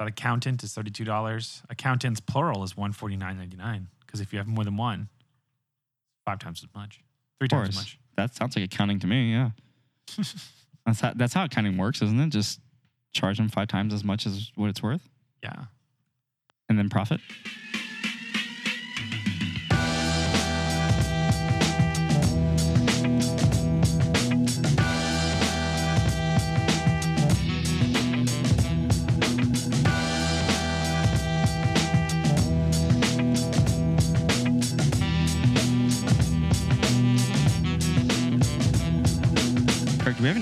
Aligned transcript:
But 0.00 0.08
accountant 0.08 0.62
is 0.64 0.72
thirty 0.72 0.90
two 0.90 1.04
dollars. 1.04 1.62
Accountants 1.68 2.20
plural 2.20 2.64
is 2.64 2.74
one 2.74 2.92
forty 2.92 3.16
nine 3.18 3.36
ninety 3.36 3.58
nine. 3.58 3.88
Because 4.00 4.22
if 4.22 4.32
you 4.32 4.38
have 4.38 4.48
more 4.48 4.64
than 4.64 4.78
one, 4.78 5.10
five 6.24 6.38
times 6.38 6.62
as 6.64 6.74
much, 6.74 7.02
three 7.38 7.48
times 7.48 7.68
as 7.68 7.74
much. 7.76 7.98
That 8.16 8.34
sounds 8.34 8.56
like 8.56 8.64
accounting 8.64 8.98
to 9.00 9.06
me. 9.06 9.30
Yeah. 9.30 9.50
that's 10.86 11.02
how 11.02 11.12
that's 11.14 11.34
how 11.34 11.44
accounting 11.44 11.76
works, 11.76 12.00
isn't 12.00 12.18
it? 12.18 12.30
Just 12.30 12.60
charge 13.12 13.36
them 13.36 13.50
five 13.50 13.68
times 13.68 13.92
as 13.92 14.02
much 14.02 14.24
as 14.24 14.50
what 14.54 14.70
it's 14.70 14.82
worth, 14.82 15.06
Yeah. 15.42 15.64
and 16.70 16.78
then 16.78 16.88
profit. 16.88 17.20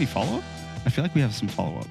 Follow 0.08 0.38
up? 0.38 0.44
I 0.86 0.90
feel 0.90 1.04
like 1.04 1.14
we 1.14 1.20
have 1.20 1.34
some 1.34 1.48
follow 1.48 1.76
up. 1.78 1.86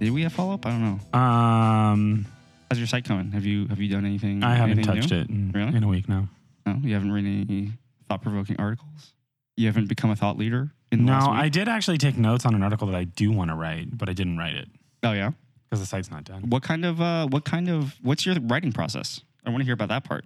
Did 0.00 0.10
we 0.12 0.22
have 0.22 0.32
follow 0.32 0.54
up? 0.54 0.64
I 0.66 0.70
don't 0.70 0.82
know. 1.12 1.18
Um, 1.18 2.26
How's 2.70 2.78
your 2.78 2.86
site 2.86 3.06
going? 3.08 3.32
Have 3.32 3.44
you 3.44 3.66
have 3.68 3.80
you 3.80 3.88
done 3.88 4.04
anything? 4.04 4.42
I 4.42 4.54
haven't 4.54 4.78
anything 4.78 4.94
touched 4.96 5.10
new? 5.10 5.18
it 5.20 5.28
in, 5.30 5.52
Really? 5.52 5.74
in 5.76 5.82
a 5.82 5.88
week 5.88 6.08
now. 6.08 6.28
No, 6.66 6.78
you 6.82 6.94
haven't 6.94 7.12
written 7.12 7.46
any 7.48 7.72
thought 8.08 8.22
provoking 8.22 8.56
articles. 8.58 9.12
You 9.56 9.66
haven't 9.66 9.88
become 9.88 10.10
a 10.10 10.16
thought 10.16 10.38
leader 10.38 10.70
in 10.92 11.04
the 11.06 11.12
No? 11.12 11.18
I 11.30 11.48
did 11.48 11.68
actually 11.68 11.98
take 11.98 12.16
notes 12.16 12.44
on 12.46 12.54
an 12.54 12.62
article 12.62 12.86
that 12.88 12.96
I 12.96 13.04
do 13.04 13.32
want 13.32 13.50
to 13.50 13.56
write, 13.56 13.96
but 13.96 14.08
I 14.08 14.12
didn't 14.12 14.36
write 14.38 14.54
it 14.54 14.68
Oh 15.02 15.12
yeah. 15.12 15.32
because 15.68 15.80
the 15.80 15.86
site's 15.86 16.10
not 16.10 16.24
done. 16.24 16.50
What 16.50 16.62
kind 16.62 16.84
of 16.84 17.00
uh 17.00 17.26
what 17.28 17.44
kind 17.44 17.68
of 17.68 17.94
what's 18.02 18.24
your 18.26 18.36
writing 18.42 18.72
process? 18.72 19.20
I 19.44 19.50
want 19.50 19.60
to 19.62 19.64
hear 19.64 19.74
about 19.74 19.88
that 19.88 20.04
part. 20.04 20.24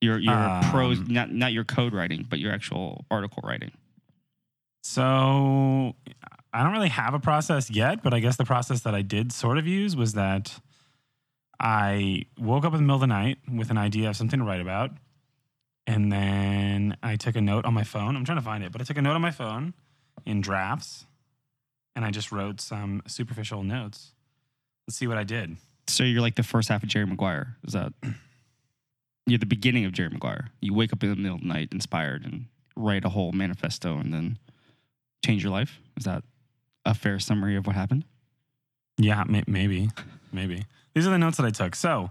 Your 0.00 0.18
your 0.18 0.34
Um, 0.34 0.62
prose 0.70 1.00
not 1.08 1.32
not 1.32 1.52
your 1.52 1.64
code 1.64 1.92
writing, 1.92 2.24
but 2.28 2.38
your 2.38 2.52
actual 2.52 3.04
article 3.10 3.42
writing. 3.44 3.72
So 4.82 5.96
I 6.52 6.62
don't 6.62 6.72
really 6.72 6.88
have 6.88 7.14
a 7.14 7.18
process 7.18 7.70
yet, 7.70 8.02
but 8.02 8.14
I 8.14 8.20
guess 8.20 8.36
the 8.36 8.44
process 8.44 8.80
that 8.80 8.94
I 8.94 9.02
did 9.02 9.32
sort 9.32 9.58
of 9.58 9.66
use 9.66 9.94
was 9.94 10.14
that 10.14 10.58
I 11.60 12.26
woke 12.38 12.64
up 12.64 12.72
in 12.72 12.78
the 12.78 12.82
middle 12.82 12.96
of 12.96 13.00
the 13.00 13.06
night 13.06 13.38
with 13.52 13.70
an 13.70 13.78
idea 13.78 14.08
of 14.08 14.16
something 14.16 14.38
to 14.38 14.44
write 14.44 14.60
about. 14.60 14.90
And 15.86 16.12
then 16.12 16.96
I 17.02 17.16
took 17.16 17.36
a 17.36 17.40
note 17.40 17.64
on 17.64 17.74
my 17.74 17.84
phone. 17.84 18.16
I'm 18.16 18.24
trying 18.24 18.38
to 18.38 18.44
find 18.44 18.62
it, 18.62 18.72
but 18.72 18.80
I 18.80 18.84
took 18.84 18.98
a 18.98 19.02
note 19.02 19.14
on 19.14 19.22
my 19.22 19.30
phone 19.30 19.74
in 20.24 20.40
drafts 20.40 21.06
and 21.96 22.04
I 22.04 22.10
just 22.10 22.30
wrote 22.30 22.60
some 22.60 23.02
superficial 23.06 23.62
notes. 23.62 24.12
Let's 24.86 24.96
see 24.96 25.06
what 25.06 25.18
I 25.18 25.24
did. 25.24 25.56
So 25.88 26.04
you're 26.04 26.20
like 26.20 26.36
the 26.36 26.42
first 26.42 26.68
half 26.68 26.82
of 26.82 26.88
Jerry 26.88 27.06
Maguire. 27.06 27.56
Is 27.66 27.72
that 27.72 27.92
you're 29.26 29.38
the 29.38 29.46
beginning 29.46 29.84
of 29.84 29.92
Jerry 29.92 30.10
Maguire. 30.10 30.48
You 30.60 30.74
wake 30.74 30.92
up 30.92 31.02
in 31.02 31.10
the 31.10 31.16
middle 31.16 31.36
of 31.36 31.42
the 31.42 31.48
night 31.48 31.68
inspired 31.72 32.24
and 32.24 32.46
write 32.76 33.04
a 33.04 33.08
whole 33.08 33.32
manifesto 33.32 33.98
and 33.98 34.12
then 34.14 34.38
change 35.24 35.42
your 35.42 35.52
life. 35.52 35.80
Is 35.96 36.04
that 36.04 36.22
a 36.88 36.94
fair 36.94 37.18
summary 37.18 37.54
of 37.54 37.66
what 37.66 37.76
happened? 37.76 38.04
Yeah, 38.96 39.22
may- 39.28 39.44
maybe, 39.46 39.90
maybe. 40.32 40.64
These 40.94 41.06
are 41.06 41.10
the 41.10 41.18
notes 41.18 41.36
that 41.36 41.44
I 41.46 41.50
took. 41.50 41.76
So, 41.76 42.10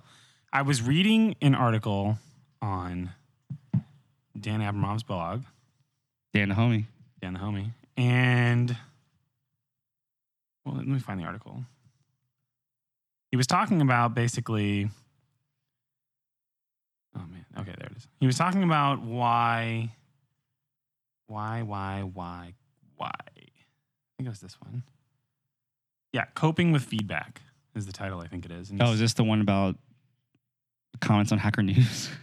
I 0.53 0.61
was 0.61 0.81
reading 0.81 1.36
an 1.42 1.56
article 1.56 2.19
on 2.61 3.09
Dan 4.39 4.61
Abramov's 4.61 5.03
blog, 5.03 5.44
Dan 6.34 6.50
the 6.50 6.56
homie. 6.56 6.86
Dan 7.19 7.34
the 7.34 7.39
homie, 7.39 7.72
and 7.97 8.78
well, 10.64 10.75
let 10.75 10.88
me 10.88 11.00
find 11.00 11.19
the 11.19 11.25
article. 11.25 11.64
He 13.31 13.38
was 13.38 13.47
talking 13.47 13.81
about 13.81 14.14
basically. 14.14 14.89
Oh 17.16 17.25
man, 17.31 17.45
okay, 17.58 17.73
there 17.78 17.89
it 17.89 17.97
is. 17.97 18.08
He 18.19 18.28
was 18.28 18.38
talking 18.38 18.62
about 18.62 19.02
why, 19.02 19.89
why, 21.25 21.63
why, 21.63 22.01
why, 22.13 22.53
why. 22.96 23.12
I 24.17 24.23
think 24.23 24.28
it 24.28 24.29
was 24.31 24.39
this 24.39 24.59
one. 24.59 24.83
Yeah, 26.11 26.25
coping 26.33 26.72
with 26.72 26.83
feedback 26.83 27.41
is 27.75 27.85
the 27.85 27.91
title. 27.91 28.19
I 28.19 28.28
think 28.28 28.45
it 28.45 28.51
is. 28.51 28.72
And 28.72 28.81
Oh, 28.81 28.91
is 28.94 29.00
this 29.00 29.13
the 29.13 29.23
one 29.23 29.41
about 29.41 29.75
comments 31.00 31.31
on 31.31 31.38
Hacker 31.38 31.61
News? 31.61 32.09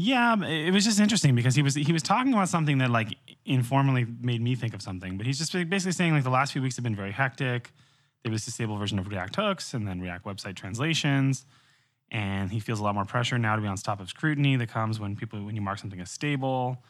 Yeah, 0.00 0.36
but 0.36 0.48
it 0.48 0.70
was 0.72 0.84
just 0.84 1.00
interesting 1.00 1.34
because 1.34 1.56
he 1.56 1.62
was 1.62 1.74
he 1.74 1.92
was 1.92 2.04
talking 2.04 2.32
about 2.32 2.48
something 2.48 2.78
that 2.78 2.88
like 2.88 3.16
informally 3.44 4.06
made 4.20 4.40
me 4.40 4.54
think 4.54 4.72
of 4.72 4.80
something. 4.80 5.16
But 5.16 5.26
he's 5.26 5.38
just 5.38 5.52
basically 5.52 5.90
saying 5.90 6.12
like 6.12 6.22
the 6.22 6.30
last 6.30 6.52
few 6.52 6.62
weeks 6.62 6.76
have 6.76 6.84
been 6.84 6.94
very 6.94 7.10
hectic. 7.10 7.72
There 8.22 8.30
was 8.30 8.46
a 8.46 8.52
stable 8.52 8.78
version 8.78 9.00
of 9.00 9.08
React 9.08 9.34
hooks 9.34 9.74
and 9.74 9.88
then 9.88 10.00
React 10.00 10.24
website 10.24 10.54
translations, 10.54 11.46
and 12.12 12.52
he 12.52 12.60
feels 12.60 12.78
a 12.78 12.84
lot 12.84 12.94
more 12.94 13.06
pressure 13.06 13.38
now 13.38 13.56
to 13.56 13.62
be 13.62 13.66
on 13.66 13.76
top 13.76 13.98
of 13.98 14.08
scrutiny 14.08 14.54
that 14.54 14.68
comes 14.68 15.00
when 15.00 15.16
people 15.16 15.44
when 15.44 15.56
you 15.56 15.62
mark 15.62 15.80
something 15.80 15.98
as 16.00 16.12
stable. 16.12 16.80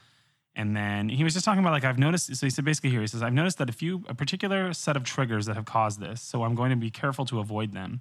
And 0.59 0.77
then 0.77 1.09
he 1.09 1.23
was 1.23 1.35
just 1.35 1.45
talking 1.45 1.61
about 1.61 1.73
like 1.73 1.85
I've 1.85 1.99
noticed. 2.01 2.35
So 2.35 2.45
he 2.45 2.51
said 2.51 2.65
basically 2.65 2.91
here 2.91 3.01
he 3.01 3.07
says 3.07 3.23
I've 3.23 3.33
noticed 3.33 3.59
that 3.59 3.71
a 3.71 3.73
few 3.73 4.05
a 4.09 4.15
particular 4.15 4.73
set 4.73 4.97
of 4.97 5.05
triggers 5.05 5.47
that 5.47 5.55
have 5.55 5.65
caused 5.65 6.01
this. 6.01 6.21
So 6.21 6.43
I'm 6.43 6.57
going 6.57 6.71
to 6.71 6.77
be 6.77 6.91
careful 6.91 7.25
to 7.27 7.39
avoid 7.39 7.73
them. 7.73 8.01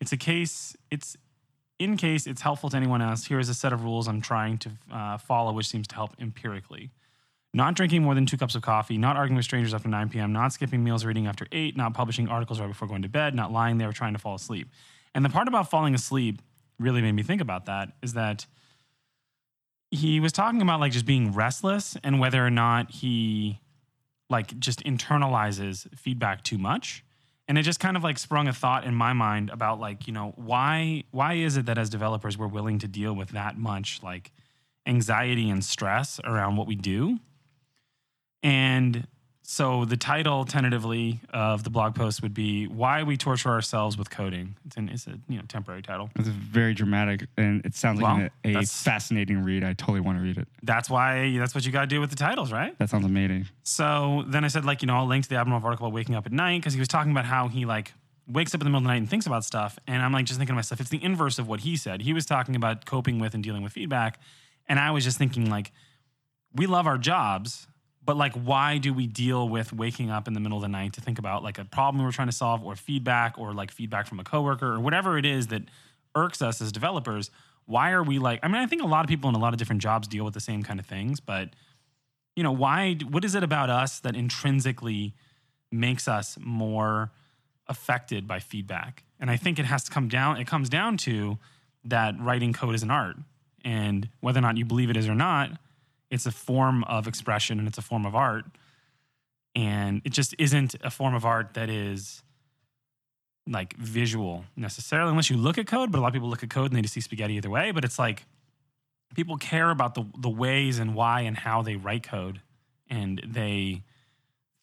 It's 0.00 0.12
a 0.12 0.18
case. 0.18 0.76
It's 0.90 1.16
in 1.78 1.96
case 1.96 2.26
it's 2.26 2.42
helpful 2.42 2.70
to 2.70 2.76
anyone 2.76 3.02
else, 3.02 3.24
here 3.24 3.38
is 3.38 3.48
a 3.48 3.54
set 3.54 3.72
of 3.72 3.82
rules 3.82 4.06
I'm 4.06 4.20
trying 4.20 4.58
to 4.58 4.70
uh, 4.92 5.18
follow, 5.18 5.52
which 5.52 5.66
seems 5.66 5.88
to 5.88 5.94
help 5.94 6.12
empirically. 6.20 6.90
Not 7.52 7.74
drinking 7.74 8.02
more 8.02 8.14
than 8.14 8.26
two 8.26 8.36
cups 8.36 8.54
of 8.54 8.62
coffee, 8.62 8.98
not 8.98 9.16
arguing 9.16 9.36
with 9.36 9.44
strangers 9.44 9.74
after 9.74 9.88
9 9.88 10.08
p.m., 10.08 10.32
not 10.32 10.52
skipping 10.52 10.84
meals 10.84 11.04
or 11.04 11.10
eating 11.10 11.26
after 11.26 11.46
8, 11.50 11.76
not 11.76 11.94
publishing 11.94 12.28
articles 12.28 12.60
right 12.60 12.68
before 12.68 12.86
going 12.86 13.02
to 13.02 13.08
bed, 13.08 13.34
not 13.34 13.52
lying 13.52 13.78
there 13.78 13.92
trying 13.92 14.12
to 14.12 14.18
fall 14.18 14.34
asleep. 14.34 14.68
And 15.14 15.24
the 15.24 15.28
part 15.28 15.48
about 15.48 15.70
falling 15.70 15.94
asleep 15.94 16.42
really 16.78 17.00
made 17.00 17.12
me 17.12 17.22
think 17.22 17.40
about 17.40 17.66
that 17.66 17.92
is 18.02 18.14
that 18.14 18.46
he 19.94 20.20
was 20.20 20.32
talking 20.32 20.60
about 20.60 20.80
like 20.80 20.92
just 20.92 21.06
being 21.06 21.32
restless 21.32 21.96
and 22.02 22.18
whether 22.18 22.44
or 22.44 22.50
not 22.50 22.90
he 22.90 23.60
like 24.28 24.58
just 24.58 24.82
internalizes 24.84 25.86
feedback 25.96 26.42
too 26.42 26.58
much. 26.58 27.04
And 27.46 27.58
it 27.58 27.62
just 27.62 27.78
kind 27.78 27.96
of 27.96 28.02
like 28.02 28.18
sprung 28.18 28.48
a 28.48 28.52
thought 28.52 28.84
in 28.84 28.94
my 28.94 29.12
mind 29.12 29.50
about 29.50 29.78
like 29.78 30.06
you 30.06 30.12
know 30.12 30.32
why 30.36 31.04
why 31.10 31.34
is 31.34 31.56
it 31.56 31.66
that 31.66 31.78
as 31.78 31.90
developers 31.90 32.38
we're 32.38 32.46
willing 32.48 32.78
to 32.78 32.88
deal 32.88 33.14
with 33.14 33.30
that 33.30 33.58
much 33.58 34.00
like 34.02 34.32
anxiety 34.86 35.50
and 35.50 35.64
stress 35.64 36.20
around 36.24 36.56
what 36.56 36.66
we 36.66 36.74
do? 36.74 37.18
And 38.42 39.06
so 39.46 39.84
the 39.84 39.96
title 39.96 40.46
tentatively 40.46 41.20
of 41.30 41.64
the 41.64 41.70
blog 41.70 41.94
post 41.94 42.22
would 42.22 42.32
be 42.32 42.66
why 42.66 43.02
we 43.02 43.14
torture 43.16 43.50
ourselves 43.50 43.98
with 43.98 44.08
coding 44.08 44.56
it's, 44.64 44.76
an, 44.78 44.88
it's 44.88 45.06
a 45.06 45.18
you 45.28 45.36
know 45.36 45.42
temporary 45.46 45.82
title 45.82 46.08
It's 46.16 46.28
very 46.28 46.72
dramatic, 46.72 47.26
and 47.36 47.64
it 47.66 47.74
sounds 47.74 48.00
like 48.00 48.32
Well, 48.44 48.56
a, 48.56 48.60
a 48.60 48.62
fascinating 48.62 49.44
read. 49.44 49.62
I 49.62 49.74
totally 49.74 50.00
want 50.00 50.16
to 50.18 50.24
read 50.24 50.38
it. 50.38 50.48
that's 50.62 50.88
why 50.88 51.36
that's 51.38 51.54
what 51.54 51.66
you 51.66 51.72
got 51.72 51.82
to 51.82 51.86
do 51.86 52.00
with 52.00 52.10
the 52.10 52.16
titles 52.16 52.52
right 52.52 52.76
That 52.78 52.88
sounds 52.88 53.04
amazing. 53.04 53.46
So 53.62 54.24
then 54.26 54.44
I 54.44 54.48
said, 54.48 54.64
like, 54.64 54.82
you 54.82 54.86
know, 54.86 54.96
I'll 54.96 55.06
link 55.06 55.24
to 55.24 55.28
the 55.28 55.36
Abramov 55.36 55.62
article 55.64 55.86
about 55.86 55.94
waking 55.94 56.14
up 56.14 56.24
at 56.26 56.32
night 56.32 56.60
because 56.60 56.72
he 56.72 56.78
was 56.78 56.88
talking 56.88 57.12
about 57.12 57.24
how 57.26 57.48
he 57.48 57.64
like 57.66 57.92
wakes 58.26 58.54
up 58.54 58.60
in 58.62 58.64
the 58.64 58.70
middle 58.70 58.78
of 58.78 58.84
the 58.84 58.88
night 58.88 58.96
and 58.96 59.10
thinks 59.10 59.26
about 59.26 59.44
stuff. 59.44 59.78
And 59.86 60.02
I'm 60.02 60.12
like 60.12 60.24
just 60.24 60.38
thinking 60.38 60.54
to 60.54 60.56
myself, 60.56 60.80
it's 60.80 60.88
the 60.90 61.02
inverse 61.04 61.38
of 61.38 61.46
what 61.46 61.60
he 61.60 61.76
said. 61.76 62.00
He 62.00 62.14
was 62.14 62.24
talking 62.24 62.56
about 62.56 62.86
coping 62.86 63.18
with 63.18 63.34
and 63.34 63.44
dealing 63.44 63.62
with 63.62 63.72
feedback. 63.72 64.18
And 64.66 64.78
I 64.78 64.92
was 64.92 65.04
just 65.04 65.18
thinking, 65.18 65.50
like, 65.50 65.72
we 66.54 66.64
love 66.66 66.86
our 66.86 66.96
jobs, 66.96 67.66
but 68.04 68.16
like, 68.16 68.34
why 68.34 68.78
do 68.78 68.92
we 68.92 69.06
deal 69.06 69.48
with 69.48 69.72
waking 69.72 70.10
up 70.10 70.28
in 70.28 70.34
the 70.34 70.40
middle 70.40 70.58
of 70.58 70.62
the 70.62 70.68
night 70.68 70.92
to 70.94 71.00
think 71.00 71.18
about 71.18 71.42
like 71.42 71.58
a 71.58 71.64
problem 71.64 72.04
we're 72.04 72.12
trying 72.12 72.28
to 72.28 72.32
solve 72.32 72.62
or 72.64 72.76
feedback 72.76 73.38
or 73.38 73.52
like 73.52 73.70
feedback 73.70 74.06
from 74.06 74.20
a 74.20 74.24
coworker 74.24 74.72
or 74.72 74.80
whatever 74.80 75.16
it 75.16 75.24
is 75.24 75.48
that 75.48 75.62
irks 76.14 76.42
us 76.42 76.60
as 76.60 76.70
developers? 76.70 77.30
Why 77.66 77.92
are 77.92 78.02
we 78.02 78.18
like, 78.18 78.40
I 78.42 78.48
mean, 78.48 78.56
I 78.56 78.66
think 78.66 78.82
a 78.82 78.86
lot 78.86 79.04
of 79.04 79.08
people 79.08 79.30
in 79.30 79.34
a 79.34 79.38
lot 79.38 79.54
of 79.54 79.58
different 79.58 79.80
jobs 79.80 80.06
deal 80.06 80.24
with 80.24 80.34
the 80.34 80.40
same 80.40 80.62
kind 80.62 80.78
of 80.78 80.86
things, 80.86 81.18
but 81.20 81.50
you 82.36 82.42
know 82.42 82.52
why 82.52 82.94
what 83.08 83.24
is 83.24 83.34
it 83.34 83.42
about 83.42 83.70
us 83.70 84.00
that 84.00 84.16
intrinsically 84.16 85.14
makes 85.70 86.08
us 86.08 86.36
more 86.40 87.10
affected 87.68 88.26
by 88.26 88.38
feedback 88.38 89.04
and 89.20 89.30
i 89.30 89.36
think 89.36 89.58
it 89.58 89.64
has 89.64 89.84
to 89.84 89.90
come 89.90 90.08
down 90.08 90.36
it 90.38 90.46
comes 90.46 90.68
down 90.68 90.96
to 90.96 91.38
that 91.84 92.14
writing 92.18 92.52
code 92.52 92.74
is 92.74 92.82
an 92.82 92.90
art 92.90 93.16
and 93.64 94.08
whether 94.20 94.38
or 94.38 94.42
not 94.42 94.56
you 94.56 94.64
believe 94.64 94.90
it 94.90 94.96
is 94.96 95.08
or 95.08 95.14
not 95.14 95.50
it's 96.14 96.26
a 96.26 96.30
form 96.30 96.84
of 96.84 97.08
expression 97.08 97.58
and 97.58 97.66
it's 97.66 97.76
a 97.76 97.82
form 97.82 98.06
of 98.06 98.14
art. 98.14 98.44
And 99.56 100.00
it 100.04 100.12
just 100.12 100.34
isn't 100.38 100.76
a 100.82 100.90
form 100.90 101.14
of 101.14 101.24
art 101.24 101.54
that 101.54 101.68
is 101.68 102.22
like 103.46 103.76
visual 103.76 104.44
necessarily 104.56 105.10
unless 105.10 105.28
you 105.28 105.36
look 105.36 105.58
at 105.58 105.66
code 105.66 105.92
but 105.92 105.98
a 105.98 106.00
lot 106.00 106.06
of 106.06 106.14
people 106.14 106.30
look 106.30 106.42
at 106.42 106.48
code 106.48 106.70
and 106.70 106.78
they 106.78 106.80
just 106.80 106.94
see 106.94 107.00
spaghetti 107.00 107.34
either 107.34 107.50
way. 107.50 107.72
But 107.72 107.84
it's 107.84 107.98
like 107.98 108.24
people 109.14 109.36
care 109.36 109.70
about 109.70 109.94
the 109.94 110.04
the 110.18 110.30
ways 110.30 110.78
and 110.78 110.94
why 110.94 111.22
and 111.22 111.36
how 111.36 111.62
they 111.62 111.76
write 111.76 112.04
code 112.04 112.40
and 112.88 113.20
they 113.26 113.82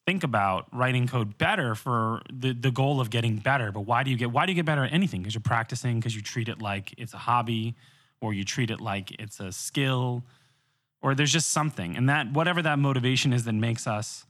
think 0.08 0.24
about 0.24 0.68
writing 0.74 1.08
code 1.08 1.38
better 1.38 1.76
for 1.76 2.22
the, 2.32 2.54
the 2.54 2.72
goal 2.72 3.00
of 3.00 3.10
getting 3.10 3.38
better. 3.38 3.72
But 3.72 3.82
why 3.82 4.04
do 4.04 4.10
you 4.10 4.18
get 4.18 4.32
why 4.32 4.46
do 4.46 4.54
you 4.54 4.56
get 4.56 4.66
better 4.66 4.86
at 4.86 4.94
anything? 4.94 5.22
Because 5.22 5.36
you're 5.36 5.42
practicing 5.42 6.00
because 6.00 6.16
you 6.16 6.22
treat 6.22 6.48
it 6.48 6.62
like 6.62 6.94
it's 6.98 7.14
a 7.14 7.18
hobby 7.18 7.76
or 8.22 8.34
you 8.34 8.46
treat 8.46 8.72
it 8.72 8.80
like 8.80 9.12
it's 9.20 9.40
a 9.42 9.52
skill 9.52 10.24
or 11.02 11.16
there's 11.16 11.32
just 11.32 11.50
something 11.50 11.96
and 11.98 12.10
that 12.10 12.32
whatever 12.32 12.62
that 12.62 12.78
motivation 12.80 13.34
is 13.34 13.44
that 13.46 13.54
makes 13.54 13.88
us 13.88 14.26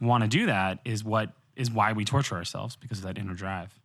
want 0.00 0.22
to 0.24 0.28
do 0.28 0.46
that 0.46 0.78
is 0.84 1.04
what 1.04 1.32
is 1.56 1.70
why 1.70 1.92
we 1.92 2.04
torture 2.04 2.34
ourselves 2.36 2.76
because 2.76 2.98
of 2.98 3.04
that 3.04 3.18
inner 3.18 3.34
drive 3.34 3.78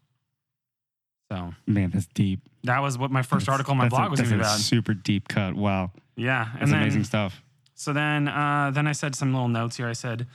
So 1.30 1.54
Man, 1.66 1.90
that's 1.92 2.08
deep. 2.08 2.40
that 2.64 2.80
was 2.82 2.98
what 2.98 3.12
my 3.12 3.22
first 3.22 3.46
That's- 3.46 3.54
article 3.54 3.72
on 3.72 3.78
my 3.78 3.86
that's 3.86 3.94
a- 3.94 3.98
blog 3.98 4.12
was 4.12 4.20
that's 4.22 4.32
about. 4.32 4.60
Super 4.60 4.94
deep 4.94 5.28
cut. 5.28 5.56
Wow, 5.56 5.92
Yeah, 6.16 6.46
that's 6.46 6.64
and 6.64 6.72
then 6.72 6.82
amazing 6.82 7.04
stuff. 7.04 7.42
so 7.76 7.94
then 7.94 8.28
uh, 8.28 8.72
then 8.74 8.88
I 8.88 8.94
said 8.94 9.16
some 9.16 9.34
little 9.34 9.50
notes 9.50 9.76
here. 9.78 9.88
I 9.90 9.94
said 9.94 10.28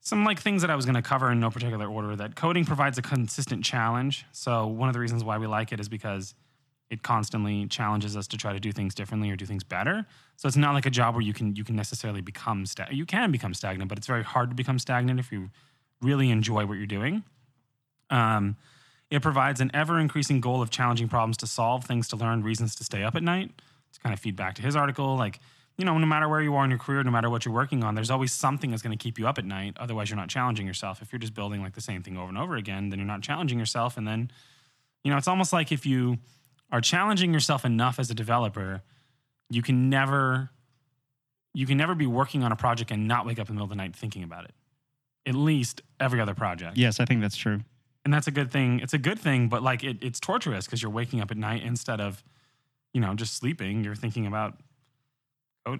some 0.00 0.24
like 0.24 0.38
things 0.38 0.62
that 0.62 0.70
I 0.70 0.76
was 0.76 0.84
going 0.86 0.94
to 0.94 1.02
cover 1.02 1.32
in 1.32 1.40
no 1.40 1.50
particular 1.50 1.88
order. 1.88 2.14
That 2.14 2.36
coding 2.36 2.64
provides 2.64 2.96
a 2.98 3.02
consistent 3.02 3.64
challenge. 3.64 4.24
So 4.30 4.66
one 4.68 4.88
of 4.88 4.92
the 4.92 5.00
reasons 5.00 5.24
why 5.24 5.36
we 5.38 5.48
like 5.48 5.72
it 5.72 5.80
is 5.80 5.88
because 5.88 6.32
it 6.90 7.02
constantly 7.02 7.66
challenges 7.66 8.16
us 8.16 8.26
to 8.28 8.36
try 8.36 8.52
to 8.52 8.60
do 8.60 8.70
things 8.70 8.94
differently 8.94 9.30
or 9.30 9.36
do 9.36 9.44
things 9.44 9.64
better. 9.64 10.06
So 10.36 10.46
it's 10.46 10.56
not 10.56 10.74
like 10.74 10.86
a 10.86 10.90
job 10.90 11.14
where 11.14 11.22
you 11.22 11.32
can 11.32 11.56
you 11.56 11.64
can 11.64 11.76
necessarily 11.76 12.20
become 12.20 12.64
sta- 12.66 12.90
you 12.90 13.06
can 13.06 13.32
become 13.32 13.54
stagnant, 13.54 13.88
but 13.88 13.98
it's 13.98 14.06
very 14.06 14.22
hard 14.22 14.50
to 14.50 14.56
become 14.56 14.78
stagnant 14.78 15.18
if 15.18 15.32
you 15.32 15.50
really 16.00 16.30
enjoy 16.30 16.66
what 16.66 16.74
you're 16.74 16.86
doing. 16.86 17.24
Um, 18.10 18.56
it 19.10 19.22
provides 19.22 19.60
an 19.60 19.70
ever 19.74 19.98
increasing 19.98 20.40
goal 20.40 20.62
of 20.62 20.70
challenging 20.70 21.08
problems 21.08 21.36
to 21.38 21.46
solve, 21.46 21.84
things 21.84 22.08
to 22.08 22.16
learn, 22.16 22.42
reasons 22.42 22.74
to 22.76 22.84
stay 22.84 23.02
up 23.02 23.14
at 23.16 23.22
night. 23.22 23.50
To 23.92 24.00
kind 24.00 24.12
of 24.12 24.20
feed 24.20 24.36
back 24.36 24.54
to 24.56 24.62
his 24.62 24.76
article, 24.76 25.16
like 25.16 25.40
you 25.78 25.84
know, 25.84 25.98
no 25.98 26.06
matter 26.06 26.28
where 26.28 26.40
you 26.40 26.54
are 26.54 26.64
in 26.64 26.70
your 26.70 26.78
career, 26.78 27.02
no 27.02 27.10
matter 27.10 27.28
what 27.28 27.44
you're 27.44 27.54
working 27.54 27.84
on, 27.84 27.94
there's 27.94 28.10
always 28.10 28.32
something 28.32 28.70
that's 28.70 28.82
going 28.82 28.96
to 28.96 29.02
keep 29.02 29.18
you 29.18 29.28
up 29.28 29.38
at 29.38 29.44
night. 29.44 29.76
Otherwise, 29.78 30.08
you're 30.08 30.16
not 30.16 30.28
challenging 30.28 30.66
yourself. 30.66 31.02
If 31.02 31.12
you're 31.12 31.18
just 31.18 31.34
building 31.34 31.62
like 31.62 31.74
the 31.74 31.80
same 31.82 32.02
thing 32.02 32.16
over 32.16 32.28
and 32.28 32.38
over 32.38 32.56
again, 32.56 32.88
then 32.88 32.98
you're 32.98 33.06
not 33.06 33.20
challenging 33.20 33.58
yourself. 33.58 33.96
And 33.96 34.08
then, 34.08 34.30
you 35.04 35.10
know, 35.10 35.18
it's 35.18 35.28
almost 35.28 35.52
like 35.52 35.72
if 35.72 35.84
you 35.84 36.18
are 36.76 36.80
challenging 36.80 37.32
yourself 37.32 37.64
enough 37.64 37.98
as 37.98 38.10
a 38.10 38.14
developer, 38.14 38.82
you 39.48 39.62
can 39.62 39.88
never, 39.88 40.50
you 41.54 41.66
can 41.66 41.78
never 41.78 41.94
be 41.94 42.06
working 42.06 42.42
on 42.42 42.52
a 42.52 42.56
project 42.56 42.90
and 42.90 43.08
not 43.08 43.24
wake 43.24 43.38
up 43.38 43.48
in 43.48 43.54
the 43.54 43.58
middle 43.58 43.64
of 43.64 43.70
the 43.70 43.76
night 43.76 43.96
thinking 43.96 44.22
about 44.22 44.44
it. 44.44 44.52
At 45.24 45.34
least 45.34 45.80
every 45.98 46.20
other 46.20 46.34
project. 46.34 46.76
Yes, 46.76 47.00
I 47.00 47.06
think 47.06 47.22
that's 47.22 47.36
true. 47.36 47.60
And 48.04 48.12
that's 48.12 48.26
a 48.26 48.30
good 48.30 48.52
thing. 48.52 48.80
It's 48.80 48.92
a 48.92 48.98
good 48.98 49.18
thing, 49.18 49.48
but 49.48 49.62
like 49.62 49.82
it, 49.82 49.96
it's 50.02 50.20
torturous 50.20 50.66
because 50.66 50.82
you're 50.82 50.92
waking 50.92 51.20
up 51.20 51.30
at 51.30 51.38
night 51.38 51.62
instead 51.62 52.00
of, 52.00 52.22
you 52.92 53.00
know, 53.00 53.14
just 53.14 53.34
sleeping. 53.34 53.82
You're 53.82 53.96
thinking 53.96 54.26
about 54.26 54.60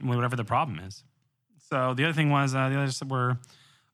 whatever 0.03 0.35
the 0.35 0.45
problem 0.45 0.81
is. 0.81 1.05
So 1.69 1.95
the 1.95 2.05
other 2.05 2.15
thing 2.15 2.31
was 2.31 2.55
uh, 2.55 2.69
the 2.71 2.77
others 2.77 3.03
were 3.05 3.37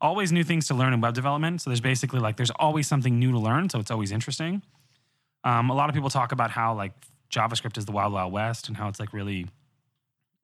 always 0.00 0.30
new 0.30 0.44
things 0.44 0.68
to 0.68 0.74
learn 0.74 0.92
in 0.92 1.00
web 1.00 1.14
development. 1.14 1.62
So 1.62 1.70
there's 1.70 1.80
basically 1.80 2.20
like 2.20 2.36
there's 2.36 2.50
always 2.52 2.86
something 2.86 3.18
new 3.18 3.32
to 3.32 3.38
learn. 3.38 3.68
So 3.68 3.80
it's 3.80 3.90
always 3.90 4.12
interesting. 4.12 4.62
Um, 5.44 5.70
a 5.70 5.74
lot 5.74 5.88
of 5.88 5.94
people 5.94 6.10
talk 6.10 6.32
about 6.32 6.50
how 6.50 6.74
like 6.74 6.92
JavaScript 7.30 7.78
is 7.78 7.86
the 7.86 7.92
wild 7.92 8.12
wild 8.12 8.32
west 8.32 8.68
and 8.68 8.76
how 8.76 8.88
it's 8.88 9.00
like 9.00 9.12
really 9.12 9.46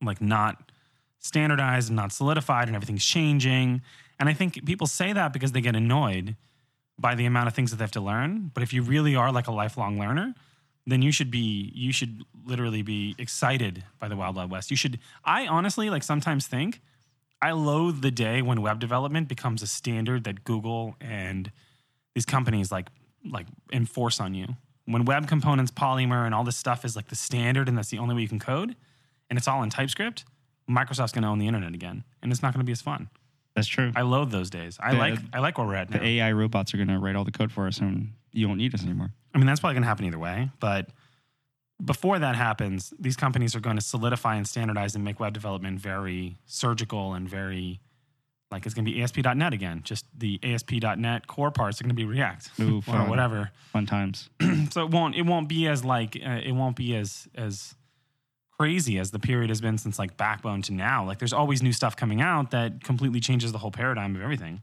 like 0.03 0.21
not 0.21 0.73
standardized 1.19 1.89
and 1.89 1.97
not 1.97 2.13
solidified 2.13 2.69
and 2.69 2.77
everything's 2.77 3.05
changing. 3.05 3.83
And 4.19 4.29
I 4.29 4.33
think 4.33 4.65
people 4.65 4.87
say 4.87 5.13
that 5.13 5.33
because 5.33 5.53
they 5.53 5.61
get 5.61 5.77
annoyed 5.77 6.37
by 6.99 7.15
the 7.15 7.27
amount 7.27 7.49
of 7.49 7.55
things 7.55 7.71
that 7.71 7.77
they 7.77 7.85
have 7.85 7.93
to 7.93 8.01
learn. 8.01 8.51
But 8.55 8.63
if 8.63 8.73
you 8.73 8.83
really 8.83 9.15
are 9.15 9.31
like 9.31 9.47
a 9.47 9.53
lifelong 9.53 9.99
learner, 9.99 10.35
then 10.87 11.03
you 11.03 11.13
should 11.13 11.31
be 11.31 11.71
you 11.75 11.93
should 11.93 12.23
literally 12.47 12.83
be 12.83 13.15
excited 13.19 13.85
by 13.99 14.09
the 14.09 14.17
wild 14.17 14.37
wild 14.37 14.51
west. 14.51 14.71
You 14.71 14.77
should 14.77 14.99
I 15.25 15.47
honestly 15.47 15.91
like 15.91 16.03
sometimes 16.03 16.47
think 16.47 16.81
I 17.41 17.53
loathe 17.53 18.01
the 18.01 18.11
day 18.11 18.43
when 18.43 18.63
web 18.63 18.81
development 18.81 19.29
becomes 19.29 19.63
a 19.63 19.67
standard 19.67 20.25
that 20.25 20.45
Google 20.45 20.97
and 21.01 21.53
these 22.15 22.25
companies 22.25 22.73
like 22.73 22.89
like 23.25 23.47
enforce 23.73 24.19
on 24.19 24.35
you. 24.35 24.57
When 24.91 25.05
web 25.05 25.29
components, 25.29 25.71
Polymer, 25.71 26.25
and 26.25 26.35
all 26.35 26.45
this 26.45 26.57
stuff 26.57 26.85
is 26.85 26.97
like 26.97 27.09
the 27.09 27.15
standard, 27.15 27.69
and 27.69 27.77
that's 27.77 27.91
the 27.91 27.99
only 27.99 28.15
way 28.15 28.23
you 28.23 28.29
can 28.29 28.39
code, 28.39 28.75
and 29.29 29.37
it's 29.39 29.47
all 29.47 29.63
in 29.63 29.69
TypeScript, 29.71 30.25
Microsoft's 30.69 31.13
going 31.13 31.23
to 31.23 31.29
own 31.29 31.39
the 31.39 31.47
internet 31.47 31.75
again, 31.75 32.05
and 32.23 32.33
it's 32.33 32.43
not 32.43 32.55
going 32.55 32.61
to 32.61 32.65
be 32.67 32.73
as 32.73 32.81
fun. 32.81 33.09
That's 33.55 33.69
true. 33.69 33.93
I 33.95 34.03
loathe 34.03 34.31
those 34.31 34.51
days. 34.51 34.79
I 34.81 34.93
The- 34.93 34.99
like 34.99 35.19
I 35.33 35.41
like 35.41 35.59
where 35.59 35.67
we're 35.67 35.75
at 35.75 35.91
now. 35.91 35.99
the 35.99 36.07
AI 36.07 36.33
robots 36.33 36.73
are 36.73 36.79
going 36.79 36.89
to 36.89 36.99
write 36.99 37.17
all 37.17 37.25
the 37.25 37.33
code 37.33 37.53
for 37.53 37.67
us, 37.67 37.79
and 37.79 38.13
you 38.33 38.49
won't 38.49 38.59
need 38.59 38.75
us 38.75 38.83
anymore. 38.83 39.11
I 39.35 39.39
mean, 39.39 39.47
that's 39.47 39.61
probably 39.61 39.75
going 39.75 39.83
to 39.83 39.89
happen 39.89 40.07
either 40.07 40.19
way. 40.19 40.51
But 40.59 40.89
before 41.85 42.19
that 42.19 42.35
happens, 42.37 42.93
these 42.99 43.17
companies 43.17 43.55
are 43.55 43.61
going 43.61 43.77
to 43.77 43.83
solidify 43.83 44.37
and 44.37 44.49
standardize 44.49 44.95
and 44.95 45.05
make 45.05 45.21
web 45.21 45.33
development 45.35 45.81
very 45.81 46.37
surgical 46.47 47.15
and 47.15 47.29
very 47.29 47.81
like 48.51 48.65
it's 48.65 48.75
going 48.75 48.85
to 48.85 48.91
be 48.91 49.03
ASP.NET 49.03 49.53
again. 49.53 49.83
Just 49.85 50.07
the 50.17 50.41
ASP.NET 50.43 51.27
core 51.27 51.51
parts 51.51 51.81
are 51.81 51.85
going 51.85 51.91
to 51.91 51.95
be 51.95 52.05
React 52.05 52.51
Ooh, 52.61 52.83
or 52.89 53.09
whatever. 53.09 53.51
Fun 53.73 53.87
times. 53.87 54.31
So 54.71 54.85
it 54.85 54.91
won't 54.91 55.15
it 55.15 55.23
won't 55.23 55.49
be 55.49 55.67
as 55.67 55.85
like 55.85 56.17
uh, 56.17 56.41
it 56.45 56.53
won't 56.53 56.77
be 56.77 56.95
as 56.95 57.27
as 57.35 57.75
crazy 58.59 58.99
as 58.99 59.13
the 59.13 59.19
period 59.19 59.51
has 59.51 59.61
been 59.61 59.79
since 59.79 59.99
like 59.99 60.17
Backbone 60.17 60.63
to 60.63 60.75
now. 60.75 61.07
Like 61.07 61.19
there's 61.19 61.33
always 61.33 61.63
new 61.63 61.73
stuff 61.73 61.97
coming 61.97 62.21
out 62.21 62.51
that 62.51 62.85
completely 62.85 63.21
changes 63.21 63.53
the 63.53 63.59
whole 63.59 63.71
paradigm 63.71 64.15
of 64.17 64.21
everything, 64.21 64.63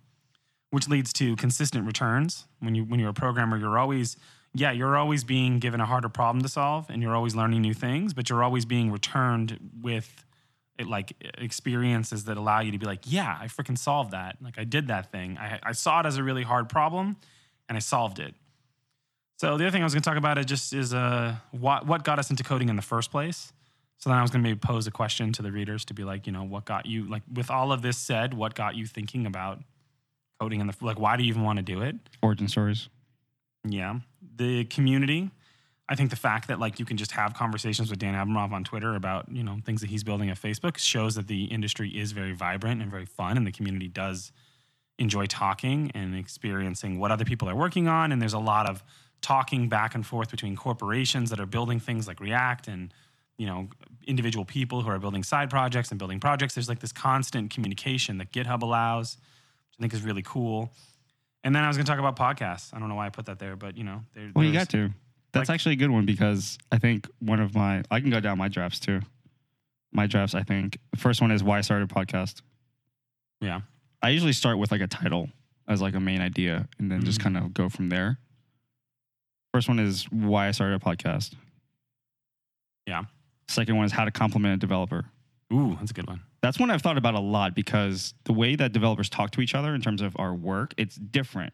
which 0.70 0.88
leads 0.88 1.12
to 1.14 1.36
consistent 1.38 1.86
returns. 1.86 2.46
When 2.60 2.76
you 2.76 2.84
when 2.84 3.00
you're 3.00 3.10
a 3.10 3.14
programmer, 3.14 3.58
you're 3.58 3.80
always 3.80 4.18
yeah, 4.54 4.72
you're 4.72 4.96
always 4.96 5.24
being 5.24 5.60
given 5.60 5.82
a 5.82 5.86
harder 5.86 6.10
problem 6.10 6.42
to 6.44 6.50
solve 6.50 6.90
and 6.90 7.02
you're 7.02 7.16
always 7.16 7.36
learning 7.36 7.62
new 7.62 7.74
things, 7.74 8.14
but 8.14 8.30
you're 8.30 8.44
always 8.44 8.66
being 8.66 8.92
returned 8.92 9.60
with 9.82 10.24
it, 10.24 10.25
like 10.84 11.14
experiences 11.38 12.26
that 12.26 12.38
allow 12.38 12.60
you 12.60 12.72
to 12.72 12.78
be 12.78 12.86
like, 12.86 13.02
yeah, 13.06 13.38
I 13.40 13.46
freaking 13.46 13.78
solved 13.78 14.12
that. 14.12 14.38
Like 14.42 14.58
I 14.58 14.64
did 14.64 14.88
that 14.88 15.12
thing. 15.12 15.38
I, 15.38 15.60
I 15.64 15.72
saw 15.72 16.02
it 16.02 16.06
as 16.06 16.18
a 16.18 16.24
really 16.24 16.44
hard 16.44 16.70
problem 16.70 17.18
and 17.70 17.76
I 17.76 17.80
solved 17.80 18.20
it. 18.20 18.34
So 19.38 19.58
the 19.58 19.66
other 19.66 19.72
thing 19.72 19.82
I 19.82 19.86
was 19.86 19.94
going 19.94 20.04
to 20.04 20.10
talk 20.10 20.18
about 20.18 20.38
it 20.38 20.46
just 20.46 20.74
is 20.74 20.94
uh, 20.94 21.36
what 21.52 21.86
what 21.86 22.04
got 22.04 22.20
us 22.20 22.30
into 22.30 22.44
coding 22.44 22.70
in 22.70 22.76
the 22.76 22.82
first 22.82 23.12
place. 23.12 23.52
So 23.98 24.10
then 24.10 24.18
I 24.18 24.22
was 24.22 24.32
going 24.32 24.44
to 24.44 24.50
maybe 24.50 24.60
pose 24.60 24.88
a 24.88 24.92
question 24.92 25.32
to 25.34 25.42
the 25.42 25.52
readers 25.52 25.86
to 25.86 25.94
be 25.94 26.04
like, 26.04 26.28
you 26.28 26.34
know, 26.34 26.44
what 26.44 26.66
got 26.66 26.86
you 26.86 27.10
like 27.10 27.24
with 27.34 27.50
all 27.50 27.72
of 27.72 27.82
this 27.82 27.98
said, 27.98 28.34
what 28.34 28.56
got 28.56 28.76
you 28.76 28.86
thinking 28.86 29.26
about 29.26 29.60
coding 30.40 30.62
in 30.62 30.68
the 30.68 30.76
like 30.82 31.00
why 31.00 31.18
do 31.18 31.24
you 31.24 31.30
even 31.30 31.44
want 31.44 31.58
to 31.58 31.64
do 31.64 31.82
it? 31.82 31.96
Origin 32.22 32.48
stories. 32.48 32.90
Yeah, 33.68 34.00
the 34.36 34.66
community. 34.66 35.32
I 35.88 35.96
think 35.96 36.10
the 36.10 36.16
fact 36.16 36.48
that 36.48 36.60
like 36.60 36.80
you 36.80 36.86
can 36.86 36.98
just 36.98 37.12
have 37.12 37.34
conversations 37.36 37.90
with 37.90 38.00
Dan 38.00 38.16
Abramov 38.16 38.52
on 38.52 38.64
Twitter 38.64 38.96
about 38.96 39.30
you 39.32 39.44
know 39.44 39.58
things 39.66 39.82
that 39.82 39.90
he's 39.90 40.04
building 40.04 40.30
at 40.30 40.40
Facebook 40.40 40.78
shows 40.78 41.16
that 41.16 41.28
the 41.28 41.46
industry 41.46 41.90
is 41.90 42.12
very 42.12 42.34
vibrant 42.34 42.82
and 42.82 42.90
very 42.90 43.06
fun, 43.06 43.38
and 43.38 43.46
the 43.46 43.52
community 43.52 43.88
does 43.88 44.32
enjoy 44.98 45.26
talking 45.26 45.92
and 45.94 46.16
experiencing 46.16 47.00
what 47.00 47.12
other 47.12 47.26
people 47.26 47.50
are 47.50 47.56
working 47.56 47.88
on. 47.88 48.12
And 48.12 48.22
there's 48.22 48.34
a 48.34 48.40
lot 48.40 48.70
of 48.70 48.84
talking 49.22 49.68
back 49.70 49.94
and 49.94 50.06
forth 50.06 50.32
between 50.32 50.56
corporations 50.56 51.30
that 51.30 51.40
are 51.40 51.46
building 51.46 51.80
things 51.80 52.08
like 52.08 52.20
React 52.20 52.68
and 52.68 52.94
you 53.38 53.46
know 53.46 53.68
individual 54.08 54.46
people 54.46 54.82
who 54.82 54.90
are 54.90 55.00
building 55.00 55.24
side 55.24 55.50
projects 55.50 55.92
and 55.92 56.00
building 56.00 56.20
projects. 56.20 56.56
There's 56.56 56.70
like 56.70 56.80
this 56.80 56.94
constant 56.94 57.52
communication 57.52 58.18
that 58.18 58.32
GitHub 58.32 58.64
allows, 58.64 59.18
which 59.70 59.78
I 59.80 59.82
think 59.84 59.94
is 59.94 60.02
really 60.02 60.24
cool. 60.24 60.72
And 61.44 61.56
then 61.56 61.64
I 61.64 61.68
was 61.68 61.78
going 61.78 61.86
to 61.86 61.92
talk 61.92 62.00
about 62.00 62.16
podcasts. 62.16 62.74
I 62.74 62.80
don't 62.80 62.90
know 62.90 62.96
why 62.96 63.06
I 63.06 63.10
put 63.10 63.28
that 63.28 63.38
there, 63.38 63.56
but 63.56 63.78
you 63.78 63.84
know, 63.84 64.02
there, 64.16 64.32
Well, 64.36 64.46
you 64.46 64.52
got 64.52 64.70
to. 64.70 64.90
That's 65.36 65.50
like- 65.50 65.56
actually 65.56 65.74
a 65.74 65.78
good 65.78 65.92
one 65.92 66.06
because 66.06 66.58
I 66.72 66.78
think 66.80 67.08
one 67.20 67.40
of 67.40 67.54
my 67.56 67.84
I 67.92 68.00
can 68.00 68.10
go 68.10 68.20
down 68.20 68.38
my 68.38 68.48
drafts 68.48 68.80
too. 68.80 69.02
My 69.94 70.08
drafts, 70.08 70.34
I 70.36 70.44
think 70.44 70.78
the 70.92 70.98
first 70.98 71.22
one 71.22 71.32
is 71.32 71.44
why 71.44 71.58
I 71.58 71.62
started 71.62 71.92
a 71.92 71.94
podcast. 71.94 72.42
Yeah. 73.42 73.62
I 74.02 74.10
usually 74.10 74.34
start 74.34 74.58
with 74.58 74.72
like 74.72 74.82
a 74.82 74.88
title 74.88 75.30
as 75.68 75.82
like 75.82 75.94
a 75.96 76.00
main 76.00 76.22
idea, 76.22 76.68
and 76.80 76.92
then 76.92 77.04
just 77.06 77.20
Mhm. 77.20 77.24
kind 77.24 77.38
of 77.38 77.54
go 77.54 77.70
from 77.70 77.90
there. 77.90 78.18
First 79.54 79.68
one 79.68 79.80
is 79.80 80.04
why 80.12 80.48
I 80.48 80.52
started 80.52 80.76
a 80.82 80.84
podcast. 80.86 81.34
Yeah. 82.88 83.04
Second 83.48 83.78
one 83.78 83.86
is 83.86 83.92
how 83.92 84.06
to 84.06 84.12
compliment 84.12 84.56
a 84.56 84.58
developer. 84.58 85.06
Ooh, 85.54 85.76
that's 85.80 85.92
a 85.92 85.94
good 85.94 86.08
one. 86.08 86.22
That's 86.42 86.60
one 86.60 86.70
I've 86.70 86.82
thought 86.82 86.98
about 86.98 87.16
a 87.16 87.20
lot 87.20 87.56
because 87.56 88.14
the 88.26 88.34
way 88.34 88.56
that 88.56 88.72
developers 88.74 89.10
talk 89.10 89.32
to 89.32 89.42
each 89.42 89.56
other 89.56 89.74
in 89.74 89.82
terms 89.82 90.02
of 90.02 90.16
our 90.20 90.34
work, 90.36 90.74
it's 90.78 90.96
different 90.96 91.54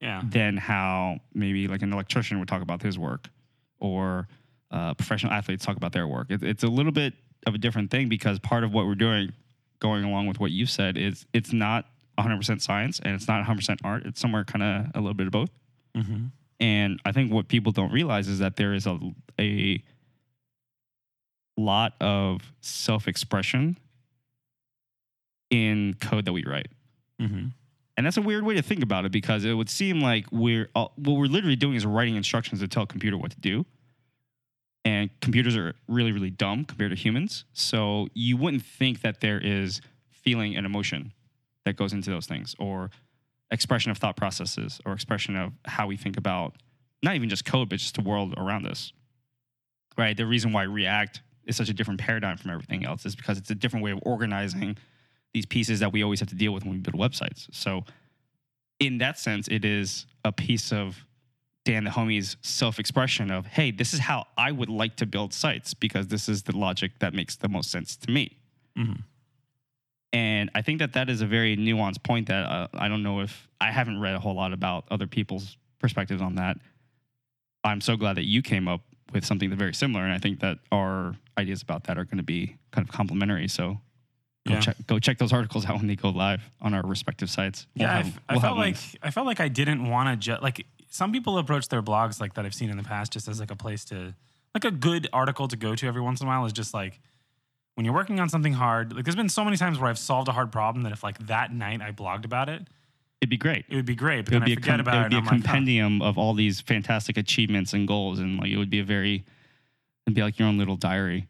Yeah. 0.00 0.22
than 0.24 0.56
how 0.56 1.18
maybe 1.34 1.66
like 1.66 1.82
an 1.82 1.92
electrician 1.92 2.38
would 2.38 2.48
talk 2.48 2.62
about 2.62 2.82
his 2.82 2.98
work 2.98 3.28
or 3.80 4.28
uh, 4.70 4.94
professional 4.94 5.32
athletes 5.32 5.64
talk 5.64 5.76
about 5.76 5.92
their 5.92 6.06
work. 6.06 6.28
It, 6.30 6.42
it's 6.42 6.62
a 6.62 6.68
little 6.68 6.92
bit 6.92 7.14
of 7.46 7.54
a 7.54 7.58
different 7.58 7.90
thing 7.90 8.08
because 8.08 8.38
part 8.38 8.64
of 8.64 8.72
what 8.72 8.86
we're 8.86 8.94
doing, 8.94 9.32
going 9.80 10.04
along 10.04 10.26
with 10.26 10.40
what 10.40 10.50
you 10.50 10.66
said, 10.66 10.96
is 10.96 11.26
it's 11.32 11.52
not 11.52 11.86
100% 12.18 12.60
science 12.60 13.00
and 13.02 13.14
it's 13.14 13.28
not 13.28 13.44
100% 13.44 13.78
art. 13.84 14.04
It's 14.04 14.20
somewhere 14.20 14.44
kind 14.44 14.62
of 14.62 14.86
a 14.94 15.00
little 15.00 15.14
bit 15.14 15.26
of 15.26 15.32
both. 15.32 15.50
Mm-hmm. 15.96 16.26
And 16.60 17.00
I 17.04 17.12
think 17.12 17.32
what 17.32 17.48
people 17.48 17.72
don't 17.72 17.92
realize 17.92 18.28
is 18.28 18.40
that 18.40 18.56
there 18.56 18.74
is 18.74 18.86
a, 18.86 18.98
a 19.40 19.82
lot 21.56 21.94
of 22.00 22.52
self 22.60 23.06
expression 23.06 23.78
in 25.50 25.94
code 26.00 26.24
that 26.24 26.32
we 26.32 26.44
write. 26.44 26.68
Mm-hmm. 27.20 27.46
And 27.98 28.06
that's 28.06 28.16
a 28.16 28.22
weird 28.22 28.44
way 28.44 28.54
to 28.54 28.62
think 28.62 28.84
about 28.84 29.06
it 29.06 29.10
because 29.10 29.44
it 29.44 29.54
would 29.54 29.68
seem 29.68 30.00
like 30.00 30.24
we're 30.30 30.70
all, 30.72 30.92
what 30.94 31.14
we're 31.14 31.26
literally 31.26 31.56
doing 31.56 31.74
is 31.74 31.84
writing 31.84 32.14
instructions 32.14 32.60
to 32.60 32.68
tell 32.68 32.84
a 32.84 32.86
computer 32.86 33.18
what 33.18 33.32
to 33.32 33.40
do. 33.40 33.66
And 34.84 35.10
computers 35.20 35.56
are 35.56 35.74
really, 35.88 36.12
really 36.12 36.30
dumb 36.30 36.64
compared 36.64 36.92
to 36.92 36.96
humans. 36.96 37.44
So 37.54 38.06
you 38.14 38.36
wouldn't 38.36 38.64
think 38.64 39.00
that 39.00 39.20
there 39.20 39.40
is 39.40 39.80
feeling 40.12 40.56
and 40.56 40.64
emotion 40.64 41.12
that 41.64 41.74
goes 41.74 41.92
into 41.92 42.08
those 42.08 42.26
things 42.26 42.54
or 42.60 42.90
expression 43.50 43.90
of 43.90 43.98
thought 43.98 44.16
processes 44.16 44.80
or 44.86 44.92
expression 44.92 45.34
of 45.34 45.54
how 45.64 45.88
we 45.88 45.96
think 45.96 46.16
about 46.16 46.54
not 47.02 47.16
even 47.16 47.28
just 47.28 47.44
code, 47.44 47.68
but 47.68 47.80
just 47.80 47.96
the 47.96 48.02
world 48.02 48.32
around 48.36 48.64
us. 48.64 48.92
Right? 49.96 50.16
The 50.16 50.24
reason 50.24 50.52
why 50.52 50.62
React 50.62 51.20
is 51.46 51.56
such 51.56 51.68
a 51.68 51.74
different 51.74 51.98
paradigm 51.98 52.36
from 52.36 52.52
everything 52.52 52.86
else 52.86 53.04
is 53.04 53.16
because 53.16 53.38
it's 53.38 53.50
a 53.50 53.56
different 53.56 53.84
way 53.84 53.90
of 53.90 53.98
organizing 54.02 54.76
these 55.34 55.46
pieces 55.46 55.80
that 55.80 55.92
we 55.92 56.02
always 56.02 56.20
have 56.20 56.28
to 56.30 56.34
deal 56.34 56.52
with 56.52 56.64
when 56.64 56.72
we 56.74 56.78
build 56.78 56.96
websites. 56.96 57.48
So, 57.52 57.84
in 58.80 58.98
that 58.98 59.18
sense, 59.18 59.48
it 59.48 59.64
is 59.64 60.06
a 60.24 60.32
piece 60.32 60.72
of 60.72 61.04
Dan 61.64 61.84
the 61.84 61.90
homie's 61.90 62.36
self 62.42 62.78
expression 62.78 63.30
of, 63.30 63.44
hey, 63.46 63.70
this 63.70 63.92
is 63.92 64.00
how 64.00 64.26
I 64.36 64.52
would 64.52 64.70
like 64.70 64.96
to 64.96 65.06
build 65.06 65.34
sites 65.34 65.74
because 65.74 66.08
this 66.08 66.28
is 66.28 66.44
the 66.44 66.56
logic 66.56 66.92
that 67.00 67.12
makes 67.12 67.36
the 67.36 67.48
most 67.48 67.70
sense 67.70 67.96
to 67.96 68.10
me. 68.10 68.38
Mhm. 68.76 69.02
And 70.12 70.50
I 70.54 70.62
think 70.62 70.78
that 70.78 70.94
that 70.94 71.10
is 71.10 71.20
a 71.20 71.26
very 71.26 71.56
nuanced 71.56 72.02
point 72.02 72.28
that 72.28 72.46
uh, 72.46 72.68
I 72.72 72.88
don't 72.88 73.02
know 73.02 73.20
if 73.20 73.48
I 73.60 73.70
haven't 73.70 74.00
read 74.00 74.14
a 74.14 74.18
whole 74.18 74.34
lot 74.34 74.52
about 74.52 74.86
other 74.90 75.06
people's 75.06 75.58
perspectives 75.78 76.22
on 76.22 76.36
that. 76.36 76.56
I'm 77.64 77.80
so 77.80 77.96
glad 77.96 78.16
that 78.16 78.24
you 78.24 78.40
came 78.40 78.68
up 78.68 78.80
with 79.12 79.24
something 79.26 79.50
that's 79.50 79.58
very 79.58 79.74
similar. 79.74 80.04
And 80.04 80.12
I 80.12 80.18
think 80.18 80.40
that 80.40 80.58
our 80.72 81.16
ideas 81.36 81.60
about 81.60 81.84
that 81.84 81.98
are 81.98 82.04
going 82.04 82.18
to 82.18 82.22
be 82.22 82.56
kind 82.70 82.86
of 82.88 82.92
complementary. 82.94 83.48
So 83.48 83.80
go, 84.48 84.54
Yeah. 84.54 84.60
check, 84.60 84.76
go 84.86 84.98
check 84.98 85.18
those 85.18 85.32
articles 85.32 85.64
out 85.66 85.76
when 85.76 85.86
they 85.86 85.96
go 85.96 86.08
live 86.10 86.42
on 86.60 86.74
our 86.74 86.82
respective 86.82 87.30
sites. 87.30 87.66
We'll 87.76 87.86
Yeah, 87.86 87.92
I 87.92 87.96
have- 87.98 88.06
f- 88.06 88.20
I, 88.28 88.32
we'll 88.34 88.40
have 88.40 88.48
felt 88.48 88.56
like 88.58 88.64
links. 88.66 88.96
I 89.02 89.10
felt 89.10 89.26
like 89.26 89.40
I 89.40 89.48
didn't 89.48 89.88
want 89.88 90.08
to 90.08 90.16
just 90.16 90.42
like 90.42 90.66
some 90.90 91.12
people 91.12 91.38
approach 91.38 91.68
their 91.68 91.82
blogs 91.82 92.20
like 92.20 92.34
that 92.34 92.44
I've 92.46 92.54
seen 92.54 92.70
in 92.70 92.76
the 92.76 92.82
past 92.82 93.12
just 93.12 93.28
as 93.28 93.38
like 93.40 93.50
a 93.50 93.56
place 93.56 93.84
to 93.86 94.14
like 94.54 94.64
a 94.64 94.70
good 94.70 95.08
article 95.12 95.46
to 95.48 95.56
go 95.56 95.74
to 95.74 95.86
every 95.86 96.00
once 96.00 96.20
in 96.20 96.26
a 96.26 96.30
while 96.30 96.44
is 96.46 96.52
just 96.52 96.72
like 96.74 96.98
when 97.74 97.84
you're 97.84 97.94
working 97.94 98.18
on 98.20 98.28
something 98.28 98.54
hard. 98.54 98.94
Like 98.94 99.04
there's 99.04 99.14
been 99.14 99.28
so 99.28 99.44
many 99.44 99.56
times 99.56 99.78
where 99.78 99.88
I've 99.90 99.98
solved 99.98 100.28
a 100.28 100.32
hard 100.32 100.50
problem 100.50 100.82
that 100.84 100.92
if 100.92 101.02
like 101.04 101.18
that 101.26 101.52
night 101.52 101.80
I 101.82 101.92
blogged 101.92 102.24
about 102.24 102.48
it, 102.48 102.66
it'd 103.20 103.30
be 103.30 103.36
great. 103.36 103.66
it 103.68 103.76
would 103.76 103.84
be 103.84 103.94
great. 103.94 104.24
But 104.24 104.34
it 104.34 104.36
would 104.36 104.42
then 104.42 104.46
be 104.46 104.52
I 104.52 104.54
a, 104.54 104.56
forget 104.56 104.70
com- 104.72 104.80
about 104.80 104.94
it 104.94 104.98
it. 104.98 105.02
would 105.02 105.10
be 105.10 105.16
a 105.16 105.18
I'm 105.18 105.24
like, 105.26 105.32
compendium 105.44 106.02
of 106.02 106.16
all 106.18 106.34
these 106.34 106.60
fantastic 106.60 107.16
achievements 107.16 107.72
and 107.74 107.86
goals, 107.86 108.18
and 108.18 108.38
like 108.38 108.50
it 108.50 108.56
would 108.56 108.70
be 108.70 108.80
a 108.80 108.84
very, 108.84 109.24
it'd 110.06 110.14
be 110.14 110.22
like 110.22 110.38
your 110.38 110.48
own 110.48 110.56
little 110.58 110.76
diary 110.76 111.28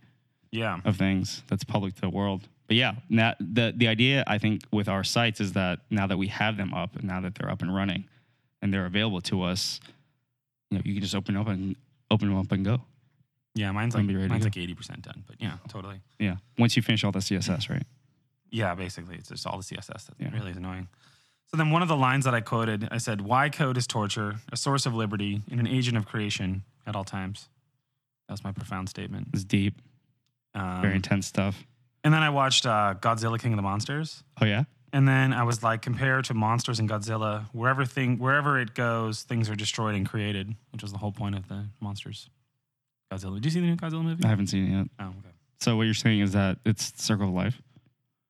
yeah, 0.52 0.80
of 0.84 0.96
things 0.96 1.42
that's 1.48 1.64
public 1.64 1.94
to 1.96 2.00
the 2.00 2.08
world. 2.10 2.48
But 2.68 2.76
yeah, 2.76 2.92
that 3.10 3.37
the 3.40 3.72
the 3.76 3.88
idea 3.88 4.22
I 4.26 4.38
think 4.38 4.62
with 4.70 4.88
our 4.88 5.02
sites 5.02 5.40
is 5.40 5.54
that 5.54 5.80
now 5.90 6.06
that 6.06 6.18
we 6.18 6.28
have 6.28 6.56
them 6.56 6.72
up 6.75 6.94
and 6.96 7.04
now 7.04 7.20
that 7.22 7.34
they're 7.34 7.50
up 7.50 7.62
and 7.62 7.75
running, 7.75 8.04
and 8.62 8.72
they're 8.72 8.87
available 8.87 9.20
to 9.22 9.42
us, 9.42 9.80
you 10.70 10.76
know, 10.78 10.82
you 10.84 10.92
can 10.94 11.02
just 11.02 11.14
open 11.14 11.37
up 11.37 11.46
and 11.48 11.76
open 12.10 12.28
them 12.28 12.38
up 12.38 12.52
and 12.52 12.64
go. 12.64 12.82
yeah. 13.54 13.70
Mine's 13.72 13.94
like 13.94 14.04
mine's 14.04 14.44
like 14.44 14.56
eighty 14.58 14.75
percent 14.75 15.02
done. 15.02 15.25
But 15.26 15.37
yeah, 15.40 15.56
totally. 15.68 16.00
Yeah, 16.18 16.37
once 16.58 16.76
you 16.76 16.82
finish 16.82 17.04
all 17.04 17.12
the 17.12 17.20
CSS, 17.20 17.70
right? 17.70 17.84
Yeah, 18.50 18.75
basically, 18.75 19.16
it's 19.16 19.28
just 19.30 19.46
all 19.46 19.56
the 19.58 19.64
CSS 19.64 20.06
that 20.06 20.14
Yeah. 20.18 20.30
really 20.32 20.50
is 20.50 20.56
annoying. 20.58 20.88
So 21.50 21.56
then, 21.56 21.70
one 21.70 21.80
of 21.80 21.88
the 21.88 21.96
lines 21.96 22.26
that 22.26 22.34
I 22.34 22.42
quoted, 22.42 22.87
I 22.90 22.98
said, 22.98 23.22
"Why 23.22 23.48
code 23.48 23.78
is 23.78 23.87
torture, 23.87 24.37
a 24.52 24.56
source 24.58 24.84
of 24.84 24.94
liberty, 24.94 25.40
and 25.50 25.58
an 25.58 25.66
agent 25.66 25.96
of 25.96 26.04
creation 26.04 26.64
at 26.87 26.94
all 26.94 27.04
times." 27.04 27.48
That 28.28 28.34
was 28.34 28.44
my 28.44 28.52
profound 28.52 28.90
statement. 28.90 29.28
It's 29.32 29.44
deep, 29.44 29.80
Um, 30.54 30.82
very 30.82 30.96
intense 30.96 31.26
stuff. 31.26 31.64
And 32.05 32.12
then 32.14 32.23
I 32.23 32.31
watched 32.31 32.67
uh, 32.67 32.95
Godzilla 33.00 33.38
King 33.40 33.52
of 33.52 33.57
the 33.57 33.62
Monsters, 33.62 34.23
Oh 34.40 34.45
yeah, 34.47 34.64
and 34.93 35.07
then 35.07 35.33
I 35.33 35.43
was 35.43 35.62
like, 35.62 35.83
compare 35.83 36.23
to 36.23 36.35
monsters 36.35 36.78
and 36.78 36.88
Godzilla, 36.88 37.45
wherever 37.52 37.85
thing 37.85 38.19
wherever 38.19 38.59
it 38.61 38.75
goes, 38.75 39.23
things 39.23 39.50
are 39.50 39.55
destroyed 39.57 39.95
and 39.95 40.09
created, 40.09 40.55
which 40.73 40.83
was 40.83 40.93
the 40.93 40.99
whole 40.99 41.12
point 41.12 41.35
of 41.37 41.49
the 41.49 41.67
monsters. 41.81 42.28
Godzilla. 43.12 43.35
Did 43.37 43.45
you 43.47 43.50
see 43.50 43.61
the 43.61 43.67
new 43.67 43.76
Godzilla 43.76 44.02
movie? 44.05 44.25
I 44.25 44.28
haven't 44.28 44.49
seen 44.49 44.67
it 44.73 44.76
yet. 44.76 44.87
oh, 45.00 45.07
okay. 45.07 45.35
So 45.61 45.76
what 45.76 45.85
you're 45.85 45.95
saying 45.95 46.21
is 46.21 46.33
that 46.33 46.59
it's 46.64 46.93
circle 47.02 47.28
of 47.28 47.35
life. 47.35 47.61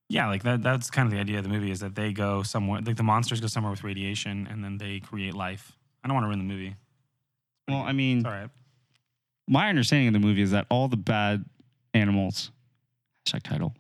Yeah, 0.08 0.28
like 0.28 0.44
that. 0.44 0.62
That's 0.62 0.88
kind 0.90 1.06
of 1.06 1.12
the 1.12 1.18
idea 1.20 1.36
of 1.38 1.44
the 1.44 1.50
movie 1.50 1.70
is 1.70 1.80
that 1.80 1.94
they 1.94 2.12
go 2.12 2.42
somewhere, 2.42 2.80
like 2.80 2.96
the 2.96 3.02
monsters 3.02 3.40
go 3.40 3.46
somewhere 3.48 3.70
with 3.70 3.84
radiation, 3.84 4.46
and 4.50 4.64
then 4.64 4.78
they 4.78 5.00
create 5.00 5.34
life. 5.34 5.72
I 6.02 6.08
don't 6.08 6.14
want 6.14 6.24
to 6.24 6.28
ruin 6.28 6.38
the 6.38 6.44
movie. 6.46 6.76
Well, 7.68 7.78
I 7.82 7.92
mean, 7.92 8.18
It's 8.18 8.26
all 8.26 8.32
right. 8.32 8.48
my 9.46 9.68
understanding 9.68 10.06
of 10.08 10.14
the 10.14 10.20
movie 10.26 10.40
is 10.40 10.52
that 10.52 10.66
all 10.70 10.88
the 10.88 10.96
bad 10.96 11.44
animals, 11.92 12.50
hashtag 13.28 13.42
title, 13.42 13.74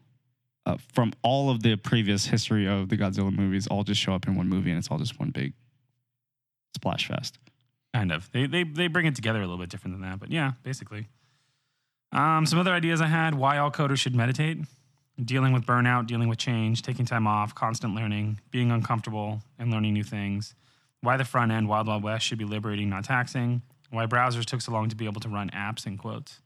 uh, 0.66 0.76
from 0.92 1.12
all 1.22 1.50
of 1.50 1.62
the 1.62 1.76
previous 1.76 2.26
history 2.26 2.66
of 2.66 2.88
the 2.88 2.96
Godzilla 2.96 3.34
movies, 3.34 3.66
all 3.66 3.84
just 3.84 4.00
show 4.00 4.14
up 4.14 4.26
in 4.26 4.36
one 4.36 4.48
movie, 4.48 4.70
and 4.70 4.78
it's 4.78 4.88
all 4.88 4.98
just 4.98 5.18
one 5.18 5.30
big 5.30 5.54
splash 6.74 7.08
fest. 7.08 7.38
Kind 7.94 8.12
of. 8.12 8.30
They 8.32 8.46
they 8.46 8.64
they 8.64 8.86
bring 8.86 9.06
it 9.06 9.14
together 9.14 9.38
a 9.38 9.42
little 9.42 9.58
bit 9.58 9.70
different 9.70 9.94
than 9.94 10.08
that, 10.08 10.20
but 10.20 10.30
yeah, 10.30 10.52
basically. 10.62 11.08
Um, 12.12 12.46
some 12.46 12.58
other 12.58 12.72
ideas 12.72 13.00
I 13.00 13.06
had: 13.06 13.34
why 13.34 13.58
all 13.58 13.70
coders 13.70 13.98
should 13.98 14.14
meditate, 14.14 14.58
dealing 15.22 15.52
with 15.52 15.64
burnout, 15.64 16.06
dealing 16.06 16.28
with 16.28 16.38
change, 16.38 16.82
taking 16.82 17.06
time 17.06 17.26
off, 17.26 17.54
constant 17.54 17.94
learning, 17.94 18.40
being 18.50 18.70
uncomfortable, 18.70 19.42
and 19.58 19.70
learning 19.70 19.94
new 19.94 20.04
things. 20.04 20.54
Why 21.00 21.16
the 21.16 21.24
front 21.24 21.52
end, 21.52 21.68
Wild 21.68 21.86
Wild 21.86 22.02
West, 22.02 22.26
should 22.26 22.38
be 22.38 22.44
liberating, 22.44 22.90
not 22.90 23.04
taxing. 23.04 23.62
Why 23.90 24.06
browsers 24.06 24.44
took 24.44 24.60
so 24.60 24.72
long 24.72 24.88
to 24.90 24.96
be 24.96 25.06
able 25.06 25.20
to 25.22 25.28
run 25.28 25.48
apps 25.50 25.86
in 25.86 25.96
quotes. 25.96 26.40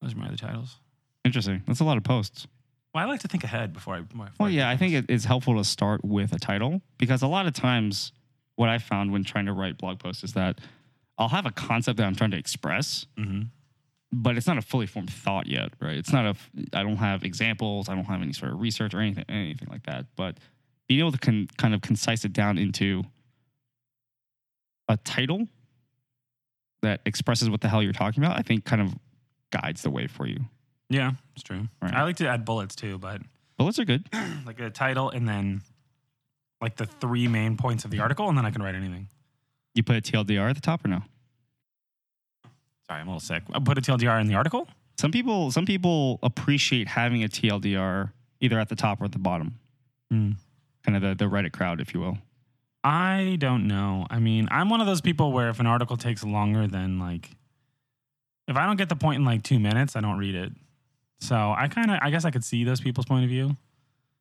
Those 0.00 0.14
are 0.14 0.16
my 0.16 0.28
other 0.28 0.36
titles. 0.36 0.78
Interesting. 1.24 1.62
That's 1.66 1.80
a 1.80 1.84
lot 1.84 1.96
of 1.96 2.04
posts. 2.04 2.46
Well, 2.94 3.02
I 3.04 3.06
like 3.06 3.20
to 3.20 3.28
think 3.28 3.44
ahead 3.44 3.72
before 3.72 3.94
I. 3.94 4.00
Before 4.00 4.28
Well, 4.38 4.50
yeah, 4.50 4.68
I 4.68 4.76
think 4.76 4.92
it, 4.94 5.06
it's 5.08 5.24
helpful 5.24 5.56
to 5.56 5.64
start 5.64 6.04
with 6.04 6.32
a 6.32 6.38
title 6.38 6.82
because 6.98 7.22
a 7.22 7.26
lot 7.26 7.46
of 7.46 7.54
times, 7.54 8.12
what 8.56 8.68
I 8.68 8.78
found 8.78 9.12
when 9.12 9.24
trying 9.24 9.46
to 9.46 9.52
write 9.52 9.78
blog 9.78 9.98
posts 9.98 10.24
is 10.24 10.34
that 10.34 10.60
I'll 11.16 11.28
have 11.28 11.46
a 11.46 11.50
concept 11.50 11.96
that 11.98 12.04
I'm 12.06 12.14
trying 12.14 12.32
to 12.32 12.36
express, 12.36 13.06
Mhm. 13.16 13.48
but 14.12 14.36
it's 14.36 14.46
not 14.46 14.58
a 14.58 14.62
fully 14.62 14.86
formed 14.86 15.10
thought 15.10 15.46
yet, 15.46 15.72
right? 15.80 15.96
It's 15.96 16.12
not 16.12 16.26
a. 16.26 16.36
I 16.76 16.82
don't 16.82 16.96
have 16.96 17.24
examples. 17.24 17.88
I 17.88 17.94
don't 17.94 18.04
have 18.04 18.20
any 18.20 18.32
sort 18.34 18.52
of 18.52 18.60
research 18.60 18.92
or 18.92 19.00
anything, 19.00 19.24
anything 19.28 19.68
like 19.70 19.84
that. 19.84 20.06
But 20.16 20.38
being 20.88 21.00
able 21.00 21.12
to 21.12 21.18
con, 21.18 21.48
kind 21.56 21.72
of 21.72 21.80
concise 21.80 22.24
it 22.26 22.32
down 22.34 22.58
into 22.58 23.04
a 24.88 24.96
title 24.98 25.46
that 26.82 27.00
expresses 27.06 27.48
what 27.48 27.60
the 27.62 27.68
hell 27.68 27.82
you're 27.82 27.92
talking 27.92 28.22
about, 28.22 28.38
I 28.38 28.42
think 28.42 28.64
kind 28.64 28.82
of 28.82 28.94
guides 29.50 29.82
the 29.82 29.90
way 29.90 30.06
for 30.08 30.26
you. 30.26 30.40
Yeah, 30.92 31.12
it's 31.34 31.42
true. 31.42 31.68
Right. 31.80 31.94
I 31.94 32.02
like 32.02 32.16
to 32.16 32.28
add 32.28 32.44
bullets 32.44 32.74
too, 32.76 32.98
but 32.98 33.20
Bullets 33.58 33.78
are 33.78 33.84
good. 33.84 34.08
like 34.46 34.60
a 34.60 34.70
title 34.70 35.10
and 35.10 35.28
then 35.28 35.62
like 36.60 36.76
the 36.76 36.86
three 36.86 37.28
main 37.28 37.56
points 37.56 37.84
of 37.84 37.90
the 37.90 38.00
article, 38.00 38.28
and 38.28 38.36
then 38.36 38.44
I 38.46 38.50
can 38.50 38.62
write 38.62 38.74
anything. 38.74 39.08
You 39.74 39.82
put 39.82 39.96
a 39.96 40.00
TLDR 40.00 40.50
at 40.50 40.54
the 40.54 40.60
top 40.60 40.84
or 40.84 40.88
no? 40.88 41.02
Sorry, 42.86 43.00
I'm 43.00 43.08
a 43.08 43.10
little 43.10 43.20
sick. 43.20 43.42
I 43.52 43.58
put 43.58 43.78
a 43.78 43.80
TLDR 43.80 44.20
in 44.20 44.26
the 44.26 44.34
article. 44.34 44.68
Some 44.98 45.10
people 45.10 45.50
some 45.50 45.64
people 45.64 46.18
appreciate 46.22 46.88
having 46.88 47.24
a 47.24 47.28
TLDR 47.28 48.12
either 48.40 48.58
at 48.58 48.68
the 48.68 48.76
top 48.76 49.00
or 49.00 49.04
at 49.06 49.12
the 49.12 49.18
bottom. 49.18 49.58
Hmm. 50.10 50.32
Kind 50.84 50.96
of 50.96 51.02
the, 51.02 51.24
the 51.24 51.30
Reddit 51.30 51.52
crowd, 51.52 51.80
if 51.80 51.94
you 51.94 52.00
will. 52.00 52.18
I 52.84 53.36
don't 53.38 53.68
know. 53.68 54.06
I 54.10 54.18
mean, 54.18 54.48
I'm 54.50 54.68
one 54.68 54.80
of 54.80 54.86
those 54.86 55.00
people 55.00 55.32
where 55.32 55.48
if 55.48 55.60
an 55.60 55.66
article 55.66 55.96
takes 55.96 56.24
longer 56.24 56.66
than 56.66 56.98
like, 56.98 57.30
if 58.48 58.56
I 58.56 58.66
don't 58.66 58.76
get 58.76 58.88
the 58.88 58.96
point 58.96 59.20
in 59.20 59.24
like 59.24 59.44
two 59.44 59.60
minutes, 59.60 59.94
I 59.94 60.00
don't 60.00 60.18
read 60.18 60.34
it. 60.34 60.52
So 61.22 61.36
I 61.56 61.68
kind 61.68 61.88
of, 61.92 61.98
I 62.02 62.10
guess 62.10 62.24
I 62.24 62.32
could 62.32 62.42
see 62.42 62.64
those 62.64 62.80
people's 62.80 63.06
point 63.06 63.22
of 63.22 63.30
view 63.30 63.56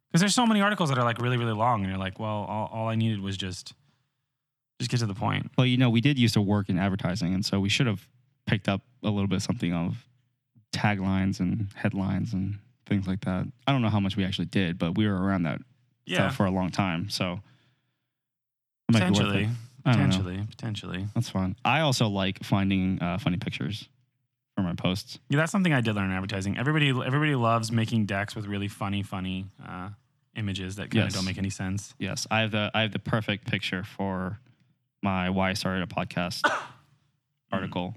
because 0.08 0.22
there's 0.22 0.36
so 0.36 0.46
many 0.46 0.62
articles 0.62 0.90
that 0.90 1.00
are 1.00 1.04
like 1.04 1.20
really, 1.20 1.38
really 1.38 1.54
long, 1.54 1.82
and 1.82 1.90
you're 1.90 1.98
like, 2.00 2.20
well, 2.20 2.46
all, 2.48 2.70
all 2.72 2.88
I 2.90 2.96
needed 2.96 3.22
was 3.22 3.38
just, 3.38 3.74
just 4.80 4.92
get 4.92 5.00
to 5.00 5.08
the 5.08 5.16
point. 5.16 5.50
Well, 5.58 5.66
you 5.66 5.78
know, 5.78 5.90
we 5.90 6.00
did 6.00 6.20
used 6.20 6.36
to 6.36 6.42
work 6.42 6.70
in 6.70 6.78
advertising, 6.78 7.34
and 7.34 7.44
so 7.44 7.60
we 7.60 7.70
should 7.70 7.88
have 7.88 8.08
picked 8.46 8.70
up 8.70 8.82
a 9.04 9.10
little 9.10 9.28
bit 9.28 9.42
something 9.42 9.74
of 9.74 10.06
taglines 10.74 11.40
and 11.40 11.70
headlines 11.76 12.34
and 12.34 12.60
things 12.86 13.08
like 13.08 13.22
that. 13.22 13.48
I 13.66 13.72
don't 13.72 13.82
know 13.82 13.90
how 13.90 14.00
much 14.00 14.16
we 14.16 14.24
actually 14.24 14.46
did, 14.46 14.78
but 14.78 14.96
we 14.96 15.08
were 15.08 15.16
around 15.20 15.44
that 15.44 15.60
Yeah, 16.06 16.18
stuff 16.18 16.36
for 16.36 16.46
a 16.46 16.52
long 16.52 16.70
time. 16.70 17.10
So 17.10 17.40
it 18.90 18.94
might 18.94 19.00
be 19.00 19.06
worth 19.06 19.22
it. 19.22 19.26
potentially, 19.26 19.50
I 19.86 19.92
don't 19.94 20.02
know. 20.02 20.06
potentially, 20.18 20.46
potentially. 20.52 21.08
That's 21.16 21.30
fun. 21.30 21.56
I 21.66 21.80
also 21.80 22.08
like 22.08 22.44
finding 22.44 23.02
uh, 23.02 23.18
funny 23.18 23.38
pictures 23.38 23.88
for 24.56 24.62
my 24.62 24.74
posts. 24.74 25.20
Yeah, 25.30 25.38
that's 25.38 25.52
something 25.52 25.74
I 25.74 25.82
did 25.82 25.96
learn 25.96 26.06
in 26.10 26.16
advertising. 26.16 26.58
Everybody, 26.58 26.90
everybody 26.90 27.36
loves 27.36 27.72
making 27.72 28.06
decks 28.06 28.36
with 28.36 28.46
really 28.48 28.68
funny, 28.68 29.02
funny 29.04 29.46
uh, 29.66 29.90
images 30.36 30.76
that 30.78 30.92
kind 30.92 31.04
of 31.04 31.08
Yes. 31.10 31.14
don't 31.14 31.26
make 31.26 31.38
any 31.38 31.50
sense. 31.50 31.94
Yes, 32.00 32.28
I 32.30 32.42
have 32.42 32.52
the 32.52 32.72
I 32.74 32.82
have 32.82 32.92
the 32.92 33.00
perfect 33.00 33.48
picture 33.50 33.84
for 33.84 34.40
my 35.02 35.30
why 35.30 35.50
I 35.50 35.54
started 35.54 35.84
a 35.84 35.88
podcast 35.94 36.50
article. 37.52 37.96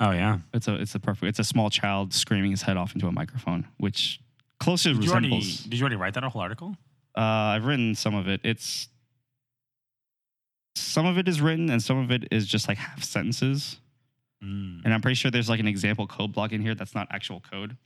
Oh 0.00 0.10
yeah, 0.10 0.38
It's 0.52 0.68
a 0.68 0.74
it's 0.74 0.94
a 0.94 1.00
perfect 1.00 1.28
it's 1.28 1.38
a 1.38 1.44
small 1.44 1.70
child 1.70 2.12
screaming 2.12 2.50
his 2.50 2.62
head 2.62 2.76
off 2.76 2.94
into 2.94 3.06
a 3.06 3.12
microphone, 3.12 3.66
which 3.78 4.20
closely 4.60 4.92
did 4.92 5.04
you, 5.04 5.10
already, 5.10 5.28
resembles. 5.28 5.64
did 5.64 5.78
you 5.78 5.82
already 5.84 5.96
write 5.96 6.14
that 6.14 6.24
whole 6.24 6.42
article? 6.42 6.76
Uh, 7.16 7.20
I've 7.20 7.64
written 7.64 7.94
some 7.94 8.14
of 8.14 8.26
it. 8.28 8.40
It's 8.42 8.88
some 10.74 11.06
of 11.06 11.16
it 11.18 11.28
is 11.28 11.40
written 11.40 11.70
and 11.70 11.82
some 11.82 11.98
of 11.98 12.10
it 12.10 12.26
is 12.32 12.46
just 12.46 12.68
like 12.68 12.78
half 12.78 13.02
sentences. 13.04 13.78
Mm. 14.44 14.84
And 14.84 14.92
I'm 14.94 15.00
pretty 15.00 15.14
sure 15.14 15.30
there's 15.30 15.48
like 15.48 15.60
an 15.60 15.68
example 15.68 16.06
code 16.06 16.32
block 16.32 16.52
in 16.52 16.60
here 16.60 16.74
that's 16.74 16.94
not 16.94 17.06
actual 17.10 17.40
code. 17.40 17.76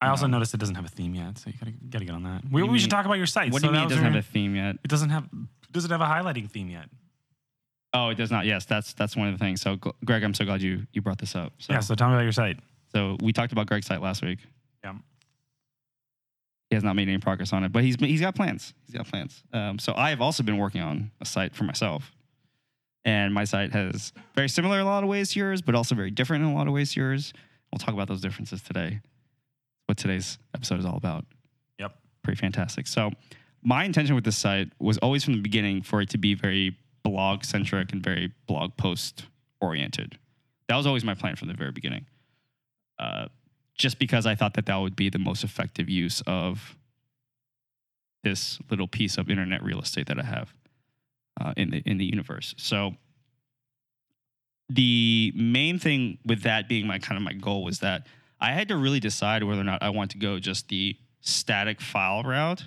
I 0.00 0.08
also 0.08 0.26
No. 0.26 0.32
noticed 0.36 0.52
it 0.54 0.58
doesn't 0.58 0.74
have 0.74 0.84
a 0.84 0.88
theme 0.88 1.14
yet, 1.14 1.38
so 1.38 1.48
you 1.50 1.56
gotta, 1.58 1.72
gotta 1.90 2.04
get 2.04 2.14
on 2.14 2.22
that. 2.24 2.42
We, 2.50 2.60
do 2.60 2.66
you 2.66 2.72
we 2.72 2.78
should 2.78 2.90
talk 2.90 3.04
about 3.06 3.18
your 3.18 3.26
site. 3.26 3.52
What 3.52 3.62
So 3.62 3.68
do 3.68 3.74
you 3.74 3.78
mean 3.78 3.86
it 3.86 3.88
doesn't 3.90 4.04
your- 4.04 4.12
have 4.12 4.24
a 4.24 4.26
theme 4.28 4.54
yet? 4.56 4.76
It 4.84 4.88
doesn't 4.88 5.10
have. 5.10 5.28
Does 5.70 5.84
it 5.84 5.90
have 5.90 6.00
a 6.00 6.06
highlighting 6.06 6.50
theme 6.50 6.68
yet? 6.70 6.88
Oh, 7.94 8.08
it 8.08 8.16
does 8.16 8.30
not. 8.30 8.46
Yes, 8.46 8.64
that's 8.64 8.92
that's 8.94 9.16
one 9.16 9.28
of 9.28 9.38
the 9.38 9.44
things. 9.44 9.60
So, 9.60 9.76
Greg, 10.04 10.22
I'm 10.22 10.34
so 10.34 10.44
glad 10.44 10.60
you 10.62 10.86
you 10.92 11.02
brought 11.02 11.18
this 11.18 11.34
up. 11.36 11.52
So, 11.58 11.72
Yeah. 11.72 11.80
So 11.80 11.94
tell 11.94 12.08
me 12.08 12.14
about 12.14 12.22
your 12.22 12.32
site. 12.32 12.58
so 12.92 13.16
we 13.22 13.32
talked 13.32 13.52
about 13.52 13.66
Greg's 13.66 13.86
site 13.86 14.00
last 14.02 14.22
week. 14.22 14.38
Yeah. 14.82 14.94
He 16.70 16.74
has 16.76 16.82
not 16.82 16.96
made 16.96 17.08
any 17.08 17.18
progress 17.18 17.52
on 17.52 17.64
it, 17.64 17.70
but 17.72 17.84
he's 17.84 17.96
he's 17.96 18.20
got 18.20 18.34
plans. 18.34 18.72
He's 18.86 18.94
got 18.96 19.06
plans. 19.06 19.44
Um, 19.52 19.78
so 19.78 19.94
I 19.94 20.10
have 20.10 20.20
also 20.20 20.42
been 20.42 20.56
working 20.58 20.80
on 20.80 21.10
a 21.20 21.24
site 21.26 21.54
for 21.54 21.64
myself, 21.64 22.12
and 23.04 23.34
my 23.34 23.44
site 23.44 23.72
has 23.72 24.12
very 24.34 24.48
similar 24.48 24.76
in 24.76 24.82
a 24.82 24.88
lot 24.88 25.02
of 25.02 25.08
ways 25.08 25.32
to 25.32 25.40
yours, 25.40 25.60
but 25.60 25.74
also 25.74 25.94
very 25.94 26.10
different 26.10 26.44
in 26.44 26.50
a 26.50 26.54
lot 26.54 26.66
of 26.66 26.72
ways 26.72 26.94
to 26.94 27.00
yours. 27.00 27.32
We'll 27.72 27.78
talk 27.78 27.94
about 27.94 28.08
those 28.08 28.20
differences 28.20 28.62
today. 28.62 29.00
What 29.86 29.98
today's 29.98 30.38
episode 30.54 30.78
is 30.78 30.86
all 30.86 30.96
about. 30.96 31.24
Yep. 31.78 31.96
Pretty 32.22 32.38
fantastic. 32.38 32.86
So 32.86 33.10
my 33.62 33.84
intention 33.84 34.14
with 34.14 34.24
this 34.24 34.36
site 34.36 34.70
was 34.78 34.98
always 34.98 35.24
from 35.24 35.34
the 35.34 35.40
beginning 35.40 35.82
for 35.82 36.00
it 36.00 36.10
to 36.10 36.18
be 36.18 36.34
very 36.34 36.76
blog 37.02 37.44
centric 37.44 37.92
and 37.92 38.02
very 38.02 38.32
blog 38.46 38.76
post 38.76 39.26
oriented. 39.60 40.18
That 40.68 40.76
was 40.76 40.86
always 40.86 41.04
my 41.04 41.14
plan 41.14 41.36
from 41.36 41.48
the 41.48 41.54
very 41.54 41.72
beginning. 41.72 42.06
Uh, 42.98 43.26
just 43.74 43.98
because 43.98 44.26
I 44.26 44.34
thought 44.34 44.54
that 44.54 44.66
that 44.66 44.76
would 44.76 44.94
be 44.94 45.08
the 45.08 45.18
most 45.18 45.42
effective 45.42 45.88
use 45.88 46.22
of 46.26 46.76
this 48.22 48.60
little 48.70 48.86
piece 48.86 49.18
of 49.18 49.28
internet 49.28 49.62
real 49.62 49.80
estate 49.80 50.06
that 50.06 50.18
I 50.18 50.24
have 50.24 50.54
uh, 51.40 51.52
in 51.56 51.70
the 51.70 51.78
in 51.86 51.98
the 51.98 52.04
universe. 52.04 52.54
So 52.58 52.94
the 54.68 55.32
main 55.34 55.78
thing 55.78 56.18
with 56.24 56.42
that 56.42 56.68
being 56.68 56.86
my 56.86 56.98
kind 56.98 57.16
of 57.16 57.22
my 57.22 57.32
goal 57.34 57.62
was 57.64 57.80
that 57.80 58.06
I 58.40 58.52
had 58.52 58.68
to 58.68 58.76
really 58.76 59.00
decide 59.00 59.44
whether 59.44 59.60
or 59.60 59.64
not 59.64 59.82
I 59.82 59.90
want 59.90 60.10
to 60.12 60.18
go 60.18 60.38
just 60.38 60.68
the 60.68 60.96
static 61.20 61.80
file 61.80 62.22
route, 62.22 62.64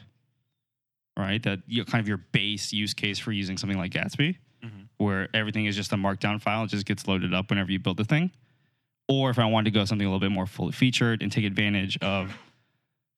right? 1.17 1.41
That 1.43 1.60
you 1.67 1.81
know, 1.81 1.86
kind 1.86 2.01
of 2.01 2.07
your 2.07 2.17
base 2.17 2.72
use 2.72 2.93
case 2.93 3.19
for 3.19 3.31
using 3.31 3.57
something 3.57 3.77
like 3.77 3.91
Gatsby, 3.91 4.38
Mhm. 4.63 4.88
where 4.98 5.29
everything 5.36 5.65
is 5.65 5.75
just 5.75 5.91
a 5.93 5.95
markdown 5.98 6.41
file, 6.41 6.63
it 6.63 6.69
just 6.69 6.86
gets 6.86 7.07
loaded 7.07 7.34
up 7.34 7.50
whenever 7.50 7.72
you 7.72 7.79
build 7.79 7.98
the 7.98 8.05
thing. 8.05 8.31
Or 9.07 9.29
if 9.29 9.38
I 9.38 9.45
wanted 9.45 9.65
to 9.65 9.79
go 9.79 9.86
something 9.86 10.05
a 10.07 10.10
little 10.10 10.19
bit 10.19 10.31
more 10.31 10.48
fully 10.48 10.72
featured 10.72 11.22
and 11.22 11.31
take 11.31 11.45
advantage 11.45 11.98
of 12.01 12.38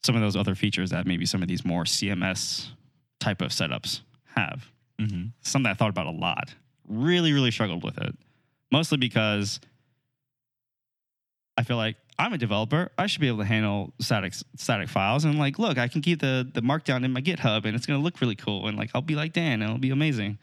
some 0.03 0.15
of 0.15 0.21
those 0.21 0.35
other 0.35 0.55
features 0.55 0.89
that 0.91 1.05
maybe 1.07 1.25
some 1.25 1.41
of 1.41 1.47
these 1.47 1.63
more 1.65 1.83
CMS 1.85 2.71
type 3.19 3.41
of 3.41 3.51
setups 3.51 4.01
have 4.35 4.71
Mm-hmm. 4.99 5.27
something 5.41 5.69
I 5.69 5.75
thought 5.75 5.89
about 5.89 6.07
a 6.07 6.11
lot. 6.11 6.55
Really, 6.87 7.31
really 7.31 7.51
struggled 7.51 7.83
with 7.83 7.97
it. 7.99 8.15
Mostly 8.71 8.97
because 8.97 9.59
I 11.57 11.63
feel 11.63 11.77
like 11.77 11.97
I'm 12.19 12.33
a 12.33 12.37
developer. 12.37 12.91
I 12.97 13.07
should 13.07 13.21
be 13.21 13.27
able 13.27 13.39
to 13.39 13.45
handle 13.45 13.93
static 13.99 14.33
static 14.55 14.89
files. 14.89 15.23
And 15.23 15.37
like, 15.37 15.59
look, 15.59 15.77
I 15.77 15.87
can 15.87 16.01
keep 16.01 16.19
the 16.19 16.49
the 16.51 16.61
markdown 16.61 17.03
in 17.03 17.13
my 17.13 17.21
GitHub 17.21 17.65
and 17.65 17.75
it's 17.75 17.85
gonna 17.85 18.03
look 18.03 18.19
really 18.21 18.35
cool. 18.35 18.67
And 18.67 18.77
like 18.77 18.91
I'll 18.95 19.01
be 19.01 19.15
like 19.15 19.33
Dan 19.33 19.61
and 19.61 19.63
it'll 19.63 19.77
be 19.77 19.91
amazing. 19.91 20.39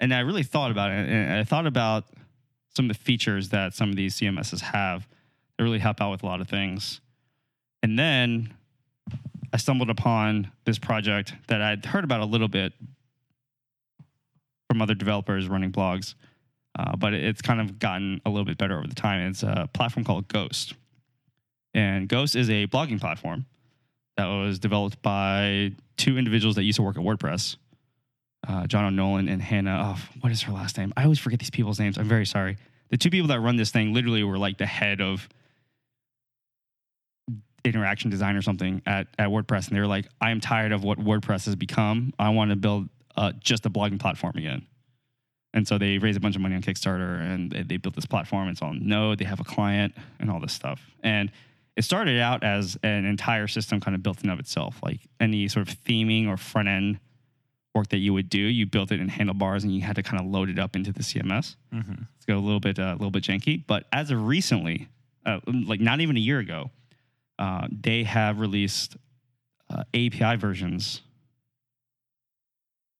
And 0.00 0.12
I 0.12 0.20
really 0.20 0.42
thought 0.42 0.70
about 0.70 0.90
it. 0.90 1.08
And 1.08 1.32
I 1.32 1.44
thought 1.44 1.66
about 1.66 2.04
some 2.74 2.90
of 2.90 2.96
the 2.96 3.02
features 3.02 3.50
that 3.50 3.74
some 3.74 3.90
of 3.90 3.96
these 3.96 4.16
CMSs 4.16 4.60
have 4.60 5.06
that 5.56 5.62
really 5.62 5.78
help 5.78 6.00
out 6.00 6.10
with 6.10 6.22
a 6.24 6.26
lot 6.26 6.40
of 6.40 6.48
things. 6.48 7.00
And 7.82 7.98
then 7.98 8.52
I 9.52 9.56
stumbled 9.56 9.90
upon 9.90 10.50
this 10.64 10.80
project 10.80 11.32
that 11.46 11.62
I'd 11.62 11.84
heard 11.84 12.02
about 12.02 12.20
a 12.20 12.24
little 12.24 12.48
bit 12.48 12.72
from 14.74 14.82
other 14.82 14.94
developers 14.94 15.48
running 15.48 15.70
blogs, 15.70 16.16
uh, 16.76 16.96
but 16.96 17.14
it's 17.14 17.40
kind 17.40 17.60
of 17.60 17.78
gotten 17.78 18.20
a 18.26 18.28
little 18.28 18.44
bit 18.44 18.58
better 18.58 18.76
over 18.76 18.88
the 18.88 18.94
time. 18.94 19.20
It's 19.28 19.44
a 19.44 19.70
platform 19.72 20.02
called 20.02 20.26
Ghost, 20.26 20.74
and 21.72 22.08
Ghost 22.08 22.34
is 22.34 22.50
a 22.50 22.66
blogging 22.66 23.00
platform 23.00 23.46
that 24.16 24.26
was 24.26 24.58
developed 24.58 25.00
by 25.00 25.70
two 25.96 26.18
individuals 26.18 26.56
that 26.56 26.64
used 26.64 26.76
to 26.76 26.82
work 26.82 26.96
at 26.96 27.04
WordPress, 27.04 27.56
uh, 28.48 28.66
John 28.66 28.84
O'Nolan 28.84 29.28
and 29.28 29.40
Hannah. 29.40 29.94
Oh, 29.96 30.08
what 30.20 30.32
is 30.32 30.42
her 30.42 30.52
last 30.52 30.76
name? 30.76 30.92
I 30.96 31.04
always 31.04 31.20
forget 31.20 31.38
these 31.38 31.50
people's 31.50 31.78
names. 31.78 31.96
I'm 31.96 32.08
very 32.08 32.26
sorry. 32.26 32.56
The 32.90 32.96
two 32.96 33.10
people 33.10 33.28
that 33.28 33.38
run 33.38 33.54
this 33.54 33.70
thing 33.70 33.94
literally 33.94 34.24
were 34.24 34.38
like 34.38 34.58
the 34.58 34.66
head 34.66 35.00
of 35.00 35.28
interaction 37.64 38.10
design 38.10 38.34
or 38.34 38.42
something 38.42 38.82
at, 38.86 39.06
at 39.20 39.28
WordPress, 39.28 39.68
and 39.68 39.76
they 39.76 39.80
were 39.80 39.86
like, 39.86 40.06
"I 40.20 40.32
am 40.32 40.40
tired 40.40 40.72
of 40.72 40.82
what 40.82 40.98
WordPress 40.98 41.46
has 41.46 41.54
become. 41.54 42.12
I 42.18 42.30
want 42.30 42.50
to 42.50 42.56
build 42.56 42.88
uh, 43.16 43.32
just 43.40 43.66
a 43.66 43.70
blogging 43.70 43.98
platform 44.00 44.34
again." 44.36 44.66
And 45.52 45.68
so 45.68 45.78
they 45.78 45.98
raised 45.98 46.16
a 46.16 46.20
bunch 46.20 46.34
of 46.34 46.42
money 46.42 46.56
on 46.56 46.62
Kickstarter, 46.62 47.20
and 47.20 47.50
they, 47.52 47.62
they 47.62 47.76
built 47.76 47.94
this 47.94 48.06
platform. 48.06 48.48
It's 48.48 48.60
on 48.62 48.86
Node. 48.88 49.18
They 49.18 49.24
have 49.24 49.38
a 49.40 49.44
client 49.44 49.94
and 50.18 50.28
all 50.30 50.40
this 50.40 50.52
stuff. 50.52 50.80
And 51.02 51.30
it 51.76 51.82
started 51.84 52.20
out 52.20 52.42
as 52.42 52.76
an 52.82 53.04
entire 53.04 53.46
system, 53.46 53.80
kind 53.80 53.94
of 53.94 54.02
built 54.02 54.24
in 54.24 54.30
of 54.30 54.40
itself. 54.40 54.80
Like 54.82 55.00
any 55.20 55.46
sort 55.48 55.68
of 55.68 55.76
theming 55.84 56.26
or 56.28 56.36
front 56.36 56.66
end 56.68 56.98
work 57.72 57.88
that 57.90 57.98
you 57.98 58.12
would 58.12 58.28
do, 58.28 58.38
you 58.38 58.66
built 58.66 58.90
it 58.90 58.98
in 59.00 59.08
handlebars, 59.08 59.62
and 59.64 59.72
you 59.72 59.82
had 59.82 59.94
to 59.96 60.02
kind 60.02 60.20
of 60.20 60.26
load 60.28 60.48
it 60.50 60.58
up 60.58 60.74
into 60.76 60.92
the 60.92 61.02
CMS 61.04 61.54
Mm-hmm. 61.72 62.02
it's 62.16 62.26
got 62.26 62.36
a 62.36 62.40
little 62.40 62.60
bit 62.60 62.78
uh, 62.80 62.82
a 62.90 62.92
little 62.92 63.10
bit 63.12 63.22
janky. 63.22 63.62
But 63.64 63.84
as 63.92 64.10
of 64.10 64.26
recently, 64.26 64.88
uh, 65.24 65.38
like 65.46 65.80
not 65.80 66.00
even 66.00 66.16
a 66.16 66.20
year 66.20 66.40
ago, 66.40 66.70
uh, 67.38 67.68
they 67.70 68.02
have 68.04 68.40
released 68.40 68.96
uh, 69.70 69.84
API 69.94 70.34
versions. 70.36 71.00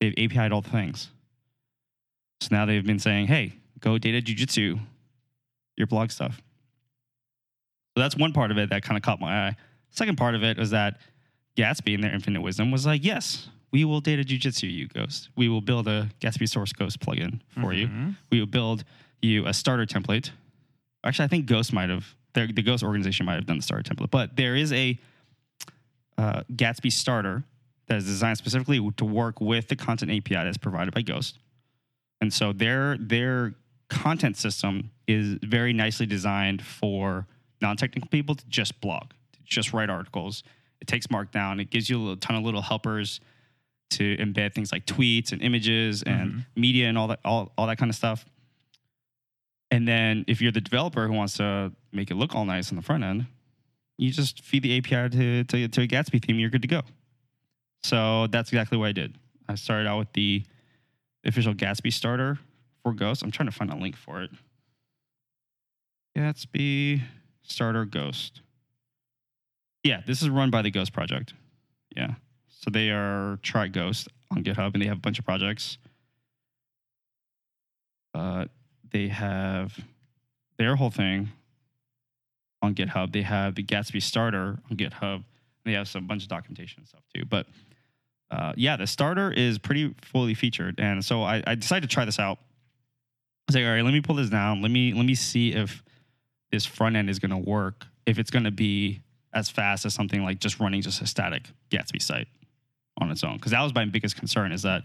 They've 0.04 0.30
API'd 0.30 0.52
all 0.52 0.60
the 0.60 0.70
things. 0.70 1.08
So 2.40 2.48
now 2.50 2.66
they've 2.66 2.84
been 2.84 2.98
saying, 2.98 3.26
"Hey, 3.28 3.54
go 3.80 3.96
data 3.96 4.20
jujitsu 4.20 4.78
your 5.76 5.86
blog 5.86 6.10
stuff." 6.10 6.42
So 7.96 8.02
that's 8.02 8.16
one 8.16 8.32
part 8.32 8.50
of 8.50 8.58
it 8.58 8.70
that 8.70 8.82
kind 8.82 8.98
of 8.98 9.02
caught 9.02 9.20
my 9.20 9.48
eye. 9.48 9.56
Second 9.90 10.18
part 10.18 10.34
of 10.34 10.42
it 10.42 10.58
was 10.58 10.70
that 10.70 10.98
Gatsby, 11.56 11.94
in 11.94 12.00
their 12.00 12.12
infinite 12.12 12.42
wisdom, 12.42 12.70
was 12.70 12.84
like, 12.84 13.02
"Yes, 13.04 13.48
we 13.70 13.84
will 13.84 14.00
data 14.00 14.22
jujitsu 14.22 14.70
you, 14.70 14.88
Ghost. 14.88 15.30
We 15.36 15.48
will 15.48 15.62
build 15.62 15.88
a 15.88 16.10
Gatsby 16.20 16.48
source 16.48 16.72
Ghost 16.72 17.00
plugin 17.00 17.40
for 17.60 17.72
you." 17.72 17.86
Mm-hmm. 17.86 18.10
we 18.30 18.40
will 18.40 18.46
build 18.46 18.84
you 19.22 19.46
a 19.46 19.54
starter 19.54 19.86
template. 19.86 20.30
Actually, 21.02 21.24
I 21.24 21.28
think 21.28 21.46
Ghost 21.46 21.72
might 21.72 21.88
have 21.88 22.14
the, 22.34 22.52
the 22.52 22.62
Ghost 22.62 22.82
organization 22.82 23.24
might 23.24 23.36
have 23.36 23.46
done 23.46 23.56
the 23.56 23.62
starter 23.62 23.94
template, 23.94 24.10
but 24.10 24.36
there 24.36 24.54
is 24.54 24.70
a 24.72 24.98
uh, 26.18 26.42
Gatsby 26.52 26.92
starter 26.92 27.44
that 27.86 27.98
is 27.98 28.04
designed 28.04 28.38
specifically 28.38 28.80
to 28.96 29.04
work 29.04 29.40
with 29.40 29.68
the 29.68 29.76
content 29.76 30.10
API 30.10 30.44
that's 30.44 30.58
provided 30.58 30.94
by 30.94 31.02
Ghost, 31.02 31.38
and 32.20 32.32
so 32.32 32.52
their 32.52 32.96
their 32.98 33.54
content 33.88 34.36
system 34.36 34.90
is 35.06 35.38
very 35.42 35.72
nicely 35.72 36.06
designed 36.06 36.62
for 36.62 37.26
non-technical 37.60 38.08
people 38.08 38.34
to 38.34 38.46
just 38.48 38.80
blog, 38.80 39.10
to 39.32 39.38
just 39.44 39.72
write 39.72 39.90
articles. 39.90 40.42
It 40.80 40.86
takes 40.86 41.06
Markdown. 41.06 41.60
It 41.60 41.70
gives 41.70 41.88
you 41.88 42.12
a 42.12 42.16
ton 42.16 42.36
of 42.36 42.44
little 42.44 42.62
helpers 42.62 43.20
to 43.90 44.16
embed 44.16 44.54
things 44.54 44.72
like 44.72 44.86
tweets 44.86 45.32
and 45.32 45.40
images 45.42 46.02
and 46.02 46.30
mm-hmm. 46.30 46.60
media 46.60 46.88
and 46.88 46.98
all 46.98 47.08
that 47.08 47.20
all, 47.24 47.52
all 47.56 47.66
that 47.66 47.78
kind 47.78 47.90
of 47.90 47.96
stuff. 47.96 48.24
And 49.70 49.88
then 49.88 50.24
if 50.28 50.40
you're 50.40 50.52
the 50.52 50.60
developer 50.60 51.06
who 51.06 51.14
wants 51.14 51.36
to 51.38 51.72
make 51.92 52.10
it 52.10 52.14
look 52.14 52.34
all 52.34 52.44
nice 52.44 52.70
on 52.70 52.76
the 52.76 52.82
front 52.82 53.04
end, 53.04 53.26
you 53.96 54.10
just 54.10 54.42
feed 54.42 54.62
the 54.62 54.78
API 54.78 55.16
to, 55.16 55.44
to, 55.44 55.68
to 55.68 55.82
a 55.82 55.86
Gatsby 55.86 56.24
theme, 56.24 56.38
you're 56.38 56.50
good 56.50 56.62
to 56.62 56.68
go. 56.68 56.82
So 57.84 58.28
that's 58.28 58.48
exactly 58.48 58.78
what 58.78 58.88
I 58.88 58.92
did. 58.92 59.14
I 59.46 59.56
started 59.56 59.86
out 59.86 59.98
with 59.98 60.12
the 60.14 60.42
official 61.22 61.52
Gatsby 61.52 61.92
starter 61.92 62.38
for 62.82 62.94
Ghost. 62.94 63.22
I'm 63.22 63.30
trying 63.30 63.48
to 63.50 63.54
find 63.54 63.70
a 63.70 63.76
link 63.76 63.94
for 63.94 64.22
it. 64.22 64.30
Gatsby 66.16 67.02
starter 67.42 67.84
Ghost. 67.84 68.40
Yeah, 69.82 70.00
this 70.06 70.22
is 70.22 70.30
run 70.30 70.50
by 70.50 70.62
the 70.62 70.70
Ghost 70.70 70.94
project. 70.94 71.34
Yeah. 71.94 72.14
So 72.48 72.70
they 72.70 72.88
are 72.88 73.38
Try 73.42 73.68
Ghost 73.68 74.08
on 74.30 74.42
GitHub 74.42 74.72
and 74.72 74.82
they 74.82 74.86
have 74.86 74.96
a 74.96 75.00
bunch 75.00 75.18
of 75.18 75.26
projects. 75.26 75.76
Uh, 78.14 78.46
they 78.92 79.08
have 79.08 79.78
their 80.56 80.76
whole 80.76 80.90
thing 80.90 81.28
on 82.62 82.74
GitHub. 82.74 83.12
They 83.12 83.22
have 83.22 83.56
the 83.56 83.62
Gatsby 83.62 84.00
starter 84.00 84.58
on 84.70 84.78
GitHub. 84.78 85.24
They 85.66 85.72
have 85.72 85.86
some 85.86 86.06
bunch 86.06 86.22
of 86.22 86.30
documentation 86.30 86.80
and 86.80 86.88
stuff 86.88 87.02
too. 87.14 87.26
But 87.26 87.46
uh, 88.34 88.52
yeah, 88.56 88.76
the 88.76 88.86
starter 88.86 89.30
is 89.30 89.58
pretty 89.60 89.94
fully 90.02 90.34
featured, 90.34 90.80
and 90.80 91.04
so 91.04 91.22
I, 91.22 91.40
I 91.46 91.54
decided 91.54 91.88
to 91.88 91.94
try 91.94 92.04
this 92.04 92.18
out. 92.18 92.38
I 92.38 92.42
was 93.46 93.54
like, 93.54 93.64
all 93.64 93.70
right, 93.70 93.84
let 93.84 93.94
me 93.94 94.00
pull 94.00 94.16
this 94.16 94.28
down. 94.28 94.60
Let 94.60 94.72
me 94.72 94.92
let 94.92 95.06
me 95.06 95.14
see 95.14 95.52
if 95.52 95.84
this 96.50 96.66
front 96.66 96.96
end 96.96 97.08
is 97.08 97.20
going 97.20 97.30
to 97.30 97.36
work. 97.36 97.86
If 98.06 98.18
it's 98.18 98.32
going 98.32 98.44
to 98.44 98.50
be 98.50 99.02
as 99.32 99.50
fast 99.50 99.84
as 99.84 99.94
something 99.94 100.24
like 100.24 100.40
just 100.40 100.58
running 100.58 100.82
just 100.82 101.00
a 101.00 101.06
static 101.06 101.44
Gatsby 101.70 102.02
site 102.02 102.26
on 103.00 103.10
its 103.12 103.22
own, 103.22 103.36
because 103.36 103.52
that 103.52 103.62
was 103.62 103.72
my 103.72 103.84
biggest 103.84 104.16
concern 104.16 104.50
is 104.50 104.62
that 104.62 104.82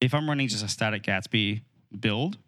if 0.00 0.14
I'm 0.14 0.28
running 0.28 0.46
just 0.46 0.64
a 0.64 0.68
static 0.68 1.02
Gatsby 1.02 1.62
build, 1.98 2.38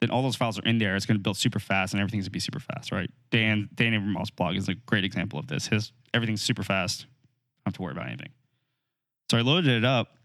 then 0.00 0.10
all 0.10 0.22
those 0.22 0.36
files 0.36 0.58
are 0.58 0.64
in 0.64 0.78
there. 0.78 0.96
It's 0.96 1.06
going 1.06 1.18
to 1.18 1.22
build 1.22 1.36
super 1.36 1.60
fast, 1.60 1.92
and 1.92 2.00
everything's 2.00 2.24
going 2.24 2.30
to 2.30 2.32
be 2.32 2.40
super 2.40 2.58
fast, 2.58 2.90
right? 2.90 3.10
Dan 3.30 3.68
Dan 3.76 3.94
Abramov's 3.94 4.30
blog 4.30 4.56
is 4.56 4.68
a 4.68 4.74
great 4.74 5.04
example 5.04 5.38
of 5.38 5.46
this. 5.46 5.68
His 5.68 5.92
everything's 6.12 6.42
super 6.42 6.64
fast. 6.64 7.02
Don't 7.02 7.66
have 7.66 7.74
to 7.74 7.82
worry 7.82 7.92
about 7.92 8.08
anything. 8.08 8.30
So 9.30 9.38
I 9.38 9.42
loaded 9.42 9.68
it 9.68 9.84
up 9.84 10.16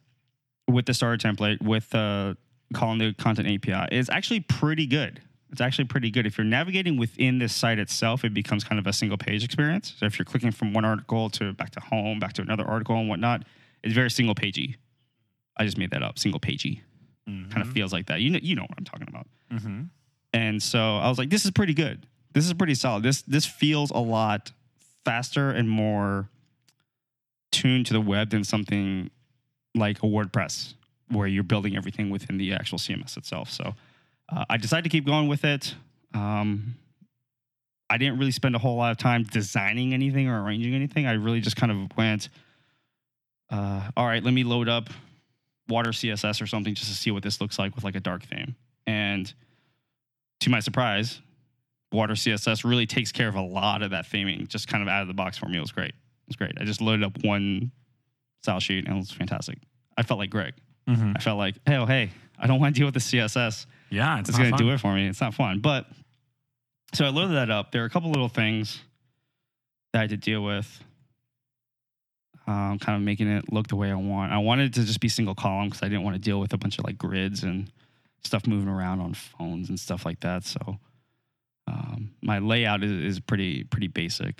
with 0.67 0.87
the 0.87 0.93
starter 0.95 1.15
template 1.15 1.61
with 1.61 1.93
uh, 1.93 2.33
calling 2.73 2.97
the 2.97 3.13
content 3.13 3.47
API. 3.47 3.95
It's 3.95 4.09
actually 4.09 4.39
pretty 4.39 4.87
good. 4.87 5.21
It's 5.51 5.61
actually 5.61 5.85
pretty 5.85 6.09
good. 6.09 6.25
If 6.25 6.39
you're 6.39 6.45
navigating 6.45 6.97
within 6.97 7.37
this 7.37 7.53
site 7.53 7.77
itself, 7.77 8.25
it 8.25 8.33
becomes 8.33 8.63
kind 8.63 8.79
of 8.79 8.87
a 8.87 8.93
single 8.93 9.19
page 9.19 9.43
experience. 9.43 9.93
So 9.99 10.07
if 10.07 10.17
you're 10.17 10.25
clicking 10.25 10.51
from 10.51 10.73
one 10.73 10.85
article 10.85 11.29
to 11.29 11.53
back 11.53 11.69
to 11.73 11.79
home, 11.81 12.19
back 12.19 12.33
to 12.33 12.41
another 12.41 12.65
article 12.65 12.95
and 12.95 13.07
whatnot, 13.07 13.43
it's 13.83 13.93
very 13.93 14.09
single 14.09 14.33
pagey. 14.33 14.77
I 15.55 15.65
just 15.65 15.77
made 15.77 15.91
that 15.91 16.01
up. 16.01 16.17
Single 16.17 16.39
pagey 16.39 16.81
kind 17.27 17.61
of 17.61 17.71
feels 17.71 17.93
like 17.93 18.07
that. 18.07 18.21
You 18.21 18.31
know, 18.31 18.39
you 18.41 18.55
know 18.55 18.63
what 18.63 18.73
I'm 18.75 18.85
talking 18.85 19.07
about. 19.07 19.27
Mm-hmm. 19.53 19.83
And 20.33 20.63
so 20.63 20.79
I 20.97 21.09
was 21.09 21.19
like, 21.19 21.29
this 21.29 21.45
is 21.45 21.51
pretty 21.51 21.75
good. 21.75 22.07
This 22.33 22.47
is 22.47 22.53
pretty 22.53 22.73
solid. 22.73 23.03
This 23.03 23.21
this 23.21 23.45
feels 23.45 23.91
a 23.91 23.99
lot 23.99 24.51
faster 25.03 25.51
and 25.51 25.69
more 25.69 26.27
tuned 27.55 27.85
to 27.85 27.93
the 27.93 28.01
web 28.01 28.29
than 28.29 28.43
something 28.43 29.09
like 29.73 29.99
a 29.99 30.05
WordPress, 30.05 30.73
where 31.09 31.27
you're 31.27 31.43
building 31.43 31.77
everything 31.77 32.09
within 32.09 32.37
the 32.37 32.53
actual 32.53 32.77
CMS 32.77 33.15
itself. 33.17 33.49
So 33.49 33.73
uh, 34.29 34.45
I 34.49 34.57
decided 34.57 34.83
to 34.83 34.89
keep 34.89 35.05
going 35.05 35.27
with 35.27 35.45
it. 35.45 35.73
Um, 36.13 36.75
I 37.89 37.97
didn't 37.97 38.17
really 38.17 38.31
spend 38.31 38.55
a 38.55 38.59
whole 38.59 38.75
lot 38.75 38.91
of 38.91 38.97
time 38.97 39.23
designing 39.23 39.93
anything 39.93 40.27
or 40.27 40.43
arranging 40.43 40.73
anything. 40.73 41.05
I 41.05 41.13
really 41.13 41.39
just 41.39 41.55
kind 41.55 41.71
of 41.71 41.97
went, 41.97 42.29
uh, 43.49 43.89
all 43.95 44.05
right, 44.05 44.23
let 44.23 44.33
me 44.33 44.43
load 44.43 44.67
up 44.67 44.89
water 45.67 45.91
CSS 45.91 46.41
or 46.41 46.47
something 46.47 46.75
just 46.75 46.89
to 46.89 46.95
see 46.95 47.11
what 47.11 47.23
this 47.23 47.39
looks 47.39 47.57
like 47.57 47.75
with 47.75 47.83
like 47.83 47.95
a 47.95 47.99
dark 47.99 48.23
theme. 48.23 48.55
And 48.87 49.31
to 50.41 50.49
my 50.49 50.59
surprise, 50.59 51.21
water 51.91 52.13
CSS 52.13 52.63
really 52.63 52.85
takes 52.85 53.11
care 53.11 53.27
of 53.27 53.35
a 53.35 53.41
lot 53.41 53.81
of 53.81 53.91
that 53.91 54.05
theming 54.05 54.47
just 54.47 54.67
kind 54.67 54.83
of 54.83 54.89
out 54.89 55.01
of 55.01 55.07
the 55.07 55.13
box 55.13 55.37
for 55.37 55.47
me. 55.47 55.57
It 55.57 55.61
was 55.61 55.71
great. 55.71 55.93
It 56.25 56.29
was 56.29 56.35
great. 56.37 56.53
I 56.59 56.63
just 56.65 56.81
loaded 56.81 57.03
up 57.05 57.23
one 57.23 57.71
style 58.43 58.59
sheet 58.59 58.85
and 58.87 58.95
it 58.95 58.99
was 58.99 59.11
fantastic. 59.11 59.59
I 59.97 60.03
felt 60.03 60.19
like 60.19 60.29
Greg. 60.29 60.53
Mhm. 60.87 61.13
I 61.15 61.19
felt 61.19 61.37
like, 61.37 61.55
hey, 61.65 61.75
oh, 61.75 61.85
hey, 61.85 62.11
I 62.37 62.47
don't 62.47 62.59
want 62.59 62.75
to 62.75 62.79
deal 62.79 62.87
with 62.87 62.93
the 62.95 62.99
CSS. 62.99 63.65
Yeah, 63.89 64.19
it's, 64.19 64.29
It's 64.29 64.37
going 64.37 64.51
to 64.51 64.57
do 64.57 64.69
it 64.71 64.79
for 64.79 64.93
me. 64.93 65.07
It's 65.07 65.21
not 65.21 65.33
fun. 65.33 65.59
But 65.59 65.87
so 66.93 67.05
I 67.05 67.09
loaded 67.09 67.35
that 67.35 67.49
up. 67.49 67.71
There 67.71 67.81
are 67.83 67.85
a 67.85 67.89
couple 67.89 68.09
little 68.11 68.27
things 68.29 68.79
that 69.93 69.99
I 69.99 70.01
had 70.01 70.09
to 70.11 70.17
deal 70.17 70.43
with, 70.43 70.83
um, 72.47 72.77
kind 72.79 72.95
of 72.97 73.01
making 73.01 73.27
it 73.27 73.51
look 73.51 73.67
the 73.67 73.75
way 73.75 73.91
I 73.91 73.95
want. 73.95 74.31
I 74.31 74.37
wanted 74.37 74.67
it 74.67 74.73
to 74.79 74.85
just 74.85 74.99
be 74.99 75.09
single 75.09 75.35
column 75.35 75.69
because 75.69 75.81
I 75.83 75.87
didn't 75.89 76.03
want 76.03 76.15
to 76.15 76.21
deal 76.21 76.39
with 76.39 76.53
a 76.53 76.57
bunch 76.57 76.77
of 76.77 76.85
like 76.85 76.97
grids 76.97 77.43
and 77.43 77.71
stuff 78.23 78.45
moving 78.47 78.67
around 78.67 78.99
on 79.01 79.13
phones 79.13 79.69
and 79.69 79.79
stuff 79.79 80.05
like 80.05 80.19
that. 80.21 80.43
So 80.43 80.77
um, 81.67 82.11
my 82.21 82.39
layout 82.39 82.83
is, 82.83 82.91
is 82.91 83.19
pretty 83.19 83.63
pretty 83.63 83.87
basic 83.87 84.35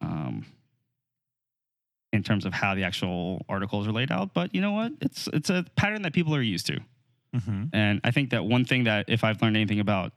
um, 0.00 0.46
in 2.14 2.22
terms 2.22 2.46
of 2.46 2.52
how 2.52 2.74
the 2.74 2.84
actual 2.84 3.44
articles 3.48 3.86
are 3.88 3.92
laid 3.92 4.12
out. 4.12 4.32
But 4.32 4.54
you 4.54 4.60
know 4.60 4.72
what? 4.72 4.92
It's 5.00 5.28
it's 5.32 5.50
a 5.50 5.66
pattern 5.76 6.02
that 6.02 6.12
people 6.12 6.34
are 6.34 6.40
used 6.42 6.66
to. 6.66 6.80
Mhm. 7.34 7.70
And 7.72 8.00
I 8.04 8.12
think 8.12 8.30
that 8.30 8.44
one 8.44 8.64
thing 8.64 8.84
that 8.84 9.06
if 9.08 9.24
I've 9.24 9.42
learned 9.42 9.56
anything 9.56 9.80
about 9.80 10.12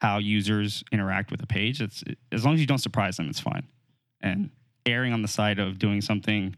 how 0.00 0.18
users 0.18 0.84
interact 0.92 1.30
with 1.32 1.42
a 1.42 1.46
page, 1.46 1.80
it's 1.82 2.04
as 2.30 2.44
long 2.44 2.54
as 2.54 2.60
you 2.60 2.66
don't 2.66 2.78
surprise 2.78 3.16
them, 3.16 3.28
it's 3.28 3.40
fine. 3.40 3.64
And 4.20 4.50
erring 4.86 5.12
on 5.12 5.22
the 5.22 5.28
side 5.28 5.58
of 5.58 5.78
doing 5.80 6.00
something 6.00 6.54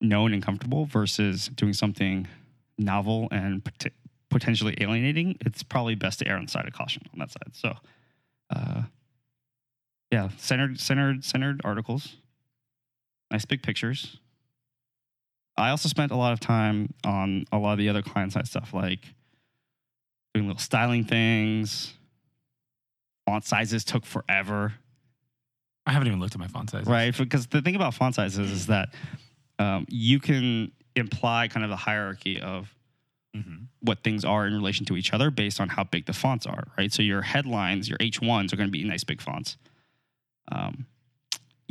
known 0.00 0.32
and 0.32 0.42
comfortable 0.42 0.84
versus 0.84 1.48
doing 1.48 1.72
something 1.72 2.28
novel 2.78 3.28
and 3.32 3.64
pot- 3.64 3.92
potentially 4.30 4.74
alienating, 4.80 5.36
it's 5.40 5.62
probably 5.64 5.94
best 5.96 6.20
to 6.20 6.28
err 6.28 6.36
on 6.36 6.44
the 6.46 6.50
side 6.50 6.66
of 6.66 6.72
caution 6.72 7.02
on 7.12 7.18
that 7.18 7.30
side. 7.32 7.54
So, 7.54 7.76
uh, 8.50 8.82
yeah, 10.10 10.28
centered, 10.36 10.78
centered, 10.80 11.24
centered 11.24 11.60
articles, 11.64 12.16
nice 13.32 13.44
big 13.44 13.62
pictures. 13.62 14.18
I 15.56 15.70
also 15.70 15.88
spent 15.88 16.12
a 16.12 16.16
lot 16.16 16.32
of 16.32 16.40
time 16.40 16.94
on 17.04 17.44
a 17.52 17.58
lot 17.58 17.72
of 17.72 17.78
the 17.78 17.88
other 17.88 18.02
client 18.02 18.32
side 18.32 18.46
stuff, 18.46 18.72
like 18.72 19.00
doing 20.34 20.46
little 20.46 20.60
styling 20.60 21.04
things. 21.04 21.94
Font 23.26 23.44
sizes 23.44 23.84
took 23.84 24.04
forever, 24.06 24.74
I 25.86 25.90
haven't 25.92 26.06
even 26.08 26.20
looked 26.20 26.34
at 26.34 26.40
my 26.40 26.46
font 26.46 26.70
sizes. 26.70 26.86
right? 26.88 27.16
Because 27.16 27.46
the 27.48 27.60
thing 27.60 27.74
about 27.76 27.94
font 27.94 28.14
sizes 28.14 28.50
is 28.50 28.66
that 28.68 28.90
um, 29.58 29.84
you 29.88 30.20
can 30.20 30.70
imply 30.94 31.48
kind 31.48 31.64
of 31.64 31.70
the 31.70 31.76
hierarchy 31.76 32.40
of 32.40 32.72
Mhm. 33.36 33.66
what 33.80 34.02
things 34.04 34.24
are 34.26 34.46
in 34.46 34.52
relation 34.54 34.84
to 34.86 34.96
each 34.96 35.12
other 35.14 35.30
based 35.30 35.58
on 35.60 35.70
how 35.70 35.82
big 35.84 36.04
the 36.06 36.12
fonts 36.12 36.44
are, 36.46 36.64
right? 36.76 36.92
So 36.92 37.02
your 37.02 37.22
headlines, 37.22 37.88
your 37.88 37.96
H1s 37.98 38.52
are 38.52 38.56
going 38.56 38.68
to 38.68 38.70
be 38.72 38.84
nice 38.84 39.04
big 39.04 39.20
fonts. 39.22 39.56
Um, 40.50 40.86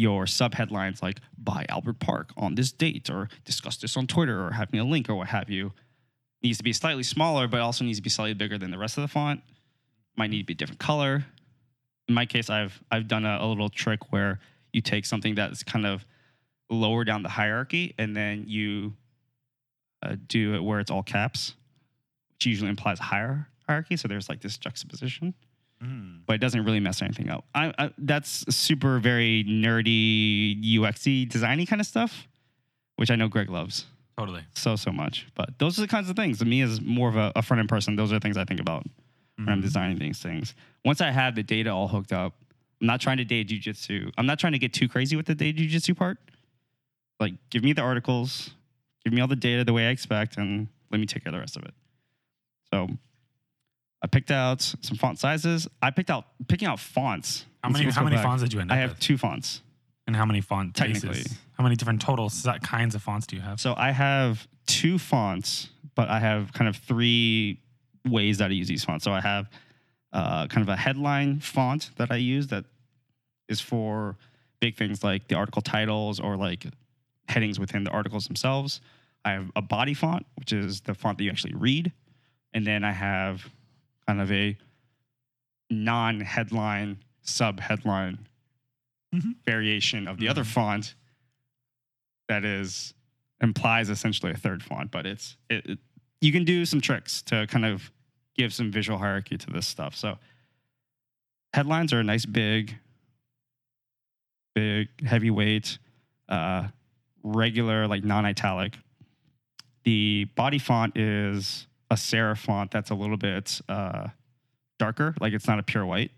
your 0.02 0.26
sub 0.26 0.56
headlines 0.56 1.04
like 1.04 1.20
by 1.38 1.64
Albert 1.70 2.00
Park 2.00 2.32
on 2.36 2.56
this 2.56 2.72
date 2.72 3.08
or 3.08 3.30
discuss 3.46 3.78
this 3.78 3.96
on 3.96 4.08
Twitter 4.08 4.44
or 4.44 4.52
having 4.52 4.80
a 4.80 4.84
link 4.84 5.08
or 5.08 5.16
what 5.16 5.28
have 5.28 5.48
you 5.48 5.72
needs 6.42 6.58
to 6.58 6.64
be 6.64 6.74
slightly 6.74 7.04
smaller, 7.04 7.48
but 7.48 7.62
also 7.62 7.86
needs 7.86 8.00
to 8.00 8.02
be 8.02 8.10
slightly 8.10 8.34
bigger 8.34 8.58
than 8.58 8.72
the 8.72 8.80
rest 8.80 8.98
of 8.98 9.04
the 9.04 9.08
font. 9.08 9.42
Might 10.18 10.32
need 10.32 10.40
to 10.40 10.46
be 10.46 10.54
a 10.54 10.56
different 10.56 10.80
color. 10.80 11.24
In 12.08 12.16
my 12.16 12.26
case, 12.26 12.50
I've 12.50 12.82
I've 12.90 13.08
done 13.08 13.26
a, 13.26 13.38
a 13.42 13.46
little 13.46 13.70
trick 13.70 14.12
where 14.12 14.40
you 14.74 14.82
take 14.82 15.06
something 15.06 15.36
that's 15.36 15.64
kind 15.64 15.86
of 15.86 16.04
lower 16.72 17.04
down 17.04 17.22
the 17.22 17.30
hierarchy 17.30 17.94
and 18.00 18.16
then 18.16 18.46
you 18.48 18.94
uh, 20.02 20.16
do 20.28 20.56
it 20.56 20.64
where 20.64 20.80
it's 20.80 20.90
all 20.90 21.04
caps, 21.04 21.54
which 22.34 22.48
usually 22.48 22.72
implies 22.72 22.98
higher 22.98 23.48
hierarchy. 23.68 23.98
So 23.98 24.08
there's 24.08 24.30
like 24.30 24.42
this 24.42 24.58
juxtaposition, 24.58 25.36
Mm. 25.84 26.20
but 26.28 26.34
it 26.34 26.40
doesn't 26.40 26.64
really 26.64 26.80
mess 26.80 27.02
anything 27.02 27.30
up. 27.30 27.46
I, 27.56 27.74
I 27.78 27.92
that's 27.98 28.46
super 28.56 29.00
very 29.00 29.44
nerdy 29.48 30.64
UXy 30.76 31.28
designy 31.28 31.68
kind 31.68 31.80
of 31.82 31.88
stuff, 31.88 32.28
which 32.98 33.10
I 33.10 33.16
know 33.16 33.28
Greg 33.28 33.50
loves 33.50 33.86
Totally. 34.18 34.44
so 34.54 34.76
so 34.76 34.92
much. 34.92 35.28
But 35.34 35.58
those 35.58 35.78
are 35.80 35.82
the 35.82 35.88
kinds 35.88 36.10
of 36.10 36.16
things. 36.16 36.38
To 36.40 36.46
me, 36.46 36.62
as 36.62 36.80
more 36.82 37.10
of 37.10 37.16
a, 37.16 37.32
a 37.36 37.42
front 37.42 37.60
end 37.62 37.70
person, 37.70 37.96
those 37.96 38.12
are 38.12 38.16
the 38.16 38.20
things 38.20 38.38
I 38.38 38.46
think 38.46 38.60
about 38.60 38.86
when 39.38 39.50
I'm 39.50 39.60
Mhm. 39.60 39.64
designing 39.64 39.98
these 39.98 40.20
things. 40.20 40.54
Once 40.86 41.02
I 41.02 41.10
have 41.10 41.34
the 41.36 41.42
data 41.44 41.72
all 41.72 41.88
hooked 41.88 42.14
up, 42.14 42.36
I'm 42.80 42.86
not 42.88 43.02
trying 43.02 43.18
to 43.18 43.26
data 43.26 43.52
jujitsu. 43.56 44.12
I'm 44.18 44.26
not 44.28 44.38
trying 44.38 44.54
to 44.54 44.60
get 44.60 44.74
too 44.74 44.88
crazy 44.88 45.16
with 45.16 45.26
the 45.26 45.34
data 45.36 45.62
jujitsu 45.64 45.96
part. 45.98 46.18
Like, 47.20 47.34
give 47.50 47.64
me 47.64 47.74
the 47.74 47.82
articles, 47.82 48.52
give 49.04 49.14
me 49.14 49.22
all 49.22 49.28
the 49.28 49.36
data 49.36 49.64
the 49.64 49.74
way 49.74 49.88
I 49.88 49.90
expect, 49.92 50.38
and 50.38 50.68
let 50.92 51.00
me 51.00 51.06
take 51.08 51.24
care 51.24 51.30
of 51.30 51.34
the 51.34 51.40
rest 51.40 51.56
of 51.58 51.64
it. 51.64 51.74
So, 52.72 52.88
I 54.02 54.08
picked 54.08 54.32
out 54.32 54.62
some 54.62 54.98
font 54.98 55.20
sizes. 55.20 55.68
I 55.82 55.92
picked 55.92 56.10
out 56.10 56.26
picking 56.48 56.68
out 56.68 56.80
fonts. 56.80 57.46
How 57.64 57.70
many 57.70 57.86
how 57.92 58.04
many 58.04 58.16
back. 58.16 58.26
fonts 58.26 58.44
did 58.44 58.54
you 58.54 58.60
end 58.60 58.72
up 58.72 58.78
I 58.78 58.80
have 58.80 58.92
with? 58.92 59.00
two 59.00 59.18
fonts. 59.18 59.62
And 60.08 60.16
how 60.16 60.26
many 60.26 60.42
font 60.42 60.76
Technically. 60.76 61.10
bases? 61.10 61.38
How 61.54 61.64
many 61.64 61.76
different 61.76 62.02
total 62.02 62.30
kinds 62.64 62.96
of 62.96 63.04
fonts 63.04 63.28
do 63.28 63.36
you 63.36 63.42
have? 63.42 63.60
So 63.60 63.76
I 63.78 63.92
have 63.92 64.48
two 64.66 64.98
fonts, 64.98 65.70
but 65.96 66.10
I 66.10 66.20
have 66.20 66.52
kind 66.54 66.68
of 66.68 66.76
three 66.76 67.60
ways 68.08 68.40
that 68.40 68.50
I 68.50 68.54
use 68.54 68.68
these 68.68 68.84
fonts. 68.84 69.06
So 69.06 69.12
I 69.12 69.22
have 69.22 69.50
uh, 70.12 70.48
kind 70.48 70.68
of 70.68 70.70
a 70.70 70.76
headline 70.76 71.40
font 71.40 71.92
that 71.98 72.12
I 72.12 72.16
use 72.16 72.48
that 72.48 72.66
is 73.48 73.62
for 73.62 74.18
big 74.60 74.76
things 74.76 75.04
like 75.04 75.28
the 75.28 75.36
article 75.36 75.62
titles 75.62 76.20
or 76.20 76.36
like 76.36 76.66
headings 77.28 77.60
within 77.60 77.84
the 77.84 77.92
articles 77.92 78.26
themselves. 78.26 78.82
I 79.24 79.32
have 79.34 79.52
a 79.56 79.62
body 79.62 79.94
font, 79.94 80.26
which 80.36 80.52
is 80.52 80.82
the 80.82 80.94
font 80.94 81.18
that 81.20 81.24
you 81.24 81.30
actually 81.30 81.54
read. 81.54 81.92
And 82.54 82.66
then 82.66 82.84
I 82.84 82.92
have 82.92 83.50
kind 84.08 84.22
of 84.22 84.32
a 84.32 84.58
non 85.70 86.20
headline, 86.22 86.98
sub 87.22 87.60
headline 87.60 88.28
Mhm. 89.14 89.36
variation 89.46 90.08
of 90.08 90.18
the 90.18 90.28
other 90.30 90.44
font 90.44 90.96
that 92.28 92.46
is 92.46 92.94
implies 93.42 93.90
essentially 93.90 94.32
a 94.32 94.38
third 94.38 94.64
font, 94.64 94.92
but 94.92 95.06
it's 95.06 95.38
it, 95.50 95.66
it- 95.66 95.80
you 96.22 96.32
can 96.32 96.46
do 96.46 96.66
some 96.66 96.80
tricks 96.80 97.22
to 97.24 97.48
kind 97.48 97.66
of 97.66 97.92
give 98.36 98.54
some 98.54 98.72
visual 98.72 99.00
hierarchy 99.00 99.38
to 99.38 99.48
this 99.50 99.66
stuff. 99.68 99.96
So 99.96 100.20
headlines 101.54 101.92
are 101.94 102.00
a 102.00 102.04
nice 102.04 102.26
big, 102.28 102.78
big 104.56 104.88
heavyweight, 105.06 105.78
uh, 106.30 106.68
regular 107.24 107.88
like 107.88 108.04
non-italic. 108.04 108.78
The 109.84 110.26
body 110.36 110.60
font 110.60 110.96
is 110.98 111.66
a 111.92 111.96
serif 111.96 112.38
font 112.40 112.72
that's 112.72 112.90
a 112.90 112.96
little 112.96 113.18
bit 113.18 113.62
uh, 113.70 114.08
darker, 114.80 115.14
like 115.20 115.34
it's 115.34 115.46
not 115.48 115.60
a 115.60 115.64
pure 115.64 115.86
white. 115.86 116.10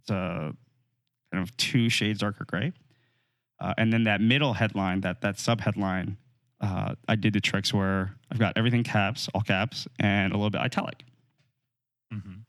It's 0.00 0.10
a 0.10 0.54
kind 1.32 1.42
of 1.42 1.56
two 1.56 1.88
shades 1.88 2.20
darker 2.20 2.44
gray. 2.44 2.72
Uh, 3.58 3.72
and 3.78 3.92
then 3.92 4.04
that 4.04 4.20
middle 4.20 4.52
headline, 4.52 5.00
that 5.00 5.22
that 5.22 5.38
sub 5.40 5.60
headline, 5.62 6.18
uh, 6.60 6.94
I 7.08 7.16
did 7.16 7.32
the 7.32 7.40
tricks 7.40 7.72
where 7.72 8.14
I've 8.30 8.38
got 8.38 8.56
everything 8.56 8.84
caps, 8.84 9.28
all 9.34 9.40
caps, 9.40 9.88
and 9.98 10.32
a 10.32 10.36
little 10.36 10.50
bit 10.50 10.60
italic. 10.60 11.04
Mhm. 12.12 12.42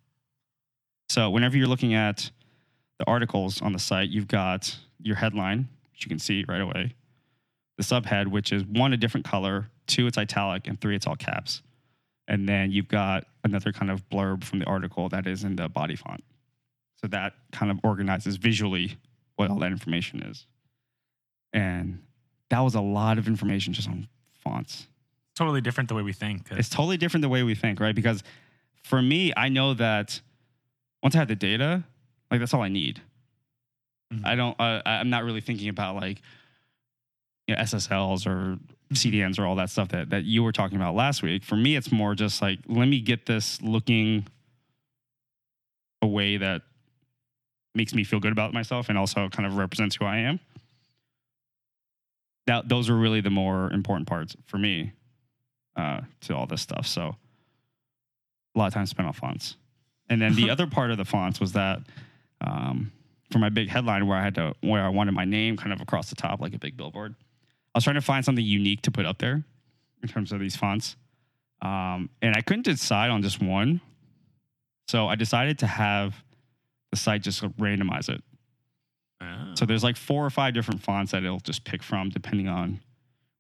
So 1.10 1.30
whenever 1.30 1.58
you're 1.58 1.68
looking 1.68 1.94
at 1.94 2.32
the 3.00 3.06
articles 3.08 3.62
on 3.62 3.72
the 3.72 3.80
site, 3.80 4.10
you've 4.10 4.28
got 4.28 4.78
your 5.00 5.16
headline, 5.16 5.70
which 5.92 6.04
you 6.04 6.10
can 6.10 6.20
see 6.20 6.44
right 6.48 6.62
away, 6.62 6.96
the 7.78 7.84
subhead, 7.84 8.28
which 8.28 8.52
is 8.52 8.66
one 8.66 8.92
a 8.92 8.98
different 8.98 9.26
color, 9.26 9.70
two 9.88 10.06
it's 10.08 10.18
italic, 10.18 10.68
and 10.68 10.82
three 10.82 10.96
it's 10.96 11.08
all 11.08 11.16
caps. 11.16 11.62
And 12.28 12.48
then 12.48 12.72
you've 12.72 12.88
got 12.88 13.26
another 13.44 13.72
kind 13.72 13.92
of 13.92 14.08
blurb 14.10 14.44
from 14.44 14.60
the 14.60 14.66
article 14.66 15.10
that 15.10 15.28
is 15.28 15.44
in 15.44 15.56
the 15.56 15.68
body 15.70 15.96
font. 15.96 16.24
So 16.96 17.08
that 17.08 17.34
kind 17.52 17.70
of 17.72 17.80
organizes 17.84 18.38
visually 18.38 18.98
what 19.36 19.50
all 19.50 19.60
that 19.60 19.72
information 19.72 20.24
is. 20.24 20.46
And 21.52 22.02
that 22.50 22.60
was 22.62 22.76
a 22.76 22.82
lot 22.82 23.18
of 23.18 23.28
information 23.28 23.74
just 23.74 23.90
on 23.90 24.08
fonts. 24.40 24.88
Totally 25.36 25.62
different 25.62 25.90
the 25.90 25.96
way 25.96 26.02
we 26.04 26.14
think. 26.14 26.48
It's 26.52 26.70
totally 26.70 26.98
different 26.98 27.24
the 27.24 27.30
way 27.30 27.44
we 27.44 27.56
think, 27.56 27.80
right? 27.80 27.96
Because 27.96 28.24
for 28.84 29.02
me, 29.02 29.34
I 29.36 29.50
know 29.50 29.74
that 29.74 30.22
once 31.02 31.16
I 31.16 31.20
have 31.20 31.28
the 31.28 31.36
data, 31.36 31.84
like 32.32 32.40
that's 32.40 32.54
all 32.54 32.62
I 32.62 32.70
need. 32.70 33.02
Mhm. 34.14 34.26
I 34.26 34.36
don't. 34.36 34.60
Uh, 34.60 34.82
I'm 34.86 35.10
not 35.10 35.24
really 35.24 35.42
thinking 35.42 35.70
about 35.70 35.96
like 35.96 36.22
you 37.48 37.56
know, 37.56 37.62
SSLs 37.62 38.26
or 38.28 38.58
CDNs 38.96 39.40
or 39.40 39.46
all 39.46 39.56
that 39.56 39.70
stuff 39.70 39.90
that 39.90 40.10
that 40.10 40.24
you 40.24 40.44
were 40.44 40.52
talking 40.52 40.78
about 40.78 40.96
last 40.96 41.22
week. 41.24 41.44
For 41.44 41.56
me, 41.56 41.76
it's 41.76 41.92
more 41.92 42.16
just 42.16 42.42
like 42.42 42.60
let 42.68 42.88
me 42.88 43.00
get 43.00 43.26
this 43.26 43.62
looking 43.62 44.28
a 46.02 46.08
way 46.08 46.38
that 46.38 46.62
makes 47.76 47.94
me 47.94 48.04
feel 48.04 48.20
good 48.20 48.32
about 48.32 48.54
myself 48.54 48.90
and 48.90 48.98
also 48.98 49.30
kind 49.30 49.46
of 49.46 49.58
represents 49.58 49.96
who 49.96 50.06
I 50.06 50.18
am. 50.18 50.40
That 52.46 52.68
those 52.68 52.90
are 52.90 52.96
really 52.96 53.22
the 53.22 53.30
more 53.30 53.72
important 53.72 54.08
parts 54.08 54.36
for 54.46 54.58
me 54.58 54.92
uh, 55.76 56.02
to 56.22 56.36
all 56.36 56.46
this 56.46 56.62
stuff. 56.62 56.86
So 56.86 57.16
a 58.56 58.60
lot 58.60 58.68
of 58.68 58.74
time 58.74 58.86
spent 58.86 59.08
on 59.08 59.14
fonts. 59.14 59.56
And 60.10 60.22
then 60.22 60.36
the 60.36 60.50
other 60.52 60.68
part 60.68 60.92
of 60.92 60.98
the 60.98 61.06
fonts 61.06 61.40
was 61.40 61.54
that 61.54 61.80
um, 62.42 62.92
for 63.32 63.40
my 63.40 63.50
big 63.50 63.70
headline 63.70 64.08
where 64.08 64.18
I 64.18 64.24
had 64.24 64.36
to 64.36 64.54
where 64.62 64.84
I 64.84 64.90
wanted 64.90 65.14
my 65.14 65.26
name 65.26 65.58
kind 65.58 65.74
of 65.74 65.82
across 65.82 66.10
the 66.10 66.16
top 66.16 66.40
like 66.40 66.54
a 66.54 66.60
big 66.60 66.78
billboard. 66.78 67.16
I 67.74 67.78
was 67.78 67.84
trying 67.84 67.96
to 67.96 68.02
find 68.02 68.24
something 68.24 68.46
unique 68.46 68.82
to 68.84 68.92
put 68.92 69.06
up 69.06 69.18
there 69.18 69.44
in 70.02 70.10
terms 70.10 70.32
of 70.32 70.40
these 70.40 70.56
fonts. 70.56 70.96
Um, 71.62 72.10
and 72.22 72.36
I 72.36 72.42
couldn't 72.42 72.66
decide 72.66 73.10
on 73.10 73.22
just 73.22 73.42
one. 73.42 73.82
So 74.88 75.08
I 75.08 75.16
decided 75.16 75.60
to 75.60 75.68
have 75.68 76.24
the 76.92 76.98
site 76.98 77.24
just 77.24 77.42
randomize 77.58 78.10
it. 78.10 78.22
Oh. 79.22 79.54
So 79.56 79.66
there's 79.66 79.84
like 79.84 79.98
four 79.98 80.26
or 80.26 80.30
five 80.30 80.54
different 80.54 80.82
fonts 80.82 81.14
that 81.14 81.24
it'll 81.24 81.40
just 81.40 81.64
pick 81.64 81.82
from 81.82 82.10
depending 82.10 82.48
on 82.48 82.82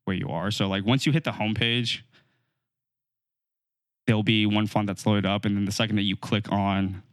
where 0.05 0.15
you 0.15 0.29
are. 0.29 0.51
So 0.51 0.67
like 0.67 0.85
once 0.85 1.05
you 1.05 1.11
hit 1.11 1.23
the 1.23 1.31
homepage, 1.31 1.99
there'll 4.07 4.23
be 4.23 4.45
one 4.45 4.67
font 4.67 4.87
that's 4.87 5.05
loaded 5.05 5.25
up, 5.25 5.45
and 5.45 5.55
then 5.55 5.65
the 5.65 5.71
second 5.71 5.97
that 5.97 6.03
you 6.03 6.17
click 6.17 6.51
on 6.51 7.03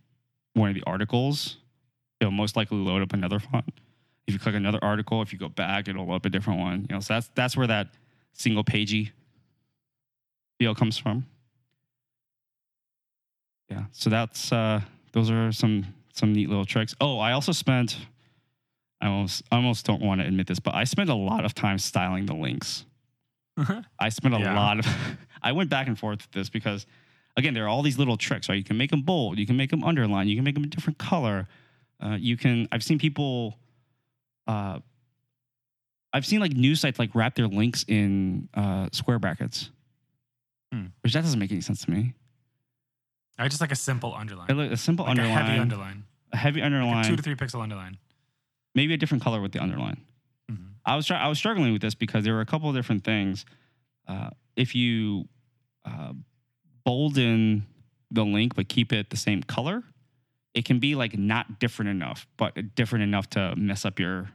one 0.54 0.68
of 0.68 0.74
the 0.74 0.82
articles, 0.86 1.56
it'll 2.20 2.32
most 2.32 2.56
likely 2.56 2.78
load 2.78 3.02
up 3.02 3.12
another 3.12 3.38
font. 3.38 3.72
If 4.30 4.34
you 4.34 4.38
click 4.40 4.54
another 4.54 4.78
article, 4.82 5.22
if 5.22 5.32
you 5.32 5.38
go 5.38 5.48
back, 5.48 5.88
it'll 5.88 6.06
load 6.06 6.14
up 6.16 6.24
a 6.26 6.30
different 6.30 6.60
one. 6.60 6.86
You 6.88 6.94
know, 6.96 7.00
so 7.00 7.14
that's 7.14 7.30
that's 7.34 7.56
where 7.56 7.66
that 7.66 7.88
single 8.32 8.62
pagey 8.64 9.10
feel 10.58 10.74
comes 10.74 10.96
from. 10.98 11.26
Yeah. 13.70 13.84
So 13.92 14.10
that's 14.10 14.52
uh 14.52 14.80
those 15.12 15.30
are 15.30 15.52
some 15.52 15.86
some 16.12 16.32
neat 16.32 16.48
little 16.48 16.64
tricks. 16.64 16.94
Oh, 17.00 17.18
I 17.18 17.32
also 17.32 17.52
spent 17.52 17.98
I 19.00 19.06
almost 19.06 19.42
I 19.50 19.56
almost 19.56 19.86
don't 19.86 20.02
want 20.02 20.20
to 20.20 20.26
admit 20.26 20.46
this, 20.46 20.60
but 20.60 20.74
I 20.74 20.84
spent 20.84 21.10
a 21.10 21.14
lot 21.14 21.44
of 21.44 21.54
time 21.54 21.78
styling 21.78 22.26
the 22.26 22.34
links. 22.34 22.84
Uh-huh. 23.56 23.82
I 23.98 24.08
spent 24.08 24.34
a 24.34 24.38
Yeah. 24.38 24.54
lot 24.54 24.78
of 24.80 24.86
I 25.42 25.52
went 25.52 25.70
back 25.70 25.86
and 25.86 25.98
forth 25.98 26.22
with 26.22 26.30
this 26.32 26.50
because 26.50 26.86
again, 27.36 27.54
there 27.54 27.64
are 27.64 27.68
all 27.68 27.82
these 27.82 27.98
little 27.98 28.16
tricks, 28.16 28.48
right? 28.48 28.56
You 28.56 28.64
can 28.64 28.76
make 28.76 28.90
them 28.90 29.02
bold, 29.02 29.38
you 29.38 29.46
can 29.46 29.56
make 29.56 29.70
them 29.70 29.84
underline, 29.84 30.28
you 30.28 30.34
can 30.36 30.44
make 30.44 30.54
them 30.54 30.64
a 30.64 30.68
different 30.68 30.98
color. 30.98 31.48
Uh, 32.02 32.16
you 32.18 32.36
can 32.36 32.66
I've 32.72 32.82
seen 32.82 32.98
people 32.98 33.56
uh 34.50 34.78
I've 36.12 36.26
seen 36.26 36.40
like 36.40 36.52
news 36.52 36.80
sites 36.80 36.98
like 36.98 37.14
wrap 37.14 37.36
their 37.36 37.46
links 37.46 37.84
in 37.86 38.48
uh, 38.54 38.88
square 38.92 39.20
brackets. 39.20 39.70
Hmm. 40.72 40.86
Which 41.02 41.12
that 41.12 41.22
doesn't 41.22 41.38
make 41.38 41.52
any 41.52 41.60
sense 41.60 41.84
to 41.84 41.90
me. 41.90 42.14
I 43.38 43.46
just 43.48 43.60
like 43.60 43.70
a 43.70 43.76
simple 43.76 44.12
underline. 44.14 44.50
A, 44.50 44.72
a 44.72 44.76
simple 44.76 45.04
like 45.04 45.12
underline, 45.12 45.30
a 45.30 45.40
heavy 45.44 45.58
underline. 45.60 46.04
a 46.32 46.36
heavy 46.36 46.60
Like 46.62 47.06
a 47.06 47.08
two 47.08 47.16
to 47.16 47.22
three 47.22 47.36
pixel 47.36 47.62
underline. 47.62 47.96
maybe 48.74 48.92
a 48.92 48.96
different 48.96 49.22
color 49.22 49.40
with 49.40 49.52
the 49.52 49.60
underline. 49.62 50.00
Mhm. 50.50 50.72
I 50.84 50.96
was 50.96 51.06
try- 51.06 51.18
I 51.18 51.28
was 51.28 51.38
struggling 51.38 51.72
with 51.72 51.80
this 51.82 51.94
because 51.94 52.24
there 52.24 52.34
were 52.34 52.40
a 52.40 52.46
couple 52.46 52.68
of 52.68 52.74
different 52.74 53.04
things. 53.04 53.44
Uh, 54.08 54.30
if 54.56 54.74
you 54.74 55.28
uh, 55.84 56.12
bolden 56.84 57.66
the 58.10 58.24
link 58.24 58.54
but 58.56 58.68
keep 58.68 58.92
it 58.92 59.10
the 59.10 59.16
same 59.16 59.42
color, 59.44 59.84
it 60.54 60.64
can 60.64 60.80
be 60.80 60.96
like 60.96 61.16
not 61.16 61.60
different 61.60 61.88
enough, 61.90 62.26
but 62.36 62.74
different 62.74 63.04
enough 63.04 63.30
to 63.30 63.54
mess 63.56 63.84
up 63.84 64.00
your 64.00 64.30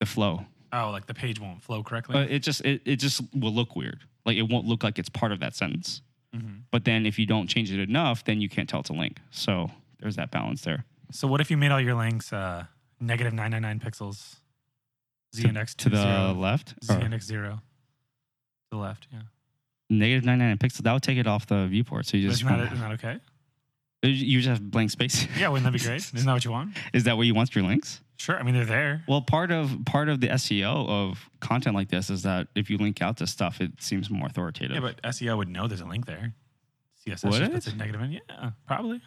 the 0.00 0.06
flow. 0.06 0.46
Oh, 0.72 0.90
like 0.90 1.06
the 1.06 1.14
page 1.14 1.40
won't 1.40 1.62
flow 1.62 1.82
correctly. 1.82 2.16
Uh, 2.16 2.22
it 2.22 2.40
just 2.40 2.60
it, 2.64 2.82
it 2.84 2.96
just 2.96 3.22
will 3.34 3.52
look 3.52 3.76
weird. 3.76 4.00
Like 4.26 4.36
it 4.36 4.42
won't 4.48 4.66
look 4.66 4.82
like 4.82 4.98
it's 4.98 5.08
part 5.08 5.30
of 5.32 5.40
that 5.40 5.54
sentence. 5.54 6.02
Mhm. 6.34 6.62
But 6.70 6.84
then 6.84 7.06
if 7.06 7.18
you 7.18 7.26
don't 7.26 7.46
change 7.48 7.72
it 7.72 7.80
enough, 7.80 8.24
then 8.24 8.40
you 8.40 8.48
can't 8.48 8.68
tell 8.68 8.80
it's 8.80 8.90
a 8.90 8.92
link. 8.94 9.18
So 9.30 9.70
there's 10.00 10.16
that 10.16 10.30
balance 10.30 10.62
there. 10.62 10.84
So 11.12 11.26
what 11.26 11.40
if 11.40 11.50
you 11.50 11.56
made 11.56 11.72
all 11.72 11.80
your 11.80 11.94
links 11.96 12.32
uh, 12.32 12.66
negative 13.00 13.32
999 13.32 13.80
pixels? 13.80 14.36
Z 15.34 15.42
To- 15.42 15.48
index 15.48 15.74
to 15.76 15.88
the 15.88 15.96
zero. 16.02 16.32
left, 16.34 16.74
Z 16.84 16.94
index 17.00 17.26
zero. 17.26 17.56
To 17.56 17.60
the 18.70 18.76
left, 18.76 19.06
yeah. 19.12 19.22
negative 19.88 20.24
99 20.24 20.58
pixels. 20.58 20.82
That 20.82 20.92
would 20.92 21.02
take 21.02 21.18
it 21.18 21.26
off 21.26 21.46
the 21.46 21.66
viewport. 21.66 22.06
So 22.06 22.16
you 22.16 22.28
just 22.28 22.42
Isn't 22.42 22.56
that, 22.58 22.66
isn't 22.72 22.80
that 22.80 22.92
okay? 22.92 23.18
You 24.02 24.40
just 24.40 24.48
have 24.48 24.70
blank 24.70 24.90
space. 24.90 25.26
Yeah, 25.38 25.48
wouldn't 25.48 25.64
that 25.64 25.78
be 25.78 25.84
great? 25.84 25.96
Isn't 26.14 26.26
that 26.26 26.32
what 26.32 26.44
you 26.44 26.50
want? 26.50 26.76
Is 26.92 27.04
that 27.04 27.16
what 27.16 27.26
you 27.26 27.34
want 27.34 27.52
for 27.52 27.58
your 27.60 27.68
links? 27.68 28.00
Sure. 28.16 28.38
I 28.38 28.42
mean, 28.42 28.54
they're 28.54 28.64
there. 28.64 29.02
Well, 29.08 29.22
part 29.22 29.50
of 29.50 29.84
part 29.86 30.08
of 30.08 30.20
the 30.20 30.28
SEO 30.28 30.88
of 30.88 31.30
content 31.40 31.74
like 31.74 31.88
this 31.88 32.10
is 32.10 32.22
that 32.22 32.48
if 32.54 32.68
you 32.68 32.76
link 32.76 33.00
out 33.00 33.16
to 33.18 33.26
stuff, 33.26 33.60
it 33.60 33.72
seems 33.80 34.10
more 34.10 34.26
authoritative. 34.26 34.74
Yeah, 34.74 34.80
but 34.80 35.02
SEO 35.02 35.36
would 35.38 35.48
know 35.48 35.66
there's 35.68 35.80
a 35.80 35.86
link 35.86 36.06
there. 36.06 36.34
CSS 37.06 37.24
Would 37.30 37.38
just 37.38 37.52
puts 37.52 37.66
a 37.68 37.76
negative 37.76 38.02
in. 38.02 38.12
Yeah, 38.12 38.50
probably. 38.66 39.00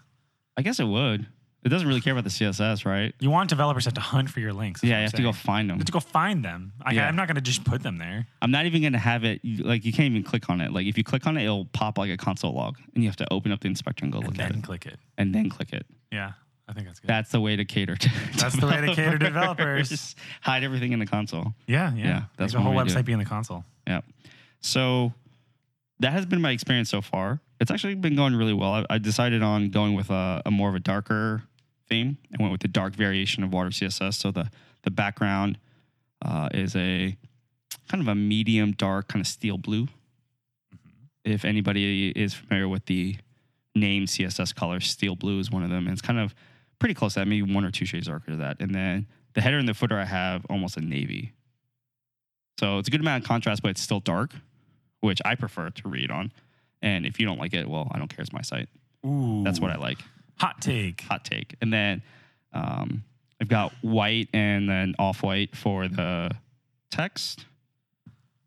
I 0.57 0.63
guess 0.63 0.79
it 0.79 0.85
would. 0.85 1.27
It 1.65 1.69
doesn't 1.69 1.87
really 1.87 2.01
care 2.01 2.11
about 2.11 2.25
the 2.25 2.29
CSS, 2.29 2.85
right? 2.85 3.13
You 3.19 3.29
want 3.29 3.49
developers 3.49 3.85
to 3.85 3.87
have 3.87 3.93
to 3.93 4.01
hunt 4.01 4.29
for 4.29 4.41
your 4.41 4.51
links. 4.51 4.83
Yeah, 4.83 4.97
you 4.97 5.03
have 5.03 5.11
to 5.13 5.21
go 5.21 5.31
saying. 5.31 5.33
find 5.33 5.65
You 5.67 5.71
them. 5.71 5.77
have 5.79 5.85
to 5.85 5.91
go 5.93 5.99
find 6.01 6.43
them. 6.43 6.73
I, 6.81 6.91
Yeah. 6.93 7.07
I'm 7.07 7.15
not 7.15 7.27
going 7.27 7.35
to 7.35 7.41
just 7.41 7.63
put 7.63 7.81
them 7.83 7.97
there. 7.97 8.27
I'm 8.41 8.51
not 8.51 8.65
even 8.65 8.81
gonna 8.81 8.97
have 8.97 9.23
it. 9.23 9.39
Like 9.43 9.85
you 9.85 9.93
can't 9.93 10.07
even 10.11 10.23
click 10.23 10.49
on 10.49 10.59
it. 10.59 10.73
Like 10.73 10.87
if 10.87 10.97
you 10.97 11.03
click 11.05 11.25
on 11.25 11.37
it, 11.37 11.43
it'll 11.43 11.65
pop 11.65 11.97
like 11.97 12.11
a 12.11 12.17
console 12.17 12.53
log, 12.53 12.77
and 12.93 13.03
you 13.03 13.09
have 13.09 13.15
to 13.17 13.33
open 13.33 13.51
up 13.53 13.61
the 13.61 13.67
inspector 13.69 14.03
and 14.03 14.11
go 14.11 14.19
And 14.19 14.27
look 14.27 14.39
at 14.39 14.49
then 14.49 14.59
it, 14.59 14.63
click 14.65 14.85
it. 14.85 14.99
and 15.17 15.33
then 15.33 15.49
click 15.49 15.71
it. 15.71 15.85
Yeah, 16.11 16.33
I 16.67 16.73
think 16.73 16.85
that's 16.87 16.99
good. 16.99 17.07
That's 17.07 17.31
the 17.31 17.39
way 17.39 17.55
to 17.55 17.63
cater 17.63 17.95
to. 17.95 18.09
That's 18.37 18.59
the 18.59 18.67
way 18.67 18.81
to 18.81 18.87
cater 18.93 19.17
to 19.17 19.25
developers. 19.25 19.87
Just 19.95 20.17
hide 20.41 20.63
everything 20.65 20.91
in 20.91 20.99
the 20.99 21.05
console. 21.07 21.53
yeah, 21.65 21.93
yeah. 21.95 22.03
Yeah, 22.05 22.21
that's 22.35 22.51
the 22.53 22.59
whole 22.59 22.73
to 22.73 22.79
website 22.79 22.99
it. 22.99 23.05
be 23.05 23.13
in 23.13 23.19
the 23.19 23.25
console. 23.25 23.63
Yeah. 23.87 24.01
So 24.61 25.13
that 25.99 26.11
has 26.13 26.25
been 26.25 26.41
my 26.41 26.51
experience 26.51 26.89
so 26.89 27.01
far. 27.01 27.39
It's 27.59 27.71
actually 27.71 27.95
been 27.95 28.15
going 28.17 28.35
really 28.35 28.53
well. 28.53 28.73
I, 28.73 28.85
I 28.89 28.97
decided 28.97 29.41
on 29.41 29.69
going 29.69 29.93
with 29.93 30.09
a, 30.09 30.41
a 30.45 30.51
more 30.51 30.67
of 30.67 30.75
a 30.75 30.79
darker 30.79 31.43
theme. 31.89 32.17
I 32.37 32.41
went 32.41 32.51
with 32.51 32.61
the 32.61 32.67
dark 32.67 32.95
variation 32.95 33.43
of 33.43 33.51
Water 33.53 33.69
CSS. 33.69 34.15
So 34.15 34.31
the 34.31 34.49
the 34.83 34.91
background 34.91 35.57
uh, 36.23 36.49
is 36.53 36.75
a 36.75 37.15
kind 37.87 38.01
of 38.01 38.07
a 38.07 38.15
medium 38.15 38.71
dark, 38.73 39.07
kind 39.07 39.21
of 39.21 39.27
steel 39.27 39.57
blue. 39.57 39.87
If 41.23 41.45
anybody 41.45 42.09
is 42.09 42.33
familiar 42.33 42.67
with 42.67 42.85
the 42.85 43.15
name 43.75 44.05
CSS 44.05 44.53
color, 44.53 44.79
steel 44.79 45.15
blue 45.15 45.39
is 45.39 45.49
one 45.49 45.63
of 45.63 45.69
them. 45.69 45.85
And 45.87 45.93
it's 45.93 46.01
kind 46.01 46.19
of 46.19 46.35
pretty 46.79 46.93
close 46.93 47.13
to 47.13 47.21
that, 47.21 47.27
maybe 47.27 47.53
one 47.53 47.63
or 47.63 47.71
two 47.71 47.85
shades 47.85 48.07
darker 48.07 48.31
to 48.31 48.37
that. 48.37 48.57
And 48.59 48.75
then 48.75 49.07
the 49.33 49.41
header 49.41 49.57
and 49.57 49.67
the 49.67 49.73
footer 49.73 49.97
I 49.97 50.05
have 50.05 50.45
almost 50.49 50.75
a 50.75 50.81
navy. 50.81 51.31
So 52.59 52.77
it's 52.77 52.87
a 52.87 52.91
good 52.91 52.99
amount 53.01 53.23
of 53.23 53.27
contrast, 53.27 53.61
but 53.61 53.69
it's 53.69 53.81
still 53.81 53.99
dark, 54.01 54.31
which 54.99 55.21
I 55.25 55.35
prefer 55.35 55.69
to 55.69 55.87
read 55.87 56.11
on. 56.11 56.31
And 56.81 57.05
if 57.05 57.19
you 57.19 57.25
don't 57.25 57.39
like 57.39 57.53
it, 57.53 57.67
well, 57.67 57.89
I 57.91 57.97
don't 57.97 58.09
care. 58.09 58.21
It's 58.21 58.33
my 58.33 58.41
site. 58.41 58.67
Ooh, 59.05 59.43
That's 59.43 59.59
what 59.59 59.71
I 59.71 59.75
like. 59.77 59.99
Hot 60.37 60.61
take. 60.61 61.01
Hot 61.01 61.23
take. 61.23 61.55
And 61.61 61.71
then 61.71 62.01
um, 62.53 63.03
I've 63.41 63.47
got 63.47 63.73
white 63.81 64.29
and 64.33 64.69
then 64.69 64.95
off 64.99 65.23
white 65.23 65.55
for 65.55 65.87
the 65.87 66.31
text. 66.91 67.45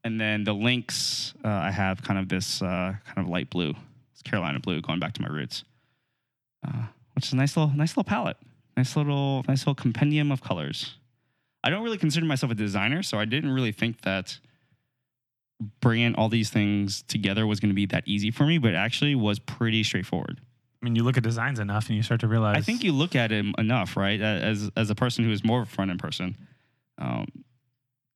And 0.04 0.20
then 0.20 0.44
the 0.44 0.52
links, 0.52 1.34
uh, 1.44 1.48
I 1.48 1.70
have 1.70 2.02
kind 2.02 2.18
of 2.18 2.28
this 2.28 2.62
uh, 2.62 2.94
kind 3.04 3.18
of 3.18 3.28
light 3.28 3.50
blue. 3.50 3.74
It's 4.12 4.22
Carolina 4.22 4.60
blue, 4.60 4.80
going 4.80 5.00
back 5.00 5.14
to 5.14 5.22
my 5.22 5.28
roots, 5.28 5.64
uh, 6.66 6.86
which 7.14 7.26
is 7.26 7.32
a 7.32 7.36
nice 7.36 7.56
little, 7.56 7.74
nice 7.74 7.90
little 7.90 8.04
palette. 8.04 8.36
Nice 8.76 8.94
little, 8.94 9.42
nice 9.48 9.62
little 9.62 9.74
compendium 9.74 10.30
of 10.30 10.42
colors. 10.42 10.96
I 11.64 11.70
don't 11.70 11.82
really 11.82 11.98
consider 11.98 12.26
myself 12.26 12.52
a 12.52 12.54
designer, 12.54 13.02
so 13.02 13.18
I 13.18 13.24
didn't 13.24 13.50
really 13.50 13.72
think 13.72 14.02
that 14.02 14.38
bringing 15.80 16.14
all 16.14 16.28
these 16.28 16.50
things 16.50 17.02
together 17.02 17.46
was 17.46 17.58
going 17.58 17.70
to 17.70 17.74
be 17.74 17.86
that 17.86 18.04
easy 18.06 18.30
for 18.30 18.44
me, 18.44 18.58
but 18.58 18.72
it 18.72 18.76
actually 18.76 19.14
was 19.14 19.38
pretty 19.38 19.82
straightforward. 19.82 20.40
I 20.86 20.88
mean, 20.88 20.94
you 20.94 21.02
look 21.02 21.16
at 21.16 21.24
designs 21.24 21.58
enough 21.58 21.88
and 21.88 21.96
you 21.96 22.02
start 22.04 22.20
to 22.20 22.28
realize. 22.28 22.56
I 22.56 22.60
think 22.60 22.84
you 22.84 22.92
look 22.92 23.16
at 23.16 23.32
it 23.32 23.44
enough, 23.58 23.96
right? 23.96 24.20
As 24.20 24.70
as 24.76 24.88
a 24.88 24.94
person 24.94 25.24
who 25.24 25.32
is 25.32 25.42
more 25.44 25.62
of 25.62 25.68
a 25.68 25.70
front 25.70 25.90
end 25.90 25.98
person, 25.98 26.36
um, 26.98 27.26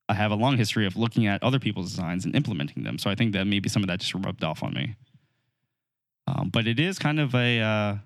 I 0.08 0.14
have 0.14 0.30
a 0.30 0.36
long 0.36 0.56
history 0.56 0.86
of 0.86 0.96
looking 0.96 1.26
at 1.26 1.42
other 1.42 1.58
people's 1.58 1.90
designs 1.90 2.24
and 2.24 2.36
implementing 2.36 2.84
them. 2.84 2.96
So 2.98 3.10
I 3.10 3.16
think 3.16 3.32
that 3.32 3.44
maybe 3.46 3.68
some 3.68 3.82
of 3.82 3.88
that 3.88 3.98
just 3.98 4.14
rubbed 4.14 4.44
off 4.44 4.62
on 4.62 4.72
me. 4.74 4.94
Um, 6.28 6.48
but 6.50 6.68
it 6.68 6.78
is 6.78 6.96
kind 6.98 7.18
of 7.18 7.34
a, 7.34 7.60
uh, 7.60 7.96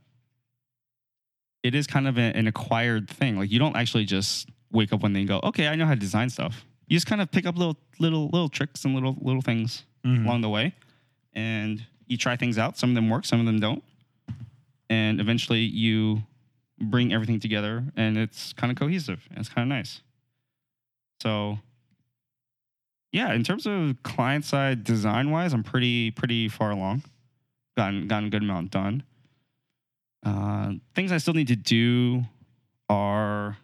it 1.63 1.75
is 1.75 1.87
kind 1.87 2.09
of 2.09 2.17
a, 2.17 2.23
an 2.23 2.47
acquired 2.47 3.09
thing. 3.11 3.39
Like 3.39 3.51
you 3.51 3.59
don't 3.59 3.77
actually 3.77 4.05
just 4.07 4.49
wake 4.73 4.93
up 4.95 5.03
one 5.03 5.13
day 5.13 5.21
and 5.21 5.29
go, 5.29 5.41
okay, 5.45 5.69
I 5.69 5.75
know 5.77 5.85
how 5.87 5.95
to 5.95 6.01
design 6.01 6.31
stuff. 6.31 6.65
You 6.89 6.97
just 6.97 7.07
kind 7.07 7.21
of 7.21 7.31
pick 7.31 7.47
up 7.47 7.57
little 7.59 7.77
little 7.99 8.27
little 8.29 8.49
tricks 8.49 8.85
and 8.85 8.95
little 8.95 9.17
little 9.21 9.43
things 9.43 9.85
Mhm. 10.07 10.25
along 10.27 10.41
the 10.43 10.51
way, 10.51 10.75
and 11.33 11.85
you 12.07 12.17
try 12.19 12.37
things 12.37 12.59
out. 12.59 12.77
Some 12.77 12.91
of 12.91 12.95
them 12.95 13.09
work, 13.09 13.25
some 13.25 13.41
of 13.41 13.47
them 13.47 13.59
don't, 13.59 13.83
and 14.95 15.21
eventually 15.21 15.61
you 15.61 16.23
bring 16.81 17.13
everything 17.13 17.41
together, 17.41 17.85
and 17.97 18.17
it's 18.17 18.53
kind 18.53 18.71
of 18.71 18.79
cohesive 18.79 19.27
and 19.31 19.39
it's 19.39 19.49
kind 19.49 19.71
of 19.71 19.77
nice. 19.77 20.03
So, 21.21 21.59
yeah, 23.13 23.33
in 23.33 23.43
terms 23.43 23.67
of 23.67 24.03
client 24.03 24.45
side 24.45 24.85
design 24.85 25.31
wise, 25.31 25.53
I'm 25.53 25.65
pretty 25.65 26.11
pretty 26.13 26.49
far 26.49 26.71
along. 26.71 27.03
Gotten 27.77 28.07
gotten 28.07 28.27
a 28.27 28.31
good 28.31 28.43
amount 28.43 28.71
done. 28.71 29.03
Uh, 30.25 30.75
things 30.95 31.13
I 31.13 31.19
still 31.19 31.35
need 31.35 31.49
to 31.49 31.57
do 31.57 32.23
are 32.89 33.57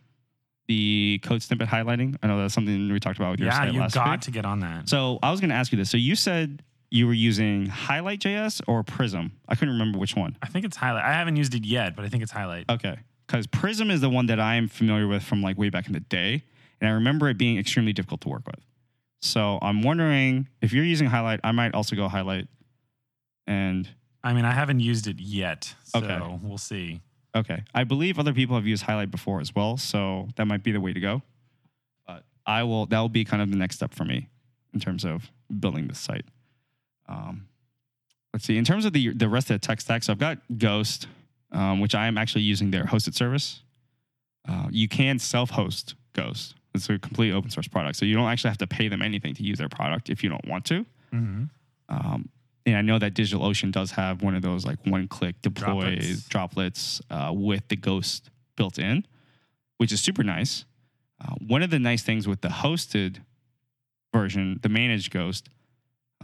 the 0.67 1.21
code 1.23 1.43
snippet 1.43 1.69
highlighting. 1.69 2.17
I 2.23 2.27
know 2.27 2.41
that's 2.41 2.55
something 2.55 2.93
we 2.93 3.01
talked 3.01 3.19
about 3.19 3.33
with 3.33 3.41
your 3.41 3.49
yeah, 3.49 3.59
site 3.59 3.73
you 3.73 3.81
last 3.81 3.95
got 3.95 4.11
week. 4.11 4.21
to 4.23 4.31
get 4.31 4.45
on 4.45 4.61
that. 4.61 4.89
So 4.89 5.19
I 5.23 5.31
was 5.31 5.41
going 5.41 5.51
to 5.51 5.57
ask 5.57 5.73
you 5.73 5.79
this. 5.79 5.91
So 5.91 5.97
you 5.97 6.17
said 6.17 6.63
you 6.91 7.07
were 7.07 7.13
using 7.13 7.67
Highlight 7.67 8.21
JS 8.21 8.63
or 8.67 8.83
Prism. 8.83 9.33
I 9.49 9.55
couldn't 9.55 9.75
remember 9.75 9.99
which 9.99 10.17
one. 10.17 10.37
I 10.43 10.47
think 10.49 10.65
it's 10.65 10.77
highlight. 10.77 11.05
I 11.05 11.13
haven't 11.13 11.37
used 11.37 11.55
it 11.55 11.65
yet, 11.65 11.95
but 11.97 12.05
I 12.05 12.09
think 12.09 12.23
it's 12.23 12.33
highlight. 12.33 12.69
Okay. 12.69 12.99
Because 13.27 13.47
Prism 13.47 13.91
is 13.91 14.01
the 14.01 14.11
one 14.11 14.27
that 14.27 14.41
I'm 14.41 14.67
familiar 14.69 15.07
with 15.07 15.23
from 15.23 15.41
like 15.43 15.57
way 15.57 15.71
back 15.71 15.87
in 15.87 15.93
the 15.93 16.01
day. 16.01 16.43
And 16.81 16.89
I 16.91 16.93
remember 16.95 17.29
it 17.29 17.39
being 17.39 17.59
extremely 17.59 17.93
difficult 17.93 18.21
to 18.23 18.29
work 18.29 18.47
with. 18.47 18.59
So 19.23 19.59
I'm 19.63 19.83
wondering 19.83 20.49
if 20.63 20.73
you're 20.73 20.85
using 20.85 21.07
Highlight, 21.09 21.41
I 21.45 21.53
might 21.53 21.75
also 21.75 21.95
go 21.95 22.09
Highlight. 22.09 22.49
And 23.47 23.89
I 24.25 24.33
mean, 24.33 24.45
I 24.45 24.53
haven't 24.53 24.81
used 24.81 25.07
it 25.07 25.21
yet, 25.21 25.75
so 25.85 25.99
Okay. 26.01 26.39
we'll 26.43 26.59
see. 26.59 27.01
okay, 27.37 27.63
I 27.75 27.85
believe 27.85 28.19
other 28.19 28.33
people 28.35 28.57
have 28.57 28.67
used 28.67 28.83
Highlight 28.83 29.11
before 29.11 29.41
as 29.41 29.55
well. 29.55 29.77
So 29.77 30.29
that 30.37 30.47
might 30.47 30.63
be 30.65 30.73
the 30.73 30.81
way 30.81 30.93
to 30.93 31.01
go. 31.01 31.23
But 32.07 32.25
I 32.47 32.65
will, 32.65 32.87
that 32.87 32.99
will 32.99 33.09
be 33.09 33.25
kind 33.25 33.43
of 33.43 33.51
the 33.51 33.57
next 33.57 33.77
step 33.77 33.95
for 33.95 34.05
me 34.05 34.29
in 34.75 34.81
terms 34.81 35.05
of 35.05 35.31
building 35.61 35.87
this 35.89 35.99
site. 36.01 36.25
Um, 37.11 37.49
let's 38.33 38.45
see. 38.45 38.57
In 38.57 38.65
terms 38.65 38.85
of 38.85 38.93
the 38.93 39.13
the 39.13 39.29
rest 39.29 39.51
of 39.51 39.61
the 39.61 39.67
tech 39.67 39.81
stack, 39.81 40.03
so 40.03 40.13
I've 40.13 40.19
got 40.19 40.39
Ghost, 40.57 41.09
um, 41.53 41.81
which 41.81 41.95
I 41.95 42.07
am 42.07 42.17
actually 42.17 42.43
using 42.43 42.71
their 42.71 42.85
hosted 42.85 43.15
service. 43.15 43.63
Uh, 44.49 44.69
you 44.71 44.89
can 44.89 45.19
self-host 45.19 45.95
Ghost. 46.15 46.55
It's 46.75 46.89
a 46.89 46.99
complete 46.99 47.33
open 47.33 47.51
source 47.51 47.69
product, 47.69 47.97
so 47.97 48.07
you 48.07 48.15
don't 48.15 48.29
actually 48.29 48.51
have 48.51 48.59
to 48.59 48.67
pay 48.67 48.89
them 48.89 49.03
anything 49.03 49.35
to 49.35 49.43
use 49.43 49.59
their 49.59 49.69
product 49.69 50.09
if 50.09 50.23
you 50.23 50.31
don't 50.31 50.47
want 50.47 50.65
to. 50.67 50.87
Mm-hmm. 51.13 51.45
Um, 51.89 52.29
and 52.65 52.77
I 52.77 52.83
know 52.83 52.99
that 52.99 53.15
DigitalOcean 53.15 53.73
does 53.73 53.91
have 53.93 54.23
one 54.23 54.37
of 54.37 54.43
those 54.43 54.65
like 54.65 54.79
one-click 54.85 55.43
deploy 55.43 55.97
Droplets. 55.97 56.29
droplets, 56.29 57.01
uh, 57.11 57.33
with 57.35 57.67
the 57.69 57.77
Ghost 57.77 58.31
built 58.57 58.79
in, 58.79 59.05
which 59.79 59.93
is 59.93 60.01
super 60.01 60.23
nice. 60.23 60.65
Uh, 61.21 61.35
one 61.47 61.63
of 61.63 61.71
the 61.71 61.79
nice 61.79 62.03
things 62.03 62.29
with 62.29 62.41
the 62.41 62.49
hosted 62.49 63.19
version, 64.15 64.61
the 64.63 64.69
managed 64.69 65.11
Ghost, 65.11 65.49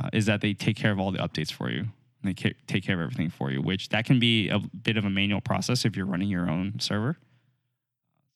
uh, 0.00 0.10
is 0.12 0.26
that 0.26 0.40
they 0.40 0.54
take 0.54 0.76
care 0.76 0.92
of 0.92 0.98
all 0.98 1.10
the 1.10 1.18
updates 1.18 1.52
for 1.52 1.70
you. 1.70 1.80
And 1.80 1.90
they 2.22 2.34
ca- 2.34 2.56
take 2.66 2.84
care 2.84 2.94
of 2.94 3.00
everything 3.00 3.30
for 3.30 3.50
you, 3.50 3.62
which 3.62 3.88
that 3.90 4.04
can 4.04 4.18
be 4.18 4.48
a 4.48 4.58
bit 4.58 4.96
of 4.96 5.04
a 5.04 5.10
manual 5.10 5.40
process 5.40 5.84
if 5.84 5.96
you're 5.96 6.06
running 6.06 6.28
your 6.28 6.50
own 6.50 6.78
server. 6.80 7.16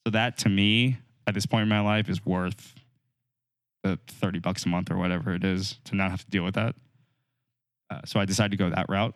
So 0.06 0.10
that 0.10 0.38
to 0.38 0.48
me, 0.48 0.98
at 1.26 1.34
this 1.34 1.46
point 1.46 1.62
in 1.62 1.68
my 1.68 1.80
life, 1.80 2.08
is 2.08 2.24
worth 2.24 2.74
the 3.82 3.98
30 4.08 4.38
bucks 4.38 4.64
a 4.64 4.68
month 4.68 4.90
or 4.90 4.96
whatever 4.96 5.34
it 5.34 5.44
is 5.44 5.78
to 5.84 5.96
not 5.96 6.10
have 6.10 6.24
to 6.24 6.30
deal 6.30 6.44
with 6.44 6.54
that. 6.54 6.74
Uh, 7.90 8.00
so 8.04 8.20
I 8.20 8.24
decided 8.24 8.52
to 8.52 8.56
go 8.56 8.70
that 8.70 8.86
route. 8.88 9.14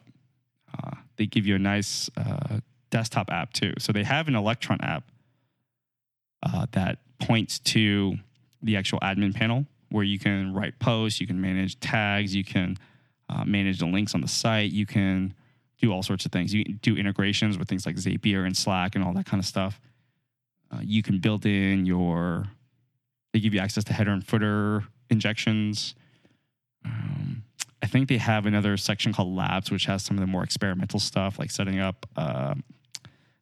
Uh, 0.76 0.96
they 1.16 1.26
give 1.26 1.46
you 1.46 1.54
a 1.54 1.59
nice 1.59 2.11
uh, 2.16 2.59
desktop 2.90 3.30
app 3.30 3.52
too. 3.52 3.74
So 3.78 3.92
they 3.92 4.04
have 4.04 4.28
an 4.28 4.35
Electron 4.35 4.80
app 4.80 5.04
uh, 6.42 6.66
that 6.72 6.98
points 7.20 7.59
to 7.61 8.16
the 8.62 8.76
actual 8.76 8.98
admin 9.00 9.35
panel 9.35 9.66
where 9.94 10.02
you 10.02 10.18
can 10.18 10.52
write 10.52 10.76
posts, 10.80 11.20
you 11.20 11.26
can 11.26 11.40
manage 11.40 11.78
tags, 11.78 12.35
you 12.35 12.42
can 12.42 12.76
uh, 13.28 13.44
manage 13.44 13.78
the 13.78 13.87
links 13.87 14.12
on 14.12 14.20
the 14.20 14.26
site, 14.26 14.72
you 14.72 14.87
can 14.87 15.33
do 15.80 15.92
all 15.92 16.02
sorts 16.02 16.26
of 16.26 16.33
things. 16.33 16.52
You 16.52 16.64
can 16.64 16.80
do 16.83 16.96
integrations 16.96 17.57
with 17.59 17.68
things 17.68 17.87
like 17.87 17.94
Zapier 17.94 18.44
and 18.44 18.57
Slack 18.57 18.96
and 18.96 19.04
all 19.04 19.12
that 19.12 19.24
kind 19.24 19.40
of 19.40 19.46
stuff. 19.46 19.80
Uh, 20.72 20.80
you 20.83 21.00
can 21.00 21.20
build 21.20 21.46
in 21.46 21.87
your, 21.87 22.46
they 23.33 23.38
give 23.38 23.54
you 23.54 23.61
access 23.61 23.85
to 23.85 23.92
header 23.92 24.11
and 24.11 24.26
footer 24.26 24.83
injections. 25.11 25.94
Um, 26.85 27.44
I 27.80 27.87
think 27.87 28.09
they 28.09 28.18
have 28.18 28.46
another 28.46 28.76
section 28.76 29.12
called 29.12 29.33
Labs, 29.33 29.70
which 29.70 29.85
has 29.87 30.02
some 30.02 30.16
of 30.16 30.20
the 30.22 30.26
more 30.26 30.42
experimental 30.42 30.98
stuff, 30.98 31.38
like 31.38 31.52
setting 31.52 31.78
up. 31.78 32.04
Uh, 32.16 32.54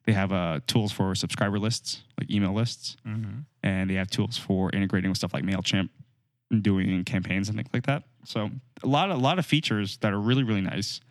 they 0.05 0.11
have 0.13 0.31
uh, 0.31 0.59
tools 0.67 0.91
for 0.91 1.15
subscriber 1.15 1.57
lists, 1.57 2.03
like 2.19 2.29
email 2.29 2.53
lists, 2.53 2.95
Mm-hmm. 3.07 3.39
and 3.63 3.89
they 3.89 3.95
have 3.95 4.11
tools 4.11 4.37
for 4.37 4.69
integrating 4.71 5.09
with 5.09 5.17
stuff 5.17 5.33
like 5.33 5.43
Mailchimp 5.43 5.89
doing 6.61 7.03
campaigns 7.03 7.49
and 7.49 7.57
things 7.57 7.69
like 7.73 7.85
that. 7.85 8.03
So 8.25 8.49
a 8.83 8.87
lot, 8.87 9.09
a 9.09 9.15
lot 9.15 9.39
of 9.39 9.45
features 9.45 9.97
that 9.97 10.13
are 10.13 10.19
really, 10.19 10.43
really 10.43 10.61
nice, 10.61 11.01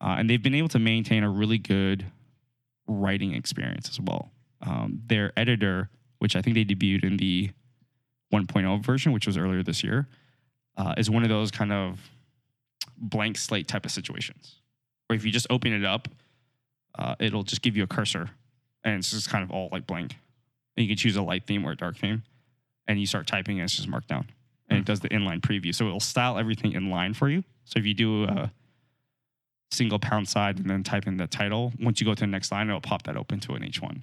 uh, 0.00 0.16
and 0.18 0.28
they've 0.28 0.42
been 0.42 0.54
able 0.54 0.68
to 0.68 0.78
maintain 0.78 1.22
a 1.22 1.30
really 1.30 1.58
good 1.58 2.06
writing 2.86 3.34
experience 3.34 3.88
as 3.88 4.00
well. 4.00 4.30
Um, 4.60 5.00
their 5.06 5.32
editor, 5.36 5.90
which 6.18 6.36
I 6.36 6.42
think 6.42 6.54
they 6.54 6.64
debuted 6.64 7.04
in 7.04 7.16
the 7.16 7.50
1.0 8.32 8.84
version, 8.84 9.12
which 9.12 9.26
was 9.26 9.36
earlier 9.36 9.62
this 9.62 9.82
year, 9.82 10.08
uh, 10.76 10.94
is 10.96 11.10
one 11.10 11.22
of 11.22 11.28
those 11.28 11.50
kind 11.50 11.72
of 11.72 12.00
blank 12.96 13.36
slate 13.36 13.68
type 13.68 13.84
of 13.84 13.90
situations 13.90 14.56
where 15.06 15.16
if 15.16 15.24
you 15.24 15.30
just 15.30 15.46
open 15.50 15.72
it 15.72 15.84
up, 15.84 16.08
uh, 16.98 17.14
it'll 17.18 17.42
just 17.42 17.62
give 17.62 17.76
you 17.76 17.82
a 17.82 17.86
cursor 17.86 18.30
and 18.84 18.98
it's 18.98 19.10
just 19.10 19.28
kind 19.28 19.44
of 19.44 19.50
all 19.50 19.68
like 19.70 19.86
blank. 19.86 20.16
And 20.76 20.86
you 20.86 20.88
can 20.88 20.96
choose 20.96 21.16
a 21.16 21.22
light 21.22 21.46
theme 21.46 21.64
or 21.64 21.72
a 21.72 21.76
dark 21.76 21.98
theme 21.98 22.22
and 22.88 22.98
you 22.98 23.06
start 23.06 23.26
typing 23.26 23.60
and 23.60 23.64
it's 23.64 23.76
just 23.76 23.90
Markdown. 23.90 24.26
And 24.68 24.78
it 24.78 24.84
does 24.84 25.00
the 25.00 25.08
inline 25.10 25.40
preview. 25.40 25.74
So 25.74 25.86
it'll 25.86 26.00
style 26.00 26.38
everything 26.38 26.72
in 26.72 26.90
line 26.90 27.14
for 27.14 27.28
you. 27.28 27.44
So 27.64 27.78
if 27.78 27.84
you 27.84 27.94
do 27.94 28.24
a 28.24 28.50
single 29.70 29.98
pound 29.98 30.28
side 30.28 30.58
and 30.58 30.68
then 30.68 30.82
type 30.82 31.06
in 31.06 31.16
the 31.16 31.26
title, 31.26 31.72
once 31.80 32.00
you 32.00 32.06
go 32.06 32.14
to 32.14 32.20
the 32.20 32.26
next 32.26 32.52
line, 32.52 32.68
it'll 32.68 32.80
pop 32.80 33.02
that 33.04 33.16
open 33.16 33.40
to 33.40 33.52
an 33.54 33.62
H1, 33.62 34.02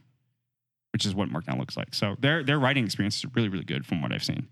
which 0.93 1.05
is 1.05 1.15
what 1.15 1.29
Markdown 1.29 1.59
looks 1.59 1.77
like. 1.77 1.93
So 1.93 2.15
their 2.19 2.43
their 2.43 2.59
writing 2.59 2.85
experience 2.85 3.17
is 3.17 3.25
really, 3.35 3.49
really 3.49 3.63
good 3.63 3.85
from 3.85 4.01
what 4.01 4.11
I've 4.11 4.23
seen. 4.23 4.47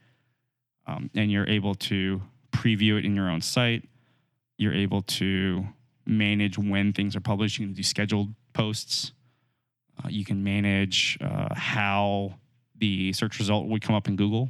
Um, 0.88 1.10
and 1.14 1.32
you're 1.32 1.48
able 1.48 1.76
to 1.76 2.22
preview 2.52 2.98
it 2.98 3.06
in 3.06 3.16
your 3.16 3.30
own 3.30 3.42
site. 3.42 3.88
You're 4.58 4.74
able 4.74 5.02
to 5.04 5.68
manage 6.06 6.58
when 6.58 6.94
things 6.94 7.16
are 7.16 7.20
published. 7.22 7.60
You 7.60 7.68
can 7.68 7.74
do 7.74 7.84
scheduled 7.84 8.34
posts. 8.54 9.12
Uh, 10.04 10.08
you 10.10 10.24
can 10.24 10.44
manage 10.44 11.18
uh, 11.22 11.54
how 11.54 12.36
the 12.78 13.12
search 13.14 13.40
result 13.40 13.68
would 13.68 13.82
come 13.82 13.96
up 13.96 14.08
in 14.08 14.16
Google. 14.16 14.50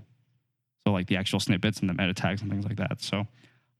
So, 0.87 0.93
like 0.93 1.07
the 1.07 1.17
actual 1.17 1.41
snippets 1.41 1.81
and 1.81 1.89
the 1.89 1.93
meta 1.93 2.13
tags 2.13 2.41
and 2.41 2.49
things 2.49 2.63
like 2.63 2.77
that. 2.77 3.01
So, 3.01 3.27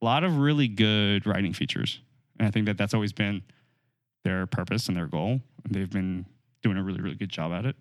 a 0.01 0.05
lot 0.05 0.25
of 0.25 0.39
really 0.39 0.67
good 0.67 1.25
writing 1.25 1.53
features. 1.53 2.01
And 2.37 2.45
I 2.45 2.51
think 2.51 2.65
that 2.65 2.77
that's 2.77 2.93
always 2.93 3.13
been 3.13 3.43
their 4.25 4.45
purpose 4.45 4.89
and 4.89 4.97
their 4.97 5.07
goal. 5.07 5.39
And 5.63 5.73
they've 5.73 5.89
been 5.89 6.25
doing 6.61 6.75
a 6.75 6.83
really, 6.83 6.99
really 6.99 7.15
good 7.15 7.29
job 7.29 7.53
at 7.53 7.65
it. 7.65 7.77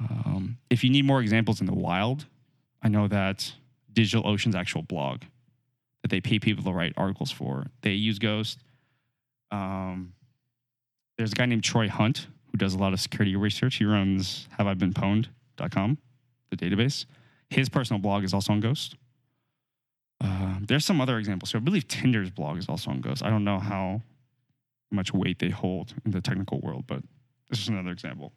Um, 0.00 0.56
if 0.70 0.82
you 0.82 0.88
need 0.88 1.04
more 1.04 1.20
examples 1.20 1.60
in 1.60 1.66
the 1.66 1.74
wild, 1.74 2.24
I 2.80 2.88
know 2.88 3.08
that 3.08 3.52
DigitalOcean's 3.92 4.54
actual 4.56 4.80
blog 4.80 5.20
that 6.00 6.08
they 6.08 6.22
pay 6.22 6.38
people 6.38 6.64
to 6.64 6.72
write 6.72 6.94
articles 6.96 7.30
for, 7.30 7.66
they 7.82 7.90
use 7.90 8.18
Ghost. 8.18 8.58
Um, 9.50 10.14
there's 11.18 11.32
a 11.32 11.34
guy 11.34 11.44
named 11.44 11.62
Troy 11.62 11.90
Hunt 11.90 12.26
who 12.50 12.56
does 12.56 12.72
a 12.72 12.78
lot 12.78 12.94
of 12.94 13.00
security 13.00 13.36
research. 13.36 13.74
He 13.74 13.84
runs 13.84 14.48
haveibeenpwned.com, 14.58 15.98
the 16.48 16.56
database. 16.56 17.04
His 17.50 17.68
personal 17.68 18.00
blog 18.00 18.24
is 18.24 18.34
also 18.34 18.52
on 18.52 18.60
Ghost. 18.60 18.96
Uh, 20.20 20.56
there's 20.60 20.84
some 20.84 21.00
other 21.00 21.18
examples. 21.18 21.50
So 21.50 21.58
I 21.58 21.60
believe 21.60 21.88
Tinder's 21.88 22.30
blog 22.30 22.58
is 22.58 22.68
also 22.68 22.90
on 22.90 23.00
Ghost. 23.00 23.22
I 23.22 23.30
don't 23.30 23.44
know 23.44 23.58
how 23.58 24.02
much 24.90 25.12
weight 25.12 25.38
they 25.38 25.50
hold 25.50 25.94
in 26.04 26.10
the 26.10 26.20
technical 26.20 26.60
world, 26.60 26.84
but 26.86 27.02
this 27.48 27.60
is 27.60 27.68
another 27.68 27.90
example. 27.90 28.32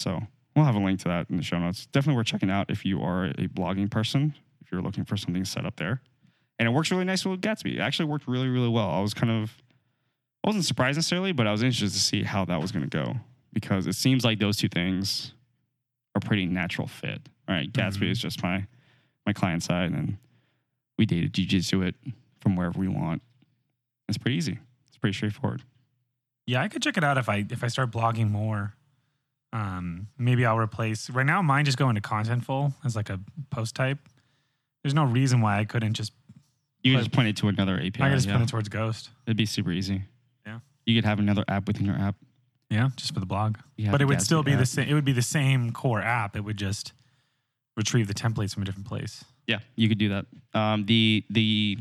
So 0.00 0.20
we'll 0.54 0.64
have 0.64 0.74
a 0.74 0.80
link 0.80 1.00
to 1.00 1.08
that 1.08 1.30
in 1.30 1.36
the 1.36 1.42
show 1.42 1.58
notes. 1.58 1.86
Definitely 1.86 2.16
worth 2.16 2.26
checking 2.26 2.50
out 2.50 2.70
if 2.70 2.84
you 2.84 3.00
are 3.02 3.26
a 3.26 3.48
blogging 3.48 3.90
person, 3.90 4.34
if 4.60 4.72
you're 4.72 4.82
looking 4.82 5.04
for 5.04 5.16
something 5.16 5.44
set 5.44 5.64
up 5.64 5.76
there. 5.76 6.02
And 6.58 6.68
it 6.68 6.72
works 6.72 6.90
really 6.90 7.04
nice 7.04 7.24
with 7.24 7.40
Gatsby. 7.40 7.76
It 7.76 7.80
actually 7.80 8.06
worked 8.06 8.26
really, 8.26 8.48
really 8.48 8.68
well. 8.68 8.90
I 8.90 9.00
was 9.00 9.14
kind 9.14 9.30
of, 9.30 9.52
I 10.42 10.48
wasn't 10.48 10.64
surprised 10.64 10.96
necessarily, 10.96 11.32
but 11.32 11.46
I 11.46 11.52
was 11.52 11.62
interested 11.62 11.92
to 11.92 12.00
see 12.00 12.22
how 12.22 12.44
that 12.46 12.60
was 12.60 12.72
going 12.72 12.88
to 12.88 13.04
go 13.04 13.14
because 13.52 13.86
it 13.86 13.94
seems 13.94 14.24
like 14.24 14.38
those 14.38 14.56
two 14.56 14.68
things 14.68 15.32
are 16.16 16.20
pretty 16.20 16.46
natural 16.46 16.86
fit. 16.88 17.28
All 17.46 17.54
right, 17.54 17.70
Gatsby 17.70 17.98
Mhm. 18.06 18.10
is 18.10 18.18
just 18.18 18.42
my 18.42 18.66
my 19.26 19.32
client 19.32 19.62
side, 19.62 19.90
and 19.92 20.18
we 20.96 21.04
data 21.04 21.28
jujitsu 21.28 21.84
it 21.86 21.96
from 22.40 22.54
wherever 22.56 22.78
we 22.78 22.88
want. 22.88 23.22
It's 24.08 24.18
pretty 24.18 24.36
easy. 24.36 24.58
It's 24.86 24.96
pretty 24.96 25.14
straightforward. 25.14 25.62
Yeah, 26.46 26.62
I 26.62 26.68
could 26.68 26.80
check 26.82 26.96
it 26.96 27.04
out 27.04 27.18
if 27.18 27.28
I 27.28 27.44
if 27.50 27.62
I 27.62 27.68
start 27.68 27.90
blogging 27.90 28.30
more. 28.30 28.74
Um, 29.52 30.08
maybe 30.18 30.44
I'll 30.44 30.58
replace. 30.58 31.10
Right 31.10 31.26
now, 31.26 31.42
mine 31.42 31.64
just 31.64 31.78
go 31.78 31.88
into 31.88 32.00
Contentful 32.00 32.74
as 32.84 32.96
like 32.96 33.10
a 33.10 33.20
post 33.50 33.74
type. 33.74 33.98
There's 34.82 34.94
no 34.94 35.04
reason 35.04 35.40
why 35.40 35.58
I 35.58 35.64
couldn't 35.64 35.94
just. 35.94 36.12
You 36.82 36.92
can 36.92 37.00
just 37.00 37.12
point 37.12 37.28
it 37.28 37.36
to 37.38 37.48
another 37.48 37.76
API. 37.78 38.02
I 38.02 38.08
could 38.08 38.16
just 38.16 38.28
yeah. 38.28 38.36
put 38.36 38.42
it 38.42 38.48
towards 38.48 38.68
Ghost. 38.68 39.10
It'd 39.26 39.36
be 39.36 39.46
super 39.46 39.72
easy. 39.72 40.02
Yeah. 40.46 40.60
You 40.84 40.94
could 40.94 41.04
have 41.04 41.18
another 41.18 41.44
app 41.48 41.66
within 41.66 41.84
your 41.84 41.96
app. 41.96 42.14
Yeah, 42.70 42.90
just 42.96 43.14
for 43.14 43.20
the 43.20 43.26
blog. 43.26 43.58
Have 43.80 43.92
but 43.92 44.02
it 44.02 44.06
would 44.06 44.22
still 44.22 44.42
be 44.42 44.54
the 44.54 44.66
same. 44.66 44.88
It 44.88 44.94
would 44.94 45.04
be 45.04 45.12
the 45.12 45.22
same 45.22 45.72
core 45.72 46.00
app. 46.00 46.36
It 46.36 46.40
would 46.40 46.56
just 46.56 46.92
retrieve 47.76 48.08
the 48.08 48.14
templates 48.14 48.54
from 48.54 48.62
a 48.62 48.66
different 48.66 48.88
place. 48.88 49.24
Yeah, 49.46 49.60
you 49.76 49.88
could 49.88 49.98
do 49.98 50.08
that. 50.08 50.26
Um, 50.54 50.86
the 50.86 51.24
the 51.30 51.78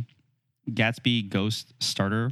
Gatsby 0.69 1.29
Ghost 1.29 1.73
starter 1.79 2.31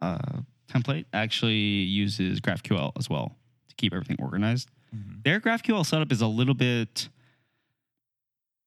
uh, 0.00 0.40
template 0.68 1.04
actually 1.12 1.54
uses 1.54 2.40
GraphQL 2.40 2.92
as 2.98 3.08
well 3.08 3.36
to 3.68 3.74
keep 3.76 3.92
everything 3.92 4.16
organized. 4.20 4.68
Their 5.24 5.40
GraphQL 5.40 5.84
setup 5.84 6.10
is 6.10 6.22
a 6.22 6.26
little 6.26 6.54
bit, 6.54 7.08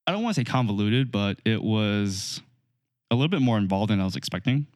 I 0.05 0.11
don't 0.11 0.21
want 0.21 0.35
to 0.35 0.41
say 0.41 0.45
convoluted, 0.45 1.11
but 1.11 1.39
it 1.45 1.63
was 1.63 2.41
a 3.09 3.15
little 3.15 3.29
bit 3.29 3.41
more 3.41 3.57
involved 3.57 3.91
than 3.91 3.99
I 3.99 4.03
was 4.03 4.15
expecting, 4.15 4.67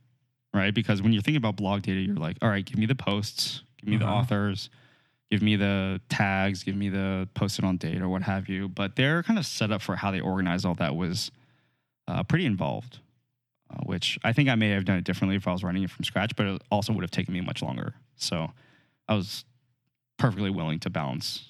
right? 0.54 0.74
Because 0.74 1.02
when 1.02 1.14
you're 1.14 1.22
thinking 1.22 1.38
about 1.38 1.58
blog 1.58 1.84
data, 1.84 2.00
you're 2.00 2.16
like, 2.16 2.38
all 2.42 2.50
right, 2.50 2.66
give 2.66 2.78
me 2.78 2.86
the 2.86 2.96
posts, 2.96 3.62
give 3.84 3.90
me 3.92 3.98
the 3.98 4.06
Uh-huh. 4.06 4.16
authors, 4.16 4.70
give 5.30 5.42
me 5.42 5.56
the 5.56 6.00
tags, 6.10 6.64
give 6.64 6.76
me 6.76 6.90
the 6.90 7.28
posted 7.34 7.66
on 7.66 7.78
date 7.78 8.02
or 8.02 8.08
what 8.10 8.24
have 8.24 8.48
you. 8.48 8.70
But 8.70 8.96
their 8.96 9.24
kind 9.24 9.38
of 9.38 9.46
setup 9.46 9.82
for 9.82 9.96
how 9.98 10.12
they 10.12 10.20
organize 10.22 10.64
all 10.66 10.76
that 10.76 10.96
was 10.96 11.32
uh, 12.08 12.24
pretty 12.24 12.46
involved, 12.46 13.00
uh, 13.70 13.82
which 13.84 14.18
I 14.24 14.34
think 14.34 14.50
I 14.50 14.56
may 14.56 14.70
have 14.70 14.86
done 14.86 14.98
it 14.98 15.04
differently 15.04 15.36
if 15.36 15.48
I 15.48 15.52
was 15.52 15.64
running 15.64 15.84
it 15.84 15.90
from 15.90 16.04
scratch, 16.06 16.36
but 16.36 16.46
it 16.46 16.62
also 16.72 16.94
would 16.94 17.02
have 17.02 17.12
taken 17.12 17.34
me 17.34 17.42
much 17.42 17.62
longer. 17.62 17.94
So 18.16 18.52
I 19.08 19.16
was 19.16 19.46
perfectly 20.18 20.50
willing 20.50 20.80
to 20.80 20.90
balance 20.90 21.46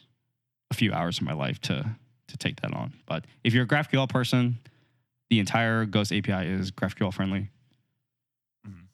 a 0.71 0.73
few 0.73 0.91
hours 0.93 1.17
of 1.19 1.23
my 1.23 1.33
life 1.33 1.59
to 1.61 1.95
to 2.27 2.37
take 2.37 2.61
that 2.61 2.73
on. 2.73 2.93
But 3.05 3.25
if 3.43 3.53
you're 3.53 3.65
a 3.65 3.67
GraphQL 3.67 4.09
person, 4.09 4.57
the 5.29 5.39
entire 5.39 5.85
Ghost 5.85 6.11
API 6.11 6.47
is 6.47 6.71
GraphQL 6.71 7.13
friendly. 7.13 7.49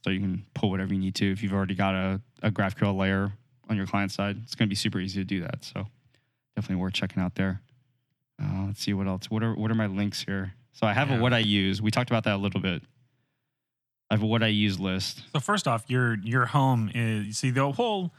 So 0.03 0.09
you 0.11 0.19
can 0.19 0.45
pull 0.53 0.69
whatever 0.69 0.93
you 0.93 0.99
need 0.99 1.15
to. 1.15 1.31
If 1.31 1.43
you've 1.43 1.53
already 1.53 1.75
got 1.75 1.93
a, 1.93 2.21
a 2.41 2.51
GraphQL 2.51 2.95
layer 2.97 3.33
on 3.69 3.75
your 3.77 3.85
client 3.85 4.11
side, 4.11 4.37
it's 4.43 4.55
going 4.55 4.67
to 4.67 4.69
be 4.69 4.75
super 4.75 4.99
easy 4.99 5.19
to 5.19 5.25
do 5.25 5.41
that. 5.41 5.63
So 5.65 5.87
definitely 6.55 6.81
worth 6.81 6.93
checking 6.93 7.21
out 7.21 7.35
there. 7.35 7.61
Uh, 8.41 8.65
let's 8.67 8.81
see 8.81 8.93
what 8.93 9.07
else. 9.07 9.29
What 9.29 9.43
are 9.43 9.53
what 9.53 9.69
are 9.69 9.75
my 9.75 9.87
links 9.87 10.23
here? 10.23 10.53
So 10.71 10.87
I 10.87 10.93
have 10.93 11.09
Yeah. 11.09 11.17
a 11.17 11.21
what 11.21 11.33
I 11.33 11.39
use. 11.39 11.81
We 11.81 11.91
talked 11.91 12.09
about 12.09 12.23
that 12.23 12.35
a 12.35 12.37
little 12.37 12.61
bit. 12.61 12.81
I 14.09 14.15
have 14.15 14.23
a 14.23 14.25
what 14.25 14.41
I 14.41 14.47
use 14.47 14.79
list. 14.79 15.23
So 15.33 15.39
first 15.41 15.67
off, 15.67 15.83
your 15.89 16.15
your 16.23 16.45
home 16.45 16.89
is 16.95 17.37
see 17.37 17.51
the 17.51 17.69
whole. 17.73 18.13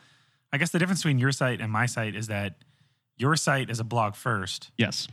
I 0.53 0.59
guess 0.59 0.71
the 0.71 0.79
difference 0.79 1.01
between 1.01 1.19
your 1.19 1.33
site 1.33 1.61
and 1.61 1.73
my 1.73 1.87
site 1.87 2.15
is 2.15 2.27
that 2.27 2.57
your 3.17 3.37
site 3.37 3.71
is 3.71 3.81
a 3.81 3.85
blog 3.85 4.15
first, 4.17 4.71
Yes. 4.77 5.07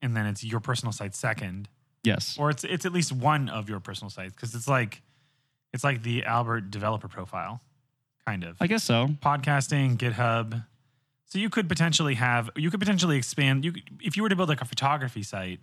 and 0.00 0.16
then 0.16 0.24
it's 0.26 0.42
your 0.44 0.60
personal 0.60 0.92
site 0.92 1.14
second, 1.14 1.68
Yes. 2.02 2.36
or 2.38 2.48
it's 2.50 2.64
it's 2.64 2.86
at 2.86 2.92
least 2.92 3.12
one 3.12 3.48
of 3.48 3.68
your 3.68 3.80
personal 3.80 4.08
sites 4.10 4.32
because 4.34 4.54
it's 4.54 4.68
like 4.68 5.02
it's 5.74 5.84
like 5.84 6.02
the 6.02 6.24
Albert 6.24 6.70
developer 6.70 7.08
profile, 7.08 7.60
kind 8.26 8.44
of 8.44 8.56
I 8.60 8.66
guess 8.66 8.82
so. 8.84 9.08
podcasting, 9.22 9.98
GitHub. 9.98 10.64
So 11.26 11.38
you 11.38 11.50
could 11.50 11.68
potentially 11.68 12.14
have 12.14 12.48
you 12.56 12.70
could 12.70 12.80
potentially 12.80 13.16
expand. 13.18 13.64
You 13.64 13.72
could, 13.72 13.82
if 14.00 14.16
you 14.16 14.22
were 14.22 14.30
to 14.30 14.36
build 14.36 14.48
like 14.48 14.62
a 14.62 14.64
photography 14.64 15.22
site, 15.22 15.60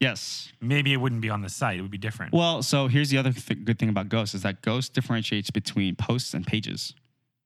Yes. 0.00 0.52
maybe 0.60 0.92
it 0.92 0.98
wouldn't 0.98 1.22
be 1.22 1.30
on 1.30 1.40
the 1.40 1.48
site; 1.48 1.78
it 1.78 1.82
would 1.82 1.90
be 1.90 1.98
different. 1.98 2.32
Well, 2.34 2.62
so 2.62 2.88
here's 2.88 3.08
the 3.10 3.16
other 3.18 3.32
th- 3.32 3.64
good 3.64 3.78
thing 3.78 3.88
about 3.88 4.08
Ghost 4.08 4.34
is 4.34 4.42
that 4.42 4.60
Ghost 4.62 4.92
differentiates 4.92 5.50
between 5.50 5.96
posts 5.96 6.34
and 6.34 6.46
pages. 6.46 6.94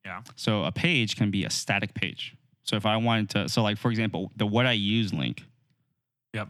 yeah, 0.04 0.22
So 0.34 0.64
a 0.64 0.72
page 0.72 1.14
can 1.16 1.30
be 1.30 1.44
a 1.44 1.50
static 1.50 1.94
page. 1.94 2.34
So 2.64 2.76
if 2.76 2.84
I 2.84 2.96
wanted 2.96 3.30
to, 3.30 3.48
so 3.48 3.62
like 3.62 3.78
for 3.78 3.90
example, 3.90 4.32
the 4.36 4.44
what 4.46 4.66
I 4.66 4.72
use 4.72 5.14
link 5.14 5.44
yep, 6.34 6.48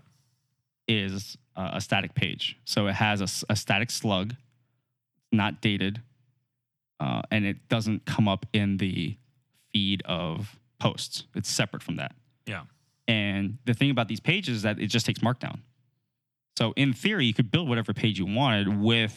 is 0.87 1.37
uh, 1.57 1.71
a 1.75 1.81
static 1.81 2.14
page. 2.14 2.57
So 2.64 2.87
it 2.87 2.95
has 2.95 3.21
a, 3.21 3.53
a 3.53 3.57
static 3.57 3.91
slug, 3.91 4.35
not 5.33 5.61
dated, 5.61 6.03
uh, 7.01 7.22
and 7.31 7.45
it 7.45 7.68
doesn't 7.68 8.07
come 8.07 8.29
up 8.29 8.47
in 8.53 8.79
the 8.79 9.16
feed 9.72 10.03
of 10.05 10.59
posts. 10.81 11.24
It's 11.35 11.51
separate 11.51 11.83
from 11.83 11.97
that. 11.97 12.14
yeah, 12.47 12.62
And 13.07 13.59
the 13.64 13.74
thing 13.74 13.91
about 13.91 14.09
these 14.09 14.20
pages 14.20 14.57
is 14.57 14.62
that 14.62 14.79
it 14.79 14.87
just 14.87 15.07
takes 15.07 15.20
Markdown. 15.20 15.61
So 16.57 16.72
in 16.76 16.93
theory, 16.93 17.26
you 17.26 17.35
could 17.35 17.51
build 17.51 17.68
whatever 17.68 17.93
page 17.93 18.18
you 18.18 18.26
wanted 18.26 18.81
with. 18.81 19.12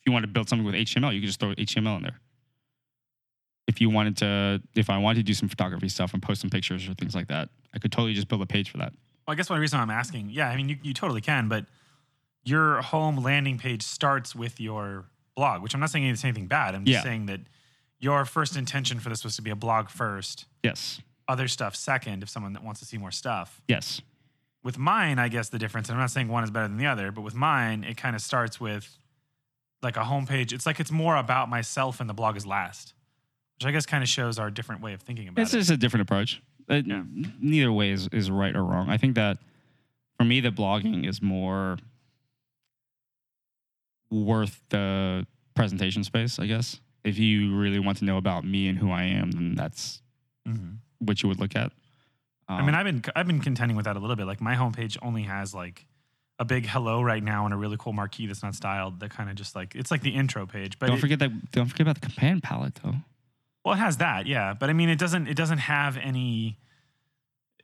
If 0.00 0.06
you 0.06 0.12
want 0.12 0.24
to 0.24 0.28
build 0.28 0.48
something 0.48 0.66
with 0.66 0.74
HTML, 0.74 1.14
you 1.14 1.20
could 1.20 1.28
just 1.28 1.38
throw 1.38 1.50
HTML 1.54 1.96
in 1.98 2.02
there. 2.02 2.18
If 3.68 3.80
you 3.80 3.88
wanted 3.90 4.16
to, 4.18 4.60
if 4.74 4.90
I 4.90 4.98
wanted 4.98 5.20
to 5.20 5.22
do 5.22 5.34
some 5.34 5.48
photography 5.48 5.88
stuff 5.88 6.12
and 6.12 6.20
post 6.22 6.40
some 6.40 6.50
pictures 6.50 6.88
or 6.88 6.94
things 6.94 7.14
like 7.14 7.28
that, 7.28 7.50
I 7.72 7.78
could 7.78 7.92
totally 7.92 8.14
just 8.14 8.26
build 8.26 8.42
a 8.42 8.46
page 8.46 8.70
for 8.70 8.78
that. 8.78 8.92
Well, 9.26 9.32
I 9.32 9.34
guess 9.36 9.48
one 9.48 9.60
reason 9.60 9.78
I'm 9.78 9.90
asking, 9.90 10.30
yeah, 10.30 10.48
I 10.48 10.56
mean, 10.56 10.68
you, 10.68 10.76
you 10.82 10.92
totally 10.92 11.20
can, 11.20 11.48
but 11.48 11.66
your 12.42 12.82
home 12.82 13.16
landing 13.22 13.58
page 13.58 13.82
starts 13.82 14.34
with 14.34 14.60
your 14.60 15.04
blog, 15.34 15.62
which 15.62 15.74
I'm 15.74 15.80
not 15.80 15.90
saying 15.90 16.04
it's 16.06 16.24
anything 16.24 16.46
bad. 16.46 16.74
I'm 16.74 16.84
just 16.84 16.94
Yeah. 16.98 17.02
saying 17.02 17.26
that 17.26 17.40
your 17.98 18.24
first 18.24 18.56
intention 18.56 18.98
for 19.00 19.08
this 19.08 19.24
was 19.24 19.36
to 19.36 19.42
be 19.42 19.50
a 19.50 19.56
blog 19.56 19.88
first, 19.88 20.46
Yes. 20.62 21.00
other 21.28 21.48
stuff 21.48 21.74
second, 21.76 22.22
if 22.22 22.28
someone 22.28 22.52
that 22.52 22.62
wants 22.64 22.80
to 22.80 22.86
see 22.86 22.98
more 22.98 23.10
stuff. 23.10 23.62
Yes. 23.68 24.00
With 24.62 24.78
mine, 24.78 25.18
I 25.18 25.28
guess 25.28 25.48
the 25.48 25.58
difference, 25.58 25.88
and 25.88 25.96
I'm 25.96 26.02
not 26.02 26.10
saying 26.10 26.28
one 26.28 26.44
is 26.44 26.50
better 26.50 26.68
than 26.68 26.76
the 26.76 26.86
other, 26.86 27.10
but 27.12 27.22
with 27.22 27.34
mine, 27.34 27.84
it 27.84 27.96
kind 27.96 28.14
of 28.14 28.22
starts 28.22 28.60
with 28.60 28.96
like 29.82 29.96
a 29.96 30.00
homepage. 30.04 30.52
It's 30.52 30.66
like 30.66 30.78
it's 30.78 30.92
more 30.92 31.16
about 31.16 31.48
myself 31.48 32.00
and 32.00 32.08
the 32.08 32.14
blog 32.14 32.36
is 32.36 32.46
last, 32.46 32.94
which 33.56 33.66
I 33.66 33.72
guess 33.72 33.86
kind 33.86 34.02
of 34.02 34.08
shows 34.08 34.38
our 34.38 34.50
different 34.50 34.80
way 34.82 34.92
of 34.92 35.02
thinking 35.02 35.28
about 35.28 35.42
It's 35.42 35.54
it. 35.54 35.58
It's 35.58 35.68
just 35.68 35.74
a 35.74 35.78
different 35.78 36.02
approach. 36.02 36.40
Uh, 36.70 36.82
Yeah. 36.84 37.02
Neither 37.40 37.72
way 37.72 37.90
is, 37.90 38.08
is 38.12 38.30
right 38.30 38.54
or 38.54 38.64
wrong. 38.64 38.88
I 38.90 38.96
think 38.98 39.14
that 39.16 39.38
for 40.16 40.24
me, 40.24 40.40
the 40.40 40.50
blogging 40.52 41.08
is 41.08 41.20
more 41.20 41.78
worth 44.12 44.62
the 44.68 45.26
presentation 45.54 46.04
space, 46.04 46.38
I 46.38 46.46
guess. 46.46 46.80
If 47.04 47.18
you 47.18 47.56
really 47.56 47.78
want 47.80 47.98
to 47.98 48.04
know 48.04 48.16
about 48.16 48.44
me 48.44 48.68
and 48.68 48.78
who 48.78 48.90
I 48.90 49.04
am, 49.04 49.30
then 49.32 49.54
that's 49.54 50.02
Mhm. 50.46 50.76
what 50.98 51.22
you 51.22 51.28
would 51.28 51.40
look 51.40 51.56
at. 51.56 51.72
I 52.48 52.58
Um, 52.60 52.66
mean, 52.66 52.74
I've 52.74 52.84
been 52.84 53.02
I've 53.16 53.26
been 53.26 53.40
contending 53.40 53.76
with 53.76 53.84
that 53.86 53.96
a 53.96 53.98
little 53.98 54.16
bit. 54.16 54.26
Like 54.26 54.40
my 54.40 54.54
homepage 54.54 54.96
only 55.02 55.22
has 55.24 55.54
like 55.54 55.86
a 56.38 56.44
big 56.44 56.66
hello 56.66 57.02
right 57.02 57.22
now 57.22 57.44
and 57.44 57.54
a 57.54 57.56
really 57.56 57.76
cool 57.78 57.92
marquee 57.92 58.26
that's 58.26 58.42
not 58.42 58.54
styled. 58.54 59.00
That 59.00 59.10
kind 59.10 59.30
of 59.30 59.36
just 59.36 59.54
like 59.56 59.74
it's 59.74 59.90
like 59.90 60.02
the 60.02 60.10
intro 60.14 60.46
page. 60.46 60.78
But 60.78 60.86
don't 60.88 60.98
it- 60.98 61.00
forget 61.00 61.18
that. 61.20 61.50
Don't 61.52 61.66
forget 61.66 61.86
about 61.86 62.00
the 62.00 62.08
command 62.10 62.42
palette, 62.42 62.74
though. 62.82 62.96
well, 63.64 63.74
it 63.74 63.78
has 63.78 63.96
that, 63.98 64.26
yeah. 64.26 64.52
But 64.54 64.68
I 64.70 64.72
mean, 64.74 64.88
it 64.88 64.98
doesn't 64.98 65.26
it 65.28 65.36
doesn't 65.36 65.58
have 65.58 65.96
any. 65.96 66.58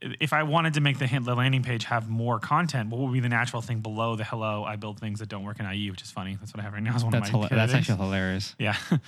If 0.01 0.33
I 0.33 0.45
wanted 0.45 0.75
to 0.75 0.81
make 0.81 0.99
the 0.99 1.07
the 1.25 1.35
landing 1.35 1.63
page 1.63 1.85
have 1.85 2.09
more 2.09 2.39
content, 2.39 2.91
what 2.91 3.01
would 3.01 3.13
be 3.13 3.21
the 3.21 3.29
natural 3.29 3.61
thing 3.63 3.81
below 3.81 4.15
the 4.15 4.25
hello? 4.25 4.63
I 4.65 4.77
build 4.77 5.01
things 5.01 5.19
that 5.19 5.29
don't 5.29 5.43
work 5.43 5.59
in 5.59 5.67
IE, 5.67 5.91
which 5.91 6.03
is 6.03 6.11
funny. 6.11 6.37
That's 6.39 6.53
what 6.55 6.61
I 6.61 6.63
have 6.65 6.73
right 6.73 6.83
now. 6.83 6.95
Is 6.95 7.03
one 7.03 7.13
That's 7.13 7.29
of 7.29 7.35
my 7.35 7.41
hila- 7.47 7.51
that's 7.51 7.75
actually 7.75 7.99
hilarious. 7.99 8.55
Yeah. 8.59 8.77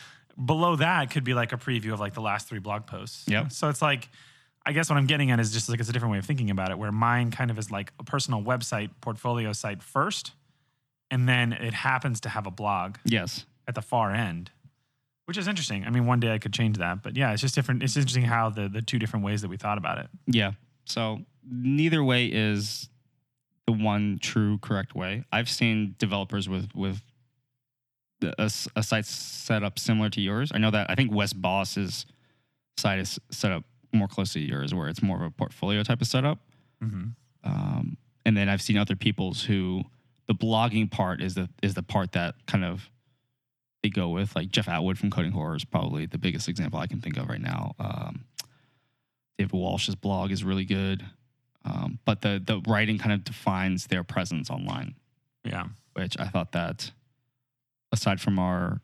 Below 0.45 0.77
that 0.77 1.11
could 1.11 1.23
be 1.25 1.35
like 1.35 1.53
a 1.53 1.57
preview 1.57 1.93
of 1.93 2.01
like 2.01 2.15
the 2.15 2.21
last 2.23 2.49
three 2.49 2.61
blog 2.61 2.87
posts. 2.87 3.25
Yep. 3.29 3.53
So 3.53 3.69
it's 3.69 3.83
like, 3.83 4.09
I 4.65 4.73
guess 4.73 4.89
what 4.89 4.97
I'm 4.97 5.07
getting 5.07 5.31
at 5.31 5.39
is 5.39 5.53
just 5.53 5.69
like 5.69 5.81
it's 5.81 5.89
a 5.89 5.93
different 5.93 6.13
way 6.13 6.19
of 6.19 6.25
thinking 6.25 6.51
about 6.51 6.71
it, 6.71 6.79
where 6.79 6.91
mine 6.93 7.31
kind 7.31 7.51
of 7.51 7.59
is 7.59 7.71
like 7.71 7.93
a 7.99 8.05
personal 8.05 8.41
website, 8.43 8.91
portfolio 9.01 9.53
site 9.53 9.83
first, 9.83 10.33
and 11.11 11.29
then 11.29 11.53
it 11.53 11.75
happens 11.75 12.21
to 12.23 12.29
have 12.31 12.47
a 12.47 12.51
blog 12.51 12.97
Yes. 13.05 13.45
at 13.69 13.75
the 13.75 13.83
far 13.83 14.13
end, 14.13 14.51
which 15.27 15.37
is 15.37 15.47
interesting. 15.47 15.85
I 15.85 15.91
mean, 15.91 16.07
one 16.07 16.21
day 16.21 16.33
I 16.33 16.39
could 16.39 16.53
change 16.55 16.79
that, 16.79 17.03
but 17.03 17.17
yeah, 17.17 17.33
it's 17.33 17.43
just 17.43 17.55
different. 17.55 17.83
It's 17.83 17.97
interesting 17.97 18.23
how 18.25 18.49
the 18.51 18.69
the 18.69 18.81
two 18.83 18.99
different 18.99 19.25
ways 19.25 19.43
that 19.43 19.49
we 19.49 19.57
thought 19.59 19.79
about 19.79 19.99
it. 19.99 20.09
Yeah. 20.27 20.53
So 20.85 21.21
neither 21.49 22.03
way 22.03 22.27
is 22.27 22.89
the 23.67 23.73
one 23.73 24.19
true 24.21 24.59
correct 24.59 24.95
way. 24.95 25.25
I've 25.33 25.49
seen 25.49 25.95
developers 25.99 26.49
with 26.49 26.75
with 26.75 27.03
a, 28.23 28.51
a 28.77 28.83
site 28.83 29.07
set 29.07 29.63
up 29.63 29.79
similar 29.79 30.11
to 30.11 30.21
yours. 30.21 30.53
I 30.55 30.59
know 30.59 30.71
that 30.71 30.91
I 30.91 30.95
think 30.95 31.13
Wes 31.13 31.33
Bos's 31.33 32.07
site 32.77 32.99
is 32.99 33.19
set 33.31 33.53
up 33.53 33.65
more 33.93 34.09
closely 34.09 34.43
to 34.43 34.49
yours, 34.49 34.75
where 34.75 34.89
it's 34.89 35.03
more 35.03 35.17
of 35.17 35.23
a 35.23 35.31
portfolio 35.31 35.83
type 35.83 36.01
of 36.01 36.07
setup. 36.07 36.39
Mm-hmm. 36.83 37.09
Um, 37.45 37.97
and 38.25 38.37
then 38.37 38.49
I've 38.49 38.63
seen 38.63 38.77
other 38.77 38.97
people's 38.97 39.45
who 39.45 39.83
the 40.29 40.35
blogging 40.35 40.91
part 40.91 41.21
is 41.23 41.35
the 41.35 41.49
is 41.63 41.75
the 41.75 41.83
part 41.83 42.13
that 42.13 42.35
kind 42.47 42.65
of 42.65 42.91
they 43.83 43.89
go 43.89 44.09
with. 44.09 44.37
Like 44.37 44.51
Jeff 44.51 44.69
Atwood 44.69 44.99
from 44.99 45.11
Coding 45.11 45.33
Horror 45.33 45.57
is 45.57 45.65
probably 45.65 46.07
the 46.07 46.19
biggest 46.19 46.49
example 46.49 46.79
I 46.79 46.87
can 46.87 47.01
think 47.01 47.17
of 47.17 47.29
right 47.29 47.41
now. 47.41 47.75
Um, 47.79 48.25
David 49.41 49.53
Walsh's 49.55 49.95
blog 49.95 50.33
is 50.33 50.45
really 50.45 50.67
good, 50.67 51.03
um, 51.65 51.99
but 52.05 52.21
the 52.21 52.43
the 52.45 52.61
writing 52.69 52.99
kind 52.99 53.15
of 53.15 53.25
defines 53.25 53.87
their 53.87 54.05
presence 54.05 54.51
online, 54.51 54.97
Yeah. 55.45 55.69
which 55.95 56.19
I 56.19 56.27
thought 56.27 56.53
that 56.53 56.93
aside 57.91 58.21
from 58.21 58.39
our 58.39 58.83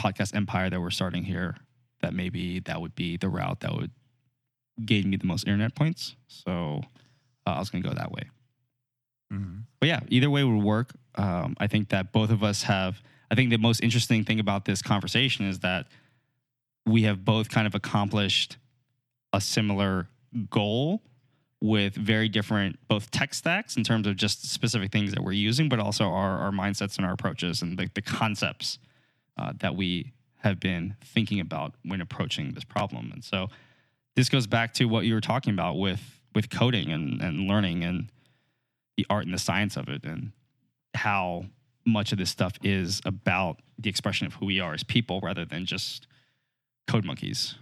podcast 0.00 0.34
empire 0.34 0.70
that 0.70 0.80
we're 0.80 0.88
starting 0.88 1.22
here, 1.24 1.58
that 2.00 2.14
maybe 2.14 2.60
that 2.60 2.80
would 2.80 2.94
be 2.94 3.18
the 3.18 3.28
route 3.28 3.60
that 3.60 3.74
would 3.74 3.90
gain 4.86 5.10
me 5.10 5.18
the 5.18 5.26
most 5.26 5.46
internet 5.46 5.74
points. 5.74 6.16
So 6.28 6.80
uh, 7.46 7.50
I 7.50 7.58
was 7.58 7.68
going 7.68 7.82
to 7.82 7.88
go 7.90 7.94
that 7.94 8.10
way. 8.10 8.22
Mm-hmm. 9.30 9.58
But 9.80 9.88
yeah, 9.90 10.00
either 10.08 10.30
way 10.30 10.44
would 10.44 10.62
work. 10.64 10.94
Um, 11.16 11.56
I 11.60 11.66
think 11.66 11.90
that 11.90 12.10
both 12.12 12.30
of 12.30 12.42
us 12.42 12.62
have. 12.62 13.02
I 13.30 13.34
think 13.34 13.50
the 13.50 13.58
most 13.58 13.82
interesting 13.82 14.24
thing 14.24 14.40
about 14.40 14.64
this 14.64 14.80
conversation 14.80 15.44
is 15.44 15.58
that 15.58 15.88
we 16.86 17.02
have 17.02 17.22
both 17.22 17.50
kind 17.50 17.66
of 17.66 17.74
accomplished 17.74 18.56
a 19.32 19.40
similar 19.40 20.08
goal 20.50 21.02
with 21.60 21.94
very 21.94 22.28
different 22.28 22.78
both 22.86 23.10
tech 23.10 23.34
stacks 23.34 23.76
in 23.76 23.82
terms 23.82 24.06
of 24.06 24.16
just 24.16 24.48
specific 24.50 24.92
things 24.92 25.12
that 25.12 25.22
we're 25.22 25.32
using, 25.32 25.68
but 25.68 25.80
also 25.80 26.04
our, 26.04 26.38
our 26.38 26.50
mindsets 26.52 26.96
and 26.96 27.06
our 27.06 27.12
approaches 27.12 27.62
and 27.62 27.78
the, 27.78 27.90
the 27.94 28.02
concepts 28.02 28.78
uh, 29.36 29.52
that 29.58 29.74
we 29.74 30.12
have 30.42 30.60
been 30.60 30.94
thinking 31.04 31.40
about 31.40 31.74
when 31.84 32.00
approaching 32.00 32.52
this 32.54 32.64
problem. 32.64 33.10
And 33.12 33.24
so 33.24 33.48
this 34.14 34.28
goes 34.28 34.46
back 34.46 34.72
to 34.74 34.84
what 34.84 35.04
you 35.04 35.14
were 35.14 35.20
talking 35.20 35.52
about 35.52 35.78
with 35.78 36.00
with 36.34 36.50
coding 36.50 36.92
and, 36.92 37.20
and 37.20 37.48
learning 37.48 37.82
and 37.82 38.10
the 38.96 39.06
art 39.08 39.24
and 39.24 39.34
the 39.34 39.38
science 39.38 39.76
of 39.76 39.88
it 39.88 40.04
and 40.04 40.32
how 40.94 41.46
much 41.86 42.12
of 42.12 42.18
this 42.18 42.30
stuff 42.30 42.52
is 42.62 43.00
about 43.04 43.60
the 43.78 43.88
expression 43.88 44.26
of 44.26 44.34
who 44.34 44.46
we 44.46 44.60
are 44.60 44.74
as 44.74 44.84
people 44.84 45.20
rather 45.22 45.44
than 45.44 45.64
just 45.64 46.06
code 46.86 47.04
monkeys. 47.04 47.56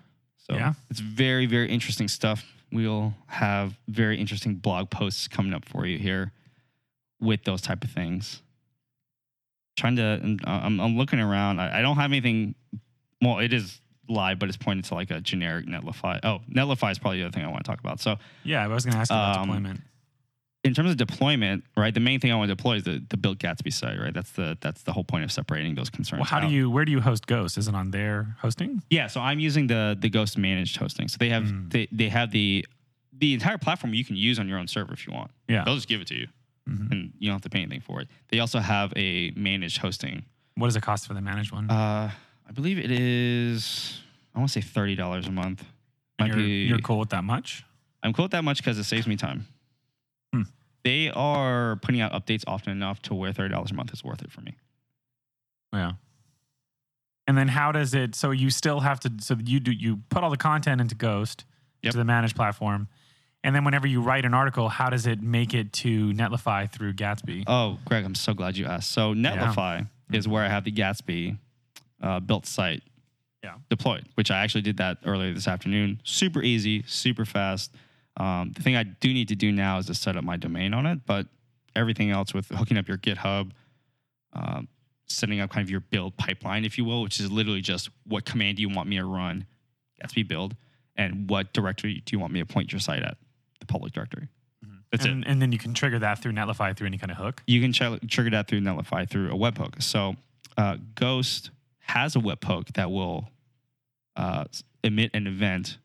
So 0.48 0.54
Yeah. 0.56 0.74
it's 0.90 1.00
very, 1.00 1.46
very 1.46 1.68
interesting 1.68 2.08
stuff. 2.08 2.44
We'll 2.72 3.14
have 3.26 3.78
very 3.88 4.18
interesting 4.18 4.54
blog 4.56 4.90
posts 4.90 5.28
coming 5.28 5.52
up 5.54 5.64
for 5.64 5.86
you 5.86 5.98
here 5.98 6.32
with 7.20 7.44
those 7.44 7.60
type 7.62 7.82
of 7.84 7.90
things. 7.90 8.42
Trying 9.76 9.96
to, 9.96 10.36
uh, 10.46 10.50
I'm, 10.50 10.80
I'm 10.80 10.96
looking 10.96 11.20
around. 11.20 11.60
I, 11.60 11.78
I 11.78 11.82
don't 11.82 11.96
have 11.96 12.10
anything. 12.10 12.54
Well, 13.20 13.40
it 13.40 13.52
is 13.52 13.80
live, 14.08 14.38
but 14.38 14.48
it's 14.48 14.56
pointed 14.56 14.84
to 14.86 14.94
like 14.94 15.10
a 15.10 15.20
generic 15.20 15.66
Netlify. 15.66 16.20
Oh, 16.22 16.40
Netlify 16.50 16.92
is 16.92 16.98
probably 16.98 17.18
the 17.20 17.26
other 17.26 17.32
thing 17.32 17.44
I 17.44 17.48
want 17.48 17.64
to 17.64 17.70
talk 17.70 17.80
about. 17.80 18.00
So 18.00 18.16
Yeah. 18.44 18.62
I 18.64 18.68
was 18.68 18.84
going 18.84 18.94
to 18.94 18.98
ask 19.00 19.10
about 19.10 19.36
Um, 19.38 19.46
deployment. 19.48 19.80
In 20.66 20.74
terms 20.74 20.90
of 20.90 20.96
deployment, 20.96 21.64
right? 21.76 21.94
The 21.94 22.00
main 22.00 22.20
thing 22.20 22.32
I 22.32 22.36
want 22.36 22.48
to 22.48 22.54
deploy 22.54 22.76
is 22.76 22.84
the, 22.84 23.02
the 23.08 23.16
build 23.16 23.38
Gatsby 23.38 23.72
site, 23.72 23.98
right? 23.98 24.12
That's 24.12 24.30
the 24.32 24.56
that's 24.60 24.82
the 24.82 24.92
whole 24.92 25.04
point 25.04 25.24
of 25.24 25.32
separating 25.32 25.74
those 25.74 25.90
concerns. 25.90 26.20
Well, 26.20 26.26
how 26.26 26.40
do 26.40 26.48
you? 26.48 26.70
Where 26.70 26.84
do 26.84 26.92
you 26.92 27.00
host 27.00 27.26
Ghost? 27.26 27.56
Is 27.58 27.68
it 27.68 27.74
on 27.74 27.90
their 27.90 28.36
hosting? 28.40 28.82
Yeah, 28.90 29.06
so 29.06 29.20
I'm 29.20 29.38
using 29.38 29.66
the 29.66 29.96
the 29.98 30.08
Ghost 30.10 30.36
managed 30.38 30.76
hosting. 30.76 31.08
So 31.08 31.16
they 31.18 31.28
have 31.30 31.44
Mm. 31.44 31.70
they, 31.72 31.88
they 31.92 32.08
have 32.08 32.30
the 32.32 32.66
the 33.12 33.32
entire 33.34 33.56
platform 33.58 33.94
you 33.94 34.04
can 34.04 34.16
use 34.16 34.38
on 34.38 34.48
your 34.48 34.58
own 34.58 34.68
server 34.68 34.92
if 34.92 35.06
you 35.06 35.12
want. 35.12 35.30
Yeah. 35.48 35.64
They'll 35.64 35.74
just 35.76 35.88
give 35.88 36.00
it 36.02 36.06
to 36.08 36.14
you, 36.14 36.26
Mhm. 36.68 36.90
and 36.92 37.12
you 37.18 37.28
don't 37.28 37.34
have 37.36 37.42
to 37.42 37.50
pay 37.50 37.60
anything 37.62 37.80
for 37.80 38.00
it. 38.02 38.08
They 38.28 38.40
also 38.40 38.58
have 38.58 38.92
a 38.96 39.30
managed 39.36 39.78
hosting. 39.78 40.24
What 40.56 40.66
does 40.68 40.76
it 40.76 40.82
cost 40.82 41.06
for 41.06 41.14
the 41.14 41.20
managed 41.20 41.52
one? 41.52 41.70
Uh, 41.70 42.10
I 42.48 42.52
believe 42.52 42.78
it 42.78 42.90
is. 42.90 44.00
I 44.34 44.38
want 44.38 44.50
to 44.50 44.60
say 44.60 44.66
thirty 44.66 44.94
dollars 44.96 45.26
a 45.26 45.30
month. 45.32 45.64
Might 46.18 46.28
you're, 46.28 46.36
be- 46.36 46.64
you're 46.68 46.78
cool 46.78 46.98
with 46.98 47.10
that 47.10 47.24
much? 47.24 47.64
I'm 48.02 48.12
cool 48.12 48.24
with 48.26 48.32
that 48.32 48.44
much 48.44 48.58
because 48.58 48.78
it 48.78 48.84
saves 48.84 49.06
me 49.06 49.16
time. 49.16 49.46
Hmm. 50.34 50.42
They 50.84 51.10
are 51.10 51.76
putting 51.82 52.00
out 52.00 52.12
updates 52.12 52.44
often 52.46 52.72
enough 52.72 53.02
to 53.02 53.14
where 53.14 53.32
thirty 53.32 53.52
dollars 53.52 53.70
a 53.70 53.74
month 53.74 53.92
is 53.92 54.04
worth 54.04 54.22
it 54.22 54.30
for 54.30 54.40
me. 54.40 54.54
Yeah. 55.72 55.92
And 57.28 57.36
then 57.36 57.48
how 57.48 57.72
does 57.72 57.92
it? 57.94 58.14
So 58.14 58.30
you 58.30 58.50
still 58.50 58.80
have 58.80 59.00
to. 59.00 59.12
So 59.20 59.36
you 59.44 59.58
do 59.60 59.72
you 59.72 60.00
put 60.10 60.22
all 60.22 60.30
the 60.30 60.36
content 60.36 60.80
into 60.80 60.94
Ghost 60.94 61.44
Yep. 61.82 61.92
to 61.92 61.98
the 61.98 62.04
managed 62.04 62.34
platform, 62.36 62.88
and 63.44 63.54
then 63.54 63.62
whenever 63.64 63.86
you 63.86 64.00
write 64.00 64.24
an 64.24 64.32
article, 64.34 64.68
how 64.68 64.88
does 64.90 65.06
it 65.06 65.20
make 65.22 65.54
it 65.54 65.72
to 65.74 66.10
Netlify 66.12 66.70
through 66.70 66.94
Gatsby? 66.94 67.44
Oh, 67.46 67.78
Greg, 67.84 68.04
I'm 68.04 68.14
so 68.14 68.32
glad 68.34 68.56
you 68.56 68.64
asked. 68.66 68.90
So 68.90 69.12
Netlify 69.14 69.86
is 70.12 70.26
where 70.26 70.42
I 70.42 70.48
have 70.48 70.64
the 70.64 70.72
Gatsby 70.72 71.36
uh, 72.02 72.18
built 72.20 72.46
site 72.46 72.82
Yeah. 73.44 73.56
deployed, 73.70 74.06
which 74.14 74.30
I 74.32 74.38
actually 74.42 74.62
did 74.62 74.78
that 74.78 74.98
earlier 75.04 75.32
this 75.34 75.46
afternoon. 75.46 76.00
Super 76.02 76.42
easy, 76.42 76.82
super 76.88 77.24
fast. 77.24 77.72
Um, 78.18 78.52
the 78.54 78.62
thing 78.62 78.76
I 78.76 78.84
do 78.84 79.12
need 79.12 79.28
to 79.28 79.36
do 79.36 79.52
now 79.52 79.78
is 79.78 79.86
to 79.86 79.94
set 79.94 80.16
up 80.16 80.24
my 80.24 80.36
domain 80.36 80.72
on 80.74 80.86
it, 80.86 81.00
but 81.06 81.26
everything 81.74 82.10
else 82.10 82.32
with 82.32 82.48
hooking 82.48 82.78
up 82.78 82.88
your 82.88 82.96
GitHub, 82.96 83.50
um, 84.32 84.68
setting 85.06 85.40
up 85.40 85.50
kind 85.50 85.64
of 85.64 85.70
your 85.70 85.80
build 85.80 86.16
pipeline, 86.16 86.64
if 86.64 86.78
you 86.78 86.84
will, 86.84 87.02
which 87.02 87.20
is 87.20 87.30
literally 87.30 87.60
just 87.60 87.90
what 88.06 88.24
command 88.24 88.56
do 88.56 88.62
you 88.62 88.68
want 88.68 88.88
me 88.88 88.96
to 88.96 89.04
run, 89.04 89.46
Gatsby 90.02 90.26
build, 90.26 90.56
and 90.96 91.28
what 91.28 91.52
directory 91.52 92.02
do 92.04 92.16
you 92.16 92.18
want 92.18 92.32
me 92.32 92.40
to 92.40 92.46
point 92.46 92.72
your 92.72 92.80
site 92.80 93.02
at, 93.02 93.18
the 93.60 93.66
public 93.66 93.92
directory. 93.92 94.28
That's 94.92 95.04
it. 95.04 95.10
and, 95.10 95.26
and 95.26 95.42
then 95.42 95.52
you 95.52 95.58
can 95.58 95.74
trigger 95.74 95.98
that 95.98 96.22
through 96.22 96.32
Netlify 96.32 96.76
through 96.76 96.86
any 96.86 96.98
kind 96.98 97.10
of 97.10 97.18
hook. 97.18 97.42
you 97.46 97.60
can 97.60 97.72
ch- 97.72 98.08
trigger 98.08 98.30
that 98.30 98.48
through 98.48 98.60
Netlify 98.60 99.08
through 99.08 99.30
a 99.30 99.36
webhook. 99.36 99.82
So 99.82 100.16
uh, 100.56 100.76
Ghost 100.94 101.50
has 101.80 102.16
a 102.16 102.18
webhook 102.18 102.72
that 102.74 102.90
will 102.90 103.28
uh, 104.16 104.44
emit 104.82 105.10
an 105.14 105.26
event 105.26 105.78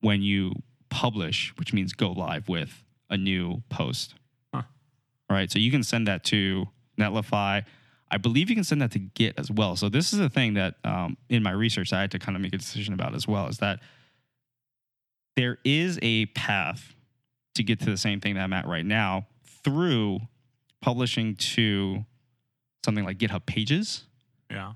when 0.00 0.22
you 0.22 0.52
publish, 0.92 1.52
which 1.58 1.72
means 1.72 1.94
go 1.94 2.12
live 2.12 2.48
with 2.48 2.84
a 3.08 3.16
new 3.16 3.62
post. 3.70 4.14
Huh. 4.54 4.62
All 5.30 5.36
right. 5.36 5.50
So 5.50 5.58
you 5.58 5.70
can 5.70 5.82
send 5.82 6.06
that 6.06 6.22
to 6.24 6.66
Netlify. 7.00 7.64
I 8.10 8.18
believe 8.18 8.50
you 8.50 8.54
can 8.54 8.64
send 8.64 8.82
that 8.82 8.90
to 8.92 8.98
Git 8.98 9.38
as 9.38 9.50
well. 9.50 9.74
So 9.74 9.88
this 9.88 10.12
is 10.12 10.20
a 10.20 10.28
thing 10.28 10.54
that 10.54 10.74
um, 10.84 11.16
in 11.30 11.42
my 11.42 11.50
research 11.52 11.92
I 11.94 12.00
had 12.02 12.10
to 12.10 12.18
kind 12.18 12.36
of 12.36 12.42
make 12.42 12.52
a 12.54 12.58
decision 12.58 12.92
about 12.92 13.14
as 13.14 13.26
well. 13.26 13.48
Is 13.48 13.58
that 13.58 13.80
there 15.36 15.58
is 15.64 15.98
a 16.02 16.26
path 16.26 16.94
to 17.54 17.62
get 17.62 17.80
to 17.80 17.86
the 17.86 17.96
same 17.96 18.20
thing 18.20 18.34
that 18.34 18.42
I'm 18.42 18.52
at 18.52 18.66
right 18.66 18.84
now 18.84 19.26
through 19.64 20.20
publishing 20.82 21.36
to 21.36 22.04
something 22.84 23.04
like 23.04 23.16
GitHub 23.18 23.46
Pages 23.46 24.04
Yeah. 24.50 24.72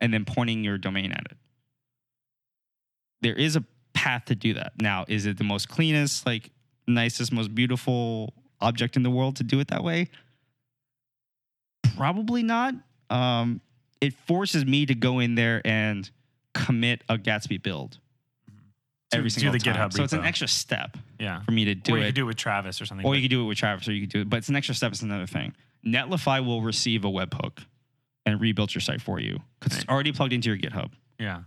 and 0.00 0.12
then 0.14 0.24
pointing 0.24 0.62
your 0.62 0.78
domain 0.78 1.10
at 1.10 1.24
it. 1.30 1.36
There 3.22 3.34
is 3.34 3.56
a 3.56 3.64
path 3.96 4.26
to 4.26 4.34
do 4.34 4.54
that. 4.54 4.72
Now, 4.80 5.04
is 5.08 5.26
it 5.26 5.38
the 5.38 5.44
most 5.44 5.68
cleanest, 5.68 6.26
like 6.26 6.50
nicest, 6.86 7.32
most 7.32 7.54
beautiful 7.54 8.34
object 8.60 8.96
in 8.96 9.02
the 9.02 9.10
world 9.10 9.36
to 9.36 9.42
do 9.44 9.58
it 9.60 9.68
that 9.68 9.82
way? 9.82 10.08
Probably 11.96 12.42
not. 12.42 12.74
Um, 13.10 13.60
it 14.00 14.12
forces 14.26 14.64
me 14.64 14.86
to 14.86 14.94
go 14.94 15.18
in 15.20 15.34
there 15.34 15.62
and 15.64 16.08
commit 16.54 17.02
a 17.08 17.16
Gatsby 17.16 17.62
build 17.62 17.98
To 19.10 19.18
every 19.18 19.30
do 19.30 19.34
single 19.40 19.52
the 19.52 19.58
time. 19.58 19.74
GitHub 19.74 19.92
So 19.92 20.04
it's 20.04 20.12
an 20.12 20.24
extra 20.24 20.48
step 20.48 20.96
Yeah. 21.18 21.42
for 21.42 21.52
me 21.52 21.64
to 21.66 21.74
do 21.74 21.94
it. 21.94 21.96
or 21.96 21.98
you 22.00 22.06
could 22.06 22.14
do 22.14 22.22
it 22.22 22.26
with 22.26 22.36
Travis 22.36 22.80
or 22.80 22.86
something. 22.86 23.06
Or 23.06 23.14
you 23.14 23.22
could 23.22 23.30
do 23.30 23.42
it 23.42 23.46
with 23.46 23.58
Travis, 23.58 23.88
or 23.88 23.92
you 23.92 24.02
could 24.02 24.10
do 24.10 24.20
it, 24.22 24.28
but 24.30 24.38
it's 24.38 24.48
an 24.48 24.56
extra 24.56 24.74
step. 24.74 24.92
It's 24.92 25.02
another 25.02 25.26
thing. 25.26 25.54
Netlify 25.86 26.44
will 26.44 26.62
receive 26.62 27.04
a 27.04 27.08
webhook 27.08 27.58
and 28.26 28.40
rebuild 28.40 28.74
your 28.74 28.80
site 28.82 29.00
for 29.00 29.20
you 29.20 29.38
because 29.60 29.78
it's 29.78 29.88
already 29.88 30.12
plugged 30.12 30.32
into 30.32 30.48
your 30.50 30.58
GitHub. 30.58 30.90
yeah. 31.18 31.42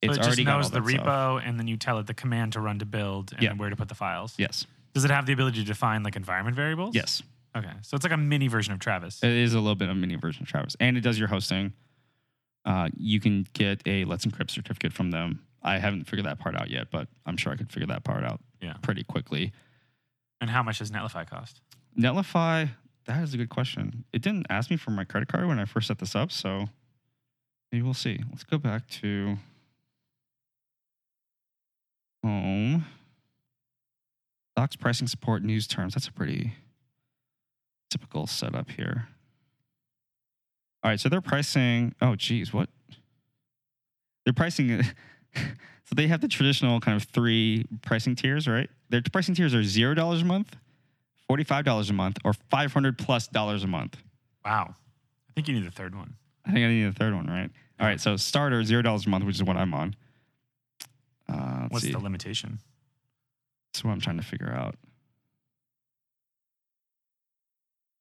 It's 0.00 0.14
so 0.14 0.14
it 0.14 0.16
just 0.16 0.28
already 0.28 0.44
got 0.44 0.56
knows 0.58 0.70
the 0.70 0.80
that 0.80 0.88
stuff. 0.90 1.06
repo, 1.06 1.42
and 1.44 1.58
then 1.58 1.66
you 1.66 1.76
tell 1.76 1.98
it 1.98 2.06
the 2.06 2.14
command 2.14 2.52
to 2.52 2.60
run 2.60 2.78
to 2.78 2.86
build, 2.86 3.32
and 3.32 3.42
Yeah. 3.42 3.52
where 3.54 3.68
to 3.70 3.76
put 3.76 3.88
the 3.88 3.94
files. 3.94 4.34
Yes, 4.38 4.66
Does 4.94 5.04
it 5.04 5.10
have 5.10 5.26
the 5.26 5.32
ability 5.32 5.58
to 5.60 5.64
define 5.66 6.02
like 6.02 6.16
environment 6.16 6.56
variables? 6.56 6.94
yes. 6.94 7.22
Okay, 7.56 7.72
so 7.82 7.94
it's 7.96 8.04
like 8.04 8.12
a 8.12 8.16
mini 8.16 8.46
version 8.46 8.72
of 8.72 8.78
Travis. 8.78 9.22
It 9.22 9.30
is 9.32 9.54
a 9.54 9.58
little 9.60 9.74
bit 9.74 9.88
of 9.88 9.96
a 9.96 9.98
mini 9.98 10.14
version 10.16 10.42
of 10.42 10.48
Travis, 10.48 10.76
and 10.78 10.96
it 10.96 11.00
does 11.00 11.18
your 11.18 11.28
hosting. 11.28 11.72
Uh, 12.64 12.88
you 12.96 13.18
can 13.20 13.46
get 13.54 13.82
a 13.86 14.04
Let's 14.04 14.24
Encrypt 14.26 14.50
certificate 14.50 14.92
from 14.92 15.10
them. 15.10 15.40
I 15.62 15.78
haven't 15.78 16.04
figured 16.04 16.26
that 16.26 16.38
part 16.38 16.54
out 16.54 16.70
yet, 16.70 16.90
but 16.90 17.08
I'm 17.26 17.36
sure 17.36 17.52
I 17.52 17.56
could 17.56 17.72
figure 17.72 17.86
that 17.88 18.04
part 18.04 18.22
out 18.22 18.40
yeah. 18.60 18.74
pretty 18.82 19.02
quickly. 19.02 19.52
And 20.40 20.50
how 20.50 20.62
much 20.62 20.78
does 20.78 20.90
Netlify 20.92 21.26
cost? 21.28 21.60
Netlify, 21.98 22.68
that 23.06 23.22
is 23.24 23.34
a 23.34 23.36
good 23.36 23.48
question. 23.48 24.04
It 24.12 24.22
didn't 24.22 24.46
ask 24.50 24.70
me 24.70 24.76
for 24.76 24.90
my 24.92 25.04
credit 25.04 25.28
card 25.28 25.48
when 25.48 25.58
I 25.58 25.64
first 25.64 25.88
set 25.88 25.98
this 25.98 26.14
up, 26.14 26.30
so 26.30 26.68
maybe 27.72 27.82
we'll 27.82 27.94
see. 27.94 28.20
Let's 28.30 28.44
go 28.44 28.58
back 28.58 28.86
to 29.00 29.38
home. 32.22 32.84
Docs 34.56 34.76
pricing 34.76 35.06
support 35.06 35.42
news 35.42 35.66
terms. 35.66 35.94
That's 35.94 36.08
a 36.08 36.12
pretty 36.12 36.54
typical 37.90 38.26
setup 38.26 38.70
here. 38.70 39.08
All 40.82 40.90
right, 40.90 41.00
so 41.00 41.08
they're 41.08 41.20
pricing. 41.20 41.94
Oh, 42.00 42.14
geez, 42.16 42.52
what? 42.52 42.68
They're 44.24 44.32
pricing. 44.32 44.82
so 45.34 45.94
they 45.94 46.06
have 46.06 46.20
the 46.20 46.28
traditional 46.28 46.80
kind 46.80 46.96
of 46.96 47.08
three 47.08 47.66
pricing 47.82 48.14
tiers, 48.14 48.46
right? 48.46 48.68
Their 48.90 49.02
pricing 49.12 49.34
tiers 49.34 49.54
are 49.54 49.62
zero 49.62 49.94
dollars 49.94 50.22
a 50.22 50.24
month, 50.24 50.56
forty-five 51.26 51.64
dollars 51.64 51.90
a 51.90 51.92
month, 51.92 52.18
or 52.24 52.32
five 52.50 52.72
hundred 52.72 52.98
plus 52.98 53.26
dollars 53.28 53.64
a 53.64 53.66
month. 53.66 53.96
Wow. 54.44 54.74
I 55.28 55.32
think 55.34 55.48
you 55.48 55.54
need 55.54 55.66
the 55.66 55.70
third 55.70 55.94
one. 55.94 56.14
I 56.44 56.52
think 56.52 56.64
I 56.64 56.68
need 56.68 56.84
the 56.84 56.92
third 56.92 57.14
one, 57.14 57.26
right? 57.26 57.50
All 57.80 57.86
right, 57.86 58.00
so 58.00 58.16
starter 58.16 58.62
zero 58.64 58.82
dollars 58.82 59.06
a 59.06 59.08
month, 59.08 59.24
which 59.24 59.36
is 59.36 59.44
what 59.44 59.56
I'm 59.56 59.74
on. 59.74 59.94
Uh, 61.28 61.68
What's 61.68 61.84
see. 61.84 61.92
the 61.92 61.98
limitation? 61.98 62.58
That's 63.72 63.84
what 63.84 63.92
I'm 63.92 64.00
trying 64.00 64.16
to 64.16 64.22
figure 64.22 64.50
out. 64.50 64.76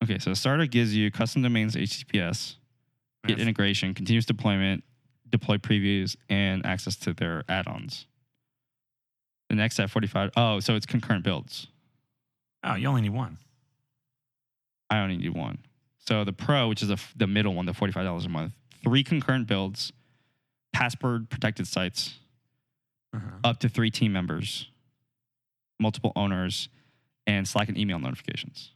Okay, 0.04 0.20
so 0.20 0.34
starter 0.34 0.66
gives 0.66 0.96
you 0.96 1.12
custom 1.12 1.42
domains, 1.42 1.76
HTTPS, 1.76 2.56
Git 3.26 3.40
integration, 3.40 3.94
continuous 3.94 4.26
deployment, 4.26 4.84
deploy 5.30 5.58
previews, 5.58 6.16
and 6.30 6.66
access 6.66 6.96
to 6.98 7.14
their 7.14 7.44
add-ons. 7.50 8.06
The 9.50 9.56
next 9.56 9.80
at 9.80 9.90
45. 9.90 10.32
Oh, 10.38 10.60
so 10.60 10.76
it's 10.76 10.86
concurrent 10.86 11.24
builds. 11.24 11.68
Oh, 12.64 12.76
you 12.76 12.88
only 12.88 13.02
need 13.02 13.14
one. 13.14 13.38
I 14.90 15.00
only 15.00 15.18
need 15.18 15.36
one. 15.36 15.60
So 16.08 16.24
the 16.24 16.34
Pro, 16.34 16.70
which 16.70 16.82
is 16.82 16.88
the, 16.88 17.02
the 17.16 17.28
middle 17.28 17.54
one, 17.54 17.66
the 17.66 17.74
forty-five 17.74 18.06
dollars 18.06 18.26
a 18.26 18.30
month, 18.30 18.54
three 18.84 19.04
concurrent 19.04 19.48
builds, 19.48 19.92
password 20.72 21.30
protected 21.30 21.68
sites, 21.68 22.18
Uh-huh. 23.18 23.38
up 23.44 23.60
to 23.60 23.70
three 23.70 23.92
team 23.92 24.14
members, 24.14 24.70
multiple 25.80 26.14
owners, 26.16 26.70
and 27.26 27.48
Slack 27.48 27.68
and 27.68 27.78
email 27.78 28.00
notifications. 28.00 28.72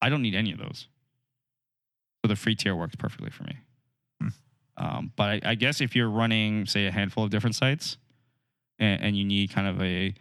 I 0.00 0.08
don't 0.08 0.22
need 0.22 0.34
any 0.34 0.52
of 0.52 0.58
those. 0.58 0.88
So 2.22 2.28
the 2.28 2.36
free 2.36 2.54
tier 2.54 2.74
works 2.74 2.96
perfectly 2.96 3.30
for 3.30 3.44
me. 3.44 3.58
Hmm. 4.20 4.28
Um, 4.76 5.12
but 5.16 5.44
I, 5.44 5.50
I 5.50 5.54
guess 5.54 5.80
if 5.80 5.94
you're 5.94 6.10
running, 6.10 6.66
say, 6.66 6.86
a 6.86 6.90
handful 6.90 7.24
of 7.24 7.30
different 7.30 7.54
sites 7.54 7.96
and, 8.78 9.02
and 9.02 9.16
you 9.16 9.24
need 9.24 9.50
kind 9.50 9.68
of 9.68 9.80
a 9.80 10.14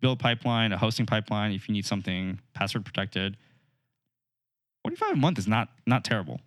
build 0.00 0.18
pipeline, 0.18 0.72
a 0.72 0.78
hosting 0.78 1.06
pipeline, 1.06 1.52
if 1.52 1.68
you 1.68 1.72
need 1.72 1.84
something 1.84 2.40
password 2.54 2.84
protected, 2.84 3.36
45 4.84 5.12
a 5.12 5.16
month 5.16 5.38
is 5.38 5.46
not 5.46 5.68
not 5.86 6.04
terrible. 6.04 6.40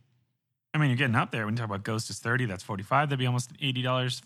I 0.74 0.78
mean, 0.78 0.90
you're 0.90 0.98
getting 0.98 1.16
up 1.16 1.32
there. 1.32 1.46
When 1.46 1.54
you 1.54 1.58
talk 1.58 1.68
about 1.68 1.84
Ghost 1.84 2.10
is 2.10 2.20
30, 2.20 2.46
that's 2.46 2.64
45. 2.64 3.10
That'd 3.10 3.20
be 3.20 3.26
almost 3.26 3.54
$80, 3.60 4.22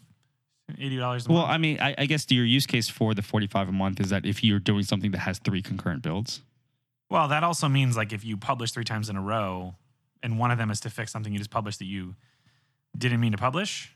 $80 0.72 1.28
a 1.28 1.32
Well, 1.32 1.42
month. 1.42 1.52
I 1.52 1.58
mean, 1.58 1.80
I, 1.80 1.96
I 1.98 2.06
guess 2.06 2.30
your 2.30 2.46
use 2.46 2.66
case 2.66 2.90
for 2.90 3.14
the 3.14 3.22
45 3.22 3.70
a 3.70 3.72
month 3.72 4.00
is 4.00 4.10
that 4.10 4.26
if 4.26 4.44
you're 4.44 4.60
doing 4.60 4.84
something 4.84 5.12
that 5.12 5.20
has 5.20 5.40
three 5.40 5.62
concurrent 5.62 6.02
builds, 6.02 6.42
Well, 7.10 7.28
that 7.28 7.44
also 7.44 7.68
means 7.70 7.96
like 7.96 8.14
if 8.14 8.26
you 8.26 8.38
publish 8.38 8.72
three 8.72 8.84
times 8.84 9.10
in 9.10 9.16
a 9.16 9.22
row 9.22 9.76
and 10.24 10.40
one 10.40 10.52
of 10.52 10.58
them 10.58 10.72
is 10.72 10.80
to 10.82 10.90
fix 10.90 11.12
something 11.12 11.32
you 11.32 11.40
just 11.40 11.52
published 11.52 11.80
that 11.80 11.86
you 11.86 12.16
didn't 12.98 13.20
mean 13.20 13.32
to 13.32 13.38
publish, 13.38 13.92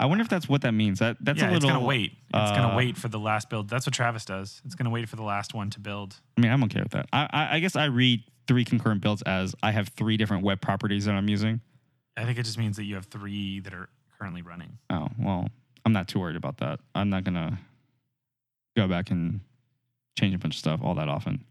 I 0.00 0.06
wonder 0.06 0.22
if 0.22 0.28
that's 0.28 0.48
what 0.48 0.62
that 0.62 0.72
means. 0.72 1.00
That 1.00 1.16
that's 1.20 1.40
yeah, 1.40 1.50
a 1.50 1.52
little. 1.52 1.56
it's 1.56 1.64
going 1.72 1.80
to 1.80 1.86
wait. 1.86 2.12
It's 2.32 2.50
going 2.52 2.62
uh, 2.62 2.70
to 2.70 2.76
wait 2.76 2.96
for 2.96 3.08
the 3.08 3.18
last 3.18 3.50
build. 3.50 3.68
That's 3.68 3.84
what 3.84 3.94
Travis 3.94 4.24
does. 4.24 4.62
It's 4.64 4.76
going 4.76 4.84
to 4.84 4.90
wait 4.90 5.08
for 5.08 5.16
the 5.16 5.24
last 5.24 5.54
one 5.54 5.70
to 5.70 5.80
build. 5.80 6.20
I 6.36 6.40
mean, 6.40 6.52
I'm 6.52 6.62
okay 6.64 6.80
with 6.80 6.92
that. 6.92 7.06
I, 7.12 7.26
I 7.30 7.56
I 7.56 7.58
guess 7.58 7.74
I 7.74 7.86
read 7.86 8.22
three 8.46 8.64
concurrent 8.64 9.00
builds 9.00 9.22
as 9.22 9.56
I 9.62 9.72
have 9.72 9.88
three 9.88 10.16
different 10.16 10.44
web 10.44 10.60
properties 10.60 11.06
that 11.06 11.14
I'm 11.14 11.28
using. 11.28 11.60
I 12.16 12.24
think 12.24 12.38
it 12.38 12.44
just 12.44 12.58
means 12.58 12.76
that 12.76 12.84
you 12.84 12.94
have 12.94 13.06
three 13.06 13.58
that 13.60 13.74
are 13.74 13.88
currently 14.18 14.42
running. 14.42 14.78
Oh 14.88 15.08
well, 15.18 15.48
I'm 15.88 15.94
not 15.94 16.06
too 16.06 16.20
worried 16.20 16.36
about 16.36 16.58
that. 16.58 16.80
I'm 16.94 17.08
not 17.08 17.24
gonna 17.24 17.58
go 18.76 18.86
back 18.86 19.10
and 19.10 19.40
change 20.18 20.34
a 20.34 20.38
bunch 20.38 20.56
of 20.56 20.58
stuff 20.58 20.80
all 20.82 20.94
that 20.96 21.08
often. 21.08 21.42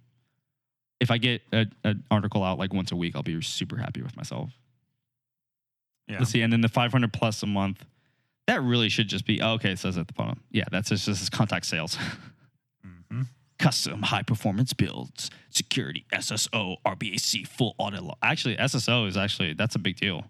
If 1.00 1.10
I 1.10 1.18
get 1.18 1.42
a, 1.52 1.66
an 1.84 2.04
article 2.12 2.44
out 2.44 2.60
like 2.60 2.72
once 2.72 2.92
a 2.92 2.96
week, 2.96 3.16
I'll 3.16 3.24
be 3.24 3.42
super 3.42 3.78
happy 3.78 4.04
with 4.04 4.16
myself. 4.16 4.52
Yeah. 6.08 6.20
Let's 6.20 6.30
see, 6.30 6.44
and 6.44 6.54
then 6.54 6.62
the 6.62 6.70
500 6.70 7.12
plus 7.12 7.42
a 7.42 7.48
month, 7.48 7.84
that 8.46 8.62
really 8.62 8.90
should 8.90 9.08
just 9.08 9.26
be 9.26 9.42
oh, 9.42 9.54
okay. 9.54 9.72
It 9.72 9.80
says 9.80 9.98
at 9.98 10.06
the 10.06 10.14
bottom, 10.14 10.44
yeah, 10.52 10.66
that's 10.70 10.90
just, 10.90 11.06
just 11.06 11.32
contact 11.32 11.66
sales. 11.66 11.98
hmm 13.10 13.24
Custom 13.58 14.04
high 14.04 14.22
performance 14.22 14.72
builds, 14.74 15.32
security, 15.50 16.06
SSO, 16.14 16.76
RBAC, 16.86 17.48
full 17.48 17.74
audit 17.80 18.04
log. 18.04 18.18
Actually, 18.22 18.56
SSO 18.58 19.08
is 19.08 19.18
actually 19.18 19.56
that's 19.56 19.74
a 19.74 19.80
big 19.80 19.96
deal. 19.96 20.26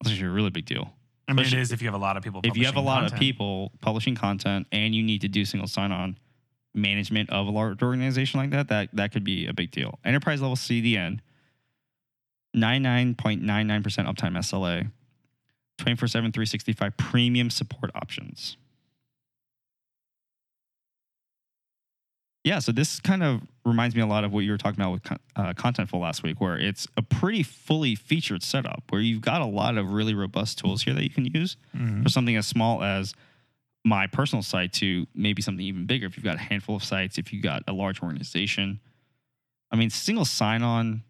That's 0.00 0.12
actually 0.12 0.28
a 0.28 0.32
really 0.32 0.48
big 0.48 0.64
deal. 0.64 0.94
I 1.26 1.32
mean, 1.32 1.46
it 1.46 1.54
is 1.54 1.72
if 1.72 1.80
you 1.80 1.88
have 1.88 1.94
a 1.94 2.02
lot 2.02 2.16
of 2.16 2.22
people. 2.22 2.40
if 2.44 2.56
you 2.56 2.66
have 2.66 2.74
a 2.74 2.76
publishing 2.76 2.86
lot 2.86 3.04
of 3.04 3.10
content. 3.10 3.20
people 3.20 3.72
publishing 3.80 4.14
content 4.14 4.66
and 4.72 4.94
you 4.94 5.02
need 5.02 5.22
to 5.22 5.28
do 5.28 5.44
single 5.44 5.68
sign-on 5.68 6.18
management 6.74 7.30
of 7.30 7.46
a 7.46 7.50
large 7.50 7.82
organization 7.82 8.40
like 8.40 8.50
that, 8.50 8.68
that 8.68 8.90
that 8.92 9.12
could 9.12 9.24
be 9.24 9.46
a 9.46 9.52
big 9.52 9.70
deal. 9.70 9.98
Enterprise 10.04 10.42
level 10.42 10.56
CDN, 10.56 11.20
99.99% 12.54 13.42
uptime 13.46 14.36
SLA, 14.36 14.90
24 15.78 16.08
7, 16.08 16.32
365 16.32 16.96
premium 16.96 17.50
support 17.50 17.90
options. 17.94 18.56
Yeah, 22.42 22.58
so 22.58 22.72
this 22.72 23.00
kind 23.00 23.22
of 23.22 23.40
reminds 23.64 23.94
me 23.96 24.02
a 24.02 24.06
lot 24.06 24.24
of 24.24 24.32
what 24.32 24.40
you 24.40 24.50
were 24.50 24.58
talking 24.58 24.80
about 24.80 24.92
with 24.92 25.12
uh, 25.36 25.52
Contentful 25.54 26.00
last 26.00 26.22
week, 26.22 26.40
where 26.40 26.58
it's 26.58 26.86
a 26.96 27.02
pretty 27.02 27.42
fully 27.42 27.94
featured 27.94 28.42
setup 28.42 28.82
where 28.90 29.00
you've 29.00 29.22
got 29.22 29.40
a 29.40 29.46
lot 29.46 29.78
of 29.78 29.92
really 29.92 30.14
robust 30.14 30.58
tools 30.58 30.82
here 30.82 30.94
that 30.94 31.02
you 31.02 31.10
can 31.10 31.24
use 31.26 31.56
Mhm. 31.74 32.02
for 32.02 32.08
something 32.08 32.36
as 32.36 32.46
small 32.46 32.82
as 32.82 33.14
my 33.84 34.06
personal 34.06 34.42
site 34.42 34.72
to 34.74 35.06
maybe 35.14 35.42
something 35.42 35.64
even 35.64 35.86
bigger. 35.86 36.06
If 36.06 36.16
you've 36.16 36.24
got 36.24 36.36
a 36.36 36.40
handful 36.40 36.76
of 36.76 36.84
sites, 36.84 37.18
if 37.18 37.32
you've 37.32 37.42
got 37.42 37.62
a 37.66 37.72
large 37.72 38.02
organization, 38.02 38.80
I 39.70 39.76
mean, 39.76 39.90
single 39.90 40.24
sign 40.24 40.62
on 40.62 41.02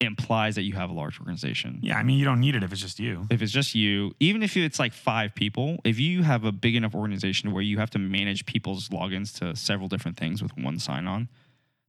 implies 0.00 0.56
that 0.56 0.62
you 0.62 0.74
have 0.74 0.90
a 0.90 0.92
large 0.92 1.18
organization. 1.20 1.78
Yeah, 1.82 1.96
I 1.98 2.02
mean, 2.02 2.18
you 2.18 2.24
don't 2.26 2.40
need 2.40 2.54
it 2.54 2.62
if 2.62 2.70
it's 2.70 2.82
just 2.82 3.00
you. 3.00 3.26
If 3.30 3.40
it's 3.40 3.52
just 3.52 3.74
you, 3.74 4.12
even 4.20 4.42
if 4.42 4.54
it's 4.56 4.78
like 4.78 4.92
five 4.92 5.34
people, 5.34 5.80
if 5.84 5.98
you 5.98 6.22
have 6.22 6.44
a 6.44 6.52
big 6.52 6.74
enough 6.76 6.94
organization 6.94 7.52
where 7.52 7.62
you 7.62 7.78
have 7.78 7.88
to 7.90 7.98
manage 7.98 8.44
people's 8.44 8.90
logins 8.90 9.34
to 9.38 9.56
several 9.56 9.88
different 9.88 10.18
things 10.18 10.42
with 10.42 10.54
one 10.58 10.78
sign 10.78 11.06
on, 11.06 11.28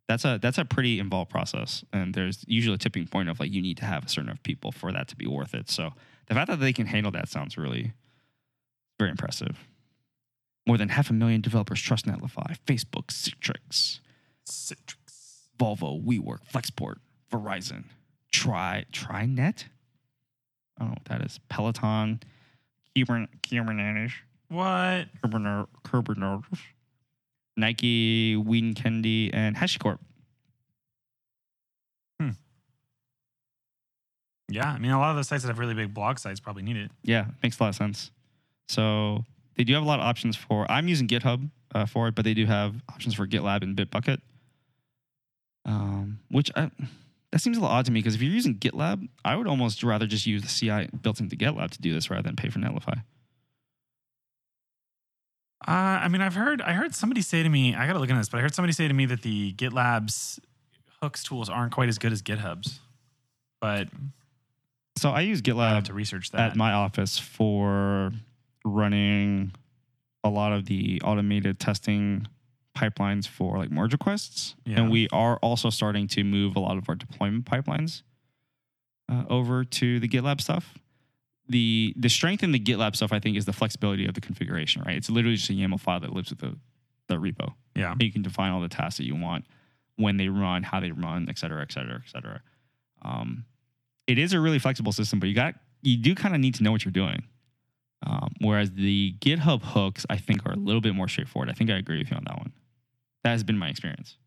that's 0.08 0.24
a 0.26 0.40
that's 0.42 0.58
a 0.58 0.66
pretty 0.66 1.00
involved 1.00 1.30
process. 1.30 1.84
And 1.94 2.14
there's 2.14 2.44
usually 2.48 2.76
a 2.76 2.78
tipping 2.78 3.08
point 3.08 3.30
of 3.30 3.40
like 3.40 3.52
you 3.52 3.62
need 3.62 3.78
to 3.78 3.86
have 3.86 4.06
a 4.06 4.10
certain 4.10 4.28
number 4.28 4.40
of 4.40 4.44
people 4.44 4.72
for 4.72 4.92
that 4.92 5.08
to 5.10 5.16
be 5.16 5.28
worth 5.28 5.54
it. 5.54 5.70
So 5.70 5.92
the 6.28 6.34
fact 6.34 6.50
that 6.50 6.60
they 6.60 6.74
can 6.74 6.86
handle 6.88 7.12
that 7.14 7.28
sounds 7.30 7.58
really 7.58 7.94
very 9.00 9.12
impressive. 9.12 9.58
More 10.66 10.78
than 10.78 10.90
half 10.90 11.10
a 11.10 11.14
million 11.14 11.40
developers 11.42 11.82
trust 11.82 12.06
Netlify, 12.06 12.58
Facebook, 12.66 13.08
Citrix, 13.08 14.00
Citrix. 14.46 14.96
Volvo, 15.58 16.04
WeWork, 16.04 16.40
Flexport, 16.52 16.98
Verizon, 17.32 17.86
Try 18.32 18.86
TriNet. 18.94 19.64
I 20.78 20.82
don't 20.84 20.90
know 20.90 20.96
what 21.00 21.06
that 21.06 21.22
is. 21.26 21.40
Peloton, 21.50 22.20
Kubern- 22.96 23.28
Kubernetes, 23.42 24.12
What? 24.50 25.08
Kubernetes, 25.24 26.46
Nike, 27.58 28.36
Wieden+Kennedy, 28.36 29.34
and 29.34 29.56
HashiCorp. 29.56 29.98
Hmm. 32.20 32.30
Yeah, 34.50 34.70
I 34.70 34.78
mean, 34.78 34.92
a 34.92 35.00
lot 35.00 35.12
of 35.12 35.18
the 35.18 35.24
sites 35.24 35.44
that 35.44 35.50
have 35.50 35.60
really 35.60 35.74
big 35.74 35.94
blog 35.94 36.20
sites 36.20 36.40
probably 36.40 36.64
need 36.64 36.78
it. 36.78 36.92
Yeah, 37.04 37.26
makes 37.44 37.60
a 37.60 37.64
lot 37.64 37.70
of 37.70 37.76
sense. 37.76 38.12
So 38.70 39.26
they 39.56 39.64
do 39.64 39.74
have 39.74 39.84
a 39.84 39.88
lot 39.88 40.00
of 40.00 40.06
options 40.06 40.38
for. 40.38 40.70
I'm 40.72 40.88
using 40.88 41.08
GitHub 41.08 41.50
uh, 41.74 41.86
for 41.86 42.08
it, 42.08 42.16
but 42.16 42.24
they 42.24 42.34
do 42.34 42.46
have 42.46 42.76
options 42.90 43.16
for 43.16 43.28
GitLab 43.28 43.64
and 43.64 43.76
Bitbucket. 43.76 44.20
Um, 45.66 46.20
which 46.30 46.50
I, 46.56 46.72
that 47.32 47.42
seems 47.42 47.58
a 47.58 47.60
little 47.60 47.76
odd 47.76 47.86
to 47.86 47.92
me 47.92 48.00
because 48.00 48.16
if 48.16 48.22
you're 48.22 48.32
using 48.32 48.56
GitLab, 48.56 49.08
I 49.26 49.36
would 49.36 49.48
almost 49.48 49.84
rather 49.84 50.08
just 50.08 50.26
use 50.26 50.44
the 50.44 50.48
CI 50.48 50.90
built 51.02 51.20
into 51.20 51.36
GitLab 51.36 51.72
to 51.72 51.82
do 51.82 51.94
this 51.94 52.10
rather 52.10 52.24
than 52.24 52.36
pay 52.36 52.50
for 52.50 52.60
Netlify. 52.60 53.04
Uh, 55.66 55.72
I 55.72 56.08
mean, 56.08 56.22
I've 56.22 56.36
heard 56.36 56.62
I 56.62 56.74
heard 56.74 56.94
somebody 56.94 57.22
say 57.22 57.42
to 57.44 57.50
me, 57.50 57.74
I 57.74 57.88
got 57.88 57.94
to 57.94 58.00
look 58.00 58.10
into 58.10 58.20
this, 58.20 58.30
but 58.30 58.38
I 58.38 58.42
heard 58.42 58.54
somebody 58.54 58.74
say 58.74 58.88
to 58.88 58.94
me 58.94 59.06
that 59.08 59.22
the 59.24 59.54
GitLab's 59.54 60.40
hooks 61.02 61.24
tools 61.24 61.50
aren't 61.50 61.74
quite 61.74 61.90
as 61.90 61.98
good 61.98 62.12
as 62.12 62.22
GitHub's. 62.22 62.80
But 63.60 63.88
So 64.98 65.10
I 65.10 65.22
use 65.22 65.42
I 65.46 65.50
have 65.50 65.84
GitLab 65.84 65.86
to 65.86 65.94
research 65.94 66.32
that. 66.32 66.52
at 66.52 66.56
my 66.56 66.74
office 66.74 67.18
for 67.18 68.12
running 68.64 69.52
a 70.24 70.30
lot 70.30 70.52
of 70.52 70.66
the 70.66 71.02
automated 71.04 71.60
testing 71.60 72.28
pipelines 72.78 73.28
for 73.28 73.58
like 73.58 73.72
merge 73.72 73.94
requests. 73.94 74.56
Yeah. 74.66 74.82
And 74.82 74.92
we 74.92 75.08
are 75.12 75.38
also 75.38 75.70
starting 75.70 76.08
to 76.10 76.24
move 76.24 76.56
a 76.56 76.60
lot 76.60 76.78
of 76.78 76.88
our 76.88 76.96
deployment 76.96 77.46
pipelines 77.46 78.04
uh, 79.12 79.24
over 79.30 79.64
to 79.64 80.00
the 80.00 80.08
GitLab 80.08 80.40
stuff. 80.42 80.76
The 81.50 81.94
the 81.98 82.10
strength 82.10 82.44
in 82.44 82.52
the 82.52 82.60
GitLab 82.60 82.96
stuff, 82.96 83.14
I 83.14 83.20
think, 83.20 83.38
is 83.38 83.46
the 83.46 83.54
flexibility 83.54 84.06
of 84.06 84.14
the 84.14 84.22
configuration, 84.22 84.84
right? 84.86 84.96
It's 84.96 85.10
literally 85.10 85.38
just 85.38 85.50
a 85.50 85.54
YAML 85.54 85.80
file 85.80 86.00
that 86.02 86.14
lives 86.14 86.30
with 86.30 86.40
the, 86.40 86.58
the 87.08 87.16
repo. 87.16 87.54
yeah. 87.76 87.96
You 88.00 88.12
can 88.12 88.22
define 88.22 88.52
all 88.52 88.62
the 88.62 88.68
tasks 88.68 88.98
that 88.98 89.06
you 89.06 89.16
want, 89.16 89.46
when 89.96 90.18
they 90.18 90.28
run, 90.28 90.64
how 90.64 90.80
they 90.80 90.92
run, 90.92 91.28
et 91.30 91.38
cetera, 91.38 91.62
et 91.62 91.72
cetera, 91.72 92.02
et 92.06 92.10
cetera. 92.10 92.42
Um, 93.02 93.46
it 94.08 94.18
is 94.18 94.34
a 94.34 94.40
really 94.40 94.60
flexible 94.60 94.92
system, 94.92 95.20
but 95.20 95.30
you 95.30 95.36
got 95.36 95.56
you 95.82 95.98
do 95.98 96.16
kind 96.16 96.34
of 96.36 96.42
need 96.42 96.56
to 96.56 96.64
know 96.64 96.72
what 96.72 96.84
you're 96.84 96.92
doing. 96.92 97.24
Um, 98.06 98.34
whereas 98.42 98.72
the 98.72 99.16
GitHub 99.20 99.64
hooks, 99.64 100.06
I 100.10 100.18
think, 100.18 100.46
are 100.46 100.52
a 100.52 100.58
little 100.58 100.82
bit 100.82 100.94
more 100.94 101.08
straightforward. 101.08 101.50
I 101.50 101.54
think 101.54 101.70
I 101.70 101.78
agree 101.78 101.98
with 101.98 102.12
you 102.12 102.18
on 102.18 102.24
that 102.26 102.38
one. 102.38 102.54
That 103.24 103.32
has 103.32 103.44
been 103.44 103.58
my 103.58 103.70
experience. 103.70 104.18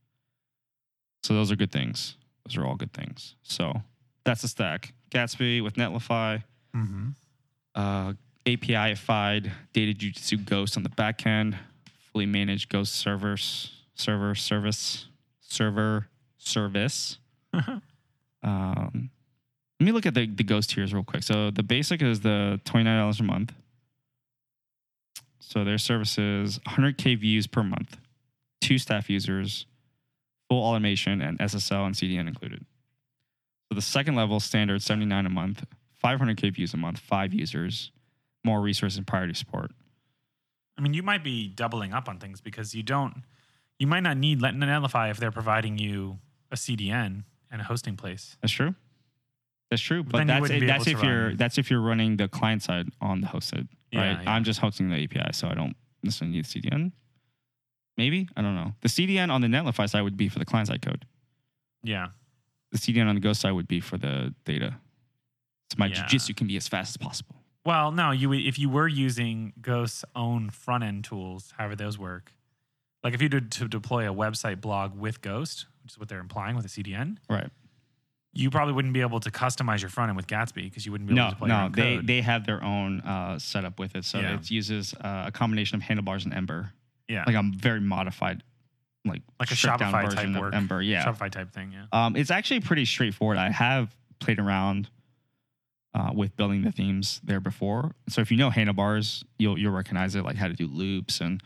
So 1.23 1.35
those 1.35 1.53
are 1.53 1.57
good 1.57 1.71
things. 1.71 2.17
Those 2.45 2.57
are 2.57 2.67
all 2.67 2.75
good 2.75 2.93
things. 2.93 3.37
So 3.43 3.83
that's 4.25 4.43
the 4.43 4.49
stack. 4.49 4.93
Gatsby 5.11 5.63
with 5.63 5.75
Netlify, 5.75 6.43
Mm-hmm. 6.75 7.09
uh, 7.75 8.13
API-ified 8.47 9.53
Data 9.73 9.93
Jujitsu 9.93 10.45
Ghost 10.45 10.77
on 10.77 10.83
the 10.83 10.89
back 10.89 11.27
end, 11.27 11.59
fully 12.13 12.27
managed 12.27 12.69
Ghost 12.69 12.95
servers, 12.95 13.73
server 13.95 14.35
service, 14.35 15.07
server 15.41 16.07
service. 16.39 17.19
Um, 18.43 19.11
let 19.79 19.85
me 19.85 19.93
look 19.93 20.07
at 20.07 20.15
the, 20.15 20.27
the 20.27 20.45
Ghost 20.45 20.71
tiers 20.71 20.93
real 20.93 21.05
quick. 21.05 21.23
So 21.23 21.51
the 21.51 21.63
basic 21.63 22.03
is 22.03 22.21
the 22.21 22.61
$29 22.65 23.21
a 23.21 23.23
month. 23.23 23.53
So 25.41 25.65
their 25.65 25.79
services 25.79 26.59
100K 26.69 27.19
views 27.19 27.47
per 27.47 27.63
month, 27.63 27.97
two 28.61 28.79
staff 28.79 29.11
users, 29.11 29.67
full 30.49 30.63
automation, 30.63 31.21
and 31.21 31.39
SSL 31.39 31.87
and 31.87 31.95
CDN 31.95 32.29
included. 32.29 32.65
So 33.69 33.75
the 33.75 33.83
second 33.83 34.15
level 34.15 34.39
standard, 34.39 34.83
79 34.83 35.27
a 35.27 35.29
month, 35.29 35.65
500K 36.03 36.55
views 36.55 36.75
a 36.75 36.77
month, 36.77 36.99
five 36.99 37.33
users, 37.33 37.93
more 38.45 38.61
resources 38.61 38.97
and 38.97 39.07
priority 39.07 39.35
support. 39.35 39.73
I 40.79 40.83
mean, 40.83 40.95
you 40.95 41.03
might 41.03 41.23
be 41.23 41.49
doubling 41.49 41.93
up 41.93 42.09
on 42.09 42.19
things 42.19 42.41
because 42.41 42.75
you 42.75 42.83
don't, 42.83 43.23
you 43.79 43.87
might 43.87 44.01
not 44.01 44.17
need 44.17 44.41
Netlify 44.41 45.11
if 45.11 45.19
they're 45.19 45.31
providing 45.31 45.79
you 45.79 46.19
a 46.51 46.57
CDN 46.57 47.25
and 47.51 47.61
a 47.61 47.65
hosting 47.65 47.97
place. 47.97 48.37
That's 48.41 48.53
true. 48.53 48.75
That's 49.71 49.83
true. 49.83 50.03
But 50.03 50.13
But 50.13 50.27
that's 50.27 50.41
wouldn't 50.41 50.67
that's 50.67 50.87
if 50.87 51.03
you're 51.03 51.35
that's 51.37 51.59
if 51.59 51.71
you're 51.71 51.81
running 51.81 52.17
the 52.17 52.29
client 52.29 52.63
side 52.63 52.89
on 53.01 53.21
the 53.21 53.29
hosted. 53.29 53.69
Yeah, 53.93 54.01
right. 54.01 54.23
yeah. 54.25 54.33
I'm 54.33 54.43
just 54.43 54.61
hosting 54.61 54.91
the 54.91 55.05
API, 55.05 55.33
so 55.33 55.49
I 55.49 55.55
don't 55.55 55.77
necessarily 56.03 56.37
need 56.37 56.45
CDN. 56.45 56.93
Maybe 57.97 58.29
I 58.37 58.43
don't 58.43 58.55
know. 58.55 58.73
The 58.81 58.89
CDN 58.89 59.31
on 59.31 59.41
the 59.43 59.47
Netlify 59.47 59.89
side 59.89 60.03
would 60.03 60.17
be 60.17 60.29
for 60.29 60.39
the 60.39 60.45
client 60.45 60.69
side 60.69 60.83
code. 60.83 61.07
Yeah. 61.85 62.09
The 62.73 62.79
CDN 62.79 63.09
on 63.09 63.15
the 63.15 63.21
Ghost 63.21 63.41
side 63.41 63.53
would 63.53 63.69
be 63.69 63.81
for 63.81 63.97
the 63.97 64.35
data. 64.45 64.77
So 65.71 65.77
my 65.79 65.87
Yeah. 65.87 66.05
jujitsu 66.05 66.37
can 66.37 66.47
be 66.47 66.57
as 66.57 66.69
fast 66.69 66.91
as 66.91 66.97
possible. 66.97 67.37
Well, 67.65 67.93
no, 67.93 68.11
you 68.11 68.33
if 68.33 68.59
you 68.59 68.69
were 68.69 68.89
using 68.89 69.53
Ghost's 69.61 70.05
own 70.17 70.51
front 70.51 70.83
end 70.85 71.05
tools, 71.05 71.53
however 71.57 71.77
those 71.77 71.99
work, 71.99 72.33
like 73.05 73.15
if 73.15 73.23
you 73.23 73.29
did 73.29 73.51
to 73.53 73.69
deploy 73.69 74.11
a 74.11 74.15
website 74.15 74.61
blog 74.61 74.97
with 74.99 75.21
Ghost, 75.21 75.67
which 75.83 75.93
is 75.93 75.99
what 75.99 76.09
they're 76.09 76.21
implying 76.21 76.57
with 76.57 76.65
a 76.65 76.69
CDN, 76.69 77.19
Right. 77.29 77.51
you 78.33 78.51
probably 78.51 78.73
wouldn't 78.75 78.95
be 78.95 79.01
able 79.03 79.21
to 79.21 79.31
customize 79.31 79.81
your 79.83 79.91
front 79.91 80.09
end 80.09 80.17
with 80.17 80.27
Gatsby 80.27 80.65
because 80.65 80.87
you 80.87 80.93
wouldn't 80.93 81.09
be 81.09 81.15
able 81.15 81.25
No, 81.25 81.29
to 81.29 81.35
deploy 81.35 81.49
no, 81.49 81.69
they 81.69 81.97
code. 81.97 82.07
they 82.07 82.21
have 82.23 82.47
their 82.47 82.63
own 82.65 83.01
uh, 83.03 83.39
setup 83.39 83.79
with 83.79 83.95
it. 83.95 84.05
So 84.05 84.21
Yeah. 84.21 84.35
it 84.35 84.51
uses 84.51 84.95
uh, 84.95 85.25
a 85.27 85.31
combination 85.33 85.77
of 85.77 85.83
handlebars 85.83 86.25
and 86.25 86.35
Ember, 86.35 86.73
yeah, 87.09 87.25
like 87.27 87.37
a 87.37 87.43
very 87.57 87.81
modified, 87.81 88.43
like 89.05 89.23
like 89.39 89.51
a 89.51 89.55
Shopify 89.55 90.13
type 90.15 90.29
of 90.29 90.37
work, 90.37 90.55
Ember. 90.55 90.81
Yeah, 90.83 91.05
Shopify 91.05 91.31
type 91.31 91.53
thing. 91.53 91.73
Yeah, 91.73 91.87
Um, 91.93 92.17
it's 92.17 92.31
actually 92.31 92.61
pretty 92.61 92.87
straightforward. 92.87 93.37
I 93.37 93.51
have 93.51 93.95
played 94.19 94.39
around 94.39 94.89
uh, 95.95 96.11
with 96.15 96.37
building 96.37 96.63
the 96.63 96.73
themes 96.73 97.21
there 97.25 97.41
before. 97.41 97.93
So 98.09 98.21
if 98.21 98.31
you 98.31 98.37
know 98.37 98.51
handlebars, 98.51 99.25
you'll 99.39 99.59
you'll 99.59 99.73
recognize 99.73 100.15
it, 100.15 100.25
like 100.25 100.37
how 100.37 100.49
to 100.49 100.55
do 100.55 100.67
loops 100.67 101.21
and 101.21 101.43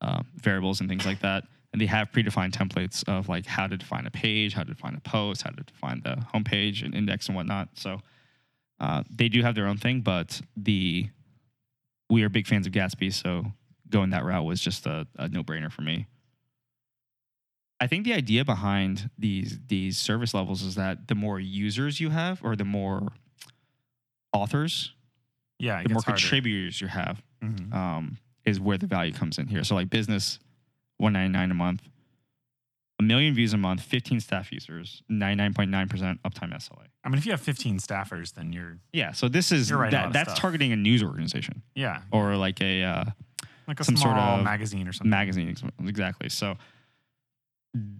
uh, 0.00 0.22
variables 0.36 0.80
and 0.80 0.88
things 0.88 1.06
like 1.06 1.20
that. 1.20 1.44
And 1.72 1.80
they 1.80 1.86
have 1.86 2.12
predefined 2.12 2.52
templates 2.52 3.06
of 3.08 3.28
like 3.28 3.46
how 3.46 3.66
to 3.66 3.76
define 3.76 4.06
a 4.06 4.10
page, 4.10 4.54
how 4.54 4.62
to 4.62 4.72
define 4.72 4.94
a 4.94 5.00
post, 5.00 5.42
how 5.42 5.50
to 5.50 5.62
define 5.62 6.02
the 6.04 6.24
homepage 6.32 6.84
and 6.84 6.94
index 6.94 7.26
and 7.26 7.36
whatnot. 7.36 7.70
So 7.74 8.00
uh, 8.80 9.02
they 9.10 9.28
do 9.28 9.42
have 9.42 9.54
their 9.54 9.66
own 9.66 9.76
thing, 9.76 10.00
but 10.00 10.40
the 10.56 11.08
we 12.10 12.22
are 12.22 12.28
big 12.28 12.46
fans 12.46 12.66
of 12.66 12.72
Gatsby, 12.72 13.12
so 13.12 13.46
going 13.90 14.10
that 14.10 14.24
route 14.24 14.44
was 14.44 14.60
just 14.60 14.86
a, 14.86 15.06
a 15.18 15.28
no 15.28 15.42
brainer 15.42 15.70
for 15.70 15.82
me. 15.82 16.06
I 17.80 17.86
think 17.86 18.04
the 18.04 18.14
idea 18.14 18.44
behind 18.44 19.10
these 19.18 19.58
these 19.66 19.98
service 19.98 20.32
levels 20.32 20.62
is 20.62 20.74
that 20.76 21.08
the 21.08 21.14
more 21.14 21.40
users 21.40 22.00
you 22.00 22.10
have, 22.10 22.42
or 22.44 22.56
the 22.56 22.64
more 22.64 23.08
authors, 24.34 24.92
yeah, 25.58 25.82
the 25.82 25.88
more 25.90 26.02
harder. 26.02 26.18
contributors 26.20 26.80
you 26.80 26.88
have, 26.88 27.22
Mhm. 27.42 27.72
um, 27.72 28.18
is 28.44 28.60
where 28.60 28.76
the 28.76 28.86
value 28.86 29.12
comes 29.12 29.38
in 29.38 29.46
here. 29.46 29.64
So 29.64 29.74
like 29.74 29.88
business, 29.88 30.38
one 30.98 31.12
ninety 31.14 31.32
nine 31.32 31.50
a 31.50 31.54
month, 31.54 31.88
a 33.00 33.02
million 33.02 33.34
views 33.34 33.52
a 33.52 33.56
month, 33.56 33.80
fifteen 33.82 34.20
staff 34.20 34.52
users, 34.52 35.02
ninety 35.08 35.36
nine 35.36 35.54
point 35.54 35.70
nine 35.70 35.88
percent 35.88 36.22
uptime 36.22 36.52
SLA. 36.52 36.86
I 37.04 37.08
mean, 37.08 37.18
if 37.18 37.26
you 37.26 37.32
have 37.32 37.40
15 37.42 37.78
staffers, 37.80 38.32
then 38.32 38.50
you're 38.52 38.78
Yeah, 38.92 39.12
so 39.12 39.28
this 39.28 39.52
is 39.52 39.68
You're 39.68 39.78
right, 39.78 39.90
that, 39.90 40.12
that's 40.14 40.30
stuff. 40.30 40.38
targeting 40.40 40.72
a 40.72 40.76
news 40.76 41.02
organization 41.02 41.62
yeah, 41.74 42.00
or 42.10 42.36
like 42.36 42.60
a 42.62 42.82
uh, 42.82 43.04
like 43.68 43.80
a 43.80 43.84
some 43.84 43.96
small 43.96 44.14
sort 44.14 44.38
of 44.38 44.44
magazine 44.44 44.88
or 44.88 44.92
something. 44.92 45.10
magazine 45.10 45.54
exactly 45.86 46.28
so 46.30 46.56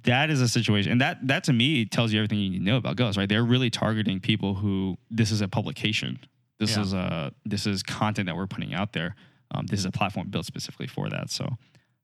that 0.05 0.31
is 0.31 0.41
a 0.41 0.49
situation 0.49 0.93
and 0.93 1.01
that 1.01 1.27
that 1.27 1.43
to 1.45 1.53
me 1.53 1.85
tells 1.85 2.12
you 2.12 2.20
everything 2.20 2.39
you 2.39 2.51
need 2.51 2.59
to 2.59 2.64
know 2.64 2.77
about 2.77 2.95
ghost 2.97 3.18
right 3.18 3.29
they're 3.29 3.43
really 3.45 3.70
targeting 3.70 4.20
people 4.20 4.55
who 4.55 4.97
this 5.11 5.31
is 5.33 5.41
a 5.41 5.49
publication 5.49 6.18
This 6.61 6.77
Yeah. 6.77 6.83
is 6.83 6.93
a 6.93 7.33
this 7.45 7.66
is 7.66 7.83
content 7.83 8.27
that 8.27 8.37
we're 8.37 8.47
putting 8.47 8.72
out 8.75 8.93
there. 8.93 9.16
Um, 9.51 9.66
this 9.66 9.81
is 9.81 9.87
a 9.87 9.91
platform 9.91 10.29
built 10.29 10.47
specifically 10.47 10.87
for 10.87 11.09
that. 11.11 11.29
So 11.31 11.45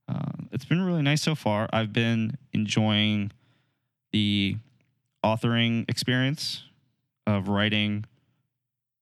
uh, 0.09 0.33
it's 0.51 0.65
been 0.65 0.81
really 0.83 1.03
nice 1.03 1.23
so 1.23 1.35
far. 1.37 1.69
I've 1.73 1.93
been 1.93 2.37
enjoying 2.53 3.31
the 4.13 4.57
authoring 5.25 5.89
experience 5.89 6.65
of 7.27 7.47
writing 7.49 8.05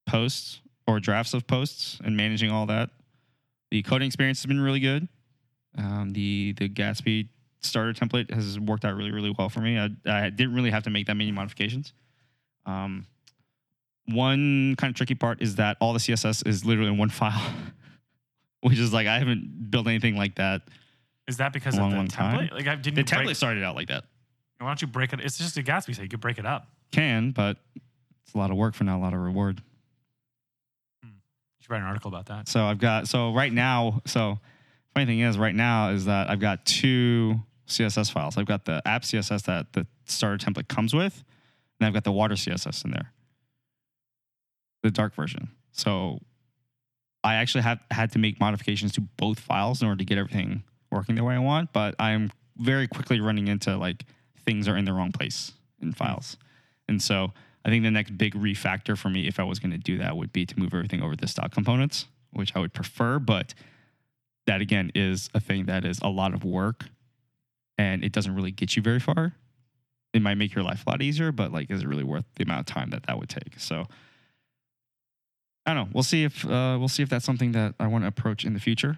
posts 0.06 0.60
or 0.86 1.00
drafts 1.00 1.32
of 1.34 1.46
posts 1.46 1.98
and 2.04 2.16
managing 2.16 2.50
all 2.50 2.66
that. 2.66 2.90
The 3.70 3.82
coding 3.82 4.06
experience 4.06 4.40
has 4.42 4.46
been 4.46 4.60
really 4.60 4.80
good. 4.80 5.08
Um, 5.76 6.10
the 6.12 6.54
the 6.58 6.68
Gatsby 6.68 7.28
starter 7.60 7.92
template 7.92 8.32
has 8.32 8.58
worked 8.58 8.84
out 8.84 8.94
really 8.96 9.10
really 9.10 9.34
well 9.36 9.48
for 9.48 9.60
me. 9.60 9.78
I, 9.78 9.88
I 10.06 10.30
didn't 10.30 10.54
really 10.54 10.70
have 10.70 10.84
to 10.84 10.90
make 10.90 11.06
that 11.06 11.14
many 11.14 11.32
modifications. 11.32 11.92
Um, 12.66 13.06
one 14.06 14.74
kind 14.76 14.90
of 14.90 14.96
tricky 14.96 15.14
part 15.14 15.42
is 15.42 15.56
that 15.56 15.76
all 15.80 15.92
the 15.92 15.98
CSS 15.98 16.46
is 16.46 16.64
literally 16.64 16.90
in 16.90 16.98
one 16.98 17.08
file, 17.10 17.42
which 18.62 18.78
is 18.78 18.92
like 18.92 19.06
I 19.06 19.18
haven't 19.18 19.70
built 19.70 19.86
anything 19.86 20.16
like 20.16 20.36
that. 20.36 20.62
Is 21.26 21.36
that 21.38 21.52
because 21.52 21.76
Long, 21.76 21.92
of 21.92 22.08
the 22.08 22.14
template? 22.14 22.16
time. 22.16 22.50
Like 22.52 22.66
I 22.66 22.74
didn't. 22.76 22.94
The 22.94 23.00
you 23.02 23.04
break- 23.04 23.28
template 23.28 23.36
started 23.36 23.62
out 23.62 23.74
like 23.74 23.88
that. 23.88 24.04
Why 24.58 24.66
don't 24.68 24.80
you 24.82 24.88
break 24.88 25.12
it? 25.12 25.20
It's 25.20 25.38
just 25.38 25.56
a 25.56 25.62
Gatsby 25.62 25.94
site. 25.94 26.02
You 26.04 26.08
could 26.08 26.20
break 26.20 26.38
it 26.38 26.46
up. 26.46 26.66
Can, 26.90 27.30
but 27.30 27.58
it's 28.24 28.34
a 28.34 28.38
lot 28.38 28.50
of 28.50 28.56
work 28.56 28.74
for 28.74 28.84
not 28.84 28.96
a 28.96 29.02
lot 29.02 29.12
of 29.12 29.20
reward. 29.20 29.62
You 31.04 31.10
should 31.60 31.70
write 31.70 31.78
an 31.82 31.86
article 31.86 32.08
about 32.08 32.26
that. 32.26 32.48
So 32.48 32.64
I've 32.64 32.78
got 32.78 33.08
so 33.08 33.32
right 33.32 33.52
now. 33.52 34.02
So 34.06 34.38
funny 34.94 35.06
thing 35.06 35.20
is, 35.20 35.38
right 35.38 35.54
now 35.54 35.90
is 35.90 36.06
that 36.06 36.28
I've 36.30 36.40
got 36.40 36.64
two 36.66 37.36
CSS 37.68 38.10
files. 38.10 38.36
I've 38.36 38.46
got 38.46 38.64
the 38.64 38.82
app 38.84 39.02
CSS 39.02 39.44
that 39.44 39.72
the 39.72 39.86
starter 40.06 40.44
template 40.44 40.68
comes 40.68 40.94
with, 40.94 41.24
and 41.78 41.86
I've 41.86 41.94
got 41.94 42.04
the 42.04 42.12
water 42.12 42.34
CSS 42.34 42.84
in 42.84 42.90
there, 42.90 43.12
the 44.82 44.90
dark 44.90 45.14
version. 45.14 45.50
So 45.72 46.20
I 47.22 47.34
actually 47.34 47.62
have 47.62 47.80
had 47.90 48.12
to 48.12 48.18
make 48.18 48.40
modifications 48.40 48.92
to 48.92 49.00
both 49.00 49.38
files 49.38 49.82
in 49.82 49.88
order 49.88 49.98
to 49.98 50.04
get 50.04 50.18
everything 50.18 50.64
working 50.90 51.14
the 51.14 51.24
way 51.24 51.34
I 51.34 51.40
want. 51.40 51.72
But 51.72 51.94
I'm 51.98 52.32
very 52.56 52.88
quickly 52.88 53.20
running 53.20 53.48
into 53.48 53.76
like 53.76 54.04
things 54.44 54.66
are 54.66 54.76
in 54.76 54.84
the 54.84 54.92
wrong 54.92 55.12
place 55.12 55.52
in 55.80 55.92
files, 55.92 56.36
and 56.88 57.00
so 57.02 57.32
I 57.64 57.70
think 57.70 57.84
the 57.84 57.90
next 57.90 58.16
big 58.16 58.34
refactor 58.34 58.96
for 58.96 59.10
me, 59.10 59.28
if 59.28 59.38
I 59.38 59.42
was 59.42 59.58
going 59.58 59.72
to 59.72 59.78
do 59.78 59.98
that, 59.98 60.16
would 60.16 60.32
be 60.32 60.46
to 60.46 60.58
move 60.58 60.72
everything 60.72 61.02
over 61.02 61.14
to 61.14 61.26
stock 61.28 61.52
components, 61.52 62.06
which 62.32 62.56
I 62.56 62.60
would 62.60 62.72
prefer. 62.72 63.18
But 63.18 63.52
that 64.46 64.62
again 64.62 64.90
is 64.94 65.28
a 65.34 65.40
thing 65.40 65.66
that 65.66 65.84
is 65.84 65.98
a 66.00 66.08
lot 66.08 66.32
of 66.32 66.44
work, 66.44 66.86
and 67.78 68.04
it 68.04 68.12
doesn't 68.12 68.34
really 68.34 68.50
get 68.50 68.76
you 68.76 68.82
very 68.82 69.00
far. 69.00 69.34
It 70.12 70.20
might 70.20 70.34
make 70.34 70.54
your 70.54 70.64
life 70.64 70.84
a 70.86 70.90
lot 70.90 71.00
easier, 71.00 71.32
but 71.32 71.52
like, 71.52 71.70
is 71.70 71.82
it 71.82 71.88
really 71.88 72.04
worth 72.04 72.24
the 72.36 72.44
amount 72.44 72.60
of 72.60 72.66
time 72.66 72.90
that 72.90 73.06
that 73.06 73.18
would 73.18 73.28
take? 73.28 73.58
So. 73.58 73.86
I 75.66 75.74
don't 75.74 75.84
know. 75.84 75.90
We'll 75.92 76.02
see 76.02 76.24
if 76.24 76.46
uh, 76.46 76.76
we'll 76.78 76.88
see 76.88 77.02
if 77.02 77.10
that's 77.10 77.26
something 77.26 77.52
that 77.52 77.74
I 77.78 77.88
want 77.88 78.04
to 78.04 78.08
approach 78.08 78.46
in 78.46 78.54
the 78.54 78.60
future. 78.60 78.96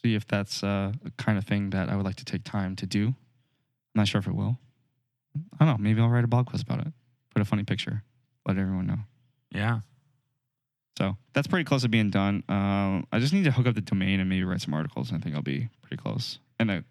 See 0.00 0.14
if 0.14 0.28
that's 0.28 0.62
uh, 0.62 0.92
the 1.02 1.10
kind 1.16 1.36
of 1.36 1.44
thing 1.44 1.70
that 1.70 1.88
I 1.88 1.96
would 1.96 2.04
like 2.04 2.14
to 2.16 2.24
take 2.24 2.44
time 2.44 2.76
to 2.76 2.86
do. 2.86 3.08
I'm 3.08 3.14
not 3.96 4.06
sure 4.06 4.20
if 4.20 4.28
it 4.28 4.34
will. 4.34 4.58
I 5.58 5.64
don't 5.64 5.76
know. 5.76 5.82
Maybe 5.82 6.00
I'll 6.00 6.08
write 6.08 6.22
a 6.22 6.28
blog 6.28 6.46
post 6.46 6.62
about 6.62 6.86
it. 6.86 6.92
Put 7.34 7.42
a 7.42 7.44
funny 7.44 7.64
picture. 7.64 8.04
Let 8.46 8.58
everyone 8.58 8.86
know. 8.86 8.98
Yeah. 9.50 9.80
So 10.98 11.16
that's 11.32 11.48
pretty 11.48 11.64
close 11.64 11.82
to 11.82 11.88
being 11.88 12.10
done. 12.10 12.44
Um, 12.48 13.06
I 13.10 13.18
just 13.18 13.32
need 13.32 13.44
to 13.44 13.50
hook 13.50 13.66
up 13.66 13.74
the 13.74 13.80
domain 13.80 14.20
and 14.20 14.28
maybe 14.28 14.44
write 14.44 14.60
some 14.60 14.74
articles. 14.74 15.10
And 15.10 15.18
I 15.18 15.20
think 15.20 15.34
I'll 15.34 15.42
be 15.42 15.68
pretty 15.82 16.00
close. 16.00 16.38
And 16.60 16.84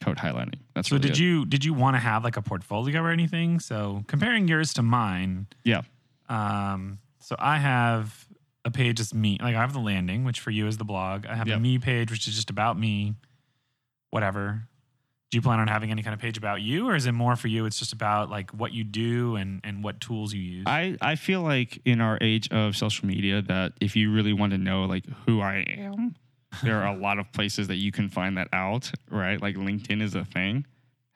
code 0.00 0.16
highlighting. 0.18 0.58
That's 0.74 0.88
So 0.88 0.96
really 0.96 1.08
did 1.08 1.12
it. 1.12 1.20
you 1.20 1.44
did 1.46 1.64
you 1.64 1.74
want 1.74 1.94
to 1.96 2.00
have 2.00 2.24
like 2.24 2.36
a 2.36 2.42
portfolio 2.42 3.00
or 3.02 3.10
anything? 3.10 3.60
So 3.60 4.02
comparing 4.06 4.48
yours 4.48 4.72
to 4.74 4.82
mine. 4.82 5.46
Yeah. 5.64 5.82
Um. 6.28 6.98
So 7.18 7.36
I 7.38 7.58
have 7.58 8.26
a 8.64 8.70
page 8.70 8.98
that's 8.98 9.12
me. 9.14 9.38
Like 9.40 9.54
I 9.56 9.60
have 9.60 9.72
the 9.72 9.78
landing, 9.80 10.24
which 10.24 10.40
for 10.40 10.50
you 10.50 10.66
is 10.66 10.76
the 10.78 10.84
blog. 10.84 11.26
I 11.26 11.34
have 11.34 11.48
Yep. 11.48 11.56
a 11.56 11.60
me 11.60 11.78
page, 11.78 12.10
which 12.10 12.26
is 12.28 12.34
just 12.34 12.50
about 12.50 12.78
me. 12.78 13.14
Whatever. 14.10 14.64
Do 15.30 15.36
you 15.38 15.42
plan 15.42 15.60
on 15.60 15.68
having 15.68 15.92
any 15.92 16.02
kind 16.02 16.12
of 16.12 16.18
page 16.20 16.36
about 16.36 16.60
you, 16.60 16.88
or 16.88 16.96
is 16.96 17.06
it 17.06 17.12
more 17.12 17.36
for 17.36 17.46
you? 17.46 17.64
It's 17.64 17.78
just 17.78 17.92
about 17.92 18.30
like 18.30 18.50
what 18.50 18.72
you 18.72 18.82
do 18.82 19.36
and 19.36 19.60
and 19.62 19.84
what 19.84 20.00
tools 20.00 20.34
you 20.34 20.40
use. 20.40 20.64
I, 20.66 20.96
I 21.00 21.14
feel 21.14 21.42
like 21.42 21.80
in 21.84 22.00
our 22.00 22.18
age 22.20 22.48
of 22.50 22.76
social 22.76 23.06
media 23.06 23.40
that 23.42 23.74
if 23.80 23.94
you 23.94 24.12
really 24.12 24.32
want 24.32 24.50
to 24.52 24.58
know 24.58 24.86
like 24.86 25.04
who 25.26 25.40
I 25.40 25.64
am, 25.78 26.16
there 26.62 26.82
are 26.82 26.94
a 26.94 26.96
lot 26.96 27.18
of 27.18 27.30
places 27.32 27.68
that 27.68 27.76
you 27.76 27.92
can 27.92 28.08
find 28.08 28.36
that 28.38 28.48
out, 28.52 28.90
right? 29.10 29.40
Like 29.40 29.56
LinkedIn 29.56 30.02
is 30.02 30.14
a 30.14 30.24
thing. 30.24 30.66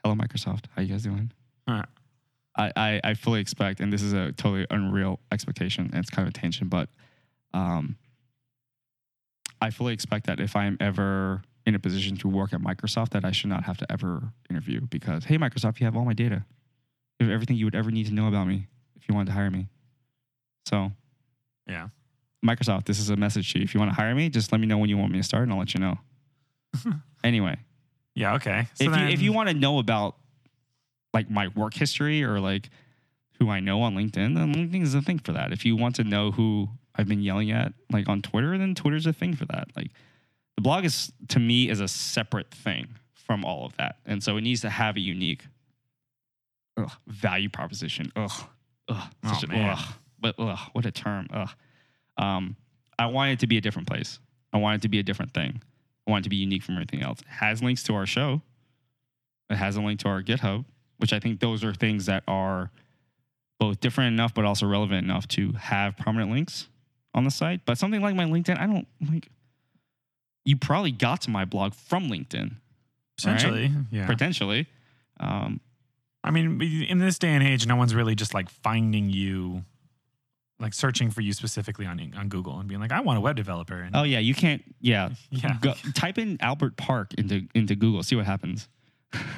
Hello 0.03 0.15
Microsoft, 0.15 0.65
how 0.75 0.83
you 0.83 0.89
guys 0.89 1.03
doing? 1.03 1.33
Huh. 1.69 1.85
I, 2.57 2.73
I, 2.77 3.01
I 3.03 3.15
fully 3.15 3.41
expect, 3.41 3.81
and 3.81 3.93
this 3.93 4.03
is 4.03 4.13
a 4.13 4.33
totally 4.33 4.67
unreal 4.71 5.19
expectation, 5.33 5.87
and 5.87 5.97
it's 5.97 6.11
kind 6.11 6.29
of 6.29 6.35
a 6.35 6.39
tangent, 6.39 6.71
but 6.71 6.89
um, 7.53 7.97
I 9.61 9.71
fully 9.71 9.93
expect 9.93 10.27
that 10.27 10.41
if 10.41 10.55
I 10.57 10.67
am 10.67 10.77
ever 10.79 11.43
in 11.67 11.75
a 11.75 11.79
position 11.79 12.17
to 12.19 12.29
work 12.29 12.53
at 12.53 12.61
Microsoft, 12.61 13.11
that 13.11 13.25
I 13.25 13.33
should 13.33 13.49
not 13.49 13.65
have 13.65 13.79
to 13.79 13.91
ever 13.91 14.23
interview 14.51 14.83
because, 14.83 15.25
hey, 15.25 15.39
Microsoft, 15.39 15.81
you 15.81 15.87
have 15.87 15.97
all 15.97 16.05
my 16.05 16.13
data. 16.13 16.45
You 17.19 17.27
have 17.27 17.33
everything 17.33 17.57
you 17.57 17.65
would 17.65 17.75
ever 17.75 17.91
need 17.91 18.07
to 18.07 18.15
know 18.15 18.29
about 18.29 18.47
me 18.47 18.67
if 18.97 19.09
you 19.09 19.15
wanted 19.15 19.27
to 19.27 19.33
hire 19.33 19.51
me. 19.51 19.69
So, 20.67 20.93
Yeah. 21.67 21.89
Microsoft, 22.45 22.85
this 22.85 22.99
is 22.99 23.11
a 23.11 23.17
message 23.17 23.53
to 23.53 23.59
you. 23.59 23.65
If 23.65 23.75
you 23.75 23.81
want 23.81 23.91
to 23.91 23.95
hire 23.95 24.15
me, 24.15 24.29
just 24.29 24.53
let 24.53 24.61
me 24.61 24.67
know 24.67 24.79
when 24.79 24.91
you 24.91 24.99
want 24.99 25.13
me 25.13 25.19
to 25.19 25.25
start, 25.25 25.45
and 25.45 25.53
I'll 25.53 25.59
let 25.59 25.75
you 25.75 25.81
know. 25.81 25.99
anyway, 27.25 27.57
Yeah. 28.15 28.35
Okay. 28.35 28.67
So 28.75 28.85
if 28.85 28.91
then, 28.91 29.07
you 29.09 29.15
if 29.15 29.23
you 29.23 29.33
want 29.33 29.49
to 29.49 29.55
know 29.55 29.79
about 29.79 30.17
like 31.13 31.31
my 31.31 31.49
work 31.49 31.75
history 31.75 32.23
or 32.25 32.41
like 32.41 32.69
who 33.39 33.49
I 33.51 33.61
know 33.61 33.83
on 33.83 33.95
LinkedIn, 33.95 34.35
then 34.37 34.55
LinkedIn 34.55 34.83
is 34.83 34.95
a 34.95 35.01
thing 35.03 35.19
for 35.21 35.33
that. 35.33 35.53
If 35.53 35.65
you 35.65 35.77
want 35.77 35.95
to 35.97 36.05
know 36.05 36.31
who 36.33 36.69
I've 36.97 37.09
been 37.09 37.23
yelling 37.23 37.51
at 37.51 37.73
like 37.91 38.09
on 38.09 38.23
Twitter, 38.23 38.57
then 38.59 38.75
Twitter's 38.75 39.07
a 39.07 39.13
thing 39.13 39.35
for 39.37 39.45
that. 39.47 39.69
Like 39.77 39.91
the 40.57 40.63
blog 40.63 40.85
is 40.85 41.13
to 41.29 41.39
me 41.41 41.69
is 41.71 41.81
a 41.81 41.89
separate 41.89 42.51
thing 42.51 42.89
from 43.13 43.45
all 43.45 43.65
of 43.65 43.77
that, 43.77 43.97
and 44.05 44.23
so 44.23 44.37
it 44.37 44.43
needs 44.43 44.61
to 44.63 44.71
have 44.71 44.97
a 44.97 45.01
unique 45.01 45.47
ugh, 46.77 46.91
value 47.07 47.49
proposition. 47.49 48.13
Ugh, 48.17 48.31
ugh, 48.89 49.03
Oh, 49.25 49.41
a, 49.43 49.47
man. 49.47 49.71
ugh, 49.79 49.95
but 50.21 50.35
ugh, 50.39 50.59
what 50.73 50.85
a 50.85 50.91
term. 50.91 51.29
Ugh. 51.33 51.49
Um, 52.17 52.57
I 52.99 53.07
want 53.07 53.33
it 53.33 53.41
to 53.41 53.47
be 53.47 53.57
a 53.57 53.61
different 53.61 53.89
place. 53.89 54.19
I 54.53 54.59
want 54.59 54.77
it 54.77 54.83
to 54.83 54.89
be 54.89 54.99
a 54.99 55.03
different 55.03 55.35
thing. 55.35 55.61
I 56.07 56.11
want 56.11 56.23
it 56.23 56.25
to 56.25 56.31
be 56.31 56.37
unique 56.37 56.63
from 56.63 56.75
everything 56.75 57.03
else. 57.03 57.21
It 57.21 57.29
has 57.29 57.63
links 57.63 57.83
to 57.85 57.95
our 57.95 58.07
show. 58.07 58.43
It 59.51 59.57
has 59.57 59.77
a 59.77 59.83
link 59.83 60.01
to 60.01 60.09
our 60.09 60.23
GitHub, 60.23 60.65
which 60.99 61.13
I 61.13 61.19
think 61.19 61.41
those 61.41 61.65
are 61.65 61.75
things 61.75 62.07
that 62.07 62.23
are 62.29 62.71
both 63.59 63.81
different 63.81 64.13
enough, 64.13 64.35
but 64.35 64.45
also 64.45 64.67
relevant 64.67 65.05
enough 65.05 65.27
to 65.29 65.53
have 65.53 65.97
prominent 65.97 66.31
links 66.31 66.69
on 67.15 67.25
the 67.25 67.31
site. 67.31 67.65
But 67.65 67.79
something 67.79 68.01
like 68.01 68.15
my 68.15 68.25
LinkedIn, 68.25 68.59
I 68.59 68.67
don't 68.67 68.87
like. 69.11 69.29
You 70.45 70.57
probably 70.57 70.93
got 70.93 71.23
to 71.23 71.31
my 71.31 71.45
blog 71.45 71.75
from 71.75 72.09
LinkedIn, 72.09 72.57
essentially, 73.19 73.73
yeah. 73.91 74.07
potentially. 74.07 74.67
Um, 75.19 75.61
I 76.23 76.31
mean, 76.31 76.61
in 76.61 76.99
this 76.99 77.19
day 77.19 77.31
and 77.31 77.43
age, 77.43 77.67
no 77.67 77.77
one's 77.77 77.95
really 77.95 78.15
just 78.15 78.35
like 78.35 78.51
finding 78.51 79.09
you, 79.09 79.65
like 80.61 80.73
searching 80.75 81.11
for 81.11 81.21
you 81.21 81.33
specifically 81.33 81.85
on 81.87 82.13
on 82.17 82.29
Google 82.29 82.59
and 82.59 82.69
being 82.69 82.81
like, 82.81 82.93
I 82.93 83.01
want 83.01 83.19
a 83.19 83.21
web 83.21 83.37
developer. 83.37 83.77
And 83.81 83.95
oh 83.97 84.03
yeah, 84.05 84.19
you 84.21 84.35
can't. 84.35 84.63
Yeah, 84.81 85.11
yeah, 85.31 85.57
Go, 85.61 85.75
type 85.95 86.19
in 86.19 86.37
Albert 86.41 86.77
Park 86.77 87.15
into 87.15 87.43
into 87.55 87.75
Google. 87.75 88.03
See 88.03 88.17
what 88.17 88.27
happens. 88.27 88.69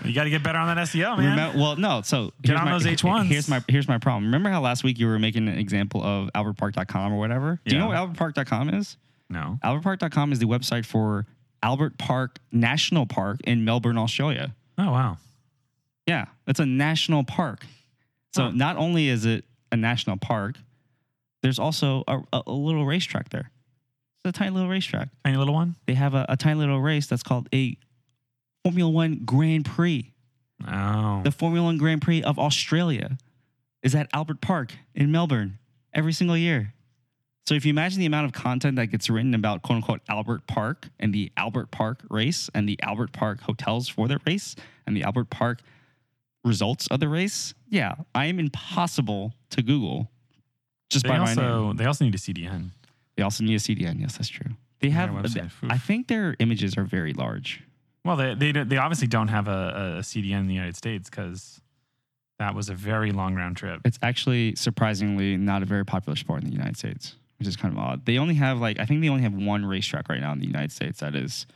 you 0.05 0.15
got 0.15 0.25
to 0.25 0.31
get 0.31 0.43
better 0.43 0.59
on 0.59 0.75
that 0.75 0.87
SEO, 0.89 1.19
man. 1.19 1.37
Remem- 1.39 1.55
well, 1.57 1.77
no. 1.77 2.01
So 2.03 2.33
Get 2.43 2.53
here's 2.53 2.61
on 2.61 2.65
my, 2.67 2.73
those 2.73 2.85
H1s. 2.87 3.25
Here's 3.27 3.49
my 3.49 3.63
here's 3.69 3.89
my 3.89 3.99
problem. 3.99 4.25
Remember 4.25 4.49
how 4.51 4.61
last 4.61 4.85
week 4.85 4.99
you 4.99 5.07
were 5.07 5.19
making 5.19 5.49
an 5.49 5.59
example 5.59 6.03
of 6.03 6.31
albertpark.com 6.35 7.13
or 7.13 7.19
whatever? 7.19 7.61
Do 7.65 7.75
you 7.75 7.81
know 7.81 7.91
Yeah. 7.93 8.03
what 8.05 8.17
albertpark.com 8.17 8.71
is? 8.71 8.97
no, 9.29 9.59
Albertpark.com 9.65 10.33
is 10.33 10.39
the 10.39 10.47
website 10.47 10.87
for 10.87 11.27
Albert 11.63 11.99
Park 11.99 12.39
National 12.53 13.07
Park 13.07 13.41
in 13.45 13.65
Melbourne, 13.65 13.99
Australia. 13.99 14.55
oh 14.79 14.93
wow, 14.93 15.17
Yeah, 16.07 16.27
it's 16.47 16.61
a 16.61 16.67
national 16.67 17.25
park. 17.25 17.67
So 18.35 18.45
Huh. 18.45 18.51
not 18.55 18.77
only 18.77 19.09
is 19.09 19.25
it 19.27 19.45
a 19.73 19.77
national 19.77 20.17
park, 20.19 20.57
there's 21.47 21.61
also 21.61 22.03
a, 22.09 22.21
a, 22.33 22.51
little 22.51 22.85
racetrack 22.85 23.29
there. 23.29 23.53
It's 24.25 24.37
a 24.37 24.37
tiny 24.37 24.51
little 24.51 24.69
racetrack. 24.69 25.11
tiny 25.25 25.37
little 25.37 25.55
one. 25.55 25.77
They 25.87 25.95
have 25.95 26.13
a, 26.13 26.27
a 26.29 26.37
tiny 26.37 26.59
little 26.59 26.81
race 26.81 27.07
that's 27.07 27.23
called 27.23 27.49
a 27.55 27.77
Formula 28.65 28.91
One 28.91 29.21
Grand 29.25 29.65
Prix. 29.65 30.13
Oh, 30.67 31.21
The 31.23 31.31
Formula 31.31 31.65
One 31.65 31.79
Grand 31.79 32.03
Prix 32.03 32.25
of 32.25 32.41
Australia 32.41 33.17
is 33.81 33.95
at 33.95 34.09
Albert 34.13 34.41
Park 34.41 34.73
in 34.93 35.13
Melbourne 35.13 35.61
every 35.95 36.13
single 36.13 36.37
year. 36.37 36.75
So 37.47 37.55
if 37.55 37.65
you 37.65 37.71
imagine 37.71 38.01
the 38.01 38.07
amount 38.07 38.27
of 38.27 38.33
content 38.33 38.75
that 38.75 38.87
gets 38.87 39.09
written 39.09 39.33
about 39.33 39.63
quote 39.63 39.77
unquote 39.77 40.01
Albert 40.09 40.49
Park 40.49 40.89
and 40.99 41.15
the 41.15 41.31
Albert 41.37 41.71
Park 41.71 42.03
race 42.11 42.51
and 42.55 42.69
the 42.69 42.77
Albert 42.83 43.13
Park 43.13 43.43
hotels 43.43 43.89
for 43.89 44.09
the 44.09 44.19
race 44.27 44.57
and 44.85 44.97
the 44.97 45.05
Albert 45.05 45.31
Park 45.31 45.61
results 46.43 46.89
of 46.89 46.99
the 46.99 47.09
race, 47.09 47.55
yeah, 47.69 47.95
I 48.17 48.27
am 48.27 48.41
impossible 48.41 49.33
to 49.51 49.63
Google 49.63 50.11
just 50.91 51.05
they 51.05 51.11
by 51.11 51.19
my 51.19 51.35
name. 51.35 51.45
also 51.45 51.73
they 51.73 51.85
also 51.85 52.05
need 52.05 52.15
a 52.15 52.19
CDN. 52.19 52.71
They 53.17 53.23
also 53.23 53.45
need 53.45 53.55
a 53.55 53.59
CDN. 53.59 54.01
Yes, 54.01 54.17
that's 54.17 54.29
true. 54.29 54.53
They 54.81 54.91
have. 54.91 55.11
website. 55.11 55.51
I 55.71 55.79
think 55.79 56.09
their 56.09 56.37
images 56.39 56.77
are 56.77 56.85
very 56.85 57.13
large. 57.13 57.63
Well, 58.05 58.17
they 58.17 58.35
they 58.35 58.53
they 58.53 58.77
obviously 58.77 59.09
don't 59.09 59.29
have 59.29 59.49
a, 59.49 59.97
a 59.99 60.03
CDN 60.03 60.41
in 60.41 60.47
the 60.49 60.55
United 60.55 60.77
States 60.77 61.11
because 61.11 61.61
that 62.39 62.55
was 62.55 62.69
a 62.69 62.75
very 62.75 63.13
long 63.13 63.35
round 63.35 63.57
trip. 63.57 63.81
It's 63.85 63.99
actually 64.03 64.55
surprisingly 64.55 65.37
not 65.37 65.63
a 65.63 65.67
very 65.67 65.85
popular 65.85 66.17
sport 66.17 66.43
in 66.43 66.49
the 66.49 66.55
United 66.55 66.77
States. 66.77 67.17
which 67.39 67.49
is 67.49 67.57
kind 67.57 67.73
of 67.73 67.79
odd. 67.79 68.05
They 68.05 68.19
only 68.19 68.35
have 68.35 68.59
like 68.61 68.79
I 68.79 68.85
think 68.85 69.01
they 69.01 69.09
only 69.09 69.23
have 69.23 69.35
one 69.35 69.65
racetrack 69.65 70.09
right 70.09 70.21
now 70.21 70.33
in 70.33 70.41
the 70.41 70.47
United 70.47 70.73
States 70.73 71.01
that 71.01 71.15
is 71.15 71.47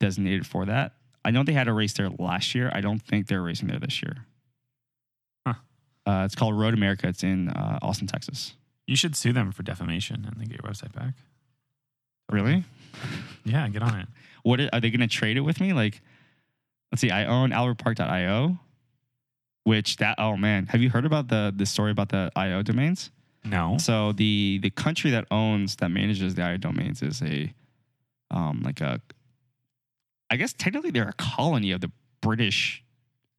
designated 0.00 0.46
for 0.46 0.66
that. 0.66 0.92
I 1.24 1.30
know 1.30 1.42
they 1.42 1.52
had 1.52 1.68
a 1.68 1.72
race 1.72 1.92
there 1.94 2.10
last 2.10 2.54
year. 2.54 2.70
I 2.74 2.80
don't 2.80 3.00
think 3.00 3.26
they're 3.26 3.42
racing 3.42 3.68
there 3.68 3.78
this 3.78 4.02
year. 4.02 4.24
Uh, 6.08 6.24
it's 6.24 6.34
called 6.34 6.58
Road 6.58 6.72
America. 6.72 7.06
It's 7.06 7.22
in 7.22 7.50
uh, 7.50 7.78
Austin, 7.82 8.06
Texas. 8.06 8.54
You 8.86 8.96
should 8.96 9.14
sue 9.14 9.34
them 9.34 9.52
for 9.52 9.62
defamation 9.62 10.24
and 10.26 10.36
then 10.38 10.48
get 10.48 10.62
your 10.62 10.72
website 10.72 10.94
back. 10.94 11.12
Really? 12.30 12.64
Yeah, 13.44 13.68
get 13.68 13.82
on 13.82 14.00
it. 14.00 14.08
What 14.44 14.60
are 14.60 14.80
they 14.80 14.88
going 14.88 15.00
to 15.00 15.08
trade 15.08 15.36
it 15.36 15.40
with 15.40 15.60
me? 15.60 15.74
Like, 15.74 16.00
let's 16.90 17.02
see. 17.02 17.10
I 17.10 17.26
own 17.26 17.50
AlbertPark.io, 17.50 18.56
which 19.64 19.96
that 19.98 20.14
oh 20.16 20.38
man, 20.38 20.66
have 20.66 20.80
you 20.80 20.88
heard 20.88 21.04
about 21.04 21.28
the 21.28 21.52
the 21.54 21.66
story 21.66 21.90
about 21.90 22.08
the 22.08 22.30
IO 22.34 22.62
domains? 22.62 23.10
No. 23.44 23.76
So 23.78 24.12
the 24.12 24.58
the 24.62 24.70
country 24.70 25.10
that 25.10 25.26
owns 25.30 25.76
that 25.76 25.90
manages 25.90 26.36
the 26.36 26.44
IO 26.44 26.56
domains 26.56 27.02
is 27.02 27.20
a 27.20 27.52
um 28.30 28.62
like 28.64 28.80
a 28.80 29.02
I 30.30 30.36
guess 30.36 30.54
technically 30.54 30.92
they're 30.92 31.08
a 31.08 31.14
colony 31.14 31.72
of 31.72 31.82
the 31.82 31.90
British 32.22 32.82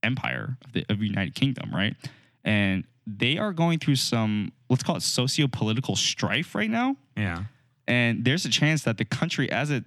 Empire 0.03 0.57
of 0.63 0.73
the 0.73 0.85
of 0.89 1.01
United 1.01 1.33
Kingdom, 1.33 1.71
right? 1.73 1.95
And 2.43 2.85
they 3.05 3.37
are 3.37 3.53
going 3.53 3.79
through 3.79 3.95
some 3.95 4.51
let's 4.69 4.83
call 4.83 4.95
it 4.95 5.01
socio-political 5.01 5.95
strife 5.95 6.53
right 6.55 6.69
now. 6.69 6.95
Yeah. 7.17 7.43
And 7.87 8.23
there's 8.23 8.45
a 8.45 8.49
chance 8.49 8.83
that 8.83 8.97
the 8.97 9.05
country 9.05 9.51
as 9.51 9.71
it 9.71 9.83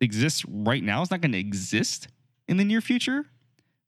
exists 0.00 0.44
right 0.46 0.82
now 0.82 1.02
is 1.02 1.10
not 1.10 1.20
going 1.20 1.32
to 1.32 1.38
exist 1.38 2.06
in 2.46 2.56
the 2.56 2.64
near 2.64 2.80
future, 2.80 3.26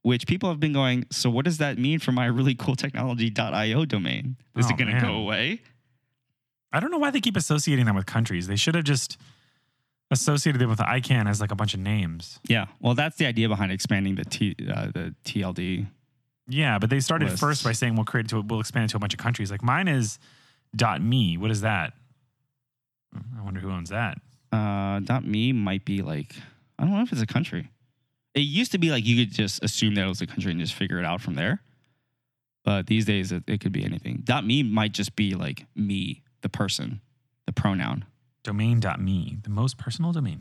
which 0.02 0.26
people 0.26 0.48
have 0.48 0.58
been 0.58 0.72
going, 0.72 1.06
so 1.10 1.30
what 1.30 1.44
does 1.44 1.58
that 1.58 1.78
mean 1.78 2.00
for 2.00 2.10
my 2.10 2.26
really 2.26 2.54
cool 2.56 2.74
technology.io 2.74 3.84
domain? 3.84 4.36
Is 4.56 4.66
Oh, 4.66 4.70
it 4.70 4.76
going 4.78 4.92
to 4.94 5.00
go 5.00 5.14
away? 5.14 5.60
I 6.72 6.80
don't 6.80 6.90
know 6.90 6.98
why 6.98 7.12
they 7.12 7.20
keep 7.20 7.36
associating 7.36 7.84
them 7.86 7.94
with 7.94 8.06
countries. 8.06 8.48
They 8.48 8.56
should 8.56 8.74
have 8.74 8.84
just 8.84 9.16
associated 10.10 10.60
it 10.62 10.66
with 10.66 10.78
ICANN 10.80 11.28
as 11.28 11.40
like 11.40 11.52
a 11.52 11.56
bunch 11.56 11.74
of 11.74 11.80
names. 11.80 12.40
Yeah. 12.48 12.66
Well, 12.80 12.94
that's 12.94 13.16
the 13.16 13.26
idea 13.26 13.48
behind 13.48 13.70
expanding 13.72 14.16
the 14.16 14.24
T, 14.24 14.56
uh, 14.72 14.86
the 14.86 15.14
TLD. 15.24 15.86
Yeah, 16.46 16.78
but 16.78 16.90
they 16.90 17.00
started 17.00 17.26
Lists. 17.26 17.40
first 17.40 17.64
by 17.64 17.72
saying 17.72 17.94
we'll 17.96 18.04
create 18.04 18.26
it 18.26 18.28
to 18.30 18.40
we'll 18.42 18.60
expand 18.60 18.84
it 18.86 18.88
to 18.90 18.96
a 18.96 19.00
bunch 19.00 19.14
of 19.14 19.18
countries. 19.18 19.50
Like 19.50 19.62
mine 19.62 19.88
is 19.88 20.18
dot 20.76 21.00
.me. 21.02 21.36
What 21.36 21.50
is 21.50 21.62
that? 21.62 21.94
I 23.14 23.42
wonder 23.42 23.60
who 23.60 23.70
owns 23.70 23.90
that. 23.90 24.18
Uh, 24.52 25.00
dot 25.00 25.24
me 25.24 25.52
might 25.52 25.84
be 25.84 26.02
like 26.02 26.34
I 26.78 26.84
don't 26.84 26.92
know 26.92 27.02
if 27.02 27.12
it's 27.12 27.22
a 27.22 27.26
country. 27.26 27.70
It 28.34 28.40
used 28.40 28.72
to 28.72 28.78
be 28.78 28.90
like 28.90 29.06
you 29.06 29.24
could 29.24 29.32
just 29.32 29.62
assume 29.62 29.94
that 29.94 30.04
it 30.04 30.08
was 30.08 30.20
a 30.20 30.26
country 30.26 30.50
and 30.50 30.60
just 30.60 30.74
figure 30.74 30.98
it 30.98 31.04
out 31.04 31.20
from 31.20 31.34
there. 31.34 31.60
But 32.64 32.86
these 32.86 33.04
days 33.04 33.30
it, 33.30 33.44
it 33.46 33.60
could 33.60 33.72
be 33.72 33.84
anything. 33.84 34.22
Dot 34.24 34.44
me 34.44 34.62
might 34.62 34.92
just 34.92 35.16
be 35.16 35.34
like 35.34 35.66
me, 35.76 36.22
the 36.42 36.48
person, 36.48 37.00
the 37.46 37.52
pronoun. 37.52 38.04
Domain.me, 38.42 39.38
the 39.42 39.50
most 39.50 39.78
personal 39.78 40.12
domain 40.12 40.40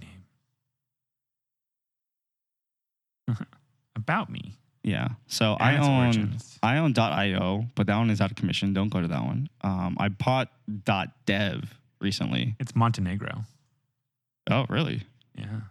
name. 3.28 3.38
About 3.96 4.30
me. 4.30 4.56
Yeah. 4.84 5.10
So 5.28 5.54
I 5.60 5.74
its 5.76 5.88
own 5.88 6.00
origins. 6.04 6.60
I 6.62 6.78
own 6.78 6.94
.io, 6.98 7.66
but 7.76 7.88
that 7.88 7.98
one 7.98 8.10
is 8.10 8.20
out 8.22 8.32
of 8.32 8.36
commission. 8.38 8.74
Don't 8.74 8.90
go 8.90 9.02
to 9.02 9.08
that 9.08 9.24
one. 9.24 9.50
Um, 9.62 9.96
I 10.00 10.10
bought 10.10 10.50
.dev 11.26 11.74
recently. 12.02 12.56
It's 12.60 12.76
Montenegro. 12.76 13.44
Oh, 14.52 14.66
really? 14.70 15.04
Yeah. 15.36 15.62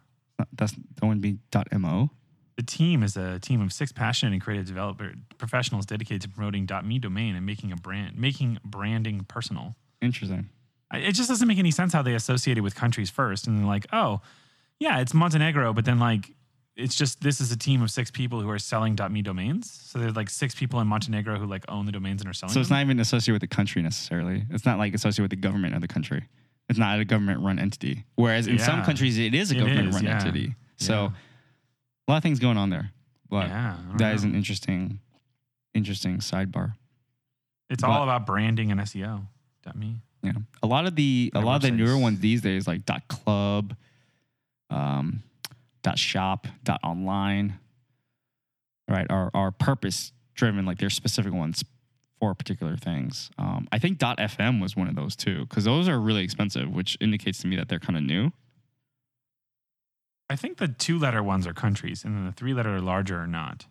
That's 0.56 0.72
that 0.72 1.02
wouldn't 1.02 1.20
be 1.20 1.38
.mo. 1.78 2.10
The 2.56 2.62
team 2.62 3.02
is 3.02 3.16
a 3.16 3.38
team 3.38 3.60
of 3.60 3.72
six 3.72 3.92
passionate 3.92 4.32
and 4.32 4.42
creative 4.42 4.66
developer 4.66 5.12
professionals 5.38 5.86
dedicated 5.86 6.22
to 6.22 6.28
promoting 6.28 6.68
.me 6.84 6.98
domain 6.98 7.34
and 7.36 7.44
making 7.46 7.72
a 7.72 7.76
brand, 7.76 8.16
making 8.18 8.58
branding 8.64 9.24
personal. 9.24 9.74
Interesting. 10.00 10.48
I- 10.90 10.98
It 10.98 11.12
just 11.12 11.28
doesn't 11.28 11.46
make 11.48 11.58
any 11.58 11.70
sense 11.70 11.92
how 11.92 12.02
they 12.02 12.14
associate 12.14 12.58
it 12.58 12.60
with 12.62 12.74
countries 12.74 13.08
first, 13.10 13.46
and 13.46 13.58
they're 13.58 13.66
like, 13.66 13.86
oh, 13.92 14.20
yeah, 14.78 14.98
it's 15.00 15.14
Montenegro, 15.14 15.72
but 15.72 15.84
then 15.84 15.98
like 15.98 16.34
it's 16.76 16.94
just 16.94 17.20
this 17.20 17.40
is 17.40 17.52
a 17.52 17.56
team 17.56 17.82
of 17.82 17.90
six 17.90 18.10
people 18.10 18.40
who 18.40 18.48
are 18.50 18.58
selling 18.58 18.96
.me 19.10 19.22
domains. 19.22 19.70
So 19.70 19.98
there's 19.98 20.16
like 20.16 20.30
six 20.30 20.54
people 20.54 20.80
in 20.80 20.86
Montenegro 20.86 21.38
who 21.38 21.46
like 21.46 21.64
own 21.68 21.86
the 21.86 21.92
domains 21.92 22.22
and 22.22 22.30
are 22.30 22.32
selling. 22.32 22.52
So 22.54 22.60
it's 22.60 22.68
them. 22.68 22.78
not 22.78 22.82
even 22.84 23.00
associated 23.00 23.34
with 23.34 23.48
the 23.50 23.54
country 23.54 23.82
necessarily. 23.82 24.44
It's 24.50 24.64
not 24.64 24.78
like 24.78 24.94
associated 24.94 25.22
with 25.22 25.30
the 25.30 25.36
government 25.48 25.74
of 25.74 25.80
the 25.82 25.88
country. 25.88 26.28
It's 26.68 26.78
not 26.78 26.98
a 26.98 27.04
government 27.04 27.40
run 27.40 27.58
entity. 27.58 28.04
Whereas 28.14 28.46
in 28.46 28.58
some 28.58 28.82
countries 28.84 29.18
it 29.18 29.34
is 29.34 29.50
a 29.52 29.56
It 29.56 29.58
government 29.58 29.88
is, 29.88 29.94
run 29.96 30.04
yeah. 30.04 30.18
entity. 30.20 30.54
So 30.76 30.94
Yeah. 30.94 31.10
a 32.08 32.10
lot 32.12 32.16
of 32.18 32.22
things 32.22 32.38
going 32.38 32.56
on 32.56 32.70
there. 32.70 32.90
But 33.28 33.48
yeah, 33.48 33.76
that 33.98 34.14
is 34.14 34.24
an 34.24 34.34
interesting, 34.34 35.00
interesting 35.74 36.18
sidebar. 36.18 36.74
It's 37.68 37.82
but- 37.82 37.90
all 37.90 38.02
about 38.02 38.26
branding 38.26 38.70
and 38.70 38.80
SEO. 38.80 39.26
.me. 39.74 40.00
Yeah. 40.22 40.32
A 40.62 40.66
lot 40.66 40.86
of 40.86 40.96
the 40.96 41.30
a 41.34 41.40
lot 41.40 41.56
of 41.56 41.62
the 41.62 41.70
newer 41.70 41.96
ones 41.98 42.20
these 42.20 42.40
days, 42.42 42.66
like 42.66 42.84
dot 42.84 43.06
club, 43.08 43.76
um, 44.70 45.22
dot 45.82 45.98
shop, 45.98 46.46
dot 46.64 46.80
online, 46.82 47.58
right, 48.88 49.06
are 49.10 49.30
are 49.34 49.50
purpose 49.50 50.12
driven, 50.34 50.64
like 50.64 50.78
they're 50.78 50.90
specific 50.90 51.32
ones 51.32 51.64
for 52.18 52.34
particular 52.34 52.76
things. 52.76 53.30
Um, 53.38 53.66
I 53.72 53.78
think 53.78 53.98
dot 53.98 54.18
FM 54.18 54.62
was 54.62 54.76
one 54.76 54.88
of 54.88 54.94
those 54.94 55.16
too, 55.16 55.40
because 55.46 55.64
those 55.64 55.88
are 55.88 55.98
really 56.00 56.22
expensive, 56.22 56.70
which 56.70 56.96
indicates 57.00 57.40
to 57.40 57.46
me 57.48 57.56
that 57.56 57.68
they're 57.68 57.80
kind 57.80 57.96
of 57.96 58.04
new. 58.04 58.32
I 60.30 60.36
think 60.36 60.58
the 60.58 60.68
two 60.68 60.98
letter 60.98 61.22
ones 61.22 61.46
are 61.46 61.52
countries, 61.52 62.04
and 62.04 62.16
then 62.16 62.24
the 62.24 62.32
three 62.32 62.54
letter 62.54 62.80
larger 62.80 63.18
are 63.18 63.26
not. 63.26 63.66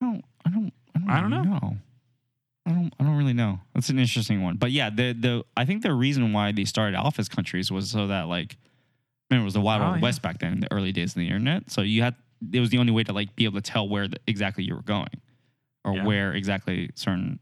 I 0.00 0.06
don't, 0.06 0.24
I 0.44 0.50
don't, 0.50 0.72
I 0.94 0.98
don't, 0.98 1.10
I 1.10 1.20
don't 1.20 1.30
really 1.30 1.48
know. 1.48 1.76
I 2.66 2.70
don't, 2.70 2.94
I 3.00 3.04
don't 3.04 3.16
really 3.16 3.32
know. 3.32 3.60
That's 3.74 3.88
an 3.88 3.98
interesting 3.98 4.42
one. 4.42 4.56
But 4.56 4.70
yeah, 4.70 4.90
the 4.90 5.14
the 5.14 5.44
I 5.56 5.64
think 5.64 5.82
the 5.82 5.92
reason 5.94 6.32
why 6.32 6.52
they 6.52 6.64
started 6.64 6.96
off 6.96 7.18
as 7.18 7.28
countries 7.28 7.72
was 7.72 7.90
so 7.90 8.06
that 8.08 8.28
like, 8.28 8.58
remember 9.30 9.42
it 9.42 9.44
was 9.44 9.54
the 9.54 9.60
Wild 9.60 9.82
Oh, 9.82 9.84
Wild 9.86 9.96
yeah. 9.96 10.02
West 10.02 10.22
back 10.22 10.38
then 10.38 10.52
in 10.54 10.60
the 10.60 10.72
early 10.72 10.92
days 10.92 11.10
of 11.10 11.16
the 11.16 11.26
internet. 11.26 11.70
So 11.70 11.82
you 11.82 12.02
had 12.02 12.14
it 12.52 12.60
was 12.60 12.70
the 12.70 12.78
only 12.78 12.92
way 12.92 13.02
to 13.04 13.12
like 13.12 13.34
be 13.36 13.44
able 13.44 13.60
to 13.60 13.70
tell 13.70 13.88
where 13.88 14.06
the, 14.08 14.16
exactly 14.26 14.64
you 14.64 14.74
were 14.74 14.82
going, 14.82 15.08
or 15.84 15.94
Yeah. 15.94 16.04
where 16.04 16.32
exactly 16.32 16.90
certain 16.94 17.38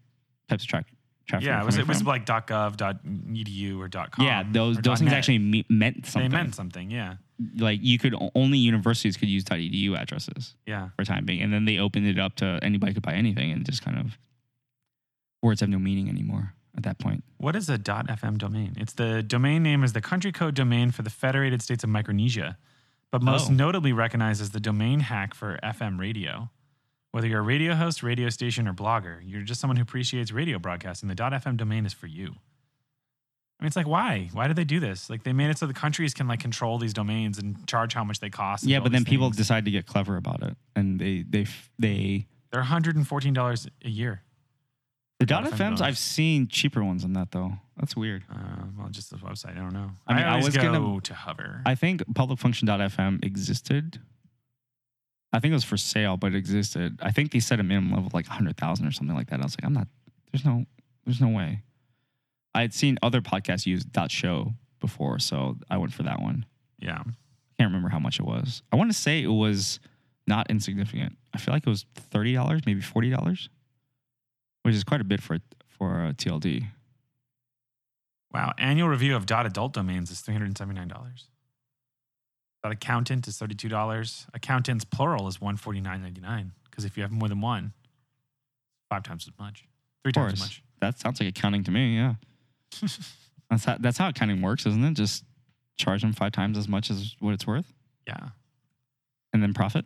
types 0.49 0.64
of 0.64 0.68
track 0.68 0.87
traffic. 1.26 1.47
Yeah, 1.47 1.61
it 1.62 1.66
was 1.66 1.76
it 1.78 1.87
was 1.87 1.99
from. 1.99 2.07
like 2.07 2.24
.gov, 2.24 2.76
.edu, 2.76 3.78
or 3.80 3.89
.com. 3.89 4.24
yeah, 4.24 4.43
those 4.51 4.78
those 4.78 4.99
things 5.01 5.11
.net. 5.11 5.18
actually 5.18 5.39
me- 5.39 5.66
meant 5.68 6.05
they 6.05 6.09
something. 6.11 6.30
meant 6.32 6.55
something. 6.55 6.91
Yeah, 6.91 7.16
like 7.59 7.80
you 7.82 7.99
could 7.99 8.14
only 8.34 8.59
universities 8.59 9.16
could 9.16 9.28
use 9.28 9.45
.edu 9.45 9.97
addresses. 9.99 10.55
yeah. 10.66 10.89
for 10.97 11.05
time 11.05 11.24
being. 11.26 11.43
And 11.43 11.53
then 11.53 11.64
they 11.66 11.78
opened 11.78 12.07
it 12.07 12.18
up 12.18 12.37
to 12.37 12.59
anybody 12.62 12.95
could 12.95 13.03
buy 13.03 13.12
anything 13.14 13.51
and 13.53 13.66
just 13.66 13.82
kind 13.84 13.99
of 13.99 14.16
words 15.43 15.61
have 15.61 15.68
no 15.68 15.78
meaning 15.78 16.09
anymore 16.09 16.55
at 16.76 16.82
that 16.84 16.98
point. 16.98 17.24
What 17.38 17.56
is 17.56 17.68
a 17.70 17.78
.fm 17.78 18.38
domain? 18.38 18.74
It's 18.76 18.92
the 18.92 19.22
domain 19.22 19.62
name 19.62 19.82
is 19.84 19.92
the 19.92 20.00
country 20.00 20.32
code 20.32 20.54
domain 20.54 20.90
for 20.90 21.02
the 21.02 21.10
Federated 21.10 21.62
States 21.62 21.82
of 21.84 21.90
Micronesia, 21.90 22.58
but 23.10 23.22
most 23.22 23.50
Oh. 23.50 23.54
notably 23.54 23.92
recognized 23.92 24.40
as 24.42 24.50
the 24.50 24.60
domain 24.60 25.00
hack 25.00 25.34
for 25.34 25.58
FM 25.62 25.98
radio. 25.98 26.50
Whether 27.12 27.28
you're 27.28 27.40
a 27.40 27.42
radio 27.42 27.74
host, 27.74 28.02
radio 28.02 28.28
station, 28.28 28.68
or 28.68 28.74
blogger, 28.74 29.20
you're 29.24 29.40
just 29.42 29.60
someone 29.60 29.76
who 29.76 29.82
appreciates 29.82 30.32
radio 30.32 30.58
broadcasting. 30.58 31.08
The 31.08 31.14
.fm 31.14 31.56
domain 31.56 31.86
is 31.86 31.94
for 31.94 32.06
you. 32.08 32.34
I 33.58 33.62
mean, 33.62 33.68
it's 33.68 33.76
like 33.76 33.86
why? 33.86 34.28
Why 34.34 34.48
did 34.48 34.56
they 34.56 34.64
do 34.64 34.80
this? 34.80 35.08
Like 35.08 35.22
they 35.24 35.32
made 35.32 35.48
it 35.48 35.56
so 35.56 35.66
the 35.66 35.72
countries 35.72 36.12
can 36.12 36.28
like 36.28 36.40
control 36.40 36.76
these 36.76 36.92
domains 36.92 37.38
and 37.38 37.66
charge 37.66 37.94
how 37.94 38.04
much 38.04 38.20
they 38.20 38.28
cost. 38.28 38.64
Yeah, 38.64 38.80
but 38.80 38.92
then 38.92 39.02
people 39.06 39.28
things. 39.28 39.38
decide 39.38 39.64
to 39.64 39.70
get 39.70 39.86
clever 39.86 40.16
about 40.18 40.42
it, 40.42 40.58
and 40.74 41.00
they 41.00 41.22
they 41.26 41.46
they 41.78 42.26
they're 42.52 42.60
114 42.60 43.32
dollars 43.32 43.66
a 43.82 43.88
year. 43.88 44.20
The 45.18 45.26
dot 45.26 45.44
$5. 45.44 45.50
FMs. 45.52 45.80
I've 45.80 45.98
seen 45.98 46.46
cheaper 46.48 46.84
ones 46.84 47.02
than 47.02 47.14
that 47.14 47.30
though. 47.32 47.52
That's 47.76 47.96
weird. 47.96 48.24
Uh, 48.30 48.36
well, 48.78 48.88
just 48.88 49.10
the 49.10 49.16
website. 49.16 49.56
I 49.56 49.60
don't 49.60 49.72
know. 49.72 49.90
I 50.06 50.14
mean, 50.14 50.24
I 50.24 50.30
always 50.30 50.46
was 50.46 50.56
go 50.56 50.62
gonna- 50.72 51.00
to 51.02 51.14
Hover. 51.14 51.62
I 51.66 51.74
think 51.74 52.02
publicfunction.fm 52.12 53.24
existed. 53.24 54.00
I 55.32 55.40
think 55.40 55.50
it 55.52 55.54
was 55.54 55.64
for 55.64 55.76
sale, 55.76 56.16
but 56.16 56.32
it 56.32 56.36
existed. 56.36 56.98
I 57.02 57.10
think 57.10 57.32
they 57.32 57.40
set 57.40 57.60
a 57.60 57.62
minimum 57.62 57.90
level 57.92 58.06
of 58.06 58.14
like 58.14 58.26
hundred 58.26 58.56
thousand 58.56 58.86
or 58.86 58.92
something 58.92 59.14
like 59.16 59.28
that. 59.30 59.40
I 59.40 59.42
was 59.44 59.56
like, 59.58 59.64
I'm 59.66 59.72
not. 59.74 59.88
There's 60.32 60.44
no. 60.44 60.64
There's 61.04 61.20
no 61.20 61.28
way. 61.28 61.62
I 62.54 62.62
had 62.62 62.72
seen 62.72 62.96
other 63.02 63.20
podcasts 63.20 63.66
use 63.66 63.84
dot 63.84 64.10
show 64.10 64.54
before, 64.80 65.18
so 65.18 65.56
I 65.68 65.76
went 65.76 65.92
for 65.92 66.02
that 66.04 66.20
one. 66.20 66.46
yeah. 66.78 66.98
I 67.00 67.62
can't 67.62 67.70
remember 67.70 67.88
how 67.88 67.98
much 67.98 68.20
it 68.20 68.24
was. 68.26 68.62
I 68.70 68.76
want 68.76 68.90
to 68.92 68.96
say 68.96 69.22
it 69.22 69.28
was 69.28 69.80
not 70.26 70.50
insignificant. 70.50 71.16
I 71.34 71.38
feel 71.38 71.54
like 71.54 71.66
it 71.66 71.70
was 71.70 71.86
thirty 71.94 72.34
dollars, 72.34 72.62
maybe 72.66 72.80
forty 72.82 73.08
dollars, 73.10 73.48
which 74.66 74.74
is 74.74 74.84
quite 74.84 75.00
a 75.00 75.04
bit 75.04 75.22
for 75.22 75.38
for 75.68 76.00
uh, 76.00 76.10
a 76.10 76.12
TLD. 76.12 76.66
Wow. 78.32 78.52
Annual 78.58 78.88
review 78.88 79.16
of 79.16 79.24
dot 79.26 79.46
adult 79.46 79.72
domains 79.72 80.10
is 80.10 80.20
$379. 80.22 80.88
Dot 82.62 82.72
accountant 82.72 83.28
is 83.28 83.38
$32. 83.38 84.26
Accountants 84.34 84.84
plural 84.84 85.28
is 85.28 85.38
$149.99. 85.38 86.50
Because 86.64 86.84
if 86.84 86.96
you 86.96 87.02
have 87.02 87.12
more 87.12 87.28
than 87.28 87.40
one, 87.40 87.72
five 88.90 89.02
times 89.04 89.26
as 89.28 89.32
much. 89.38 89.64
Three 90.02 90.12
times 90.12 90.34
as 90.34 90.40
much. 90.40 90.62
that 90.80 90.98
sounds 90.98 91.20
like 91.20 91.28
accounting 91.28 91.64
to 91.64 91.70
me. 91.70 91.96
Yeah, 91.96 92.14
that's 93.50 93.64
how 93.64 93.76
that's 93.80 93.96
how 93.98 94.08
accounting 94.08 94.42
works, 94.42 94.66
isn't 94.66 94.84
it? 94.84 94.94
Just 94.94 95.24
charge 95.78 96.02
them 96.02 96.12
five 96.12 96.32
times 96.32 96.58
as 96.58 96.68
much 96.68 96.90
as 96.90 97.16
what 97.20 97.32
it's 97.34 97.46
worth, 97.46 97.72
Yeah. 98.06 98.28
and 99.32 99.42
then 99.42 99.54
profit. 99.54 99.84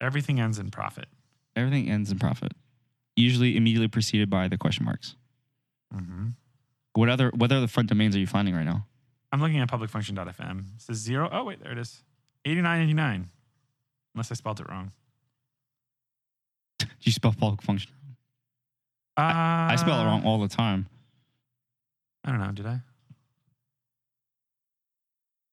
Everything 0.00 0.40
ends 0.40 0.58
in 0.58 0.70
profit. 0.70 1.06
Everything 1.56 1.88
ends 1.90 2.10
in 2.10 2.18
profit, 2.18 2.52
usually 3.16 3.56
immediately 3.56 3.88
preceded 3.88 4.30
by 4.30 4.48
the 4.48 4.58
question 4.58 4.84
marks. 4.84 5.16
Mm-hmm. 5.94 6.28
What 6.94 7.08
other 7.08 7.30
what 7.34 7.50
other 7.52 7.66
front 7.66 7.88
domains 7.88 8.14
are 8.16 8.18
you 8.18 8.26
finding 8.26 8.54
right 8.54 8.64
now? 8.64 8.86
I'm 9.32 9.40
looking 9.40 9.60
at 9.60 9.68
publicfunction.fm. 9.70 10.58
It 10.60 10.82
says 10.82 10.98
zero. 10.98 11.28
Oh, 11.32 11.44
wait, 11.44 11.62
there 11.62 11.72
it 11.72 11.78
is. 11.78 12.02
89.99. 12.46 13.24
Unless 14.14 14.30
I 14.30 14.34
spelled 14.34 14.60
it 14.60 14.68
wrong. 14.68 14.92
Do 16.78 16.86
you 17.00 17.12
spell 17.12 17.32
public 17.32 17.62
function? 17.62 17.90
Uh, 19.16 19.22
I 19.22 19.76
spell 19.76 20.00
it 20.00 20.04
wrong 20.04 20.24
all 20.24 20.38
the 20.38 20.48
time. 20.48 20.86
I 22.24 22.30
don't 22.30 22.40
know. 22.40 22.52
Did 22.52 22.66
I? 22.66 22.80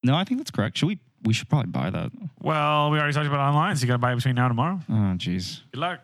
No, 0.03 0.15
I 0.15 0.23
think 0.23 0.39
that's 0.39 0.51
correct. 0.51 0.77
Should 0.77 0.87
we? 0.87 0.99
We 1.23 1.33
should 1.33 1.49
probably 1.49 1.71
buy 1.71 1.89
that. 1.89 2.11
Well, 2.41 2.91
we 2.91 2.97
already 2.97 3.13
talked 3.13 3.27
about 3.27 3.41
online, 3.41 3.75
so 3.75 3.81
you 3.81 3.87
got 3.87 3.95
to 3.95 3.99
buy 3.99 4.13
it 4.13 4.15
between 4.15 4.35
now 4.35 4.45
and 4.45 4.51
tomorrow. 4.51 4.79
Oh, 4.89 4.93
jeez. 5.17 5.61
Good 5.71 5.81
luck. 5.81 5.99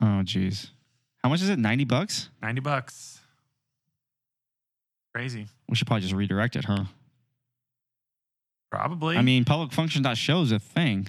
Oh, 0.00 0.22
jeez. 0.24 0.70
How 1.22 1.28
much 1.28 1.42
is 1.42 1.48
it? 1.50 1.58
Ninety 1.58 1.84
bucks. 1.84 2.30
90 2.42 2.60
bucks. 2.60 3.20
Crazy. 5.14 5.46
We 5.68 5.76
should 5.76 5.86
probably 5.86 6.02
just 6.02 6.14
redirect 6.14 6.56
it, 6.56 6.64
huh? 6.64 6.84
Probably. 8.70 9.16
I 9.16 9.22
mean, 9.22 9.44
public 9.44 9.72
function 9.72 10.04
show 10.14 10.42
is 10.42 10.52
a 10.52 10.58
thing. 10.58 11.08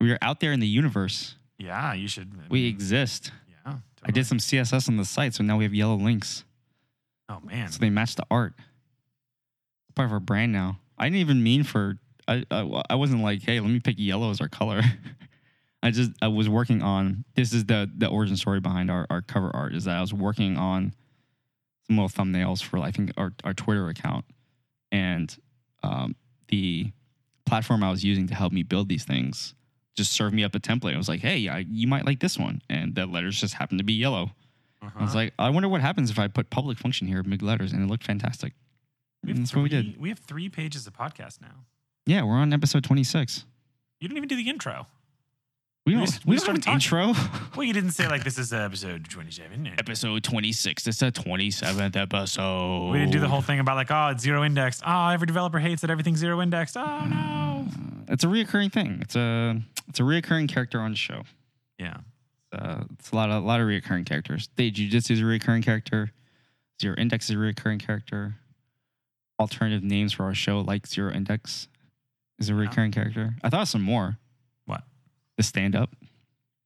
We 0.00 0.10
are 0.12 0.18
out 0.22 0.40
there 0.40 0.52
in 0.52 0.60
the 0.60 0.66
universe. 0.66 1.36
yeah, 1.58 1.92
you 1.92 2.08
should. 2.08 2.32
I 2.34 2.46
We 2.48 2.62
mean, 2.62 2.68
exist. 2.74 3.30
yeah. 3.64 3.74
I 4.02 4.10
did 4.10 4.26
some 4.26 4.38
CSS 4.38 4.88
on 4.88 4.96
the 4.96 5.04
site, 5.04 5.34
so 5.34 5.44
now 5.44 5.56
we 5.58 5.64
have 5.64 5.74
yellow 5.74 5.96
links. 5.96 6.44
Oh, 7.28 7.40
man. 7.44 7.68
So 7.70 7.78
they 7.78 7.90
match 7.90 8.14
the 8.14 8.24
art. 8.30 8.54
Part 9.94 10.06
of 10.06 10.12
our 10.12 10.20
brand 10.20 10.52
now. 10.52 10.78
I 10.98 11.04
didn't 11.06 11.20
even 11.20 11.42
mean 11.42 11.62
for. 11.64 11.98
I 12.28 12.44
I, 12.50 12.82
I 12.90 12.94
wasn't 12.96 13.22
like, 13.22 13.42
hey, 13.42 13.60
let 13.60 13.70
me 13.70 13.80
pick 13.80 13.96
yellow 13.98 14.30
as 14.30 14.40
our 14.40 14.48
color. 14.48 14.82
I 15.82 15.90
just 15.90 16.10
I 16.22 16.28
was 16.28 16.48
working 16.48 16.82
on. 16.82 17.24
This 17.34 17.52
is 17.52 17.64
the 17.66 17.90
the 17.96 18.08
origin 18.08 18.36
story 18.36 18.60
behind 18.60 18.90
our 18.90 19.06
our 19.10 19.22
cover 19.22 19.50
art. 19.54 19.74
Is 19.74 19.84
that 19.84 19.96
I 19.96 20.00
was 20.00 20.12
working 20.14 20.56
on 20.56 20.94
some 21.86 21.96
little 21.96 22.08
thumbnails 22.08 22.62
for 22.62 22.78
I 22.78 22.90
think 22.90 23.12
our 23.16 23.32
our 23.44 23.54
Twitter 23.54 23.88
account, 23.88 24.24
and 24.90 25.36
um, 25.82 26.16
the 26.48 26.90
platform 27.44 27.84
I 27.84 27.90
was 27.90 28.04
using 28.04 28.26
to 28.28 28.34
help 28.34 28.52
me 28.52 28.62
build 28.64 28.88
these 28.88 29.04
things 29.04 29.54
just 29.96 30.12
served 30.12 30.34
me 30.34 30.44
up 30.44 30.54
a 30.54 30.58
template. 30.60 30.94
I 30.94 30.98
was 30.98 31.08
like, 31.08 31.20
hey, 31.20 31.48
I, 31.48 31.58
you 31.70 31.86
might 31.86 32.04
like 32.04 32.20
this 32.20 32.36
one, 32.38 32.60
and 32.68 32.94
the 32.94 33.06
letters 33.06 33.40
just 33.40 33.54
happened 33.54 33.78
to 33.78 33.84
be 33.84 33.94
yellow. 33.94 34.32
I 34.82 34.86
was 34.86 34.92
Uh-huh. 35.10 35.14
like, 35.14 35.34
I 35.38 35.48
wonder 35.48 35.68
what 35.70 35.80
happens 35.80 36.10
if 36.10 36.18
I 36.18 36.28
put 36.28 36.50
public 36.50 36.76
function 36.76 37.06
here, 37.06 37.22
big 37.22 37.40
letters, 37.42 37.72
and 37.72 37.82
it 37.82 37.86
looked 37.86 38.04
fantastic. 38.04 38.52
we 39.24 39.30
And 39.30 39.38
have, 39.38 39.46
that's 39.46 39.54
what 39.56 39.62
we 39.62 39.68
did. 39.70 39.98
we 39.98 40.10
have 40.10 40.18
three 40.18 40.50
pages 40.50 40.86
of 40.86 40.92
podcast 40.92 41.40
now. 41.40 41.64
Yeah, 42.04 42.24
we're 42.24 42.34
on 42.34 42.52
episode 42.52 42.84
26. 42.84 43.46
You 44.00 44.08
didn't 44.08 44.18
even 44.18 44.28
do 44.28 44.36
the 44.36 44.50
intro. 44.50 44.86
We 45.86 45.94
We 45.94 45.98
don't, 46.00 46.26
we 46.26 46.30
we 46.32 46.36
don't 46.36 46.46
have 46.46 46.54
an 46.56 46.62
started 46.62 46.74
intro. 46.74 47.14
Well, 47.56 47.64
you 47.64 47.72
didn't 47.72 47.92
say 47.92 48.08
like 48.08 48.24
this 48.24 48.38
is 48.38 48.52
episode 48.52 49.08
27. 49.08 49.74
episode 49.78 50.22
26. 50.24 50.86
It's 50.88 50.98
the 50.98 51.12
27th 51.12 51.96
episode. 51.96 52.90
We 52.90 52.98
didn't 52.98 53.12
do 53.12 53.20
the 53.20 53.28
whole 53.28 53.40
thing 53.40 53.60
about 53.60 53.76
like, 53.76 53.90
oh, 53.90 54.08
it's 54.08 54.22
zero 54.22 54.44
indexed. 54.44 54.82
Oh, 54.84 55.08
every 55.08 55.26
developer 55.26 55.60
hates 55.60 55.82
that 55.82 55.90
everything's 55.90 56.18
zero 56.18 56.42
indexed. 56.42 56.76
Oh 56.76 57.04
no. 57.06 57.66
It's 58.08 58.22
a 58.22 58.28
reoccurring 58.28 58.72
thing. 58.72 58.98
It's 59.00 59.16
a 59.16 59.60
it's 59.88 59.98
a 59.98 60.02
reoccurring 60.04 60.48
character 60.48 60.80
on 60.80 60.90
the 60.92 60.96
show. 60.96 61.22
Yeah. 61.78 61.98
Uh, 62.52 62.84
it's 62.92 63.10
a 63.10 63.16
lot 63.16 63.30
of 63.30 63.42
a 63.42 63.46
lot 63.46 63.60
of 63.60 63.66
reoccurring 63.66 64.06
characters. 64.06 64.48
Data 64.56 64.80
Jujitsu 64.80 65.12
is 65.12 65.20
a 65.20 65.24
reoccurring 65.24 65.64
character. 65.64 66.12
Zero 66.80 66.94
Index 66.98 67.30
is 67.30 67.36
a 67.36 67.38
reoccurring 67.38 67.80
character. 67.84 68.36
Alternative 69.40 69.82
names 69.82 70.12
for 70.12 70.24
our 70.24 70.34
show, 70.34 70.60
like 70.60 70.86
Zero 70.86 71.12
Index, 71.12 71.68
is 72.38 72.48
a 72.48 72.54
recurring 72.54 72.92
character. 72.92 73.34
I 73.42 73.50
thought 73.50 73.66
some 73.68 73.82
more. 73.82 74.18
The 75.36 75.42
stand 75.42 75.74
up. 75.76 75.90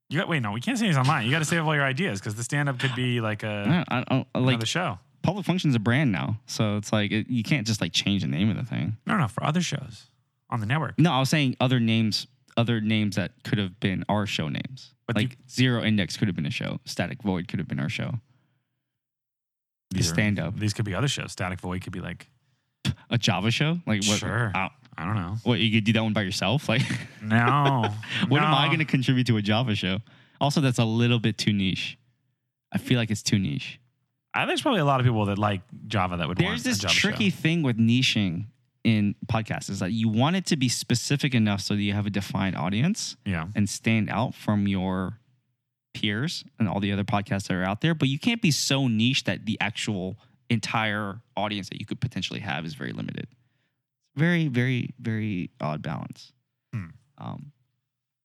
You 0.09 0.19
got 0.19 0.29
wait, 0.29 0.41
no, 0.43 0.53
we 0.53 0.61
can't 0.61 0.79
say 0.79 0.87
these 0.87 0.97
online. 0.97 1.25
You 1.27 1.31
got 1.31 1.39
to 1.41 1.45
save 1.45 1.65
all 1.67 1.75
your 1.75 1.85
ideas 1.85 2.21
because 2.21 2.35
the 2.35 2.43
stand 2.45 2.69
up 2.69 2.79
could 2.79 2.95
be 2.95 3.21
like 3.21 3.43
a 3.43 3.85
I, 3.89 3.99
I, 3.99 4.27
I, 4.35 4.39
like 4.39 4.55
another 4.55 4.67
show. 4.67 4.99
public 5.23 5.47
function's 5.47 5.75
a 5.75 5.79
brand 5.79 6.11
now, 6.13 6.41
so 6.47 6.77
it's 6.77 6.93
like 6.93 7.13
it, 7.13 7.29
you 7.29 7.43
can't 7.45 7.67
just 7.67 7.81
like 7.81 7.93
change 7.93 8.23
the 8.23 8.29
name 8.29 8.51
of 8.51 8.57
the 8.57 8.65
thing. 8.65 8.97
No, 9.07 9.17
no, 9.17 9.29
for 9.29 9.45
other 9.45 9.61
shows 9.61 10.07
on 10.49 10.59
the 10.61 10.67
network. 10.67 10.99
No, 10.99 11.13
I 11.13 11.21
was 11.21 11.31
saying 11.31 11.57
other 11.61 11.79
names, 11.79 12.27
other 12.57 12.81
names 12.81 13.17
that 13.17 13.33
could 13.45 13.59
have 13.59 13.79
been 13.79 14.05
our 14.09 14.27
show 14.27 14.49
names. 14.49 14.95
But 15.07 15.15
like 15.17 15.31
you- 15.31 15.37
Zero 15.49 15.83
Index 15.85 16.17
could 16.17 16.27
have 16.29 16.35
been 16.37 16.47
a 16.47 16.51
show. 16.51 16.81
Static 16.85 17.23
Void 17.23 17.47
could 17.47 17.59
have 17.61 17.69
been 17.69 17.81
our 17.81 17.89
show. 17.89 18.15
The 19.91 20.03
stand 20.05 20.39
up, 20.39 20.57
These 20.59 20.73
could 20.73 20.85
be 20.85 20.95
other 20.95 21.09
shows. 21.09 21.33
Static 21.33 21.61
Void 21.61 21.83
could 21.83 21.93
be 21.93 22.01
like, 22.01 22.29
a 23.11 23.19
Java 23.19 23.51
show. 23.51 23.79
Like 23.87 24.05
what? 24.05 24.19
Sure. 24.21 24.53
uh, 24.55 24.69
I 25.01 25.05
don't 25.07 25.15
know. 25.17 25.37
what 25.45 25.59
you 25.61 25.71
could 25.73 25.85
do 25.85 25.93
that 25.95 26.03
one 26.03 26.13
by 26.13 26.23
yourself? 26.23 26.69
Like, 26.69 26.83
No. 27.23 27.89
what 28.29 28.43
am 28.43 28.55
I 28.55 28.67
going 28.67 28.81
to 28.81 28.85
contribute 28.85 29.27
to 29.29 29.37
a 29.39 29.43
Java 29.43 29.75
show? 29.75 29.99
Also, 30.41 30.61
that's 30.61 30.79
a 30.79 30.85
little 30.85 31.19
bit 31.19 31.39
too 31.39 31.53
niche. 31.53 31.97
I 32.73 32.79
feel 32.79 32.99
like 32.99 33.11
it's 33.11 33.23
too 33.23 33.39
niche. 33.39 33.81
I, 34.35 34.41
think 34.41 34.49
there's 34.51 34.63
probably 34.63 34.81
a 34.81 34.85
lot 34.85 35.01
of 35.01 35.07
people 35.07 35.25
that 35.27 35.39
like 35.39 35.63
Java 35.87 36.17
that 36.19 36.29
would 36.29 36.39
want 36.41 36.63
There's 36.63 36.79
a 36.79 36.81
this 36.83 36.93
tricky 36.93 37.31
show. 37.31 37.37
thing 37.37 37.63
with 37.63 37.79
niching 37.79 38.47
in 38.85 39.15
podcasts 39.27 39.69
is 39.71 39.81
that 39.81 39.93
you 39.93 40.09
want 40.09 40.37
it 40.37 40.47
to 40.47 40.57
be 40.57 40.69
specific 40.69 41.35
enough 41.35 41.61
so 41.63 41.75
that 41.75 41.83
you 41.83 41.93
have 41.95 42.07
a 42.07 42.11
defined 42.11 42.57
audience 42.57 43.17
Yeah. 43.27 43.49
and 43.57 43.69
stand 43.69 44.09
out 44.09 44.35
from 44.35 44.69
your 44.69 45.19
peers 45.95 46.45
and 46.59 46.69
all 46.69 46.79
the 46.81 46.93
other 46.93 47.05
podcasts 47.05 47.49
that 47.49 47.55
are 47.55 47.65
out 47.65 47.81
there. 47.81 47.95
But 47.95 48.09
you 48.09 48.19
can't 48.19 48.41
be 48.41 48.51
so 48.51 48.87
niche 48.87 49.25
that 49.25 49.45
the 49.47 49.59
actual 49.61 50.17
entire 50.49 51.21
audience 51.37 51.69
that 51.71 51.81
you 51.81 51.87
could 51.87 52.01
potentially 52.01 52.41
have 52.41 52.65
is 52.65 52.75
very 52.75 52.93
limited. 52.93 53.27
Very, 54.17 54.49
very, 54.49 54.95
very 55.01 55.51
odd 55.61 55.83
balance. 55.83 56.33
Hmm. 56.73 56.87
Um, 57.19 57.53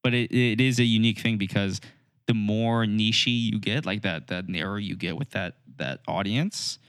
but 0.03 0.13
it, 0.13 0.31
it 0.31 0.61
is 0.61 0.79
a 0.79 0.83
unique 0.83 1.19
thing 1.19 1.37
because 1.37 1.79
the 2.27 2.33
more 2.33 2.85
nichey 2.85 3.51
you 3.51 3.59
get, 3.59 3.85
like 3.85 4.01
that, 4.03 4.27
that 4.27 4.47
narrow 4.49 4.77
you 4.77 4.95
get 4.95 5.15
with 5.17 5.31
that 5.31 5.55
that 5.77 5.99
audience, 6.07 6.79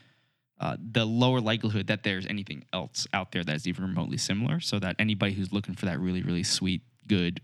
uh, 0.59 0.77
the 0.91 1.05
lower 1.05 1.41
likelihood 1.41 1.87
that 1.87 2.03
there's 2.03 2.25
anything 2.25 2.63
else 2.73 3.05
out 3.13 3.31
there 3.33 3.43
that's 3.43 3.67
even 3.67 3.83
remotely 3.83 4.17
similar. 4.17 4.59
So 4.59 4.79
that 4.79 4.95
anybody 4.97 5.33
who's 5.33 5.51
looking 5.51 5.75
for 5.75 5.85
that 5.85 5.99
really, 5.99 6.21
really 6.23 6.43
sweet, 6.43 6.81
good 7.05 7.41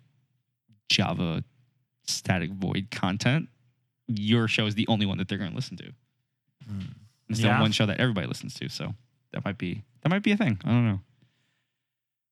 Java 0.90 1.44
static 2.08 2.52
void 2.52 2.88
content, 2.92 3.50
your 4.08 4.48
show 4.48 4.66
is 4.66 4.76
the 4.76 4.88
only 4.88 5.06
one 5.06 5.18
that 5.18 5.28
they're 5.28 5.38
going 5.38 5.50
to 5.52 5.56
listen 5.56 5.78
to. 5.78 5.92
It's 7.30 7.40
Yeah. 7.40 7.58
the 7.58 7.62
one 7.62 7.72
show 7.72 7.86
that 7.86 8.00
everybody 8.00 8.28
listens 8.28 8.54
to. 8.56 8.70
So 8.70 8.94
that 9.32 9.44
might 9.46 9.58
be 9.58 9.84
that 10.02 10.10
might 10.10 10.24
be 10.24 10.32
a 10.32 10.38
thing. 10.38 10.60
I 10.64 10.70
don't 10.70 10.86
know. 10.88 11.00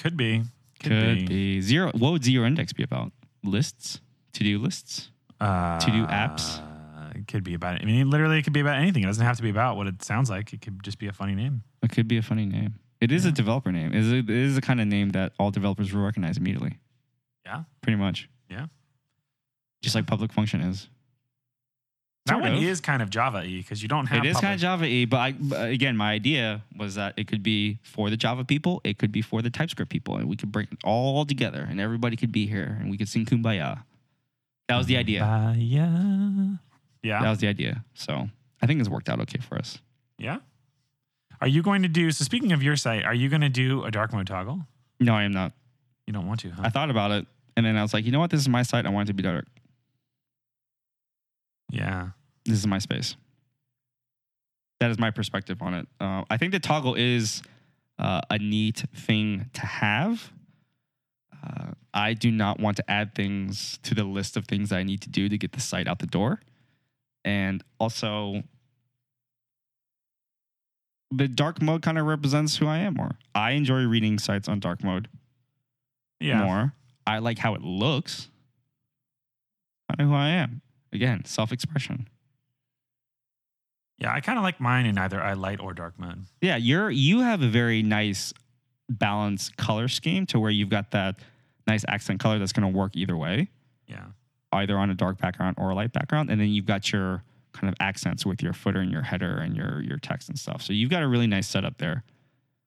Could 0.01 0.17
be. 0.17 0.41
Could, 0.81 1.27
be 1.27 1.61
zero. 1.61 1.91
What 1.93 2.11
would 2.11 2.23
zero 2.23 2.47
index 2.47 2.73
be 2.73 2.81
about? 2.81 3.11
Lists, 3.43 4.01
to 4.33 4.43
do 4.43 4.57
lists. 4.57 5.09
Uh, 5.39 5.79
To-do 5.79 6.07
apps? 6.07 6.59
It 7.15 7.27
could 7.27 7.43
be 7.43 7.53
about. 7.53 7.79
I 7.81 7.85
mean, 7.85 8.09
literally, 8.09 8.39
it 8.39 8.43
could 8.43 8.53
be 8.53 8.61
about 8.61 8.79
anything. 8.79 9.03
It 9.03 9.07
doesn't 9.07 9.23
have 9.23 9.37
to 9.37 9.43
be 9.43 9.51
about 9.51 9.77
what 9.77 9.85
it 9.85 10.01
sounds 10.01 10.29
like. 10.29 10.53
It 10.53 10.61
could 10.61 10.81
just 10.81 10.97
be 10.97 11.07
a 11.07 11.13
funny 11.13 11.35
name. 11.35 11.61
It 11.83 11.91
could 11.91 12.07
be 12.07 12.17
a 12.17 12.21
funny 12.23 12.45
name. 12.47 12.75
It 12.99 13.11
is 13.11 13.25
a 13.25 13.31
developer 13.31 13.71
name. 13.71 13.93
It 13.93 13.99
is, 13.99 14.11
a, 14.11 14.17
it 14.17 14.29
is 14.29 14.55
the 14.55 14.61
kind 14.61 14.81
of 14.81 14.87
name 14.87 15.09
that 15.09 15.33
all 15.39 15.51
developers 15.51 15.93
will 15.93 16.01
recognize 16.01 16.37
immediately. 16.37 16.79
Yeah. 17.45 17.63
Pretty 17.81 17.97
much. 17.97 18.27
Yeah. 18.49 18.67
Just 19.83 19.93
like 19.93 20.07
public 20.07 20.31
function 20.33 20.61
is. 20.61 20.87
That 22.25 22.33
Sort 22.33 22.43
one 22.43 22.53
of. 22.53 22.63
is 22.63 22.79
kind 22.81 23.01
of 23.01 23.09
Java 23.09 23.39
y 23.39 23.57
because 23.57 23.81
you 23.81 23.89
don't 23.89 24.05
have. 24.05 24.23
It 24.23 24.29
is 24.29 24.37
kind 24.37 24.53
of 24.53 24.59
Java 24.59 24.85
E, 24.85 25.05
but, 25.05 25.17
I, 25.17 25.31
but 25.31 25.69
again, 25.69 25.97
my 25.97 26.11
idea 26.11 26.61
was 26.77 26.93
that 26.95 27.15
it 27.17 27.27
could 27.27 27.41
be 27.41 27.79
for 27.81 28.11
the 28.11 28.17
Java 28.17 28.43
people, 28.43 28.79
it 28.83 28.99
could 28.99 29.11
be 29.11 29.23
for 29.23 29.41
the 29.41 29.49
TypeScript 29.49 29.91
people, 29.91 30.17
and 30.17 30.29
we 30.29 30.35
could 30.35 30.51
bring 30.51 30.67
it 30.71 30.77
all 30.83 31.25
together, 31.25 31.65
and 31.67 31.81
everybody 31.81 32.15
could 32.15 32.31
be 32.31 32.45
here, 32.45 32.77
and 32.79 32.91
we 32.91 32.97
could 32.97 33.09
sing 33.09 33.25
Kumbaya. 33.25 33.83
That 34.67 34.77
was 34.77 34.85
the 34.85 34.97
idea. 34.97 35.21
Kumbaya. 35.21 36.59
Yeah. 37.01 37.21
That 37.23 37.29
was 37.31 37.39
the 37.39 37.47
idea. 37.47 37.83
So 37.95 38.29
I 38.61 38.67
think 38.67 38.79
it's 38.79 38.89
worked 38.89 39.09
out 39.09 39.19
okay 39.21 39.39
for 39.39 39.57
us. 39.57 39.79
Yeah. 40.19 40.37
Are 41.41 41.47
you 41.47 41.63
going 41.63 41.81
to 41.81 41.89
do? 41.89 42.11
So 42.11 42.23
speaking 42.23 42.51
of 42.51 42.61
your 42.61 42.75
site, 42.75 43.03
are 43.03 43.15
you 43.15 43.29
going 43.29 43.41
to 43.41 43.49
do 43.49 43.83
a 43.83 43.89
dark 43.89 44.13
mode 44.13 44.27
toggle? 44.27 44.59
No, 44.99 45.15
I 45.15 45.23
am 45.23 45.31
not. 45.31 45.53
You 46.05 46.13
don't 46.13 46.27
want 46.27 46.41
to, 46.41 46.51
huh? 46.51 46.61
I 46.63 46.69
thought 46.69 46.91
about 46.91 47.09
it, 47.09 47.25
and 47.57 47.65
then 47.65 47.77
I 47.77 47.81
was 47.81 47.95
like, 47.95 48.05
you 48.05 48.11
know 48.11 48.19
what? 48.19 48.29
This 48.29 48.41
is 48.41 48.47
my 48.49 48.61
site. 48.61 48.85
I 48.85 48.89
want 48.89 49.09
it 49.09 49.11
to 49.11 49.15
be 49.15 49.23
dark. 49.23 49.47
Yeah. 51.71 52.09
This 52.45 52.57
is 52.57 52.67
my 52.67 52.79
space. 52.79 53.15
That 54.79 54.89
is 54.91 54.97
my 54.99 55.11
perspective 55.11 55.61
on 55.61 55.73
it. 55.75 55.87
Uh, 55.99 56.23
I 56.29 56.37
think 56.37 56.51
the 56.53 56.59
toggle 56.59 56.95
is 56.95 57.43
uh, 57.99 58.21
a 58.31 58.39
neat 58.39 58.83
thing 58.95 59.49
to 59.53 59.61
have. 59.61 60.31
Uh, 61.43 61.71
I 61.93 62.13
do 62.13 62.31
not 62.31 62.59
want 62.59 62.77
to 62.77 62.89
add 62.91 63.13
things 63.13 63.77
to 63.83 63.93
the 63.93 64.03
list 64.03 64.37
of 64.37 64.45
things 64.47 64.71
I 64.71 64.81
need 64.83 65.01
to 65.01 65.09
do 65.09 65.29
to 65.29 65.37
get 65.37 65.51
the 65.51 65.59
site 65.61 65.87
out 65.87 65.99
the 65.99 66.07
door. 66.07 66.39
And 67.23 67.63
also, 67.79 68.41
the 71.11 71.27
dark 71.27 71.61
mode 71.61 71.81
kind 71.83 71.97
of 71.99 72.05
represents 72.05 72.57
who 72.57 72.67
I 72.67 72.79
am 72.79 72.95
more. 72.95 73.11
I 73.35 73.51
enjoy 73.51 73.83
reading 73.83 74.17
sites 74.17 74.47
on 74.47 74.59
dark 74.59 74.83
mode 74.83 75.09
Yeah. 76.19 76.43
more. 76.43 76.73
I 77.05 77.19
like 77.19 77.37
how 77.37 77.53
it 77.55 77.61
looks. 77.61 78.29
I 79.89 80.01
know 80.01 80.09
who 80.09 80.15
I 80.15 80.29
am. 80.29 80.61
Again, 80.93 81.23
self 81.25 81.51
expression. 81.51 82.07
Yeah. 83.97 84.11
I 84.13 84.19
kind 84.19 84.37
of 84.37 84.43
like 84.43 84.59
mine 84.59 84.85
in 84.85 84.97
either 84.97 85.21
I 85.21 85.33
light 85.33 85.59
or 85.59 85.73
dark 85.73 85.99
mode. 85.99 86.23
Yeah, 86.41 86.55
you're 86.57 86.89
you 86.89 87.19
have 87.21 87.41
a 87.41 87.47
very 87.47 87.83
nice 87.83 88.33
balanced 88.89 89.57
color 89.57 89.87
scheme 89.87 90.25
to 90.27 90.39
where 90.39 90.51
you've 90.51 90.69
got 90.69 90.91
that 90.91 91.19
nice 91.67 91.85
accent 91.87 92.19
color 92.19 92.39
that's 92.39 92.51
going 92.51 92.69
to 92.71 92.77
work 92.77 92.95
either 92.95 93.15
way, 93.15 93.47
Yeah. 93.87 94.05
either 94.51 94.77
on 94.77 94.89
a 94.89 94.95
dark 94.95 95.17
background 95.19 95.55
or 95.59 95.69
a 95.69 95.75
light 95.75 95.93
background, 95.93 96.29
and 96.31 96.41
then 96.41 96.49
you've 96.49 96.65
got 96.65 96.91
your 96.91 97.23
kind 97.53 97.69
of 97.69 97.75
accents 97.79 98.25
with 98.25 98.41
your 98.41 98.53
footer 98.53 98.79
and 98.79 98.91
your 98.91 99.03
header 99.03 99.37
and 99.37 99.55
your 99.55 99.81
your 99.81 99.97
text 99.97 100.29
and 100.29 100.37
stuff. 100.39 100.61
So 100.61 100.73
you've 100.73 100.89
got 100.89 101.03
a 101.03 101.07
really 101.07 101.27
nice 101.27 101.47
setup 101.47 101.77
there. 101.77 102.03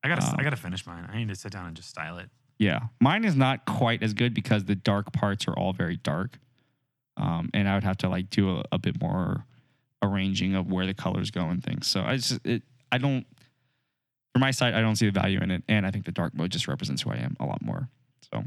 I 0.03 0.09
gotta 0.09 0.25
Um, 0.27 0.37
I 0.39 0.43
gotta 0.45 0.57
finish 0.57 0.87
mine. 0.87 1.09
I 1.13 1.17
need 1.19 1.29
to 1.29 1.35
sit 1.35 1.53
down 1.53 1.67
and 1.67 1.77
just 1.77 1.89
style 1.91 2.19
it. 2.19 2.31
Yeah, 2.59 2.81
mine 3.01 3.25
is 3.25 3.35
not 3.35 3.65
quite 3.67 4.03
as 4.03 4.15
good 4.15 4.33
because 4.33 4.65
the 4.67 4.77
dark 4.77 5.13
parts 5.13 5.49
are 5.49 5.55
all 5.55 5.73
very 5.73 5.97
dark, 5.97 6.39
um, 7.17 7.51
and 7.55 7.69
I 7.69 7.75
would 7.75 7.85
have 7.85 7.99
to 7.99 8.09
like 8.09 8.31
do 8.31 8.59
a, 8.59 8.65
a 8.73 8.79
bit 8.79 9.01
more 9.01 9.45
arranging 10.03 10.55
of 10.55 10.71
where 10.71 10.87
the 10.87 10.95
colors 10.95 11.31
go 11.31 11.43
and 11.49 11.63
things. 11.63 11.87
So 11.87 12.03
I 12.03 12.17
just 12.17 12.41
it 12.45 12.63
I 12.91 12.99
don't 12.99 13.27
for 14.33 14.39
my 14.39 14.51
side 14.51 14.75
I 14.75 14.81
don't 14.81 14.97
see 14.97 15.07
the 15.07 15.19
value 15.19 15.41
in 15.41 15.51
it, 15.51 15.63
and 15.69 15.87
I 15.87 15.91
think 15.91 16.05
the 16.05 16.13
dark 16.13 16.35
mode 16.35 16.51
just 16.51 16.69
represents 16.69 17.03
who 17.03 17.11
I 17.11 17.17
am 17.17 17.37
a 17.41 17.47
lot 17.47 17.63
more. 17.63 17.89
So, 18.33 18.45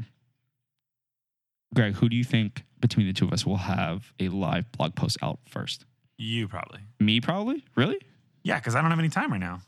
Greg, 1.74 1.94
who 1.94 2.08
do 2.08 2.16
you 2.16 2.24
think 2.24 2.64
between 2.80 3.06
the 3.06 3.12
two 3.12 3.24
of 3.24 3.32
us 3.32 3.46
will 3.46 3.56
have 3.56 4.12
a 4.20 4.28
live 4.28 4.70
blog 4.72 4.94
post 4.94 5.18
out 5.22 5.38
first? 5.48 5.84
You 6.16 6.48
probably. 6.48 6.80
Me, 6.98 7.20
probably. 7.20 7.64
Really? 7.76 7.98
Yeah, 8.42 8.58
because 8.58 8.74
I 8.74 8.82
don't 8.82 8.90
have 8.90 8.98
any 8.98 9.08
time 9.08 9.30
right 9.30 9.40
now. 9.40 9.60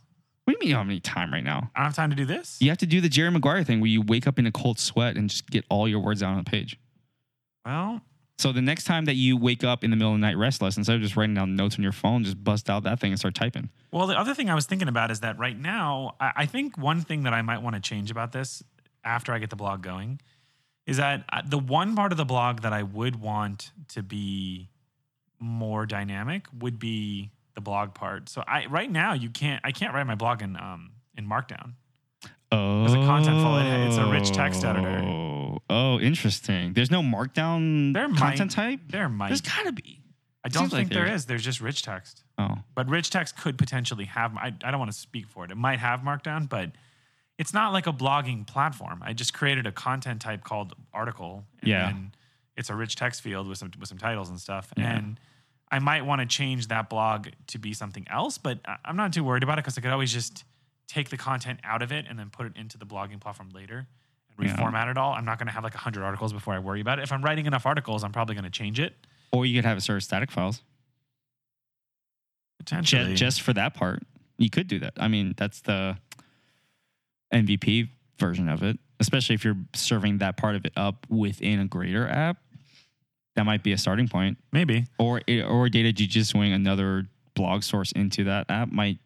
What 0.44 0.54
do 0.54 0.56
you 0.56 0.58
mean 0.60 0.68
you 0.68 0.74
don't 0.74 0.86
have 0.86 0.90
any 0.90 1.00
time 1.00 1.32
right 1.32 1.44
now? 1.44 1.70
I 1.76 1.80
don't 1.80 1.86
have 1.86 1.94
time 1.94 2.10
to 2.10 2.16
do 2.16 2.24
this. 2.24 2.58
You 2.60 2.70
have 2.70 2.78
to 2.78 2.86
do 2.86 3.00
the 3.00 3.08
Jerry 3.08 3.30
Maguire 3.30 3.62
thing 3.62 3.80
where 3.80 3.88
you 3.88 4.02
wake 4.02 4.26
up 4.26 4.38
in 4.38 4.46
a 4.46 4.52
cold 4.52 4.78
sweat 4.78 5.16
and 5.16 5.30
just 5.30 5.48
get 5.48 5.64
all 5.68 5.86
your 5.86 6.00
words 6.00 6.22
out 6.22 6.30
on 6.30 6.38
the 6.38 6.50
page. 6.50 6.78
Well, 7.64 8.00
So 8.40 8.52
the 8.52 8.62
next 8.62 8.84
time 8.84 9.04
that 9.04 9.16
you 9.16 9.36
wake 9.36 9.64
up 9.64 9.84
in 9.84 9.90
the 9.90 9.96
middle 9.96 10.14
of 10.14 10.18
the 10.18 10.26
night 10.26 10.38
restless, 10.38 10.78
instead 10.78 10.96
of 10.96 11.02
just 11.02 11.14
writing 11.14 11.34
down 11.34 11.56
notes 11.56 11.76
on 11.76 11.82
your 11.82 11.92
phone, 11.92 12.24
just 12.24 12.42
bust 12.42 12.70
out 12.70 12.84
that 12.84 12.98
thing 12.98 13.12
and 13.12 13.18
start 13.18 13.34
typing. 13.34 13.68
Well, 13.92 14.06
the 14.06 14.18
other 14.18 14.32
thing 14.34 14.48
I 14.48 14.54
was 14.54 14.64
thinking 14.64 14.88
about 14.88 15.10
is 15.10 15.20
that 15.20 15.38
right 15.38 15.58
now, 15.58 16.14
I, 16.18 16.46
think 16.46 16.78
one 16.78 17.02
thing 17.02 17.24
that 17.24 17.34
I 17.34 17.42
might 17.42 17.60
want 17.60 17.76
to 17.76 17.82
change 17.82 18.10
about 18.10 18.32
this 18.32 18.62
after 19.04 19.34
I 19.34 19.38
get 19.40 19.50
the 19.50 19.56
blog 19.56 19.82
going 19.82 20.22
is 20.86 20.96
that 20.96 21.24
uh, 21.30 21.42
the 21.46 21.58
one 21.58 21.94
part 21.94 22.12
of 22.12 22.16
the 22.18 22.24
blog 22.24 22.62
that 22.62 22.72
I 22.72 22.82
would 22.82 23.16
want 23.20 23.72
to 23.88 24.02
be 24.02 24.70
more 25.38 25.84
dynamic 25.84 26.46
would 26.58 26.78
be 26.78 27.30
the 27.54 27.60
blog 27.60 27.92
part. 27.92 28.30
So 28.30 28.42
I 28.46 28.64
right 28.66 28.90
now 28.90 29.12
you 29.12 29.28
can't 29.28 29.60
I 29.64 29.72
can't 29.72 29.92
write 29.92 30.06
my 30.06 30.14
blog 30.14 30.40
in 30.40 30.56
um 30.56 30.92
in 31.16 31.26
Markdown. 31.28 31.72
Oh, 32.52 32.84
it's 32.84 32.94
a 32.94 32.96
Contentful, 32.96 33.60
it- 33.62 33.86
it's 33.88 33.96
a 33.98 34.06
rich 34.06 34.30
text 34.30 34.64
editor. 34.64 35.29
Oh, 35.70 36.00
interesting. 36.00 36.72
There's 36.74 36.90
no 36.90 37.00
markdown 37.02 37.94
There 37.94 38.08
content 38.08 38.56
might, 38.56 38.70
type. 38.70 38.80
There 38.88 39.08
might. 39.08 39.28
There's 39.28 39.40
gotta 39.40 39.72
be. 39.72 40.02
I 40.44 40.48
don't 40.48 40.64
seems 40.64 40.72
like 40.72 40.80
think 40.80 40.92
there 40.92 41.04
there's- 41.04 41.20
is. 41.20 41.26
There's 41.26 41.44
just 41.44 41.60
rich 41.60 41.82
text. 41.82 42.24
Oh, 42.38 42.58
But 42.74 42.88
rich 42.88 43.10
text 43.10 43.36
could 43.38 43.56
potentially 43.58 44.06
have. 44.06 44.36
I, 44.36 44.46
I 44.64 44.70
don't 44.70 44.80
want 44.80 44.90
to 44.90 44.98
speak 44.98 45.28
for 45.28 45.44
it. 45.44 45.50
It 45.50 45.56
might 45.56 45.78
have 45.78 46.00
Markdown, 46.00 46.48
but 46.48 46.72
it's 47.38 47.52
not 47.54 47.72
like 47.72 47.86
a 47.86 47.92
blogging 47.92 48.46
platform. 48.46 49.02
I 49.04 49.12
just 49.12 49.32
created 49.34 49.66
a 49.66 49.72
content 49.72 50.20
type 50.22 50.42
called 50.44 50.74
article. 50.92 51.44
And 51.62 51.68
Yeah. 51.68 51.92
it's 52.56 52.70
a 52.70 52.74
rich 52.74 52.96
text 52.96 53.20
field 53.20 53.46
with 53.48 53.58
some 53.58 53.70
with 53.78 53.88
some 53.88 53.98
titles 53.98 54.28
and 54.30 54.40
stuff. 54.40 54.72
Yeah. 54.76 54.96
And 54.96 55.20
I 55.70 55.78
might 55.78 56.04
want 56.04 56.20
to 56.20 56.26
change 56.26 56.66
that 56.68 56.88
blog 56.90 57.28
to 57.48 57.58
be 57.58 57.74
something 57.74 58.06
else, 58.10 58.38
but 58.38 58.58
I'm 58.84 58.96
not 58.96 59.12
too 59.12 59.22
worried 59.22 59.42
about 59.44 59.58
it 59.58 59.62
because 59.62 59.78
I 59.78 59.82
could 59.82 59.92
always 59.92 60.12
just 60.12 60.44
take 60.88 61.10
the 61.10 61.16
content 61.16 61.60
out 61.62 61.80
of 61.82 61.92
it 61.92 62.06
and 62.08 62.18
then 62.18 62.28
put 62.30 62.46
it 62.46 62.56
into 62.56 62.76
the 62.76 62.86
blogging 62.86 63.20
platform 63.20 63.50
later 63.50 63.86
and 64.40 64.50
Yeah. 64.50 64.56
reformat 64.56 64.90
it 64.90 64.96
all. 64.98 65.12
I'm 65.12 65.24
not 65.24 65.38
going 65.38 65.46
to 65.48 65.52
have 65.52 65.64
like 65.64 65.74
100 65.74 66.02
articles 66.02 66.32
before 66.32 66.54
I 66.54 66.58
worry 66.58 66.80
about 66.80 66.98
it. 66.98 67.02
If 67.02 67.12
I'm 67.12 67.22
writing 67.22 67.46
enough 67.46 67.66
articles, 67.66 68.02
I'm 68.04 68.12
probably 68.12 68.34
going 68.34 68.44
to 68.44 68.50
change 68.50 68.78
it. 68.80 68.94
or 69.32 69.46
you 69.46 69.56
could 69.58 69.64
have 69.64 69.78
it 69.78 69.82
serve 69.82 70.02
static 70.02 70.30
files 70.30 70.62
Potentially. 72.58 73.10
just, 73.10 73.18
just 73.20 73.40
for 73.42 73.52
that 73.54 73.74
part. 73.74 74.02
You 74.38 74.50
could 74.50 74.66
do 74.68 74.78
that. 74.80 74.94
I 74.98 75.08
mean, 75.08 75.34
that's 75.36 75.60
the 75.60 75.96
MVP 77.32 77.90
version 78.18 78.48
of 78.48 78.62
it. 78.62 78.78
Especially 78.98 79.34
if 79.34 79.44
you're 79.44 79.56
serving 79.74 80.18
that 80.18 80.36
part 80.36 80.56
of 80.56 80.64
it 80.66 80.72
up 80.76 81.06
within 81.08 81.58
a 81.60 81.66
greater 81.66 82.06
app, 82.08 82.36
that 83.36 83.44
might 83.46 83.62
be 83.62 83.72
a 83.72 83.78
starting 83.78 84.08
point. 84.08 84.36
Maybe. 84.52 84.86
Or 84.98 85.22
eh, 85.26 85.42
or 85.42 85.68
data 85.70 85.92
jiu-jitsuing 85.92 86.54
another 86.54 87.06
blog 87.34 87.62
source 87.62 87.92
into 87.92 88.24
that 88.24 88.50
app 88.50 88.70
might 88.70 88.98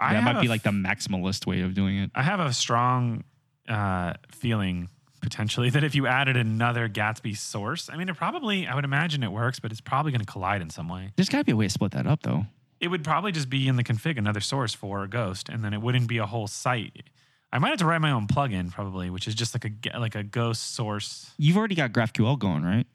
I 0.00 0.14
that 0.14 0.24
might 0.24 0.40
be 0.40 0.46
a 0.46 0.50
like 0.50 0.62
the 0.62 0.70
maximalist 0.70 1.46
way 1.46 1.60
of 1.60 1.74
doing 1.74 1.98
it. 1.98 2.10
I 2.14 2.22
have 2.22 2.40
a 2.40 2.52
strong 2.52 3.22
uh, 3.70 4.14
feeling 4.30 4.88
potentially 5.22 5.70
that 5.74 5.84
if 5.84 5.94
you 5.94 6.06
added 6.06 6.36
another 6.36 6.88
Gatsby 6.88 7.36
source, 7.36 7.88
I 7.92 7.96
mean, 7.96 8.08
it 8.08 8.16
probably, 8.16 8.66
I 8.66 8.74
would 8.74 8.84
imagine 8.84 9.22
it 9.22 9.32
works, 9.32 9.60
but 9.60 9.70
it's 9.70 9.80
probably 9.80 10.12
going 10.12 10.20
to 10.24 10.30
collide 10.30 10.60
in 10.62 10.70
some 10.70 10.88
way. 10.88 11.12
There's 11.16 11.28
got 11.28 11.38
to 11.38 11.44
be 11.44 11.52
a 11.52 11.56
way 11.56 11.66
to 11.66 11.70
split 11.70 11.92
that 11.92 12.06
up 12.06 12.22
though. 12.22 12.46
It 12.80 12.88
would 12.88 13.04
probably 13.04 13.30
just 13.32 13.50
be 13.50 13.68
in 13.68 13.76
the 13.76 13.84
config 13.84 14.16
another 14.18 14.40
source 14.40 14.72
for 14.74 15.06
Ghost, 15.06 15.48
and 15.50 15.62
then 15.62 15.72
it 15.74 15.82
wouldn't 15.82 16.08
be 16.08 16.16
a 16.18 16.24
whole 16.26 16.46
site. 16.46 17.02
I 17.52 17.58
might 17.58 17.68
have 17.70 17.78
to 17.80 17.84
write 17.84 18.00
my 18.00 18.10
own 18.12 18.26
plugin 18.26 18.70
probably, 18.70 19.10
which 19.10 19.26
is 19.28 19.34
just 19.34 19.54
like 19.54 19.64
a 19.66 19.98
like 19.98 20.14
a 20.14 20.22
Ghost 20.22 20.74
source. 20.74 21.30
You've 21.36 21.56
already 21.58 21.74
got 21.74 21.92
GraphQL 21.92 22.38
going, 22.38 22.62
right? 22.62 22.86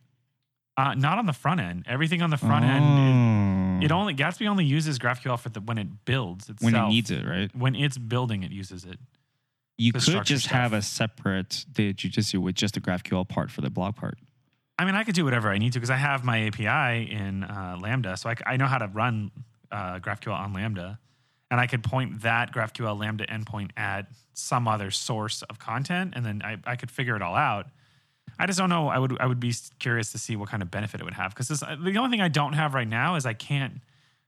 Uh, 0.78 0.94
not 0.96 1.18
on 1.20 1.26
the 1.26 1.34
front 1.34 1.60
end. 1.62 1.86
Everything 1.88 2.22
on 2.22 2.32
the 2.32 2.38
front 2.38 2.66
end, 2.66 2.84
Oh. 2.86 3.80
it, 3.82 3.86
it 3.86 3.92
only 3.92 4.14
Gatsby 4.16 4.48
only 4.48 4.66
uses 4.66 4.98
GraphQL 4.98 5.38
for 5.40 5.50
the 5.50 5.62
when 5.62 5.78
it 5.78 6.06
builds 6.06 6.50
itself. 6.50 6.74
when 6.74 6.76
it 6.84 6.88
needs 6.90 7.12
it, 7.12 7.24
right? 7.26 7.56
When 7.56 7.76
it's 7.76 7.98
building, 7.98 8.44
it 8.44 8.52
uses 8.52 8.86
it. 8.86 8.98
You 9.78 9.92
could 9.92 10.02
just 10.02 10.46
stuff. 10.46 10.52
have 10.52 10.74
a 10.74 10.82
separate 10.82 11.66
data 11.72 11.94
jujitsu 11.94 12.40
with 12.40 12.56
just 12.56 12.78
a 12.78 12.82
GraphQL 12.82 13.28
part 13.28 13.52
for 13.52 13.62
the 13.62 13.70
blog 13.70 13.96
part. 13.96 14.18
I 14.78 14.86
mean, 14.86 14.96
I 14.96 15.04
could 15.04 15.16
do 15.16 15.24
whatever 15.24 15.50
I 15.50 15.58
need 15.58 15.74
to 15.74 15.80
because 15.80 15.90
I 15.90 15.98
have 15.98 16.24
my 16.24 16.48
API 16.48 17.12
in 17.12 17.44
uh, 17.44 17.78
Lambda, 17.82 18.18
so 18.18 18.34
I 18.46 18.58
know 18.58 18.66
how 18.66 18.78
to 18.78 18.88
run 18.88 19.32
uh, 19.72 20.00
GraphQL 20.00 20.34
on 20.34 20.54
Lambda, 20.54 21.00
and 21.50 21.60
I 21.60 21.68
could 21.68 21.84
point 21.84 22.22
that 22.22 22.54
GraphQL 22.54 22.98
Lambda 23.00 23.26
endpoint 23.28 23.72
at 23.78 24.08
some 24.34 24.68
other 24.68 24.92
source 24.92 25.42
of 25.44 25.60
content, 25.60 26.14
and 26.16 26.26
then 26.26 26.42
I, 26.44 26.58
I 26.66 26.76
could 26.76 26.92
figure 26.92 27.16
it 27.16 27.22
all 27.22 27.36
out. 27.36 27.68
I 28.38 28.48
just 28.48 28.60
don't 28.60 28.70
know. 28.70 28.90
I 28.90 29.00
would 29.00 29.18
I 29.22 29.28
would 29.28 29.40
be 29.40 29.54
curious 29.80 30.12
to 30.12 30.18
see 30.18 30.36
what 30.36 30.50
kind 30.50 30.62
of 30.62 30.70
benefit 30.70 31.00
it 31.00 31.04
would 31.04 31.14
have 31.14 31.34
because 31.34 31.48
the 31.60 31.98
only 31.98 32.10
thing 32.10 32.22
I 32.22 32.28
don't 32.28 32.54
have 32.54 32.74
right 32.74 32.88
now 32.88 33.16
is 33.16 33.26
I 33.26 33.34
can't 33.34 33.82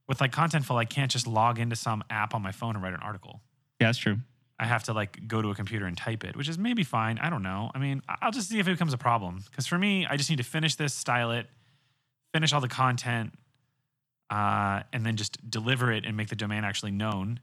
with 0.07 0.21
like 0.21 0.31
Contentful 0.31 0.77
I 0.77 0.85
can't 0.85 1.11
just 1.11 1.27
log 1.27 1.59
into 1.59 1.75
some 1.75 2.03
app 2.09 2.33
on 2.33 2.41
my 2.41 2.51
phone 2.53 2.75
and 2.75 2.83
write 2.83 2.93
an 2.93 3.01
article. 3.01 3.41
Yeah, 3.81 3.87
that's 3.87 3.97
true. 3.97 4.19
I 4.59 4.65
have 4.65 4.83
to 4.85 4.93
like 4.93 5.27
go 5.27 5.41
to 5.41 5.49
a 5.51 5.55
computer 5.55 5.85
and 5.85 5.95
type 5.95 6.23
it, 6.23 6.35
which 6.35 6.49
is 6.49 6.57
maybe 6.57 6.83
fine. 6.83 7.19
I 7.19 7.29
don't 7.29 7.43
know. 7.43 7.69
I 7.75 7.79
mean, 7.79 8.01
I'll 8.21 8.31
just 8.31 8.49
see 8.49 8.59
if 8.59 8.67
it 8.67 8.71
becomes 8.71 8.93
a 8.93 8.97
problem. 8.97 9.43
Because 9.49 9.67
for 9.67 9.77
me, 9.77 10.05
I 10.05 10.17
just 10.17 10.29
need 10.29 10.37
to 10.37 10.43
finish 10.43 10.75
this, 10.75 10.93
style 10.93 11.31
it, 11.31 11.47
finish 12.33 12.53
all 12.53 12.61
the 12.61 12.67
content, 12.67 13.33
uh, 14.31 14.81
and 14.91 15.05
then 15.05 15.15
just 15.15 15.47
deliver 15.49 15.91
it 15.91 16.05
and 16.05 16.17
make 16.17 16.29
the 16.29 16.35
domain 16.35 16.63
actually 16.63 16.91
known. 16.91 17.39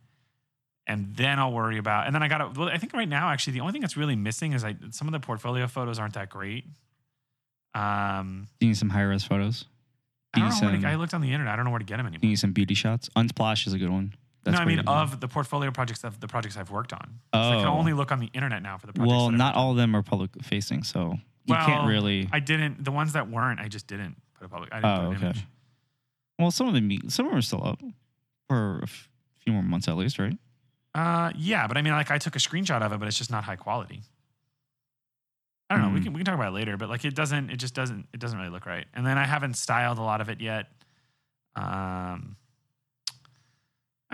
And 0.87 1.15
then 1.17 1.39
I'll 1.39 1.53
worry 1.53 1.79
about. 1.79 2.07
And 2.07 2.15
then 2.15 2.23
I 2.23 2.29
got 2.29 2.39
to. 2.39 2.61
Well, 2.61 2.69
I 2.69 2.79
think 2.79 2.93
right 2.93 3.09
now, 3.09 3.31
actually, 3.31 3.55
the 3.55 3.61
only 3.61 3.73
thing 3.73 3.81
that's 3.81 3.97
really 3.97 4.17
missing 4.17 4.53
is 4.53 4.65
I 4.65 4.75
some 4.91 5.09
of 5.09 5.13
the 5.13 5.21
portfolio 5.21 5.67
photos 5.67 5.99
aren't 5.99 6.15
that 6.15 6.29
great. 6.29 6.65
Um, 7.75 8.49
You 8.61 8.69
need 8.69 8.77
some 8.77 8.91
high 8.91 9.03
res 9.03 9.25
photos. 9.25 9.65
I 10.35 10.41
don't 10.41 10.49
know 10.49 10.55
where 10.67 10.73
to, 10.73 10.81
some, 10.83 10.91
I 10.91 10.95
looked 10.97 11.15
on 11.15 11.21
the 11.21 11.33
internet. 11.33 11.53
I 11.53 11.57
don't 11.57 11.65
know 11.65 11.71
where 11.71 11.79
to 11.79 11.85
get 11.85 11.97
them 11.97 12.07
anymore. 12.07 12.21
you 12.23 12.31
need 12.31 12.39
some 12.39 12.53
beauty 12.53 12.75
shots. 12.75 13.09
Unsplash 13.17 13.67
is 13.67 13.73
a 13.73 13.79
good 13.79 13.91
one. 13.91 14.15
No, 14.53 14.59
I 14.59 14.65
mean 14.65 14.81
of 14.81 15.21
the 15.21 15.29
portfolio 15.29 15.71
projects 15.71 16.05
of 16.05 16.21
the 16.21 16.29
projects 16.29 16.57
I've 16.57 16.71
worked 16.71 16.93
on. 16.93 17.21
So 17.35 17.41
I 17.41 17.57
can 17.57 17.67
Oh. 17.67 17.79
only 17.79 17.93
look 17.93 18.13
on 18.13 18.21
the 18.21 18.31
internet 18.35 18.63
now 18.63 18.77
for 18.79 18.87
the 18.87 18.93
projects. 18.93 19.11
well, 19.13 19.31
not 19.31 19.55
all 19.55 19.71
of 19.73 19.77
them 19.77 19.95
are 19.97 20.03
public 20.03 20.31
facing, 20.43 20.83
so 20.83 21.13
you 21.47 21.55
Well, 21.55 21.67
can't 21.67 21.89
really. 21.89 22.29
I 22.33 22.41
didn't. 22.41 22.85
The 22.85 22.93
ones 22.93 23.13
that 23.15 23.29
weren't, 23.31 23.61
I 23.61 23.69
just 23.69 23.87
didn't 23.87 24.17
put 24.35 24.45
a 24.47 24.49
public. 24.49 24.71
I 24.73 24.77
didn't 24.77 24.91
Oh, 24.91 24.97
put 24.97 25.05
an 25.11 25.17
okay. 25.17 25.25
image. 25.27 25.45
Well, 26.39 26.51
some 26.51 26.67
of 26.69 26.75
them, 26.75 26.91
some 27.09 27.27
of 27.27 27.31
them 27.33 27.39
are 27.39 27.43
still 27.43 27.65
up 27.67 27.81
for 28.49 28.81
a 28.83 28.87
few 29.39 29.53
more 29.53 29.63
months 29.63 29.89
at 29.89 29.97
least, 29.97 30.19
right? 30.19 30.37
Uh, 30.95 31.33
yeah, 31.37 31.67
but 31.67 31.77
I 31.77 31.83
mean, 31.83 31.93
like, 31.93 32.11
I 32.11 32.19
took 32.19 32.37
a 32.37 32.39
screenshot 32.39 32.83
of 32.83 32.93
it, 32.93 32.99
but 32.99 33.09
it's 33.09 33.19
just 33.19 33.31
not 33.31 33.45
high 33.45 33.57
quality. 33.57 34.03
I 35.71 35.75
don't 35.77 35.83
know. 35.83 35.91
We 35.91 35.99
Hmm. 36.01 36.05
can 36.05 36.13
we 36.13 36.19
can 36.19 36.27
talk 36.27 36.35
about 36.35 36.49
it 36.49 36.55
later, 36.55 36.77
but 36.77 36.89
like, 36.91 37.05
it 37.05 37.15
doesn't. 37.15 37.51
It 37.51 37.57
just 37.57 37.75
doesn't. 37.75 38.07
It 38.13 38.21
doesn't 38.21 38.39
really 38.39 38.51
look 38.51 38.67
right. 38.67 38.87
And 38.95 39.07
then 39.07 39.17
I 39.19 39.25
haven't 39.25 39.55
styled 39.55 39.99
a 39.99 40.03
lot 40.03 40.21
of 40.21 40.29
it 40.29 40.41
yet. 40.41 40.71
Um, 41.57 42.37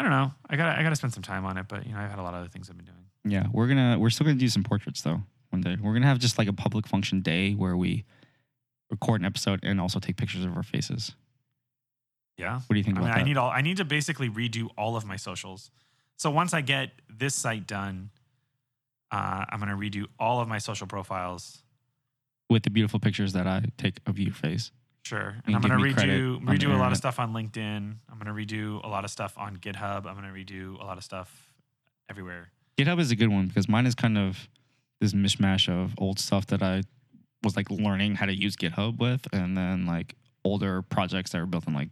I 0.00 0.02
don't 0.02 0.12
know. 0.12 0.32
I 0.48 0.56
got 0.56 0.78
I 0.78 0.82
got 0.82 0.88
to 0.88 0.96
spend 0.96 1.12
some 1.12 1.22
time 1.22 1.44
on 1.44 1.58
it, 1.58 1.66
but 1.68 1.86
you 1.86 1.92
know, 1.92 1.98
I've 1.98 2.08
had 2.08 2.18
a 2.18 2.22
lot 2.22 2.32
of 2.32 2.40
other 2.40 2.48
things 2.48 2.70
I've 2.70 2.76
been 2.78 2.86
doing. 2.86 3.04
Yeah, 3.22 3.48
we're 3.52 3.68
gonna 3.68 3.98
we're 3.98 4.08
still 4.08 4.24
gonna 4.24 4.38
do 4.38 4.48
some 4.48 4.62
portraits 4.62 5.02
though 5.02 5.20
one 5.50 5.60
day. 5.60 5.76
We're 5.78 5.92
gonna 5.92 6.06
have 6.06 6.18
just 6.18 6.38
like 6.38 6.48
a 6.48 6.54
public 6.54 6.86
function 6.86 7.20
day 7.20 7.52
where 7.52 7.76
we 7.76 8.06
record 8.90 9.20
an 9.20 9.26
episode 9.26 9.60
and 9.62 9.78
also 9.78 9.98
take 9.98 10.16
pictures 10.16 10.42
of 10.42 10.56
our 10.56 10.62
faces. 10.62 11.12
Yeah. 12.38 12.54
What 12.54 12.70
do 12.70 12.76
you 12.78 12.82
think 12.82 12.96
I 12.96 13.00
mean, 13.00 13.10
about 13.10 13.20
I 13.20 13.22
need 13.24 13.36
all. 13.36 13.50
I 13.50 13.60
need 13.60 13.76
to 13.76 13.84
basically 13.84 14.30
redo 14.30 14.70
all 14.78 14.96
of 14.96 15.04
my 15.04 15.16
socials. 15.16 15.70
So 16.16 16.30
once 16.30 16.54
I 16.54 16.62
get 16.62 16.92
this 17.10 17.34
site 17.34 17.66
done, 17.66 18.08
uh, 19.10 19.44
I'm 19.50 19.58
gonna 19.58 19.76
redo 19.76 20.06
all 20.18 20.40
of 20.40 20.48
my 20.48 20.56
social 20.56 20.86
profiles. 20.86 21.62
With 22.48 22.62
the 22.62 22.70
beautiful 22.70 23.00
pictures 23.00 23.34
that 23.34 23.46
I 23.46 23.64
take 23.76 23.98
of 24.06 24.18
your 24.18 24.32
face. 24.32 24.72
Sure. 25.04 25.36
And 25.46 25.54
And 25.54 25.56
I'm 25.56 25.62
gonna 25.62 25.76
redo 25.76 26.40
redo 26.44 26.74
a 26.74 26.78
lot 26.78 26.92
of 26.92 26.98
stuff 26.98 27.18
on 27.18 27.32
LinkedIn. 27.32 27.96
I'm 28.10 28.18
gonna 28.18 28.34
redo 28.34 28.84
a 28.84 28.88
lot 28.88 29.04
of 29.04 29.10
stuff 29.10 29.36
on 29.38 29.56
GitHub. 29.56 30.06
I'm 30.06 30.14
gonna 30.14 30.32
redo 30.32 30.80
a 30.80 30.84
lot 30.84 30.98
of 30.98 31.04
stuff 31.04 31.52
everywhere. 32.08 32.50
GitHub 32.78 33.00
is 33.00 33.10
a 33.10 33.16
good 33.16 33.28
one 33.28 33.48
because 33.48 33.68
mine 33.68 33.86
is 33.86 33.94
kind 33.94 34.18
of 34.18 34.48
this 35.00 35.12
mishmash 35.12 35.68
of 35.68 35.94
old 35.98 36.18
stuff 36.18 36.46
that 36.46 36.62
I 36.62 36.82
was 37.42 37.56
like 37.56 37.70
learning 37.70 38.16
how 38.16 38.26
to 38.26 38.34
use 38.34 38.56
GitHub 38.56 38.98
with, 38.98 39.26
and 39.32 39.56
then 39.56 39.86
like 39.86 40.14
older 40.44 40.82
projects 40.82 41.32
that 41.32 41.40
were 41.40 41.46
built 41.46 41.66
in 41.66 41.74
like 41.74 41.88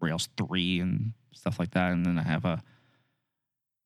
Rails 0.00 0.28
3 0.36 0.80
and 0.80 1.12
stuff 1.32 1.58
like 1.58 1.70
that. 1.72 1.92
And 1.92 2.04
then 2.04 2.18
I 2.18 2.22
have 2.22 2.44
a 2.44 2.62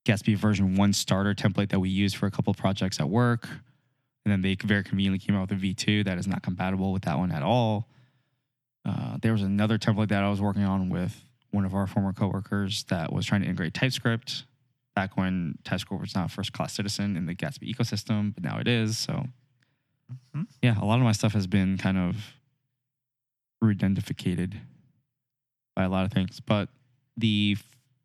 Gatsby 0.04 0.36
version 0.36 0.74
1 0.74 0.92
starter 0.92 1.34
template 1.34 1.70
that 1.70 1.80
we 1.80 1.88
use 1.88 2.14
for 2.14 2.26
a 2.26 2.30
couple 2.30 2.50
of 2.50 2.56
projects 2.56 3.00
at 3.00 3.08
work. 3.08 3.48
And 4.24 4.32
then 4.32 4.42
they 4.42 4.54
very 4.54 4.84
conveniently 4.84 5.18
came 5.18 5.36
out 5.36 5.50
with 5.50 5.58
a 5.58 5.62
V2 5.62 6.04
that 6.04 6.18
is 6.18 6.26
not 6.26 6.42
compatible 6.42 6.92
with 6.92 7.02
that 7.02 7.18
one 7.18 7.32
at 7.32 7.42
all. 7.42 7.88
Uh, 8.84 9.16
there 9.20 9.32
was 9.32 9.42
another 9.42 9.78
template 9.78 10.09
that 10.09 10.22
I 10.24 10.28
was 10.30 10.40
working 10.40 10.64
on 10.64 10.88
with 10.88 11.24
one 11.50 11.64
of 11.64 11.74
our 11.74 11.86
former 11.86 12.12
coworkers 12.12 12.84
that 12.84 13.12
was 13.12 13.26
trying 13.26 13.42
to 13.42 13.46
integrate 13.46 13.74
TypeScript 13.74 14.44
back 14.94 15.16
when 15.16 15.59
TypeScript 15.64 16.00
was 16.00 16.14
not 16.14 16.26
a 16.26 16.28
first 16.28 16.52
class 16.52 16.72
citizen 16.74 17.16
in 17.16 17.26
the 17.26 17.34
Gatsby 17.34 17.72
ecosystem, 17.74 18.34
but 18.34 18.42
now 18.42 18.59
it 18.59 18.66
is. 18.66 18.98
So, 18.98 19.28
Mhm. 20.34 20.46
yeah, 20.62 20.78
a 20.80 20.84
lot 20.84 20.96
of 20.98 21.04
my 21.04 21.12
stuff 21.12 21.32
has 21.32 21.46
been 21.46 21.78
kind 21.78 21.96
of 21.98 22.34
redundificated 23.62 24.60
by 25.74 25.84
a 25.84 25.88
lot 25.88 26.04
of 26.04 26.12
things. 26.12 26.40
But 26.40 26.68
the 27.16 27.56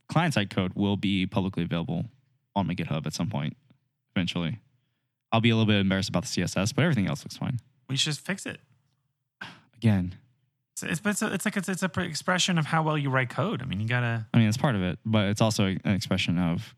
client 0.07 0.33
side 0.33 0.49
code 0.49 0.73
will 0.75 0.97
be 0.97 1.25
publicly 1.25 1.63
available 1.63 2.09
on 2.55 2.67
my 2.67 2.75
GitHub 2.75 3.05
at 3.05 3.13
some 3.13 3.29
point 3.29 3.57
eventually. 4.15 4.59
I'll 5.31 5.41
be 5.41 5.49
a 5.49 5.55
little 5.55 5.67
bit 5.71 5.79
embarrassed 5.79 6.09
about 6.09 6.23
the 6.23 6.29
CSS, 6.29 6.71
but 6.73 6.83
everything 6.83 7.07
else 7.07 7.23
looks 7.25 7.37
fine. 7.37 7.59
We 7.89 7.97
should 7.97 8.11
just 8.13 8.25
fix 8.25 8.45
it. 8.45 8.61
Again, 9.75 10.15
It's, 10.77 10.91
it's, 10.91 10.99
but 10.99 11.09
it's, 11.11 11.21
a, 11.23 11.33
it's 11.33 11.45
like 11.45 11.57
it's, 11.57 11.69
it's 11.69 11.81
a 11.81 12.01
expression 12.01 12.59
of 12.59 12.67
how 12.67 12.83
well 12.83 12.97
you 12.97 13.09
write 13.09 13.29
code. 13.29 13.63
I 13.63 13.65
mean, 13.65 13.79
you 13.79 13.87
gotta. 13.87 14.27
I 14.31 14.37
mean, 14.37 14.47
it's 14.47 14.57
part 14.57 14.75
of 14.75 14.83
it, 14.83 14.99
but 15.05 15.27
it's 15.27 15.41
also 15.41 15.65
an 15.65 15.79
expression 15.85 16.37
of 16.37 16.75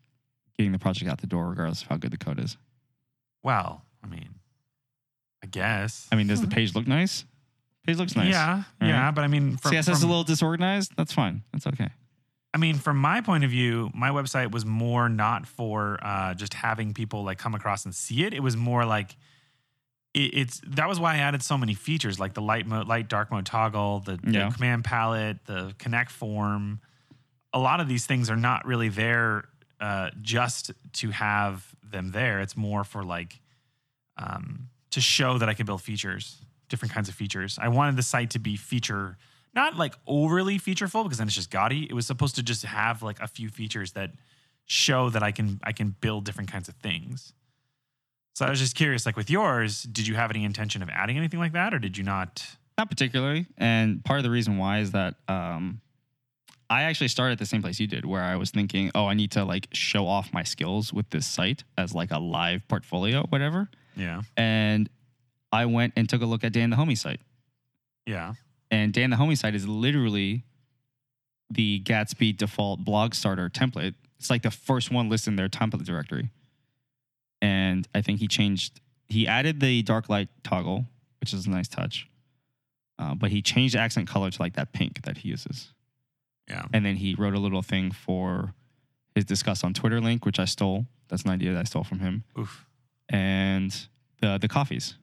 getting 0.58 0.72
the 0.72 0.80
project 0.80 1.12
out 1.12 1.20
the 1.20 1.28
door, 1.28 1.50
regardless 1.50 1.82
of 1.82 1.90
how 1.90 1.98
good 1.98 2.12
the 2.12 2.18
code 2.18 2.40
is. 2.40 2.58
Well, 3.44 3.84
I 4.02 4.08
mean, 4.08 4.36
I 5.44 5.48
guess. 5.48 6.08
I 6.12 6.16
mean, 6.16 6.28
does 6.28 6.40
the 6.40 6.48
page 6.48 6.76
look 6.76 6.88
nice? 6.88 7.26
Page 7.86 7.98
looks 7.98 8.16
nice. 8.16 8.32
Yeah, 8.32 8.64
right? 8.82 8.88
yeah, 8.88 9.12
but 9.12 9.24
I 9.24 9.28
mean, 9.28 9.58
from, 9.58 9.74
CSS 9.74 9.92
is 9.92 10.04
a 10.04 10.08
little 10.08 10.24
disorganized. 10.24 10.94
That's 10.96 11.12
fine. 11.12 11.44
That's 11.52 11.68
okay. 11.68 11.90
I 12.54 12.58
mean, 12.58 12.76
from 12.76 12.98
my 12.98 13.22
point 13.22 13.44
of 13.44 13.52
view, 13.52 13.92
my 13.94 14.10
website 14.10 14.52
was 14.52 14.66
more 14.66 15.10
not 15.10 15.46
for 15.46 16.00
uh, 16.02 16.34
just 16.36 16.54
having 16.54 16.94
people 16.94 17.24
like 17.24 17.38
come 17.38 17.54
across 17.54 17.86
and 17.86 17.94
see 17.94 18.24
it. 18.24 18.34
It 18.34 18.42
was 18.42 18.56
more 18.56 18.86
like 18.86 19.18
it, 20.14 20.20
it's 20.20 20.62
that 20.68 20.88
was 20.88 21.00
why 21.00 21.16
I 21.16 21.18
added 21.18 21.44
so 21.44 21.58
many 21.58 21.74
features 21.74 22.20
like 22.20 22.34
the 22.34 22.42
light 22.42 22.66
mode, 22.66 22.88
light 22.88 23.08
dark 23.08 23.32
mode 23.32 23.46
toggle, 23.46 24.00
the, 24.00 24.20
the 24.24 24.32
command 24.52 24.84
palette, 24.84 25.46
the 25.46 25.74
connect 25.78 26.12
form. 26.12 26.80
A 27.54 27.60
lot 27.60 27.80
of 27.80 27.88
these 27.88 28.06
things 28.06 28.30
are 28.30 28.36
not 28.36 28.66
really 28.66 28.90
there 28.90 29.46
uh, 29.80 30.10
just 30.22 30.72
to 30.94 31.10
have 31.12 31.66
them 31.84 32.12
there. 32.12 32.42
It's 32.42 32.58
more 32.58 32.84
for 32.84 33.04
like 33.04 33.40
um, 34.18 34.70
to 34.92 35.02
show 35.02 35.38
that 35.38 35.50
I 35.50 35.54
can 35.54 35.66
build 35.66 35.82
features, 35.82 36.38
different 36.68 36.94
kinds 36.94 37.10
of 37.10 37.16
features. 37.16 37.58
I 37.62 37.70
wanted 37.70 37.96
the 37.96 38.04
site 38.04 38.32
to 38.32 38.40
be 38.40 38.56
feature, 38.56 39.18
not 39.56 39.78
like 39.78 39.96
overly 40.06 40.60
featureful 40.60 41.04
because 41.04 41.18
then 41.20 41.28
it's 41.28 41.36
just 41.36 41.52
gaudy. 41.52 41.86
It 41.90 41.94
was 41.94 42.06
supposed 42.06 42.36
to 42.36 42.44
just 42.44 42.66
have 42.66 43.02
like 43.02 43.20
a 43.20 43.28
few 43.28 43.50
features 43.50 43.94
that 43.94 44.12
show 44.66 45.10
that 45.10 45.24
I 45.24 45.32
can 45.32 45.60
I 45.64 45.72
can 45.72 45.96
build 46.02 46.26
different 46.26 46.52
kinds 46.52 46.70
of 46.70 46.76
things. 46.76 47.34
So 48.40 48.46
I 48.46 48.50
was 48.50 48.60
just 48.60 48.74
curious, 48.74 49.06
like 49.06 49.18
with 49.18 49.30
yours, 49.30 49.84
did 49.84 50.08
you 50.08 50.16
have 50.16 50.32
any 50.32 50.46
intention 50.46 50.82
of 50.82 50.88
adding 50.88 51.18
anything 51.18 51.42
like 51.42 51.52
that, 51.52 51.74
or 51.74 51.80
did 51.80 51.98
you 51.98 52.06
not? 52.06 52.42
Not 52.78 52.90
particularly. 52.90 53.48
And 53.58 54.02
part 54.06 54.18
of 54.18 54.24
the 54.24 54.30
reason 54.30 54.58
why 54.58 54.80
is 54.80 54.94
that 54.94 55.16
um, 55.28 55.82
I 56.70 56.84
actually 56.84 57.10
started 57.10 57.34
at 57.34 57.40
the 57.40 57.46
same 57.46 57.62
place 57.62 57.82
you 57.82 57.88
did, 57.88 58.06
where 58.06 58.24
I 58.24 58.38
was 58.38 58.50
thinking, 58.52 58.92
oh, 58.96 59.08
I 59.08 59.14
need 59.14 59.32
to 59.32 59.44
like 59.44 59.68
show 59.74 60.08
off 60.08 60.32
my 60.32 60.44
skills 60.44 60.94
with 60.94 61.10
this 61.10 61.28
site 61.28 61.66
as 61.78 61.94
like 61.94 62.12
a 62.12 62.18
live 62.18 62.66
portfolio, 62.70 63.26
whatever. 63.28 63.68
Yeah, 63.98 64.22
And 64.38 64.90
I 65.52 65.66
went 65.66 65.92
and 65.98 66.08
took 66.08 66.22
a 66.22 66.26
look 66.26 66.46
at 66.46 66.54
Dan 66.54 66.70
the 66.70 66.78
Homie 66.78 66.98
site. 66.98 67.20
yeah, 68.06 68.36
And 68.72 68.94
Dan 68.94 69.10
the 69.10 69.18
Homie 69.18 69.38
site 69.38 69.54
is 69.54 69.68
literally 69.68 70.46
the 71.50 71.82
Gatsby 71.82 72.38
default 72.38 72.86
blog 72.86 73.16
starter 73.16 73.50
template. 73.50 73.96
It's 74.18 74.30
like 74.30 74.44
the 74.44 74.52
first 74.52 74.92
one 74.92 75.10
listed 75.10 75.34
in 75.34 75.36
their 75.36 75.50
template 75.50 75.84
directory. 75.84 76.30
And 77.42 77.88
I 77.96 78.02
think 78.02 78.20
he 78.20 78.28
changed, 78.28 78.82
he 79.08 79.28
added 79.28 79.60
the 79.60 79.82
dark 79.84 80.10
light 80.10 80.30
toggle, 80.44 80.86
which 81.22 81.34
is 81.34 81.46
a 81.48 81.50
nice 81.50 81.68
touch. 81.68 82.08
Uh, 82.98 83.16
but 83.16 83.32
he 83.32 83.42
changed 83.42 83.76
the 83.76 83.80
accent 83.80 84.08
color 84.10 84.30
to 84.30 84.42
like 84.42 84.56
that 84.56 84.74
pink 84.74 85.04
that 85.04 85.20
he 85.20 85.30
uses. 85.30 85.72
yeah. 86.50 86.66
And 86.74 86.86
then 86.86 86.98
he 86.98 87.16
wrote 87.16 87.34
a 87.34 87.40
little 87.40 87.62
thing 87.62 87.92
for 87.92 88.54
his 89.16 89.24
discuss 89.26 89.64
on 89.64 89.74
Twitter 89.74 90.02
link, 90.02 90.26
which 90.26 90.38
I 90.40 90.46
stole. 90.46 90.86
That's 91.08 91.24
an 91.24 91.32
idea 91.32 91.54
that 91.54 91.60
I 91.60 91.64
stole 91.64 91.84
from 91.84 92.00
him 92.00 92.24
Oof. 92.38 92.66
and 93.08 93.76
the 94.22 94.38
the 94.38 94.48
coffees. 94.48 94.96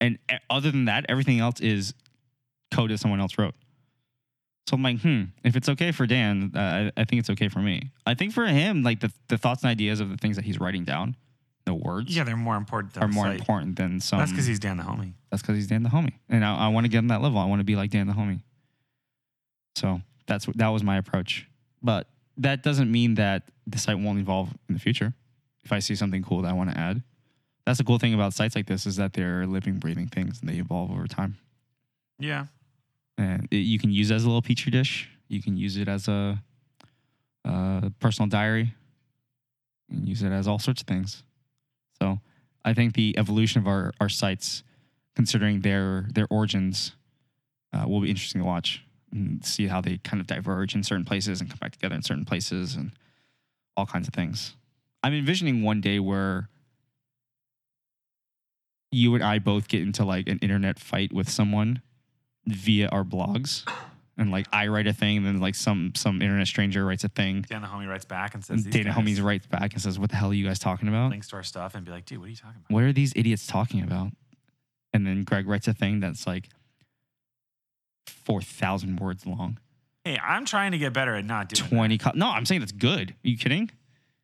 And 0.00 0.18
e- 0.30 0.36
other 0.50 0.70
than 0.70 0.84
that, 0.84 1.06
everything 1.08 1.40
else 1.40 1.60
is 1.60 1.94
code 2.70 2.90
that 2.90 2.98
someone 2.98 3.20
else 3.20 3.38
wrote. 3.38 3.54
So 4.66 4.76
I'm 4.76 4.82
like, 4.82 5.00
hmm, 5.00 5.24
if 5.44 5.56
it's 5.56 5.68
okay 5.68 5.90
for 5.92 6.06
Dan, 6.06 6.52
uh, 6.54 6.90
I, 6.96 7.00
I 7.00 7.04
think 7.04 7.20
it's 7.20 7.30
okay 7.30 7.48
for 7.48 7.58
me. 7.58 7.90
I 8.06 8.14
think 8.14 8.32
for 8.32 8.46
him, 8.46 8.82
like 8.82 9.00
the, 9.00 9.12
the 9.28 9.36
thoughts 9.36 9.62
and 9.62 9.70
ideas 9.70 10.00
of 10.00 10.08
the 10.08 10.16
things 10.16 10.36
that 10.36 10.44
he's 10.44 10.60
writing 10.60 10.84
down, 10.84 11.16
the 11.64 11.74
words, 11.74 12.14
Yeah, 12.16 12.24
they're 12.24 12.36
more 12.36 12.56
important. 12.56 12.94
Than 12.94 13.02
are 13.02 13.08
more 13.08 13.26
important 13.30 13.76
than 13.76 14.00
some. 14.00 14.18
That's 14.20 14.30
because 14.30 14.46
he's 14.46 14.58
Dan 14.60 14.76
the 14.76 14.82
homie. 14.84 15.12
that's 15.30 15.42
because 15.42 15.56
he's 15.56 15.66
Dan 15.66 15.82
the 15.82 15.88
homie, 15.90 16.14
and 16.28 16.44
I, 16.44 16.56
I 16.66 16.68
want 16.68 16.84
to 16.84 16.88
get 16.88 16.98
on 16.98 17.08
that 17.08 17.22
level. 17.22 17.38
I 17.38 17.44
want 17.46 17.60
to 17.60 17.64
be 17.64 17.76
like 17.76 17.90
Dan 17.90 18.06
the 18.06 18.12
homie. 18.12 18.40
So 19.76 20.00
that's 20.26 20.46
that 20.56 20.68
was 20.68 20.82
my 20.82 20.96
approach. 20.96 21.48
But 21.82 22.08
that 22.38 22.62
doesn't 22.62 22.90
mean 22.90 23.14
that 23.14 23.44
the 23.66 23.78
site 23.78 23.98
won't 23.98 24.18
evolve 24.18 24.50
in 24.68 24.74
the 24.74 24.80
future. 24.80 25.12
If 25.64 25.72
I 25.72 25.78
see 25.80 25.94
something 25.94 26.22
cool 26.22 26.42
that 26.42 26.48
I 26.48 26.52
want 26.52 26.70
to 26.70 26.78
add, 26.78 27.02
that's 27.66 27.78
the 27.78 27.84
cool 27.84 27.98
thing 27.98 28.14
about 28.14 28.34
sites 28.34 28.56
like 28.56 28.66
this 28.66 28.86
is 28.86 28.96
that 28.96 29.12
they're 29.12 29.46
living, 29.46 29.78
breathing 29.78 30.08
things, 30.08 30.40
and 30.40 30.48
they 30.48 30.54
evolve 30.56 30.90
over 30.90 31.06
time. 31.06 31.36
Yeah, 32.18 32.46
And 33.18 33.48
it, 33.50 33.56
you 33.56 33.78
can 33.78 33.90
use 33.90 34.10
it 34.10 34.14
as 34.14 34.24
a 34.24 34.26
little 34.26 34.42
petri 34.42 34.70
dish. 34.70 35.08
You 35.28 35.42
can 35.42 35.56
use 35.56 35.76
it 35.76 35.88
as 35.88 36.08
a, 36.08 36.42
uh 37.44 37.90
personal 38.00 38.28
diary. 38.28 38.74
Can 39.90 40.06
use 40.06 40.22
it 40.22 40.32
as 40.32 40.46
all 40.46 40.58
sorts 40.58 40.80
of 40.80 40.86
things. 40.86 41.22
So 42.00 42.20
I 42.64 42.74
think 42.74 42.94
the 42.94 43.16
evolution 43.18 43.60
of 43.60 43.66
our, 43.66 43.92
our 44.00 44.08
sites, 44.08 44.62
considering 45.14 45.60
their 45.60 46.06
their 46.14 46.26
origins, 46.30 46.92
uh, 47.72 47.84
will 47.86 48.00
be 48.00 48.10
interesting 48.10 48.40
to 48.40 48.46
watch 48.46 48.84
and 49.12 49.44
see 49.44 49.66
how 49.66 49.80
they 49.80 49.98
kind 49.98 50.20
of 50.20 50.26
diverge 50.26 50.74
in 50.74 50.82
certain 50.82 51.04
places 51.04 51.40
and 51.40 51.50
come 51.50 51.58
back 51.60 51.72
together 51.72 51.94
in 51.94 52.02
certain 52.02 52.24
places 52.24 52.74
and 52.74 52.92
all 53.76 53.86
kinds 53.86 54.08
of 54.08 54.14
things. 54.14 54.56
I'm 55.02 55.14
envisioning 55.14 55.62
one 55.62 55.80
day 55.80 55.98
where 55.98 56.48
you 58.90 59.14
and 59.14 59.24
I 59.24 59.38
both 59.38 59.68
get 59.68 59.82
into 59.82 60.04
like 60.04 60.28
an 60.28 60.38
internet 60.40 60.78
fight 60.78 61.12
with 61.12 61.28
someone 61.28 61.82
via 62.46 62.88
our 62.88 63.04
blogs. 63.04 63.68
And 64.18 64.30
like 64.30 64.46
I 64.52 64.66
write 64.68 64.86
a 64.86 64.92
thing, 64.92 65.16
and 65.18 65.26
then 65.26 65.40
like 65.40 65.54
some 65.54 65.92
some 65.96 66.20
internet 66.20 66.46
stranger 66.46 66.84
writes 66.84 67.02
a 67.02 67.08
thing. 67.08 67.42
Dan 67.48 67.62
the 67.62 67.68
homie 67.68 67.88
writes 67.88 68.04
back 68.04 68.34
and 68.34 68.44
says, 68.44 68.62
these 68.64 68.72
Dana 68.72 68.90
guys- 68.94 68.98
Homies 69.04 69.22
writes 69.24 69.46
back 69.46 69.72
and 69.72 69.80
says, 69.80 69.98
"What 69.98 70.10
the 70.10 70.16
hell 70.16 70.30
are 70.30 70.34
you 70.34 70.46
guys 70.46 70.58
talking 70.58 70.88
about? 70.88 71.10
links 71.10 71.28
to 71.30 71.36
our 71.36 71.42
stuff 71.42 71.74
and 71.74 71.84
be 71.84 71.90
like, 71.90 72.04
dude, 72.04 72.18
what 72.18 72.26
are 72.26 72.30
you 72.30 72.36
talking 72.36 72.60
about? 72.60 72.74
What 72.74 72.82
are 72.84 72.92
these 72.92 73.12
idiots 73.16 73.46
talking 73.46 73.82
about?" 73.82 74.12
And 74.92 75.06
then 75.06 75.22
Greg 75.22 75.48
writes 75.48 75.66
a 75.66 75.72
thing 75.72 76.00
that's 76.00 76.26
like 76.26 76.50
four 78.06 78.42
thousand 78.42 79.00
words 79.00 79.26
long, 79.26 79.58
Hey, 80.04 80.18
I'm 80.18 80.44
trying 80.44 80.72
to 80.72 80.78
get 80.78 80.92
better 80.92 81.14
at 81.14 81.24
not 81.24 81.48
doing 81.48 81.62
that. 81.70 81.74
twenty. 81.76 81.98
Co- 81.98 82.12
no, 82.14 82.28
I'm 82.28 82.44
saying 82.44 82.60
that's 82.60 82.72
good. 82.72 83.12
Are 83.12 83.28
you 83.28 83.38
kidding? 83.38 83.70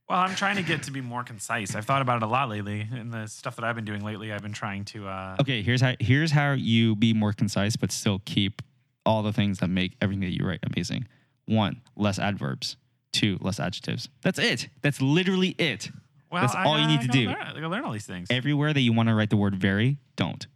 Well, 0.08 0.18
I'm 0.18 0.34
trying 0.34 0.56
to 0.56 0.62
get 0.62 0.84
to 0.84 0.90
be 0.90 1.02
more 1.02 1.22
concise. 1.22 1.74
I've 1.74 1.84
thought 1.84 2.00
about 2.00 2.16
it 2.16 2.22
a 2.22 2.26
lot 2.28 2.48
lately. 2.48 2.86
In 2.90 3.10
the 3.10 3.26
stuff 3.26 3.56
that 3.56 3.64
I've 3.64 3.74
been 3.74 3.84
doing 3.84 4.02
lately, 4.02 4.32
I've 4.32 4.40
been 4.42 4.54
trying 4.54 4.84
to. 4.86 5.06
Uh, 5.06 5.36
Okay, 5.40 5.62
here's 5.62 5.80
how 5.82 5.94
here's 6.00 6.30
how 6.30 6.52
you 6.52 6.96
be 6.96 7.12
more 7.12 7.32
concise, 7.34 7.76
but 7.76 7.92
still 7.92 8.22
keep 8.24 8.62
all 9.04 9.22
the 9.22 9.32
things 9.32 9.58
that 9.58 9.68
make 9.68 9.96
everything 10.00 10.20
that 10.22 10.32
you 10.38 10.46
write 10.46 10.60
amazing. 10.62 11.06
One, 11.46 11.82
less 11.96 12.18
adverbs. 12.18 12.76
Two, 13.12 13.38
less 13.40 13.58
adjectives. 13.60 14.08
That's 14.22 14.38
it. 14.38 14.68
That's 14.82 15.00
literally 15.02 15.50
it. 15.58 15.90
well, 16.30 16.42
that's 16.42 16.54
I 16.54 16.64
all 16.64 16.78
you 16.78 16.86
need 16.86 17.00
I 17.00 17.02
to 17.02 17.08
do. 17.08 17.26
Learn, 17.28 17.36
I 17.36 17.52
gotta 17.54 17.68
learn 17.68 17.84
all 17.84 17.92
these 17.92 18.06
things. 18.06 18.28
Everywhere 18.30 18.72
that 18.72 18.80
you 18.80 18.92
want 18.92 19.08
to 19.08 19.14
write 19.14 19.30
the 19.30 19.36
word 19.36 19.54
very, 19.56 19.98
don't. 20.16 20.46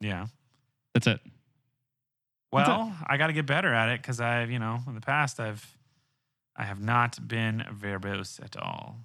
yeah. 0.00 0.26
That's 0.94 1.06
it. 1.06 1.20
That's 2.52 2.68
Well, 2.68 2.92
I 3.06 3.16
got 3.18 3.28
to 3.28 3.32
get 3.32 3.46
better 3.46 3.72
at 3.72 3.90
it 3.90 4.00
because 4.02 4.20
I've, 4.20 4.50
you 4.50 4.58
know, 4.58 4.80
in 4.86 4.94
the 4.94 5.00
past, 5.00 5.38
I've, 5.38 5.64
I 6.58 6.64
have 6.64 6.80
not 6.80 7.26
been 7.26 7.64
verbose 7.72 8.42
at 8.42 8.56
all. 8.56 8.98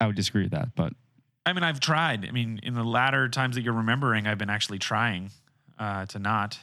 I 0.00 0.06
would 0.06 0.16
disagree 0.16 0.42
with 0.42 0.52
that, 0.52 0.74
but 0.74 0.94
I 1.44 1.52
mean, 1.52 1.62
I've 1.62 1.78
tried. 1.80 2.26
I 2.26 2.32
mean, 2.32 2.58
in 2.62 2.74
the 2.74 2.82
latter 2.82 3.28
times 3.28 3.56
that 3.56 3.62
you're 3.62 3.74
remembering, 3.74 4.26
I've 4.26 4.38
been 4.38 4.50
actually 4.50 4.78
trying 4.78 5.30
uh, 5.78 6.06
to 6.06 6.18
not 6.18 6.58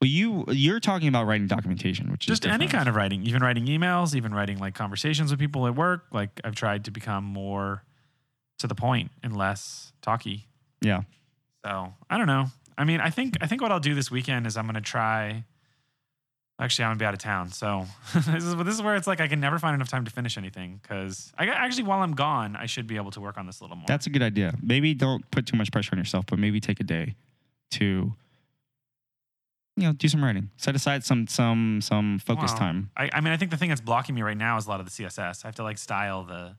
well, 0.00 0.08
you 0.08 0.44
you're 0.48 0.80
talking 0.80 1.08
about 1.08 1.26
writing 1.26 1.46
documentation, 1.46 2.10
which 2.10 2.26
just 2.26 2.46
is 2.46 2.50
any 2.50 2.68
kind 2.68 2.88
of 2.88 2.94
writing, 2.94 3.22
even 3.24 3.42
writing 3.42 3.66
emails, 3.66 4.14
even 4.14 4.32
writing 4.32 4.58
like 4.58 4.74
conversations 4.74 5.30
with 5.30 5.38
people 5.38 5.66
at 5.66 5.74
work. 5.74 6.06
Like 6.10 6.40
I've 6.42 6.54
tried 6.54 6.86
to 6.86 6.90
become 6.90 7.24
more 7.24 7.84
to 8.60 8.66
the 8.66 8.74
point 8.74 9.10
and 9.22 9.36
less 9.36 9.92
talky. 10.00 10.46
Yeah. 10.80 11.02
So 11.66 11.92
I 12.08 12.16
don't 12.16 12.26
know. 12.26 12.46
I 12.78 12.84
mean, 12.84 13.00
I 13.00 13.10
think 13.10 13.36
I 13.42 13.46
think 13.46 13.60
what 13.60 13.70
I'll 13.70 13.80
do 13.80 13.94
this 13.94 14.10
weekend 14.10 14.46
is 14.46 14.56
I'm 14.56 14.64
gonna 14.64 14.80
try. 14.80 15.44
Actually, 16.60 16.84
I'm 16.84 16.90
gonna 16.90 16.98
be 16.98 17.04
out 17.06 17.14
of 17.14 17.20
town, 17.20 17.50
so 17.50 17.86
this 18.14 18.44
is 18.44 18.54
this 18.54 18.74
is 18.74 18.82
where 18.82 18.94
it's 18.94 19.06
like 19.06 19.20
I 19.20 19.28
can 19.28 19.40
never 19.40 19.58
find 19.58 19.74
enough 19.74 19.88
time 19.88 20.04
to 20.04 20.10
finish 20.10 20.36
anything. 20.36 20.78
Because 20.82 21.32
I 21.38 21.46
actually, 21.46 21.84
while 21.84 22.02
I'm 22.02 22.14
gone, 22.14 22.54
I 22.54 22.66
should 22.66 22.86
be 22.86 22.96
able 22.96 23.10
to 23.12 23.20
work 23.20 23.38
on 23.38 23.46
this 23.46 23.60
a 23.60 23.64
little 23.64 23.76
more. 23.78 23.86
That's 23.88 24.06
a 24.06 24.10
good 24.10 24.22
idea. 24.22 24.54
Maybe 24.62 24.92
don't 24.92 25.28
put 25.30 25.46
too 25.46 25.56
much 25.56 25.72
pressure 25.72 25.90
on 25.94 25.98
yourself, 25.98 26.26
but 26.26 26.38
maybe 26.38 26.60
take 26.60 26.78
a 26.78 26.84
day 26.84 27.14
to 27.72 28.12
you 29.76 29.86
know 29.86 29.92
do 29.94 30.06
some 30.06 30.22
writing. 30.22 30.50
Set 30.58 30.76
aside 30.76 31.02
some 31.02 31.26
some 31.26 31.80
some 31.80 32.18
focus 32.18 32.52
Wow. 32.52 32.58
time. 32.58 32.90
I, 32.94 33.08
I 33.14 33.20
mean, 33.22 33.32
I 33.32 33.38
think 33.38 33.50
the 33.50 33.56
thing 33.56 33.70
that's 33.70 33.80
blocking 33.80 34.14
me 34.14 34.22
right 34.22 34.36
now 34.36 34.58
is 34.58 34.66
a 34.66 34.68
lot 34.68 34.80
of 34.80 34.86
the 34.86 34.92
CSS. 34.92 35.44
I 35.44 35.48
have 35.48 35.54
to 35.56 35.62
like 35.62 35.78
style 35.78 36.24
the 36.24 36.56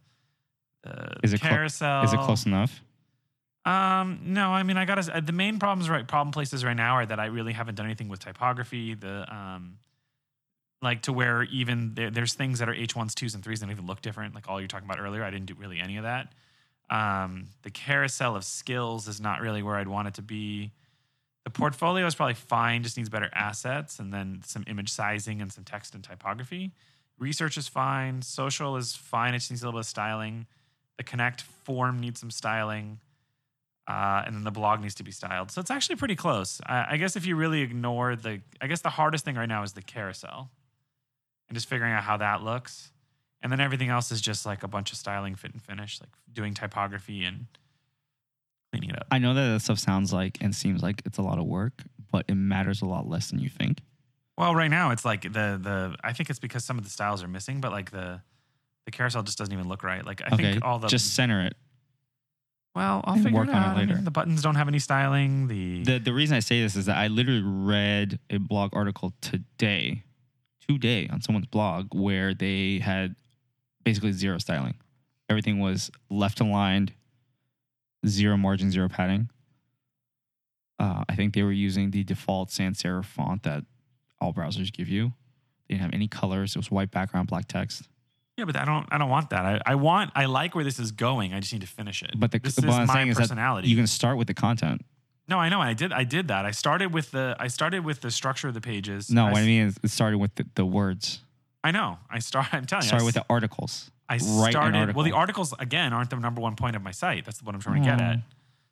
the 0.82 1.18
Is 1.22 1.34
it 1.34 1.41
carousel. 1.41 2.03
Is 2.06 2.14
it 2.14 2.19
close 2.22 2.48
enough? 2.48 2.82
Um, 3.64 4.22
no, 4.23 4.49
I 4.49 4.64
mean, 4.64 4.78
I 4.78 4.86
got 4.86 5.03
to. 5.03 5.22
The 5.22 5.32
main 5.32 5.60
problems, 5.60 5.88
right? 5.88 6.07
Problem 6.07 6.32
places 6.32 6.65
right 6.65 6.76
now 6.76 6.95
are 6.95 7.06
that 7.06 7.19
I 7.19 7.28
really 7.28 7.53
haven't 7.53 7.76
done 7.76 7.86
anything 7.86 8.10
with 8.10 8.19
typography. 8.19 8.95
The 8.95 9.32
um, 9.32 9.78
like 10.81 11.03
to 11.03 11.13
where 11.13 11.43
even 11.43 11.93
there, 11.93 12.09
there's 12.09 12.33
things 12.33 12.59
that 12.59 12.67
are 12.67 12.73
H 12.73 12.95
ones, 12.95 13.13
twos, 13.13 13.35
and 13.35 13.43
threes 13.43 13.59
that 13.59 13.69
even 13.69 13.85
look 13.85 14.01
different. 14.01 14.33
Like 14.33 14.49
all 14.49 14.59
you're 14.59 14.67
talking 14.67 14.89
about 14.89 14.99
earlier, 14.99 15.23
I 15.23 15.29
didn't 15.29 15.45
do 15.45 15.53
really 15.53 15.79
any 15.79 15.97
of 15.97 16.03
that. 16.03 16.33
Um, 16.89 17.47
the 17.61 17.69
carousel 17.69 18.35
of 18.35 18.43
skills 18.43 19.07
is 19.07 19.21
not 19.21 19.41
really 19.41 19.63
where 19.63 19.77
I'd 19.77 19.87
want 19.87 20.07
it 20.07 20.15
to 20.15 20.21
be. 20.21 20.71
The 21.45 21.49
portfolio 21.49 22.05
is 22.05 22.15
probably 22.15 22.33
fine, 22.35 22.83
just 22.83 22.97
needs 22.97 23.09
better 23.09 23.29
assets 23.33 23.99
and 23.99 24.13
then 24.13 24.41
some 24.45 24.63
image 24.67 24.89
sizing 24.89 25.41
and 25.41 25.51
some 25.51 25.63
text 25.63 25.95
and 25.95 26.03
typography. 26.03 26.71
Research 27.17 27.57
is 27.57 27.67
fine. 27.67 28.21
Social 28.21 28.75
is 28.75 28.95
fine. 28.95 29.33
It 29.33 29.39
just 29.39 29.51
needs 29.51 29.61
a 29.61 29.65
little 29.65 29.79
bit 29.79 29.85
of 29.85 29.89
styling. 29.89 30.47
The 30.97 31.03
connect 31.03 31.41
form 31.41 31.99
needs 31.99 32.19
some 32.19 32.31
styling. 32.31 32.99
Uh, 33.87 34.23
and 34.25 34.35
then 34.35 34.43
the 34.43 34.51
blog 34.51 34.81
needs 34.81 34.95
to 34.95 35.03
be 35.03 35.11
styled. 35.11 35.51
So 35.51 35.61
it's 35.61 35.71
actually 35.71 35.95
pretty 35.95 36.15
close. 36.15 36.61
I, 36.65 36.87
I 36.91 36.97
guess 36.97 37.15
if 37.15 37.25
you 37.25 37.35
really 37.35 37.61
ignore 37.61 38.15
the, 38.15 38.41
I 38.59 38.67
guess 38.67 38.81
the 38.81 38.89
hardest 38.89 39.25
thing 39.25 39.35
right 39.35 39.49
now 39.49 39.63
is 39.63 39.73
the 39.73 39.81
carousel 39.81 40.49
and 41.52 41.57
just 41.57 41.68
figuring 41.68 41.91
out 41.91 42.03
how 42.03 42.15
that 42.15 42.44
looks. 42.44 42.94
And 43.44 43.52
then 43.52 43.60
everything 43.60 43.90
else 43.90 44.10
is 44.10 44.22
just 44.22 44.45
like 44.45 44.64
a 44.64 44.69
bunch 44.69 44.94
of 44.94 44.98
styling, 44.98 45.36
fit 45.36 45.52
and 45.52 45.61
finish, 45.61 45.99
like 45.99 46.11
doing 46.32 46.53
typography 46.53 47.26
and 47.26 47.48
cleaning 48.72 48.91
it 48.91 48.95
up. 48.95 49.07
I 49.11 49.18
know 49.18 49.34
that 49.34 49.48
that 49.53 49.60
stuff 49.61 49.80
sounds 49.80 50.14
like 50.14 50.38
and 50.40 50.56
seems 50.56 50.82
like 50.82 51.02
it's 51.06 51.18
a 51.18 51.22
lot 51.22 51.40
of 51.40 51.45
work, 51.45 51.84
but 52.10 52.23
it 52.30 52.36
matters 52.36 52.82
a 52.82 52.86
lot 52.86 53.06
less 53.10 53.30
than 53.30 53.40
you 53.40 53.49
think. 53.49 53.80
Well, 54.38 54.56
right 54.56 54.69
now 54.72 54.91
it's 54.91 55.03
like 55.03 55.23
the 55.23 55.60
the 55.61 55.95
I 56.03 56.14
think 56.14 56.30
it's 56.30 56.40
because 56.40 56.64
some 56.64 56.78
of 56.78 56.86
the 56.86 56.90
styles 56.90 57.22
are 57.22 57.28
missing, 57.28 57.60
but 57.60 57.72
like 57.73 57.91
the 57.91 58.22
the 58.86 58.91
carousel 58.91 59.23
just 59.23 59.38
doesn't 59.38 59.53
even 59.53 59.68
look 59.68 59.84
right. 59.84 60.06
Like 60.06 60.22
I 60.22 60.34
okay, 60.36 60.53
think 60.53 60.64
all 60.64 60.80
the 60.80 60.88
just 60.88 61.14
center 61.15 61.41
it. 61.45 61.56
well, 62.76 63.02
I'll 63.03 63.15
figure 63.18 63.34
work 63.40 63.49
it 63.49 63.56
on 63.56 63.61
it 63.61 63.65
out. 63.65 63.76
I 63.76 63.80
mean, 63.82 63.90
later. 63.90 64.02
the 64.02 64.11
buttons 64.11 64.41
don't 64.41 64.56
have 64.56 64.68
any 64.68 64.80
styling. 64.80 65.48
The, 65.48 65.84
The 65.84 65.98
the 65.99 66.14
reason 66.14 66.38
I 66.38 66.40
say 66.40 66.61
this 66.61 66.76
is 66.76 66.86
that 66.86 66.98
I 66.98 67.07
literally 67.07 67.41
read 67.44 68.19
a 68.30 68.38
blog 68.38 68.76
article 68.76 69.14
today, 69.22 70.03
today 70.80 71.07
on 71.11 71.22
someone's 71.22 71.48
blog 71.48 71.93
where 71.93 72.34
they 72.34 72.80
had 72.80 73.15
basically 73.84 74.11
zero 74.11 74.38
styling. 74.38 74.76
Everything 75.30 75.60
was 75.60 75.89
left 76.10 76.39
aligned, 76.41 76.93
zero 78.06 78.38
margin, 78.38 78.72
zero 78.72 78.89
padding. 78.89 79.30
Uh, 80.80 81.03
I 81.07 81.15
think 81.15 81.34
they 81.34 81.43
were 81.43 81.52
using 81.52 81.91
the 81.91 82.03
default 82.03 82.52
sans 82.52 82.81
serif 82.81 83.06
font 83.06 83.43
that 83.43 83.64
all 84.19 84.34
browsers 84.34 84.72
give 84.73 84.89
you. 84.89 85.14
They 85.68 85.76
didn't 85.76 85.81
have 85.84 85.93
any 85.93 86.07
colors. 86.07 86.56
It 86.56 86.60
was 86.60 86.72
white 86.72 86.91
background, 86.91 87.27
black 87.27 87.48
text. 87.48 87.88
yeah, 88.38 88.45
but 88.45 88.56
I 88.56 88.65
don't 88.65 88.88
I 88.91 88.98
don't 88.98 89.10
want 89.10 89.30
that. 89.30 89.45
I, 89.45 89.61
I 89.65 89.76
want 89.76 90.11
I 90.15 90.26
like 90.26 90.56
where 90.56 90.64
this 90.64 90.80
is 90.80 90.91
going. 90.91 91.34
I 91.34 91.39
just 91.39 91.53
need 91.53 91.61
to 91.61 91.68
finish 91.68 92.02
it. 92.02 92.11
But 92.18 92.31
the 92.31 92.39
this 92.39 92.57
what 92.57 92.65
is 92.68 92.76
I'm 92.76 92.88
my 92.88 92.93
saying 92.95 93.07
is 93.10 93.18
that 93.18 93.23
personality. 93.23 93.69
you 93.69 93.76
can 93.76 93.88
start 93.88 94.18
with 94.18 94.27
the 94.27 94.34
content. 94.34 94.84
No, 95.31 95.39
I 95.39 95.49
know. 95.49 95.61
I 95.61 95.73
did 95.73 95.91
I 95.93 96.03
did 96.03 96.27
that. 96.27 96.45
I 96.45 96.51
started 96.51 96.93
with 96.93 97.11
the 97.11 97.35
I 97.39 97.47
started 97.47 97.85
with 97.85 98.01
the 98.01 98.11
structure 98.11 98.49
of 98.49 98.53
the 98.53 98.61
pages. 98.61 99.09
No, 99.09 99.23
what 99.23 99.29
I, 99.29 99.31
what 99.31 99.41
I 99.41 99.45
mean 99.45 99.67
is 99.67 99.77
it 99.81 99.89
started 99.89 100.17
with 100.19 100.35
the, 100.35 100.45
the 100.55 100.65
words. 100.65 101.21
I 101.63 101.71
know. 101.71 101.97
I 102.09 102.19
start. 102.19 102.47
I'm 102.53 102.65
telling 102.65 102.83
you. 102.83 102.87
I 102.87 102.89
Started 102.89 103.05
with 103.05 103.15
the 103.15 103.25
articles. 103.29 103.89
I 104.09 104.15
write 104.15 104.51
started. 104.51 104.93
Well, 104.93 105.05
the 105.05 105.13
articles 105.13 105.53
again 105.57 105.93
aren't 105.93 106.09
the 106.09 106.17
number 106.17 106.41
one 106.41 106.55
point 106.57 106.75
of 106.75 106.81
my 106.81 106.91
site. 106.91 107.23
That's 107.23 107.41
what 107.41 107.55
I'm 107.55 107.61
trying 107.61 107.81
to 107.81 107.89
get 107.89 108.01
at. 108.01 108.15
Hmm. 108.15 108.21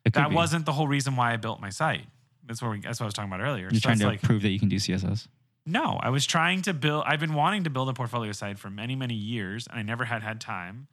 It 0.04 0.12
That 0.12 0.32
wasn't 0.32 0.66
the 0.66 0.72
whole 0.72 0.86
reason 0.86 1.16
why 1.16 1.32
I 1.32 1.36
built 1.38 1.60
my 1.60 1.70
site. 1.70 2.04
That's 2.46 2.60
what 2.60 2.72
we, 2.72 2.80
that's 2.80 3.00
what 3.00 3.04
I 3.04 3.08
was 3.08 3.14
talking 3.14 3.30
about 3.32 3.42
earlier. 3.42 3.64
You're 3.70 3.80
So 3.80 3.88
trying 3.88 3.98
to 4.00 4.06
like, 4.06 4.22
prove 4.22 4.42
that 4.42 4.50
you 4.50 4.58
can 4.58 4.68
do 4.68 4.76
CSS. 4.76 5.28
no, 5.64 5.98
I 6.02 6.10
was 6.10 6.26
trying 6.26 6.60
to 6.62 6.74
build. 6.74 7.04
I've 7.06 7.20
been 7.20 7.34
wanting 7.34 7.64
to 7.64 7.70
build 7.70 7.88
a 7.88 7.94
portfolio 7.94 8.32
site 8.32 8.58
for 8.58 8.68
many, 8.70 8.96
many 8.96 9.14
years, 9.14 9.66
and 9.66 9.78
I 9.78 9.82
never 9.82 10.04
had 10.04 10.22
had 10.22 10.40
time. 10.40 10.88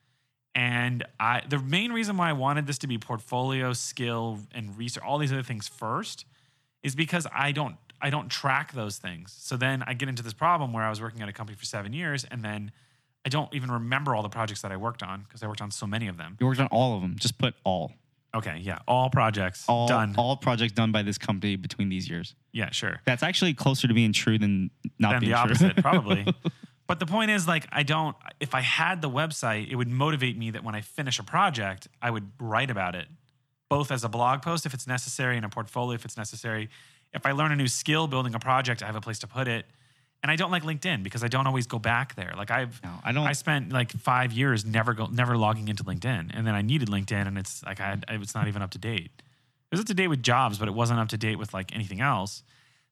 And 0.57 1.05
I, 1.19 1.43
the 1.47 1.59
main 1.59 1.91
reason 1.91 2.17
why 2.17 2.29
I 2.31 2.33
wanted 2.33 2.65
this 2.65 2.79
to 2.79 2.87
be 2.87 2.97
portfolio, 2.97 3.73
skill, 3.73 4.39
and 4.55 4.75
research, 4.75 5.03
all 5.03 5.19
these 5.19 5.31
other 5.31 5.43
things 5.43 5.67
first, 5.67 6.25
is 6.81 6.95
because 6.95 7.27
I 7.31 7.51
don't, 7.51 7.75
I 8.01 8.09
don't 8.09 8.27
track 8.27 8.73
those 8.73 8.97
things. 8.97 9.35
So 9.37 9.55
then 9.55 9.83
I 9.85 9.93
get 9.93 10.09
into 10.09 10.23
this 10.23 10.33
problem 10.33 10.73
where 10.73 10.83
I 10.83 10.89
was 10.89 10.99
working 10.99 11.21
at 11.21 11.29
a 11.29 11.31
company 11.31 11.55
for 11.55 11.65
seven 11.65 11.93
years, 11.93 12.23
and 12.23 12.43
then 12.43 12.71
I 13.23 13.29
don't 13.29 13.53
even 13.53 13.69
remember 13.69 14.15
all 14.15 14.23
the 14.23 14.29
projects 14.29 14.63
that 14.63 14.71
I 14.71 14.77
worked 14.77 15.03
on 15.03 15.21
because 15.27 15.43
I 15.43 15.47
worked 15.47 15.61
on 15.61 15.69
so 15.69 15.85
many 15.85 16.07
of 16.07 16.17
them. 16.17 16.37
You 16.39 16.47
worked 16.47 16.59
on 16.59 16.67
all 16.67 16.95
of 16.95 17.03
them. 17.03 17.17
Just 17.19 17.37
put 17.37 17.53
all. 17.63 17.91
Okay, 18.33 18.57
yeah, 18.61 18.79
all 18.87 19.11
projects 19.11 19.63
All 19.67 19.87
done. 19.87 20.15
all 20.17 20.37
projects 20.37 20.73
done 20.73 20.91
by 20.91 21.03
this 21.03 21.17
company 21.19 21.55
between 21.55 21.89
these 21.89 22.09
years. 22.09 22.33
yeah, 22.51 22.71
sure. 22.71 22.99
That's 23.05 23.21
actually 23.23 23.53
closer 23.53 23.87
to 23.87 23.93
being 23.93 24.11
true 24.11 24.39
than 24.39 24.71
not 24.97 25.11
than 25.11 25.19
being 25.21 25.31
the 25.31 25.37
true. 25.37 25.67
opposite, 25.67 25.75
probably. 25.83 26.25
But 26.87 26.99
the 26.99 27.05
point 27.05 27.31
is, 27.31 27.47
like, 27.47 27.67
I 27.71 27.83
don't. 27.83 28.15
If 28.39 28.55
I 28.55 28.61
had 28.61 29.01
the 29.01 29.09
website, 29.09 29.69
it 29.69 29.75
would 29.75 29.89
motivate 29.89 30.37
me 30.37 30.51
that 30.51 30.63
when 30.63 30.73
I 30.73 30.81
finish 30.81 31.19
a 31.19 31.23
project, 31.23 31.87
I 32.01 32.09
would 32.09 32.31
write 32.39 32.69
about 32.69 32.95
it, 32.95 33.07
both 33.69 33.91
as 33.91 34.03
a 34.05 34.09
blog 34.09 34.41
post 34.41 34.65
if 34.65 34.73
it's 34.73 34.87
necessary, 34.87 35.35
and 35.35 35.45
a 35.45 35.49
portfolio 35.49 35.95
if 35.95 36.05
it's 36.05 36.15
necessary. 36.17 36.69
If 37.13 37.25
I 37.25 37.31
learn 37.33 37.51
a 37.51 37.55
new 37.55 37.67
skill 37.67 38.07
building 38.07 38.33
a 38.35 38.39
project, 38.39 38.81
I 38.83 38.85
have 38.85 38.95
a 38.95 39.01
place 39.01 39.19
to 39.19 39.27
put 39.27 39.47
it. 39.47 39.65
And 40.23 40.31
I 40.31 40.35
don't 40.35 40.49
like 40.51 40.63
LinkedIn 40.63 41.03
because 41.03 41.23
I 41.23 41.27
don't 41.27 41.45
always 41.45 41.67
go 41.67 41.77
back 41.77 42.15
there. 42.15 42.33
Like 42.35 42.49
I've, 42.49 42.81
No, 42.83 42.89
I 43.03 43.11
don't- 43.11 43.27
I 43.27 43.33
spent 43.33 43.71
like 43.71 43.91
five 43.91 44.31
years 44.33 44.65
never 44.65 44.93
go, 44.93 45.05
never 45.05 45.37
logging 45.37 45.67
into 45.67 45.83
LinkedIn, 45.83 46.31
and 46.33 46.47
then 46.47 46.55
I 46.55 46.61
needed 46.63 46.87
LinkedIn, 46.89 47.27
and 47.27 47.37
it's 47.37 47.63
like 47.63 47.79
I, 47.79 47.85
had, 47.89 48.05
it's 48.09 48.33
not 48.33 48.47
even 48.47 48.61
up 48.61 48.71
to 48.71 48.77
date. 48.79 49.11
It 49.17 49.21
was 49.71 49.79
up 49.81 49.85
to 49.87 49.93
date 49.93 50.07
with 50.07 50.23
jobs, 50.23 50.57
but 50.57 50.67
it 50.67 50.73
wasn't 50.73 50.99
up 50.99 51.09
to 51.09 51.17
date 51.17 51.37
with 51.37 51.53
like 51.53 51.73
anything 51.75 52.01
else. 52.01 52.43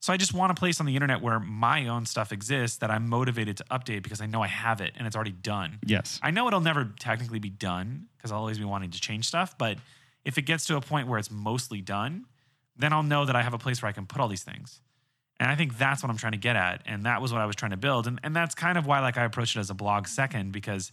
So 0.01 0.13
I 0.13 0.17
just 0.17 0.33
want 0.33 0.51
a 0.51 0.55
place 0.55 0.79
on 0.79 0.85
the 0.85 0.93
internet 0.93 1.21
where 1.21 1.39
my 1.39 1.87
own 1.87 2.05
stuff 2.05 2.31
exists 2.31 2.77
that 2.77 2.91
I'm 2.91 3.09
motivated 3.09 3.57
to 3.57 3.63
update 3.71 4.03
because 4.03 4.21
I 4.21 4.27
know 4.27 4.41
I 4.43 4.47
have 4.47 4.79
it 4.81 4.93
and 4.97 5.07
it's 5.07 5.15
already 5.15 5.31
done. 5.31 5.79
yes. 5.85 6.19
I 6.21 6.29
know 6.31 6.47
it'll 6.47 6.61
never 6.61 6.93
technically 6.99 7.39
be 7.39 7.49
done 7.49 8.07
because 8.17 8.31
I'll 8.31 8.39
always 8.39 8.59
be 8.59 8.65
wanting 8.65 8.91
to 8.91 9.01
change 9.01 9.25
stuff. 9.25 9.57
But 9.57 9.79
if 10.23 10.37
it 10.37 10.43
gets 10.43 10.67
to 10.67 10.75
a 10.75 10.81
point 10.81 11.07
where 11.07 11.17
it's 11.17 11.31
mostly 11.31 11.81
done, 11.81 12.25
then 12.77 12.93
I'll 12.93 13.03
know 13.03 13.25
that 13.25 13.35
I 13.35 13.41
have 13.41 13.53
a 13.53 13.57
place 13.57 13.81
where 13.81 13.89
I 13.89 13.93
can 13.93 14.05
put 14.05 14.21
all 14.21 14.27
these 14.27 14.43
things. 14.43 14.81
And 15.39 15.49
I 15.49 15.55
think 15.55 15.77
that's 15.77 16.03
what 16.03 16.09
I'm 16.09 16.17
trying 16.17 16.31
to 16.33 16.37
get 16.37 16.55
at. 16.55 16.81
And 16.85 17.03
that 17.03 17.21
was 17.21 17.33
what 17.33 17.41
I 17.41 17.45
was 17.45 17.55
trying 17.55 17.71
to 17.71 17.77
build. 17.77 18.05
And, 18.07 18.19
and 18.23 18.35
that's 18.35 18.53
kind 18.55 18.77
of 18.77 18.85
why 18.85 18.99
like 18.99 19.17
I 19.17 19.23
approached 19.25 19.55
it 19.55 19.59
as 19.59 19.69
a 19.69 19.73
blog 19.73 20.07
second 20.07 20.51
because, 20.51 20.91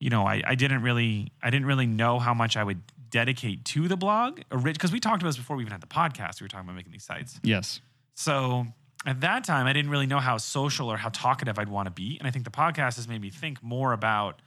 you 0.00 0.10
know, 0.10 0.24
I, 0.26 0.42
I 0.46 0.54
didn't 0.54 0.82
really 0.82 1.32
I 1.42 1.50
didn't 1.50 1.66
really 1.66 1.86
know 1.86 2.18
how 2.18 2.34
much 2.34 2.56
I 2.56 2.64
would 2.64 2.80
dedicate 3.10 3.64
to 3.66 3.88
the 3.88 3.96
blog. 3.96 4.40
Because 4.50 4.92
we 4.92 5.00
talked 5.00 5.22
about 5.22 5.30
this 5.30 5.36
before 5.36 5.56
we 5.56 5.62
even 5.64 5.72
had 5.72 5.80
the 5.80 5.86
podcast. 5.86 6.40
We 6.40 6.44
were 6.44 6.48
talking 6.48 6.66
about 6.66 6.76
making 6.76 6.92
these 6.92 7.04
sites. 7.04 7.40
Yes. 7.42 7.80
So 8.18 8.66
at 9.06 9.20
that 9.20 9.44
time, 9.44 9.68
I 9.68 9.72
didn't 9.72 9.92
really 9.92 10.08
know 10.08 10.18
how 10.18 10.38
social 10.38 10.90
or 10.90 10.96
how 10.96 11.08
talkative 11.10 11.56
I'd 11.56 11.68
want 11.68 11.86
to 11.86 11.92
be, 11.92 12.18
and 12.18 12.26
I 12.26 12.32
think 12.32 12.44
the 12.44 12.50
podcast 12.50 12.96
has 12.96 13.06
made 13.06 13.20
me 13.20 13.30
think 13.30 13.62
more 13.62 13.92
about, 13.92 14.42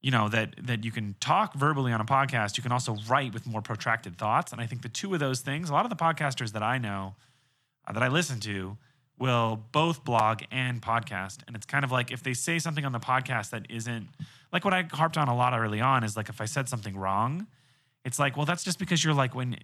you 0.00 0.10
know, 0.10 0.30
that 0.30 0.54
that 0.62 0.82
you 0.82 0.90
can 0.90 1.14
talk 1.20 1.52
verbally 1.52 1.92
on 1.92 2.00
a 2.00 2.06
podcast. 2.06 2.56
You 2.56 2.62
can 2.62 2.72
also 2.72 2.96
write 3.06 3.34
with 3.34 3.46
more 3.46 3.60
protracted 3.60 4.16
thoughts, 4.16 4.50
and 4.50 4.62
I 4.62 4.66
think 4.66 4.80
the 4.80 4.88
two 4.88 5.12
of 5.12 5.20
those 5.20 5.40
things. 5.40 5.68
A 5.68 5.74
lot 5.74 5.84
of 5.84 5.90
the 5.90 5.96
podcasters 5.96 6.52
that 6.52 6.62
I 6.62 6.78
know, 6.78 7.16
uh, 7.86 7.92
that 7.92 8.02
I 8.02 8.08
listen 8.08 8.40
to, 8.40 8.78
will 9.18 9.62
both 9.72 10.02
blog 10.02 10.44
and 10.50 10.80
podcast, 10.80 11.40
and 11.46 11.54
it's 11.54 11.66
kind 11.66 11.84
of 11.84 11.92
like 11.92 12.10
if 12.10 12.22
they 12.22 12.32
say 12.32 12.58
something 12.58 12.86
on 12.86 12.92
the 12.92 12.98
podcast 12.98 13.50
that 13.50 13.66
isn't 13.68 14.08
like 14.54 14.64
what 14.64 14.72
I 14.72 14.88
harped 14.90 15.18
on 15.18 15.28
a 15.28 15.36
lot 15.36 15.52
early 15.52 15.82
on 15.82 16.02
is 16.02 16.16
like 16.16 16.30
if 16.30 16.40
I 16.40 16.46
said 16.46 16.66
something 16.66 16.96
wrong, 16.96 17.46
it's 18.06 18.18
like 18.18 18.38
well 18.38 18.46
that's 18.46 18.64
just 18.64 18.78
because 18.78 19.04
you're 19.04 19.12
like 19.12 19.34
when 19.34 19.58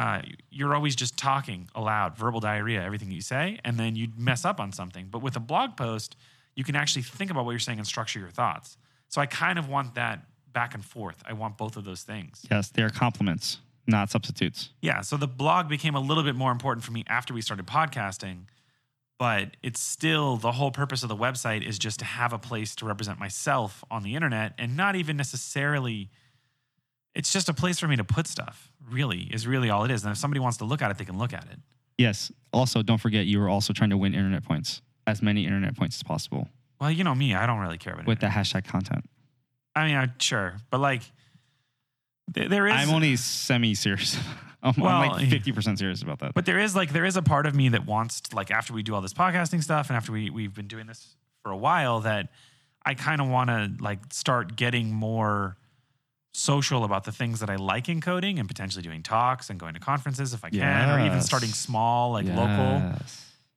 uh, 0.00 0.22
you're 0.50 0.74
always 0.74 0.96
just 0.96 1.18
talking 1.18 1.68
aloud, 1.74 2.16
verbal 2.16 2.40
diarrhea, 2.40 2.82
everything 2.82 3.10
you 3.10 3.20
say, 3.20 3.58
and 3.66 3.76
then 3.76 3.94
you 3.96 4.08
mess 4.16 4.46
up 4.46 4.58
on 4.58 4.72
something. 4.72 5.08
But 5.10 5.20
with 5.20 5.36
a 5.36 5.40
blog 5.40 5.76
post, 5.76 6.16
you 6.54 6.64
can 6.64 6.74
actually 6.74 7.02
think 7.02 7.30
about 7.30 7.44
what 7.44 7.50
you're 7.50 7.58
saying 7.58 7.76
and 7.76 7.86
structure 7.86 8.18
your 8.18 8.30
thoughts. 8.30 8.78
So 9.08 9.20
I 9.20 9.26
kind 9.26 9.58
of 9.58 9.68
want 9.68 9.96
that 9.96 10.24
back 10.54 10.72
and 10.72 10.82
forth. 10.82 11.22
I 11.28 11.34
want 11.34 11.58
both 11.58 11.76
of 11.76 11.84
those 11.84 12.02
things. 12.02 12.46
Yes. 12.50 12.70
They 12.70 12.82
are 12.82 12.88
complements, 12.88 13.58
not 13.86 14.08
substitutes. 14.08 14.70
Yeah. 14.80 15.02
So 15.02 15.18
the 15.18 15.28
blog 15.28 15.68
became 15.68 15.94
a 15.94 16.00
little 16.00 16.24
bit 16.24 16.34
more 16.34 16.50
important 16.50 16.82
for 16.82 16.92
me 16.92 17.04
after 17.06 17.34
we 17.34 17.42
started 17.42 17.66
podcasting, 17.66 18.44
but 19.18 19.54
it's 19.62 19.80
still 19.80 20.38
the 20.38 20.52
whole 20.52 20.70
purpose 20.70 21.02
of 21.02 21.10
the 21.10 21.16
website 21.16 21.62
is 21.62 21.78
just 21.78 21.98
to 21.98 22.06
have 22.06 22.32
a 22.32 22.38
place 22.38 22.74
to 22.76 22.86
represent 22.86 23.18
myself 23.18 23.84
on 23.90 24.02
the 24.02 24.14
internet 24.14 24.54
and 24.56 24.78
not 24.78 24.96
even 24.96 25.18
necessarily. 25.18 26.08
It's 27.14 27.32
just 27.32 27.48
a 27.48 27.54
place 27.54 27.78
for 27.80 27.88
me 27.88 27.96
to 27.96 28.04
put 28.04 28.26
stuff, 28.26 28.70
really, 28.88 29.22
is 29.32 29.46
really 29.46 29.68
all 29.70 29.84
it 29.84 29.90
is. 29.90 30.04
And 30.04 30.12
if 30.12 30.18
somebody 30.18 30.40
wants 30.40 30.58
to 30.58 30.64
look 30.64 30.80
at 30.82 30.90
it, 30.90 30.98
they 30.98 31.04
can 31.04 31.18
look 31.18 31.32
at 31.32 31.44
it. 31.44 31.58
Yes. 31.98 32.30
Also, 32.52 32.82
don't 32.82 32.98
forget 32.98 33.26
you 33.26 33.38
were 33.40 33.48
also 33.48 33.72
trying 33.72 33.90
to 33.90 33.96
win 33.96 34.14
internet 34.14 34.44
points, 34.44 34.80
as 35.06 35.20
many 35.20 35.44
internet 35.44 35.76
points 35.76 35.96
as 35.96 36.02
possible 36.02 36.48
Well, 36.80 36.90
you 36.90 37.04
know 37.04 37.14
me, 37.14 37.34
I 37.34 37.46
don't 37.46 37.58
really 37.58 37.78
care 37.78 37.92
about 37.94 38.06
with 38.06 38.18
it. 38.18 38.20
the 38.20 38.28
hashtag 38.28 38.64
content. 38.64 39.04
I 39.74 39.86
mean, 39.86 39.96
I, 39.96 40.08
sure, 40.18 40.56
but 40.70 40.80
like, 40.80 41.02
th- 42.34 42.48
there 42.48 42.66
is. 42.66 42.74
I'm 42.74 42.90
only 42.90 43.16
semi 43.16 43.74
serious. 43.74 44.16
I'm, 44.62 44.74
I'm 44.82 45.08
like 45.10 45.26
50% 45.28 45.78
serious 45.78 46.02
about 46.02 46.18
that. 46.18 46.34
but 46.34 46.44
there 46.44 46.58
is 46.58 46.76
like 46.76 46.92
there 46.92 47.06
is 47.06 47.16
a 47.16 47.22
part 47.22 47.46
of 47.46 47.54
me 47.54 47.70
that 47.70 47.86
wants 47.86 48.20
to, 48.22 48.36
like 48.36 48.50
after 48.50 48.74
we 48.74 48.82
do 48.82 48.94
all 48.94 49.00
this 49.00 49.14
podcasting 49.14 49.62
stuff 49.62 49.88
and 49.88 49.96
after 49.96 50.12
we 50.12 50.28
we've 50.28 50.54
been 50.54 50.66
doing 50.68 50.86
this 50.86 51.16
for 51.42 51.50
a 51.50 51.56
while 51.56 52.00
that 52.00 52.28
I 52.84 52.92
kind 52.94 53.22
of 53.22 53.28
want 53.28 53.48
to 53.48 53.72
like 53.82 54.00
start 54.12 54.56
getting 54.56 54.92
more 54.92 55.56
social 56.32 56.84
about 56.84 57.04
the 57.04 57.12
things 57.12 57.40
that 57.40 57.50
I 57.50 57.56
like 57.56 57.88
in 57.88 58.00
coding 58.00 58.38
and 58.38 58.46
potentially 58.48 58.82
doing 58.82 59.02
talks 59.02 59.50
and 59.50 59.58
going 59.58 59.74
to 59.74 59.80
conferences 59.80 60.32
if 60.32 60.44
I 60.44 60.50
can 60.50 60.88
or 60.90 61.04
even 61.06 61.20
starting 61.22 61.48
small 61.50 62.12
like 62.12 62.26
local. 62.36 62.94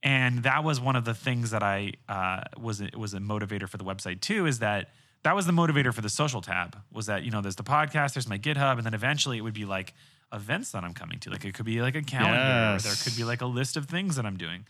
And 0.01 0.43
that 0.43 0.63
was 0.63 0.81
one 0.81 0.95
of 0.95 1.05
the 1.05 1.13
things 1.13 1.51
that 1.51 1.63
I 1.63 1.93
uh, 2.09 2.41
was 2.59 2.81
it 2.81 2.95
was 2.97 3.13
a 3.13 3.19
motivator 3.19 3.69
for 3.69 3.77
the 3.77 3.85
website 3.85 4.21
too. 4.21 4.45
Is 4.47 4.59
that 4.59 4.89
that 5.23 5.35
was 5.35 5.45
the 5.45 5.53
motivator 5.53 5.93
for 5.93 6.01
the 6.01 6.09
social 6.09 6.41
tab? 6.41 6.77
Was 6.91 7.05
that 7.05 7.23
you 7.23 7.31
know 7.31 7.41
there's 7.41 7.55
the 7.55 7.63
podcast, 7.63 8.13
there's 8.13 8.27
my 8.27 8.37
GitHub, 8.37 8.77
and 8.77 8.85
then 8.85 8.93
eventually 8.93 9.37
it 9.37 9.41
would 9.41 9.53
be 9.53 9.65
like 9.65 9.93
events 10.33 10.71
that 10.71 10.83
I'm 10.83 10.93
coming 10.93 11.19
to. 11.19 11.29
Like 11.29 11.45
it 11.45 11.53
could 11.53 11.65
be 11.65 11.81
like 11.81 11.95
a 11.95 12.01
calendar, 12.01 12.75
or 12.75 12.79
there 12.79 12.95
could 13.03 13.15
be 13.15 13.23
like 13.23 13.41
a 13.41 13.45
list 13.45 13.77
of 13.77 13.85
things 13.85 14.15
that 14.17 14.25
I'm 14.25 14.35
doing. 14.37 14.65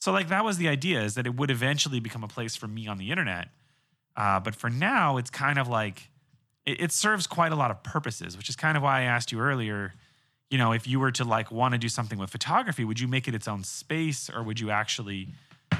So 0.00 0.10
like 0.12 0.28
that 0.28 0.44
was 0.44 0.56
the 0.56 0.68
idea 0.68 1.02
is 1.02 1.14
that 1.16 1.26
it 1.26 1.34
would 1.36 1.50
eventually 1.50 2.00
become 2.00 2.24
a 2.24 2.28
place 2.28 2.56
for 2.56 2.66
me 2.68 2.86
on 2.88 2.98
the 2.98 3.10
internet. 3.10 3.48
Uh, 4.16 4.40
but 4.40 4.54
for 4.54 4.70
now, 4.70 5.16
it's 5.16 5.30
kind 5.30 5.58
of 5.58 5.68
like 5.68 6.08
it, 6.66 6.80
it 6.80 6.92
serves 6.92 7.26
quite 7.26 7.52
a 7.52 7.56
lot 7.56 7.70
of 7.70 7.82
purposes, 7.82 8.36
which 8.36 8.48
is 8.48 8.56
kind 8.56 8.76
of 8.76 8.82
why 8.82 9.00
I 9.00 9.02
asked 9.02 9.32
you 9.32 9.40
earlier. 9.40 9.94
You 10.50 10.58
know, 10.58 10.72
if 10.72 10.86
you 10.86 11.00
were 11.00 11.12
to 11.12 11.24
like 11.24 11.50
want 11.50 11.72
to 11.72 11.78
do 11.78 11.88
something 11.88 12.18
with 12.18 12.30
photography, 12.30 12.84
would 12.84 13.00
you 13.00 13.08
make 13.08 13.26
it 13.26 13.34
its 13.34 13.48
own 13.48 13.64
space, 13.64 14.28
or 14.28 14.42
would 14.42 14.60
you 14.60 14.70
actually 14.70 15.28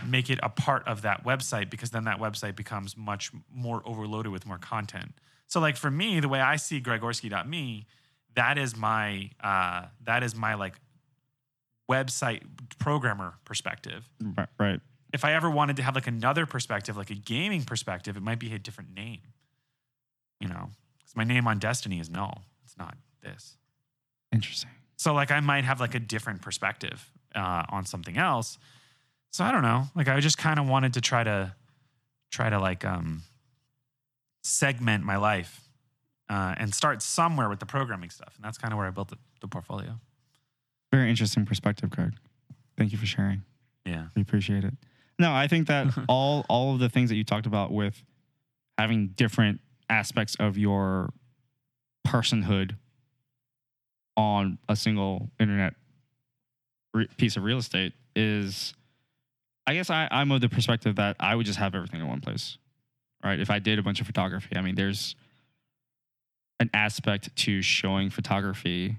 make 0.07 0.31
it 0.31 0.39
a 0.43 0.49
part 0.49 0.87
of 0.89 1.03
that 1.03 1.25
website? 1.25 1.69
Because 1.69 1.91
then 1.91 2.05
that 2.05 2.19
website 2.19 2.57
becomes 2.57 2.97
much 2.97 3.31
more 3.53 3.83
overloaded 3.85 4.33
with 4.33 4.47
more 4.47 4.59
content. 4.59 5.13
So, 5.47 5.61
like 5.61 5.77
for 5.77 5.91
me, 5.91 6.21
the 6.21 6.29
way 6.29 6.41
I 6.41 6.57
see 6.57 6.81
Gregorski.me, 6.81 7.87
that 8.35 8.57
is 8.57 8.75
my 8.75 9.31
uh, 9.43 9.87
that 10.05 10.23
is 10.23 10.35
my 10.35 10.55
like 10.55 10.75
website 11.91 12.43
programmer 12.79 13.35
perspective 13.45 14.09
Right. 14.21 14.49
right. 14.59 14.81
if 15.13 15.25
I 15.25 15.35
ever 15.35 15.51
wanted 15.51 15.77
to 15.77 15.83
have 15.83 15.95
like 15.95 16.07
another 16.07 16.47
perspective, 16.47 16.97
like 16.97 17.11
a 17.11 17.15
gaming 17.15 17.65
perspective, 17.65 18.17
it 18.17 18.23
might 18.23 18.39
be 18.39 18.55
a 18.55 18.59
different 18.59 18.95
name. 18.95 19.21
You 20.43 20.49
know, 20.49 20.71
because 20.99 21.15
my 21.15 21.23
name 21.23 21.47
on 21.47 21.61
Destiny 21.61 22.01
is 22.01 22.11
null. 22.11 22.43
It's 22.65 22.77
not 22.77 22.97
this. 23.23 23.57
Interesting. 24.33 24.71
So 24.97 25.15
like 25.15 25.31
I 25.31 25.39
might 25.39 25.65
have 25.65 25.79
like 25.79 25.95
a 25.95 26.01
different 26.01 26.43
perspective 26.43 27.09
uh, 27.35 27.63
on 27.69 27.87
something 27.87 28.17
else. 28.17 28.59
So 29.31 29.45
I 29.45 29.53
don't 29.53 29.63
know. 29.63 29.85
Like 29.95 30.09
I 30.09 30.19
just 30.19 30.39
kind 30.39 30.59
of 30.59 30.69
wanted 30.69 30.95
to 30.95 31.01
try 31.01 31.23
to 31.23 31.55
try 32.31 32.51
to 32.51 32.59
like 32.59 32.85
um 32.85 33.23
segment 34.43 35.05
my 35.05 35.17
life 35.17 35.61
uh, 36.29 36.55
and 36.59 36.75
start 36.75 37.03
somewhere 37.03 37.49
with 37.49 37.61
the 37.61 37.67
programming 37.67 38.11
stuff, 38.11 38.33
and 38.37 38.45
that's 38.45 38.59
kind 38.59 38.73
of 38.73 38.79
where 38.79 38.87
I 38.87 38.91
built 38.91 39.09
the, 39.09 39.19
the 39.41 39.49
portfolio. 39.49 40.01
Very 40.91 41.09
interesting 41.09 41.47
perspective, 41.47 41.91
Craig. 41.91 42.13
Thank 42.77 42.91
you 42.91 42.99
for 42.99 43.07
sharing. 43.07 43.43
Yeah. 43.85 44.07
We 44.17 44.23
appreciate 44.23 44.65
it. 44.65 44.75
No, 45.19 45.33
I 45.33 45.47
think 45.47 45.69
that 45.69 45.87
all 46.09 46.45
all 46.49 46.75
of 46.75 46.81
the 46.81 46.89
things 46.89 47.11
that 47.11 47.17
you 47.17 47.25
talked 47.25 47.47
about 47.47 47.71
with 47.71 48.03
having 48.79 49.09
different 49.09 49.61
aspects 49.93 50.35
of 50.41 50.57
your 50.57 51.13
personhood 52.07 52.77
on 54.17 54.59
a 54.69 54.75
single 54.75 55.31
internet 55.39 55.75
re- 56.95 57.09
piece 57.19 57.37
of 57.37 57.45
real 57.45 57.59
estate 57.59 57.93
is 58.17 58.75
I 59.67 59.75
guess 59.75 59.91
I, 59.91 60.09
I'm 60.11 60.33
of 60.33 60.41
the 60.41 60.49
perspective 60.49 60.97
that 60.97 61.17
I 61.21 61.37
would 61.37 61.47
just 61.47 61.59
have 61.59 61.75
everything 61.75 62.01
in 62.01 62.09
one 62.09 62.21
place. 62.21 62.59
Right. 63.23 63.39
If 63.39 63.51
I 63.51 63.61
did 63.61 63.79
a 63.79 63.83
bunch 63.83 64.01
of 64.01 64.07
photography, 64.07 64.57
I 64.57 64.63
mean 64.63 64.75
there's 64.75 65.15
an 66.59 66.71
aspect 66.75 67.35
to 67.37 67.63
showing 67.63 68.11
photography 68.11 68.97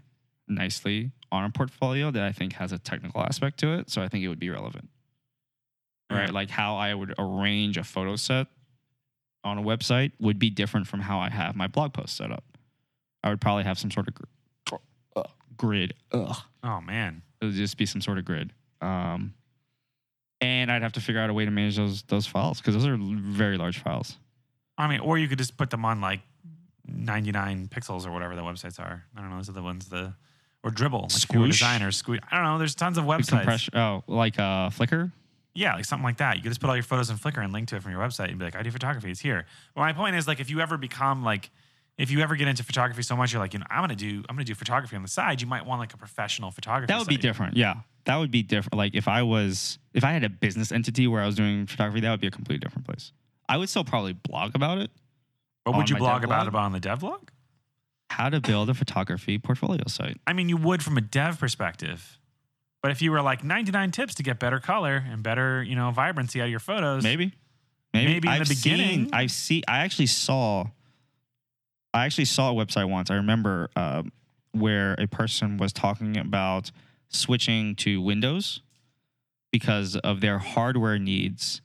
nicely 0.47 1.11
on 1.31 1.43
a 1.43 1.49
portfolio 1.49 2.11
that 2.11 2.23
I 2.23 2.31
think 2.31 2.53
has 2.53 2.71
a 2.71 2.77
technical 2.77 3.21
aspect 3.21 3.59
to 3.59 3.73
it. 3.73 3.89
So 3.89 4.01
I 4.01 4.07
think 4.07 4.23
it 4.23 4.27
would 4.27 4.39
be 4.39 4.49
relevant. 4.49 4.89
Right. 6.11 6.31
Like 6.31 6.51
how 6.51 6.75
I 6.75 6.93
would 6.93 7.15
arrange 7.17 7.77
a 7.77 7.83
photo 7.83 8.15
set 8.15 8.47
on 9.43 9.57
a 9.57 9.61
website 9.61 10.11
would 10.19 10.39
be 10.39 10.49
different 10.49 10.87
from 10.87 11.01
how 11.01 11.19
I 11.19 11.29
have 11.29 11.55
my 11.55 11.67
blog 11.67 11.93
post 11.93 12.15
set 12.17 12.31
up. 12.31 12.43
I 13.23 13.29
would 13.29 13.41
probably 13.41 13.63
have 13.63 13.77
some 13.79 13.91
sort 13.91 14.07
of 14.07 14.15
gr- 14.15 14.75
uh, 15.15 15.23
grid. 15.57 15.93
Ugh. 16.11 16.35
Oh 16.63 16.81
man. 16.81 17.21
It 17.41 17.45
would 17.45 17.53
just 17.55 17.77
be 17.77 17.85
some 17.85 18.01
sort 18.01 18.17
of 18.17 18.25
grid. 18.25 18.53
Um, 18.81 19.33
and 20.41 20.71
I'd 20.71 20.81
have 20.81 20.93
to 20.93 21.01
figure 21.01 21.21
out 21.21 21.29
a 21.29 21.33
way 21.33 21.45
to 21.45 21.51
manage 21.51 21.75
those 21.77 22.03
those 22.03 22.25
files 22.27 22.59
because 22.59 22.73
those 22.75 22.85
are 22.87 22.97
very 22.99 23.57
large 23.57 23.79
files. 23.79 24.17
I 24.77 24.87
mean, 24.87 24.99
or 25.01 25.17
you 25.17 25.27
could 25.27 25.37
just 25.37 25.55
put 25.57 25.69
them 25.69 25.85
on 25.85 26.01
like 26.01 26.21
99 26.87 27.69
pixels 27.69 28.05
or 28.05 28.11
whatever 28.11 28.35
the 28.35 28.41
websites 28.41 28.79
are. 28.79 29.05
I 29.15 29.21
don't 29.21 29.29
know. 29.29 29.37
Those 29.37 29.49
are 29.49 29.53
the 29.53 29.61
ones 29.63 29.87
the 29.89 30.13
or 30.63 30.71
Dribbble. 30.71 31.03
Like 31.03 31.11
if 31.23 31.33
you 31.33 31.39
were 31.39 31.45
Squoosh? 31.47 31.59
designer, 31.59 31.91
squoosh. 31.91 32.19
I 32.31 32.35
don't 32.35 32.45
know. 32.45 32.57
There's 32.57 32.75
tons 32.75 32.97
of 32.97 33.05
Big 33.05 33.11
websites. 33.19 33.29
compression. 33.29 33.77
Oh, 33.77 34.03
like 34.07 34.39
uh, 34.39 34.69
Flickr. 34.69 35.11
Yeah, 35.55 35.75
like 35.75 35.85
something 35.85 36.03
like 36.03 36.17
that. 36.17 36.37
You 36.37 36.41
could 36.41 36.49
just 36.49 36.61
put 36.61 36.69
all 36.69 36.75
your 36.75 36.83
photos 36.83 37.09
in 37.09 37.17
Flickr 37.17 37.43
and 37.43 37.53
link 37.53 37.67
to 37.69 37.75
it 37.75 37.83
from 37.83 37.91
your 37.91 38.01
website 38.01 38.29
and 38.29 38.39
be 38.39 38.45
like, 38.45 38.55
I 38.55 38.63
do 38.63 38.71
photography. 38.71 39.11
It's 39.11 39.19
here. 39.19 39.45
But 39.75 39.81
my 39.81 39.93
point 39.93 40.15
is, 40.15 40.27
like, 40.27 40.39
if 40.39 40.49
you 40.49 40.61
ever 40.61 40.77
become 40.77 41.23
like, 41.23 41.51
if 41.97 42.09
you 42.09 42.21
ever 42.21 42.35
get 42.35 42.47
into 42.47 42.63
photography 42.63 43.03
so 43.03 43.15
much, 43.15 43.33
you're 43.33 43.41
like, 43.41 43.53
you 43.53 43.59
know, 43.59 43.67
I'm 43.69 43.83
gonna 43.83 43.95
do, 43.95 44.23
I'm 44.27 44.35
gonna 44.35 44.45
do 44.45 44.55
photography 44.55 44.95
on 44.95 45.03
the 45.03 45.07
side. 45.07 45.41
You 45.41 45.47
might 45.47 45.65
want 45.65 45.79
like 45.79 45.93
a 45.93 45.97
professional 45.97 46.49
photography. 46.49 46.91
That 46.91 46.97
would 46.97 47.07
be 47.07 47.17
different. 47.17 47.55
Yeah, 47.55 47.75
that 48.05 48.17
would 48.17 48.31
be 48.31 48.41
different. 48.41 48.77
Like 48.77 48.95
if 48.95 49.07
I 49.07 49.21
was, 49.21 49.77
if 49.93 50.03
I 50.03 50.11
had 50.11 50.23
a 50.23 50.29
business 50.29 50.71
entity 50.71 51.07
where 51.07 51.21
I 51.21 51.27
was 51.27 51.35
doing 51.35 51.67
photography, 51.67 52.01
that 52.01 52.09
would 52.09 52.21
be 52.21 52.27
a 52.27 52.31
completely 52.31 52.59
different 52.59 52.87
place. 52.87 53.11
I 53.47 53.57
would 53.57 53.69
still 53.69 53.83
probably 53.83 54.13
blog 54.13 54.55
about 54.55 54.79
it. 54.79 54.89
But 55.65 55.71
on 55.71 55.77
would 55.77 55.89
you 55.89 55.97
blog 55.97 56.23
about 56.23 56.51
blog? 56.51 56.63
it 56.63 56.65
on 56.65 56.71
the 56.71 56.79
dev 56.79 57.01
blog? 57.01 57.29
How 58.09 58.29
to 58.29 58.41
build 58.41 58.69
a 58.69 58.73
photography 58.73 59.37
portfolio 59.37 59.83
site. 59.87 60.19
I 60.25 60.33
mean, 60.33 60.49
you 60.49 60.57
would 60.57 60.83
from 60.83 60.97
a 60.97 61.01
dev 61.01 61.39
perspective. 61.39 62.19
But 62.83 62.91
if 62.91 63.01
you 63.01 63.11
were 63.11 63.21
like 63.21 63.43
99 63.45 63.91
tips 63.91 64.13
to 64.15 64.23
get 64.23 64.39
better 64.39 64.59
color 64.59 65.03
and 65.09 65.23
better, 65.23 65.63
you 65.63 65.73
know, 65.75 65.89
vibrancy 65.91 66.41
out 66.41 66.45
of 66.45 66.51
your 66.51 66.59
photos, 66.59 67.01
Maybe, 67.01 67.31
maybe, 67.93 68.11
Maybe 68.11 68.27
in 68.27 68.33
the 68.35 68.41
I've 68.41 68.49
beginning. 68.49 69.05
Seen, 69.05 69.09
I 69.13 69.27
see. 69.27 69.63
I 69.67 69.79
actually 69.79 70.07
saw. 70.07 70.65
I 71.93 72.05
actually 72.05 72.25
saw 72.25 72.51
a 72.51 72.53
website 72.53 72.89
once. 72.89 73.09
I 73.09 73.15
remember 73.15 73.69
uh, 73.75 74.03
where 74.51 74.95
a 74.99 75.07
person 75.07 75.57
was 75.57 75.71
talking 75.71 76.17
about 76.17 76.71
switching 77.07 77.75
to 77.77 78.01
Windows 78.01 78.61
because 79.51 79.95
of 79.97 80.19
their 80.19 80.39
hardware 80.39 80.99
needs 80.99 81.61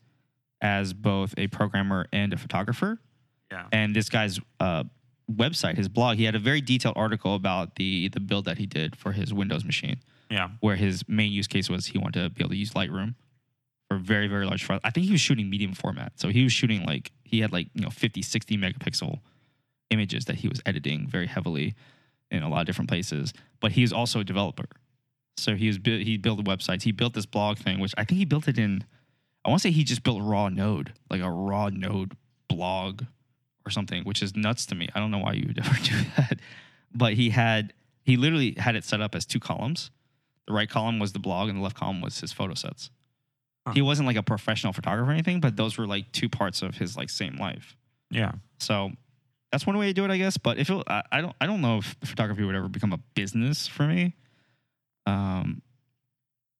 as 0.61 0.93
both 0.93 1.35
a 1.39 1.49
programmer 1.49 2.07
and 2.13 2.33
a 2.33 2.37
photographer. 2.37 3.01
yeah, 3.51 3.65
and 3.73 3.97
this 3.97 4.09
guy's 4.09 4.39
uh, 4.61 4.85
website, 5.33 5.77
his 5.77 5.89
blog, 5.89 6.19
he 6.19 6.25
had 6.25 6.35
a 6.35 6.39
very 6.39 6.61
detailed 6.61 6.97
article 6.97 7.35
about 7.35 7.75
the 7.75 8.09
the 8.09 8.21
build 8.21 8.45
that 8.45 8.59
he 8.59 8.67
did 8.67 8.95
for 8.95 9.13
his 9.13 9.33
Windows 9.33 9.65
machine, 9.65 9.97
yeah, 10.31 10.51
where 10.61 10.77
his 10.77 11.07
main 11.09 11.33
use 11.33 11.47
case 11.47 11.71
was 11.71 11.87
he 11.87 11.99
wanted 11.99 12.23
to 12.23 12.31
be 12.31 12.43
able 12.43 12.51
to 12.51 12.57
use 12.57 12.73
Lightroom 12.73 13.15
for 13.89 13.97
very 13.97 14.29
very 14.29 14.47
large 14.47 14.65
files. 14.65 14.81
I 14.85 14.91
think 14.91 15.07
he 15.07 15.13
was 15.13 15.21
shooting 15.21 15.49
medium 15.49 15.73
format, 15.73 16.13
so 16.17 16.29
he 16.29 16.43
was 16.45 16.53
shooting 16.53 16.85
like 16.85 17.13
he 17.25 17.41
had 17.41 17.53
like 17.53 17.69
you 17.75 17.83
know 17.83 17.91
50, 17.91 18.23
60 18.23 18.57
megapixel 18.57 19.21
images 19.91 20.27
that 20.27 20.37
he 20.37 20.49
was 20.49 20.61
editing 20.67 21.07
very 21.09 21.27
heavily 21.27 21.75
in 22.31 22.43
a 22.43 22.49
lot 22.49 22.61
of 22.61 22.67
different 22.67 22.91
places. 22.91 23.33
But 23.61 23.73
he 23.73 23.83
is 23.83 23.93
also 23.93 24.21
a 24.21 24.25
developer, 24.25 24.69
so 25.37 25.55
he 25.55 25.69
was 25.69 25.79
he 25.85 26.17
built 26.17 26.45
websites. 26.45 26.83
He 26.83 26.93
built 26.93 27.15
this 27.15 27.27
blog 27.27 27.59
thing, 27.59 27.81
which 27.81 27.95
I 27.97 28.05
think 28.05 28.19
he 28.19 28.25
built 28.25 28.49
it 28.49 28.59
in. 28.59 28.85
I 29.45 29.51
want 29.51 29.63
to 29.63 29.69
say 29.69 29.73
he 29.73 29.85
just 29.85 30.03
built 30.03 30.21
raw 30.23 30.49
Node, 30.49 30.93
like 31.11 31.23
a 31.23 31.31
raw 31.31 31.71
Node 31.71 32.17
blog 32.49 33.05
or 33.65 33.71
something, 33.71 34.05
which 34.05 34.23
is 34.23 34.37
nuts 34.37 34.67
to 34.67 34.75
me. 34.75 34.89
I 34.95 35.01
don't 35.01 35.11
know 35.11 35.19
why 35.19 35.35
you 35.35 35.47
would 35.47 35.59
ever 35.65 35.77
do 35.83 35.95
that. 36.17 36.39
But 36.95 37.15
he 37.15 37.31
had 37.31 37.73
he 38.03 38.17
literally 38.17 38.55
had 38.59 38.77
it 38.77 38.85
set 38.85 39.01
up 39.01 39.15
as 39.15 39.25
two 39.25 39.41
columns. 39.41 39.91
The 40.49 40.55
right 40.55 40.69
column 40.69 40.99
was 40.99 41.13
the 41.13 41.21
blog, 41.21 41.49
and 41.49 41.59
the 41.59 41.63
left 41.63 41.77
column 41.77 42.01
was 42.01 42.19
his 42.19 42.33
photo 42.33 42.55
sets. 42.55 42.91
Huh. 43.67 43.75
He 43.75 43.83
wasn't 43.83 44.07
like 44.07 44.17
a 44.17 44.23
professional 44.23 44.73
photographer 44.73 45.11
or 45.11 45.13
anything, 45.13 45.41
but 45.41 45.57
those 45.57 45.79
were 45.79 45.87
like 45.87 46.11
two 46.11 46.29
parts 46.29 46.63
of 46.63 46.77
his 46.77 46.97
like 46.97 47.11
same 47.11 47.37
life. 47.37 47.77
yeah. 48.11 48.33
So 48.59 48.91
that's 49.53 49.67
one 49.67 49.79
way 49.79 49.87
to 49.87 49.93
do 49.93 50.05
it, 50.05 50.11
I 50.11 50.17
guess. 50.17 50.37
But 50.37 50.59
if 50.59 50.69
it, 50.69 50.85
I, 50.89 51.03
I 51.13 51.21
don't, 51.21 51.37
I 51.41 51.47
don't 51.47 51.61
know 51.61 51.79
if 51.79 51.97
photography 52.05 52.43
would 52.45 52.55
ever 52.55 52.69
become 52.69 52.93
a 52.93 52.99
business 53.15 53.67
for 53.69 53.87
me. 53.87 54.15
Um, 55.07 55.63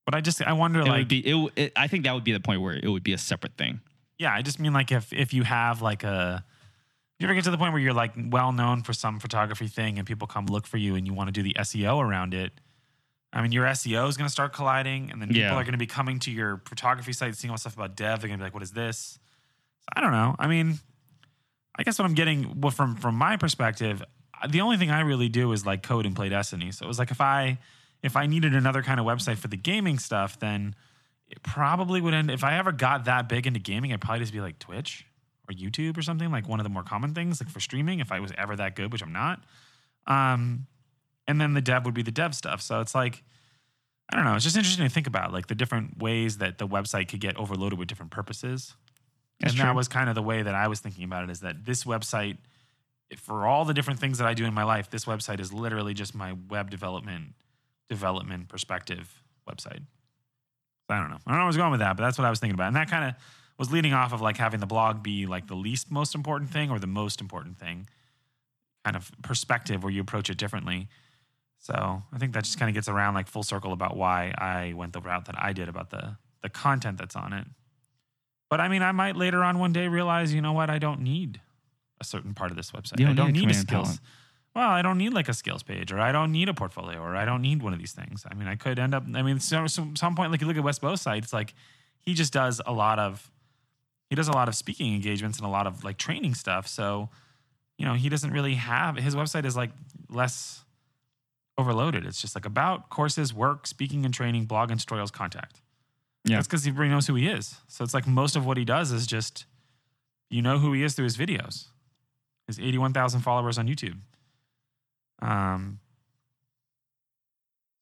But 0.05 0.15
I 0.15 0.21
just, 0.21 0.41
I 0.43 0.53
wonder, 0.53 0.81
it 0.81 0.87
like, 0.87 0.99
would 0.99 1.09
be. 1.09 1.19
It, 1.21 1.53
it, 1.57 1.73
I 1.77 1.87
think 1.87 2.05
that 2.05 2.15
would 2.15 2.25
be 2.25 2.33
the 2.33 2.41
point 2.41 2.61
where 2.63 2.75
it 2.75 2.89
would 2.89 3.03
be 3.03 3.13
a 3.15 3.19
separate 3.19 3.57
thing. 3.57 3.81
Yeah, 4.19 4.33
I 4.33 4.43
just 4.43 4.59
mean 4.59 4.73
like 4.73 4.91
if 4.93 5.13
if 5.13 5.33
you 5.33 5.45
have 5.45 5.81
like 5.81 6.03
a 6.03 6.45
you 7.19 7.27
ever 7.27 7.35
get 7.35 7.45
to 7.45 7.51
the 7.51 7.59
point 7.59 7.73
where 7.73 7.83
you're 7.83 7.93
like 7.93 8.13
well 8.17 8.53
known 8.53 8.83
for 8.83 8.93
some 8.93 9.21
photography 9.21 9.67
thing 9.69 9.99
and 9.99 10.07
people 10.07 10.27
come 10.27 10.47
look 10.47 10.67
for 10.67 10.77
you 10.77 10.95
and 10.95 11.07
you 11.07 11.15
want 11.15 11.29
to 11.29 11.33
do 11.33 11.43
the 11.43 11.55
SEO 11.61 12.03
around 12.03 12.35
it. 12.35 12.53
I 13.33 13.43
mean, 13.43 13.53
your 13.53 13.67
SEO 13.67 14.09
is 14.09 14.17
going 14.17 14.27
to 14.27 14.33
start 14.33 14.53
colliding, 14.55 15.11
and 15.11 15.21
then 15.21 15.29
people 15.29 15.43
Yeah. 15.43 15.55
are 15.55 15.63
going 15.65 15.73
to 15.73 15.79
be 15.79 15.87
coming 15.87 16.19
to 16.21 16.31
your 16.31 16.63
photography 16.67 17.13
site, 17.13 17.37
seeing 17.37 17.51
all 17.51 17.59
stuff 17.59 17.75
about 17.75 17.95
dev. 17.97 18.21
They're 18.21 18.29
going 18.29 18.39
to 18.39 18.43
be 18.43 18.47
like, 18.47 18.55
"What 18.55 18.63
is 18.63 18.71
this?" 18.73 19.19
So 19.81 19.87
I 19.95 20.01
don't 20.01 20.13
know. 20.13 20.35
I 20.39 20.47
mean, 20.47 20.79
I 21.79 21.83
guess 21.83 21.99
what 21.99 22.07
I'm 22.07 22.15
getting 22.15 22.61
well, 22.61 22.71
from 22.71 22.97
from 22.97 23.15
my 23.17 23.37
perspective, 23.37 24.03
the 24.49 24.61
only 24.63 24.77
thing 24.79 24.91
I 24.91 25.01
really 25.01 25.29
do 25.29 25.53
is 25.53 25.67
like 25.67 25.83
code 25.83 26.07
and 26.07 26.17
play 26.17 26.29
Destiny. 26.29 26.73
So 26.73 26.85
it 26.85 26.89
was 26.89 26.99
like 26.99 27.11
if 27.11 27.21
I 27.21 27.59
if 28.03 28.17
I 28.17 28.27
needed 28.27 28.55
another 28.55 28.83
kind 28.83 28.99
of 29.01 29.07
website 29.07 29.37
for 29.37 29.49
the 29.49 29.57
gaming 29.57 29.99
stuff, 29.99 30.39
then 30.39 30.75
it 31.29 31.43
probably 31.43 32.01
would 32.01 32.15
end. 32.15 32.31
If 32.31 32.45
I 32.45 32.57
ever 32.59 32.73
got 32.73 33.05
that 33.05 33.29
big 33.29 33.47
into 33.47 33.61
gaming, 33.61 33.93
I'd 33.93 34.01
probably 34.01 34.21
just 34.21 34.33
be 34.33 34.41
like 34.41 34.59
Twitch 34.59 35.05
or 35.49 35.53
YouTube 35.55 35.99
or 35.99 36.03
something 36.03 36.31
like 36.31 36.49
one 36.49 36.61
of 36.61 36.65
the 36.65 36.71
more 36.71 36.83
common 36.83 37.13
things, 37.15 37.41
like 37.43 37.51
for 37.51 37.61
streaming. 37.61 38.01
If 38.01 38.11
I 38.11 38.21
was 38.21 38.33
ever 38.39 38.57
that 38.57 38.75
good, 38.77 38.91
which 38.93 39.03
I'm 39.03 39.13
not, 39.13 39.43
um, 40.07 40.67
and 41.29 41.41
then 41.41 41.55
the 41.55 41.61
dev 41.61 41.85
would 41.85 41.95
be 41.95 42.03
the 42.03 42.11
dev 42.11 42.35
stuff. 42.35 42.61
So 42.61 42.81
it's 42.81 42.95
like. 42.95 43.23
I 44.11 44.17
don't 44.17 44.25
know. 44.25 44.37
It's 44.37 44.45
just 44.45 44.57
interesting 44.57 44.87
to 44.87 44.91
think 44.91 45.07
about, 45.07 45.35
like 45.35 45.49
the 45.49 45.55
different 45.55 45.99
ways 45.99 46.39
that 46.39 46.57
the 46.57 46.67
website 46.67 47.09
could 47.09 47.21
get 47.21 47.37
overloaded 47.37 47.79
with 47.79 47.89
different 47.89 48.11
purposes 48.11 48.75
That's 49.39 49.53
and 49.53 49.59
true. 49.59 49.67
that 49.67 49.75
was 49.75 49.87
kind 49.87 50.09
of 50.09 50.15
the 50.15 50.23
way 50.23 50.41
that 50.41 50.55
I 50.55 50.67
was 50.67 50.81
thinking 50.81 51.05
about 51.05 51.25
it 51.25 51.31
is 51.31 51.41
that 51.41 51.67
this 51.67 51.85
website, 51.85 52.39
for 53.19 53.47
all 53.47 53.67
the 53.67 53.75
different 53.75 54.01
things 54.01 54.17
that 54.17 54.27
I 54.27 54.33
do 54.33 54.47
in 54.47 54.55
my 54.55 54.65
life, 54.65 54.89
this 54.89 55.05
website 55.05 55.41
is 55.41 55.53
literally 55.53 55.93
just 55.93 56.15
my 56.15 56.35
web 56.49 56.71
development 56.71 57.35
development 57.91 58.49
perspective 58.49 59.23
website. 59.47 59.83
I 60.89 61.01
don't 61.01 61.11
know. 61.11 61.19
I 61.27 61.31
don't 61.31 61.35
know 61.35 61.35
where 61.35 61.43
I 61.43 61.47
was 61.47 61.59
going 61.59 61.71
with 61.73 61.81
that, 61.81 61.99
but 61.99 62.03
that's 62.03 62.17
what 62.17 62.25
I 62.25 62.31
was 62.31 62.41
thinking 62.41 62.55
about. 62.55 62.69
And 62.69 62.77
that 62.77 62.89
kind 62.89 63.11
of 63.11 63.15
was 63.59 63.71
leading 63.71 63.93
off 63.93 64.15
of 64.15 64.23
like 64.23 64.39
having 64.39 64.61
the 64.61 64.67
blog 64.67 65.03
be 65.03 65.27
like 65.27 65.49
the 65.49 65.55
least 65.55 65.91
most 65.91 66.15
important 66.15 66.51
thing 66.51 66.71
or 66.71 66.79
the 66.79 66.87
most 66.87 67.21
important 67.21 67.59
thing 67.59 67.91
kind 68.87 68.97
of 68.97 69.13
perspective 69.23 69.83
where 69.83 69.93
you 69.93 70.01
approach 70.01 70.31
it 70.31 70.39
differently. 70.39 70.89
So 71.69 72.03
I 72.15 72.17
think 72.17 72.33
that 72.33 72.45
just 72.45 72.59
kind 72.59 72.71
of 72.71 72.75
gets 72.75 72.89
around 72.89 73.13
like 73.13 73.29
full 73.29 73.43
circle 73.43 73.75
about 73.75 73.95
why 73.95 74.33
I 74.39 74.73
went 74.73 74.95
the 74.95 75.03
route 75.03 75.27
that 75.27 75.35
I 75.39 75.53
did 75.53 75.69
about 75.69 75.91
the 75.91 76.17
the 76.43 76.49
content 76.49 76.97
that's 76.97 77.15
on 77.15 77.35
it. 77.35 77.47
But 78.49 78.59
I 78.63 78.69
mean, 78.69 78.81
I 78.81 78.93
might 78.93 79.17
later 79.17 79.45
on 79.45 79.59
one 79.59 79.75
day 79.75 79.87
realize, 79.87 80.33
you 80.33 80.41
know 80.41 80.55
what, 80.55 80.71
I 80.71 80.79
don't 80.79 81.03
need 81.03 81.43
a 82.01 82.05
certain 82.05 82.33
part 82.33 82.51
of 82.51 82.57
this 82.57 82.71
website. 82.71 83.01
You 83.01 83.05
I 83.05 83.09
don't 83.09 83.17
don't 83.17 83.33
need 83.33 83.43
a 83.43 83.47
need 83.49 83.51
a 83.51 83.55
skills. 83.55 83.87
talent. 83.87 84.01
Well, 84.57 84.71
I 84.71 84.81
don't 84.81 84.97
need 84.97 85.13
like 85.13 85.29
a 85.29 85.35
skills 85.35 85.63
page, 85.63 85.93
or 85.93 86.01
I 86.01 86.11
don't 86.11 86.33
need 86.33 86.49
a 86.49 86.55
portfolio, 86.55 87.01
or 87.01 87.15
I 87.15 87.27
don't 87.27 87.43
need 87.43 87.63
one 87.63 87.75
of 87.75 87.79
these 87.79 87.93
things. 87.93 88.25
I 88.31 88.35
mean, 88.35 88.49
I 88.49 88.57
could 88.57 88.79
end 88.79 88.95
up. 88.95 89.05
I 89.15 89.21
mean, 89.21 89.39
so, 89.39 89.67
so 89.67 89.91
some 89.95 90.17
point, 90.17 90.31
like 90.31 90.41
you 90.41 90.47
look 90.47 90.57
at 90.57 90.65
Wes 90.65 90.79
Bos's 90.79 91.03
site, 91.03 91.23
it's 91.23 91.35
like 91.35 91.53
he 91.99 92.15
just 92.15 92.33
does 92.33 92.63
a 92.65 92.73
lot 92.73 92.99
of 92.99 93.31
he 94.09 94.17
does 94.17 94.29
a 94.29 94.33
lot 94.33 94.49
of 94.49 94.55
speaking 94.55 94.95
engagements 94.95 95.37
and 95.37 95.47
a 95.47 95.51
lot 95.51 95.67
of 95.67 95.85
like 95.85 95.99
training 95.99 96.35
stuff. 96.35 96.67
So, 96.67 97.11
you 97.77 97.85
know, 97.85 97.93
he 97.93 98.09
doesn't 98.09 98.31
really 98.31 98.55
have 98.55 98.97
his 98.97 99.15
website 99.15 99.45
is 99.45 99.55
like 99.55 99.71
less 100.09 100.65
overloaded. 101.59 102.07
It's 102.07 102.21
just 102.21 102.35
like 102.35 102.47
about 102.47 102.89
courses, 102.89 103.35
work, 103.35 103.67
speaking 103.67 104.05
and 104.05 104.15
training, 104.15 104.45
blog 104.47 104.71
and 104.71 104.81
tutorials, 104.81 105.13
contact. 105.13 105.61
Yeah. 106.25 106.37
That's 106.37 106.47
because 106.47 106.67
everybody 106.67 106.91
knows 106.91 107.07
who 107.07 107.17
he 107.17 107.29
is. 107.29 107.57
So 107.67 107.85
it's 107.85 107.95
like 107.95 108.07
most 108.07 108.37
of 108.37 108.47
what 108.47 108.57
he 108.57 108.65
does 108.65 108.93
is 108.93 109.07
just 109.07 109.45
you 110.31 110.43
know 110.43 110.59
who 110.59 110.73
he 110.73 110.83
is 110.83 110.95
through 110.95 111.05
his 111.05 111.17
videos. 111.17 111.67
His 112.47 112.59
81,000 112.59 113.21
followers 113.21 113.59
on 113.59 113.67
YouTube. 113.67 113.99
Um, 115.21 115.81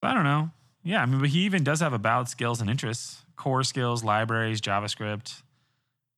I 0.03 0.15
don't 0.15 0.25
know. 0.25 0.51
Yeah, 0.83 1.03
I 1.03 1.07
mean, 1.07 1.21
but 1.21 1.31
he 1.31 1.41
even 1.41 1.65
does 1.65 1.81
have 1.81 1.93
about 1.93 2.29
skills 2.29 2.61
and 2.61 2.71
interests, 2.71 3.23
core 3.37 3.65
skills, 3.65 4.05
libraries, 4.05 4.61
JavaScript, 4.61 5.43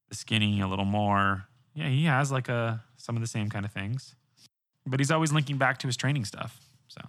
the 0.09 0.15
skinny 0.15 0.61
a 0.61 0.67
little 0.67 0.85
more. 0.85 1.47
Yeah, 1.75 1.89
he 1.89 2.05
has 2.05 2.31
like 2.31 2.49
a 2.49 2.85
some 2.97 3.17
of 3.17 3.23
the 3.23 3.29
same 3.29 3.49
kind 3.49 3.65
of 3.65 3.73
things, 3.73 4.15
but 4.87 5.01
he's 5.01 5.11
always 5.11 5.33
linking 5.33 5.57
back 5.57 5.79
to 5.79 5.87
his 5.87 5.97
training 5.97 6.25
stuff. 6.27 6.61
So 6.89 7.01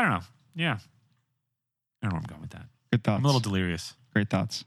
I 0.00 0.02
don't 0.04 0.12
know. 0.12 0.24
Yeah, 0.54 0.72
I 0.72 0.78
don't 2.02 2.10
know 2.10 2.14
where 2.14 2.16
I'm 2.20 2.22
going 2.26 2.40
with 2.40 2.50
that. 2.50 2.64
Good 2.90 3.04
thoughts. 3.04 3.18
I'm 3.18 3.24
a 3.24 3.28
little 3.28 3.40
delirious. 3.40 3.94
Great 4.14 4.30
thoughts. 4.30 4.64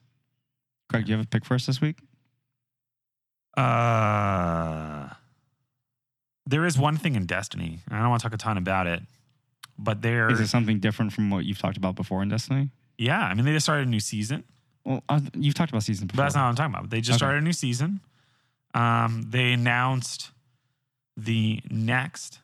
Craig, 0.90 1.06
do 1.06 1.12
you 1.12 1.18
have 1.18 1.26
a 1.26 1.28
pick 1.28 1.44
for 1.44 1.56
us 1.56 1.66
this 1.66 1.82
week? 1.82 1.98
Uh, 3.58 5.10
there 6.46 6.66
is 6.66 6.78
one 6.78 6.98
thing 6.98 7.16
in 7.16 7.26
Destiny. 7.26 7.80
I 7.90 8.00
don't 8.00 8.10
want 8.10 8.22
to 8.22 8.26
talk 8.30 8.34
a 8.34 8.38
ton 8.38 8.58
about 8.58 8.88
it, 8.88 9.02
but 9.78 10.02
there, 10.02 10.30
Is 10.32 10.40
it 10.40 10.48
something 10.48 10.80
different 10.80 11.14
from 11.14 11.30
what 11.30 11.46
you've 11.46 11.60
talked 11.60 11.78
about 11.78 11.96
before 11.96 12.22
in 12.22 12.30
Destiny? 12.30 12.70
yeah. 12.98 13.22
I 13.22 13.34
mean, 13.34 13.46
they 13.46 13.54
just 13.54 13.66
started 13.66 13.88
a 13.88 13.90
new 13.90 14.00
season. 14.00 14.44
Well, 14.86 15.04
uh, 15.10 15.20
you've 15.34 15.56
talked 15.56 15.72
about 15.72 15.84
season 15.84 16.08
But 16.08 16.18
that's 16.18 16.36
not 16.36 16.44
what 16.44 16.50
I'm 16.50 16.56
talking 16.56 16.76
about. 16.76 16.90
They 16.90 17.00
just 17.02 17.12
Okay. 17.16 17.18
started 17.18 17.38
a 17.40 17.46
new 17.46 17.54
season. 17.54 18.02
Um, 18.74 19.24
they 19.30 19.54
announced 19.54 20.32
the 21.16 21.62
next 21.70 22.40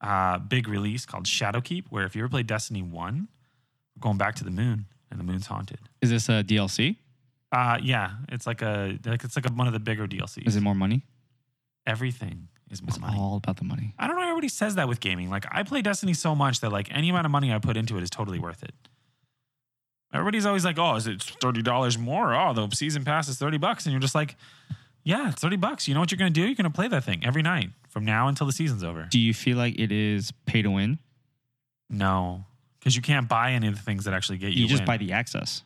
uh, 0.00 0.38
big 0.38 0.68
release 0.68 1.06
called 1.06 1.24
Shadowkeep, 1.24 1.84
where 1.90 2.04
if 2.04 2.14
you 2.16 2.22
ever 2.22 2.28
played 2.28 2.46
Destiny 2.46 2.82
1, 2.82 3.28
we're 3.96 4.00
going 4.00 4.18
back 4.18 4.34
to 4.36 4.44
the 4.44 4.50
moon, 4.50 4.86
and 5.10 5.18
the 5.18 5.24
moon's 5.24 5.46
haunted. 5.46 5.78
Is 6.02 6.10
this 6.10 6.28
a 6.28 6.42
DLC? 6.44 6.96
Uh, 7.52 7.78
yeah, 7.82 8.10
it's 8.28 8.46
like 8.46 8.60
a 8.62 8.98
like 9.06 9.24
it's 9.24 9.36
like 9.36 9.48
a, 9.48 9.52
one 9.52 9.66
of 9.66 9.72
the 9.72 9.78
bigger 9.80 10.06
DLCs. 10.06 10.46
Is 10.46 10.56
it 10.56 10.60
more 10.62 10.74
money? 10.74 11.02
Everything 11.86 12.48
is 12.70 12.82
more 12.82 12.88
It's 12.88 12.98
money. 13.00 13.16
all 13.18 13.36
about 13.36 13.56
the 13.58 13.64
money. 13.64 13.94
I 13.98 14.06
don't 14.08 14.16
know. 14.16 14.22
Everybody 14.22 14.48
says 14.48 14.74
that 14.74 14.88
with 14.88 14.98
gaming. 15.00 15.30
Like 15.30 15.46
I 15.52 15.62
play 15.62 15.80
Destiny 15.82 16.12
so 16.14 16.34
much 16.34 16.60
that 16.60 16.70
like 16.72 16.88
any 16.90 17.08
amount 17.08 17.24
of 17.24 17.30
money 17.30 17.52
I 17.52 17.58
put 17.58 17.76
into 17.76 17.96
it 17.96 18.02
is 18.02 18.10
totally 18.10 18.38
worth 18.40 18.62
it. 18.64 18.74
Everybody's 20.12 20.46
always 20.46 20.64
like, 20.64 20.78
"Oh, 20.78 20.94
is 20.96 21.06
it 21.06 21.22
thirty 21.40 21.62
dollars 21.62 21.96
more? 21.98 22.34
Oh, 22.34 22.52
the 22.52 22.68
season 22.74 23.04
pass 23.04 23.28
is 23.28 23.38
thirty 23.38 23.58
bucks," 23.58 23.86
and 23.86 23.92
you're 23.92 24.00
just 24.00 24.14
like, 24.14 24.36
"Yeah, 25.04 25.28
it's 25.30 25.40
thirty 25.40 25.56
bucks. 25.56 25.86
You 25.88 25.94
know 25.94 26.00
what 26.00 26.10
you're 26.10 26.18
gonna 26.18 26.30
do? 26.30 26.42
You're 26.42 26.54
gonna 26.54 26.70
play 26.70 26.88
that 26.88 27.04
thing 27.04 27.24
every 27.24 27.42
night 27.42 27.70
from 27.96 28.04
now 28.04 28.28
until 28.28 28.46
the 28.46 28.52
season's 28.52 28.84
over." 28.84 29.08
Do 29.10 29.18
you 29.18 29.32
feel 29.32 29.56
like 29.56 29.78
it 29.78 29.90
is 29.90 30.32
pay 30.44 30.60
to 30.62 30.70
win? 30.70 30.98
No, 31.88 32.44
because 32.78 32.94
you 32.96 33.02
can't 33.02 33.28
buy 33.28 33.52
any 33.52 33.68
of 33.68 33.74
the 33.76 33.82
things 33.82 34.04
that 34.04 34.14
actually 34.14 34.38
get 34.38 34.52
you. 34.52 34.62
You 34.62 34.68
just 34.68 34.80
in. 34.82 34.86
buy 34.86 34.96
the 34.96 35.12
access. 35.12 35.62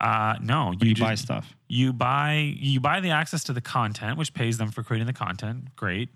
Uh, 0.00 0.34
no, 0.40 0.66
When 0.76 0.88
you, 0.88 0.94
just- 0.94 1.00
buy 1.08 1.14
stuff. 1.14 1.54
you 1.68 1.92
buy 1.92 2.54
you 2.58 2.80
buy 2.80 3.00
the 3.00 3.10
access 3.10 3.44
to 3.44 3.52
the 3.52 3.60
content, 3.60 4.18
which 4.18 4.34
pays 4.34 4.58
them 4.58 4.70
for 4.70 4.82
creating 4.82 5.06
the 5.06 5.12
content. 5.12 5.74
Great. 5.76 6.08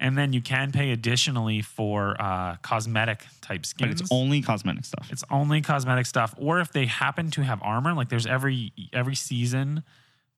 And 0.00 0.16
then 0.16 0.32
you 0.32 0.40
can 0.40 0.70
pay 0.70 0.92
additionally 0.92 1.60
for 1.60 2.14
uh, 2.20 2.54
cosmetic 2.62 3.24
type 3.40 3.66
skins. 3.66 3.94
But 3.94 4.00
it's 4.00 4.12
only 4.12 4.42
cosmetic 4.42 4.84
stuff. 4.84 5.08
It's 5.10 5.24
only 5.28 5.60
cosmetic 5.60 6.06
stuff, 6.06 6.34
or 6.38 6.60
if 6.60 6.70
they 6.72 6.86
happen 6.86 7.32
to 7.32 7.42
have 7.42 7.60
armor, 7.62 7.94
like 7.94 8.08
there's 8.08 8.26
every 8.26 8.72
every 8.92 9.16
season, 9.16 9.82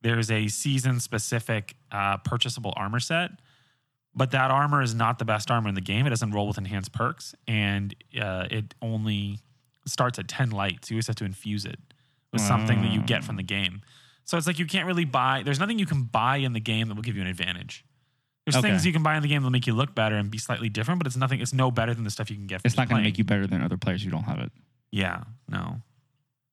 there's 0.01 0.31
a 0.31 0.49
season 0.49 0.99
specific 1.01 1.77
uh, 1.93 2.17
purchasable 2.19 2.73
armor 2.77 3.01
set, 3.01 3.33
but 4.15 4.31
that 4.33 4.51
armor 4.51 4.83
is 4.83 4.95
not 4.95 5.19
the 5.19 5.25
best 5.25 5.51
armor 5.51 5.69
in 5.69 5.75
the 5.75 5.81
game. 5.81 6.07
It 6.07 6.11
doesn't 6.11 6.31
roll 6.33 6.47
with 6.49 6.59
enhanced 6.59 6.93
perks, 6.93 7.35
and 7.47 7.95
uh, 8.21 8.47
it 8.51 8.75
only 8.83 9.39
starts 9.87 10.19
at 10.19 10.29
ten 10.29 10.51
lights. 10.51 10.91
You 10.91 10.97
always 10.97 11.07
have 11.07 11.17
to 11.17 11.25
infuse 11.25 11.65
it 11.65 11.79
with 12.33 12.41
something 12.43 12.81
that 12.83 12.89
you 12.89 13.03
get 13.03 13.25
from 13.25 13.37
the 13.37 13.43
game. 13.43 13.83
So 14.25 14.37
it's 14.37 14.47
like 14.47 14.59
you 14.61 14.67
can't 14.67 14.87
really 14.87 15.05
buy. 15.05 15.43
There's 15.45 15.59
nothing 15.59 15.79
you 15.79 15.87
can 15.87 16.05
buy 16.05 16.37
in 16.37 16.53
the 16.53 16.61
game 16.61 16.89
that 16.89 16.95
will 16.95 17.03
give 17.03 17.17
you 17.17 17.23
an 17.23 17.29
advantage. 17.29 17.85
There's 18.47 18.57
Okay. 18.57 18.69
things 18.69 18.87
you 18.87 18.93
can 18.93 19.03
buy 19.03 19.17
in 19.17 19.23
the 19.23 19.29
game 19.29 19.43
that'll 19.43 19.51
make 19.51 19.67
you 19.67 19.75
look 19.75 19.95
better 19.95 20.17
and 20.17 20.31
be 20.31 20.39
slightly 20.39 20.69
different, 20.69 21.01
but 21.01 21.07
it's 21.07 21.17
nothing. 21.17 21.41
It's 21.41 21.53
no 21.53 21.71
better 21.71 21.93
than 21.95 22.05
the 22.05 22.11
stuff 22.11 22.31
you 22.31 22.37
can 22.37 22.47
get. 22.47 22.61
From 22.61 22.69
It's 22.69 22.77
not 22.77 22.89
going 22.89 23.03
to 23.03 23.05
make 23.09 23.19
you 23.19 23.25
better 23.25 23.47
than 23.47 23.63
other 23.63 23.77
players 23.77 24.03
who 24.03 24.11
don't 24.11 24.23
have 24.25 24.39
it. 24.39 24.53
Yeah, 24.93 25.25
no. 25.49 25.83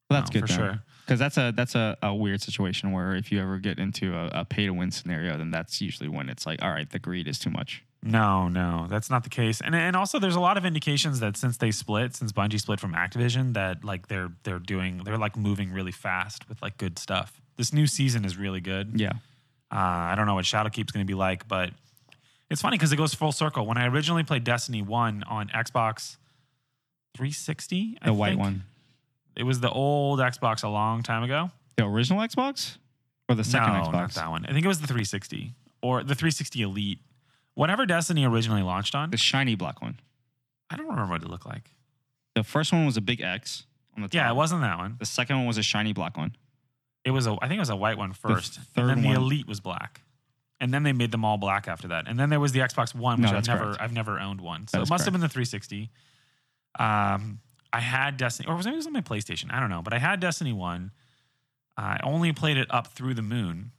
Well, 0.10 0.22
that's 0.22 0.34
No, 0.34 0.42
good 0.42 0.50
for 0.50 0.54
sure. 0.54 0.80
Because 1.06 1.20
that's 1.20 1.38
a 1.38 1.54
that's 1.56 1.76
a, 1.76 1.98
a 2.04 2.14
weird 2.14 2.42
situation 2.42 2.92
where 2.92 3.16
if 3.16 3.32
you 3.32 3.42
ever 3.42 3.60
get 3.60 3.80
into 3.80 4.14
a, 4.14 4.42
a 4.42 4.46
pay 4.46 4.66
to 4.66 4.72
win 4.72 4.92
scenario, 4.92 5.38
then 5.38 5.52
that's 5.52 5.80
usually 5.82 6.10
when 6.10 6.28
it's 6.30 6.46
like, 6.46 6.62
all 6.62 6.70
right, 6.72 6.90
the 6.90 7.00
greed 7.00 7.28
is 7.28 7.40
too 7.40 7.50
much. 7.50 7.84
No, 8.04 8.48
no, 8.48 8.88
that's 8.90 9.10
not 9.10 9.24
the 9.24 9.30
case. 9.30 9.60
And 9.62 9.74
and 9.74 9.96
also 9.96 10.20
there's 10.20 10.36
a 10.36 10.40
lot 10.40 10.58
of 10.58 10.66
indications 10.66 11.20
that 11.22 11.36
since 11.38 11.58
they 11.58 11.72
split, 11.72 12.16
since 12.16 12.32
Bungie 12.32 12.60
split 12.60 12.80
from 12.80 12.94
Activision, 12.94 13.54
that 13.54 13.84
like 13.84 14.08
they're 14.08 14.32
they're 14.44 14.60
doing 14.60 15.02
they're 15.06 15.18
like 15.18 15.36
moving 15.38 15.72
really 15.72 15.92
fast 15.92 16.48
with 16.50 16.62
like 16.62 16.78
good 16.78 17.00
stuff. 17.00 17.42
This 17.56 17.74
new 17.74 17.88
season 17.88 18.24
is 18.26 18.38
really 18.38 18.62
good. 18.62 19.00
Yeah. 19.00 19.14
Uh, 19.72 19.76
I 20.12 20.14
don't 20.16 20.28
know 20.28 20.36
what 20.36 20.46
Shadowkeep's 20.46 20.92
going 20.92 21.06
to 21.06 21.10
be 21.10 21.16
like, 21.16 21.48
but 21.48 21.72
it's 22.50 22.62
funny 22.62 22.78
because 22.78 22.92
it 22.94 22.98
goes 22.98 23.14
full 23.14 23.32
circle. 23.34 23.66
When 23.66 23.78
I 23.78 23.88
originally 23.88 24.24
played 24.24 24.44
Destiny 24.44 24.82
One 24.82 25.24
on 25.24 25.48
Xbox 25.50 26.18
360, 27.16 27.98
The 28.02 28.08
I 28.08 28.12
white 28.12 28.30
think, 28.30 28.40
one. 28.40 28.64
It 29.38 29.44
was 29.44 29.60
the 29.60 29.70
old 29.70 30.20
Xbox 30.20 30.64
a 30.64 30.68
long 30.68 31.04
time 31.04 31.24
ago. 31.24 31.52
The 31.78 31.86
original 31.86 32.20
Xbox? 32.20 32.78
Or 33.30 33.36
the 33.36 33.44
second 33.44 33.74
no, 33.74 33.82
Xbox? 33.82 33.92
not 33.92 34.14
that 34.14 34.30
one. 34.30 34.46
I 34.46 34.52
think 34.54 34.66
it 34.66 34.68
was 34.68 34.82
the 34.82 34.88
360 34.88 35.54
or 35.82 36.00
the 36.02 36.16
360 36.16 36.62
Elite. 36.62 37.00
Whatever 37.54 37.86
Destiny 37.86 38.26
originally 38.26 38.62
launched 38.64 38.96
on, 38.96 39.12
The 39.12 39.18
shiny 39.18 39.56
black 39.56 39.82
one. 39.82 40.00
I 40.70 40.76
don't 40.76 40.88
remember 40.88 41.14
what 41.14 41.24
it 41.24 41.30
looked 41.30 41.46
like. 41.46 41.72
The 42.36 42.44
first 42.44 42.72
one 42.72 42.86
was 42.86 42.98
a 42.98 43.02
big 43.02 43.22
X 43.22 43.66
on 43.96 44.04
the 44.04 44.08
top. 44.08 44.16
Yeah, 44.16 44.30
it 44.32 44.36
wasn't 44.36 44.62
that 44.62 44.78
one. 44.78 44.98
The 45.00 45.06
second 45.06 45.38
one 45.38 45.46
was 45.46 45.58
a 45.58 45.64
shiny 45.64 45.94
black 45.94 46.18
one. 46.18 46.36
It 47.04 47.12
was 47.12 47.26
a. 47.26 47.38
I 47.42 47.48
think 47.48 47.58
it 47.58 47.62
was 47.62 47.70
a 47.70 47.76
white 47.76 47.98
one 47.98 48.14
first, 48.14 48.56
third 48.76 48.90
and 48.90 48.90
then 48.90 49.02
the 49.02 49.18
Elite 49.18 49.48
was 49.48 49.60
black, 49.60 50.02
and 50.60 50.74
then 50.74 50.84
they 50.84 50.94
made 50.94 51.12
them 51.12 51.24
all 51.24 51.38
black 51.38 51.68
after 51.68 51.88
that. 51.88 52.08
And 52.08 52.20
then 52.20 52.30
there 52.30 52.40
was 52.40 52.52
the 52.52 52.60
Xbox 52.60 52.94
One, 52.94 53.22
No, 53.22 53.28
which 53.28 53.38
I've 53.38 53.48
never, 53.48 53.64
correct. 53.66 53.82
I've 53.82 53.94
never 53.94 54.20
owned 54.20 54.42
one. 54.42 54.68
So 54.68 54.82
it 54.82 54.90
must 54.90 55.06
have 55.06 55.14
been 55.14 55.22
the 55.22 55.30
360. 55.30 55.90
Um, 56.78 57.40
I 57.74 57.80
had 57.80 58.18
Destiny, 58.18 58.50
or 58.50 58.56
was 58.56 58.66
it, 58.66 58.74
it 58.74 58.76
was 58.76 58.88
on 58.88 58.94
my 58.94 59.02
PlayStation? 59.02 59.52
I 59.52 59.60
don't 59.60 59.70
know, 59.70 59.82
but 59.82 59.94
I 59.94 60.00
had 60.00 60.20
Destiny 60.20 60.54
One. 60.54 60.92
I 61.76 62.00
only 62.04 62.34
played 62.34 62.58
it 62.58 62.68
up 62.72 62.88
through 62.88 63.14
the 63.14 63.22
moon, 63.22 63.72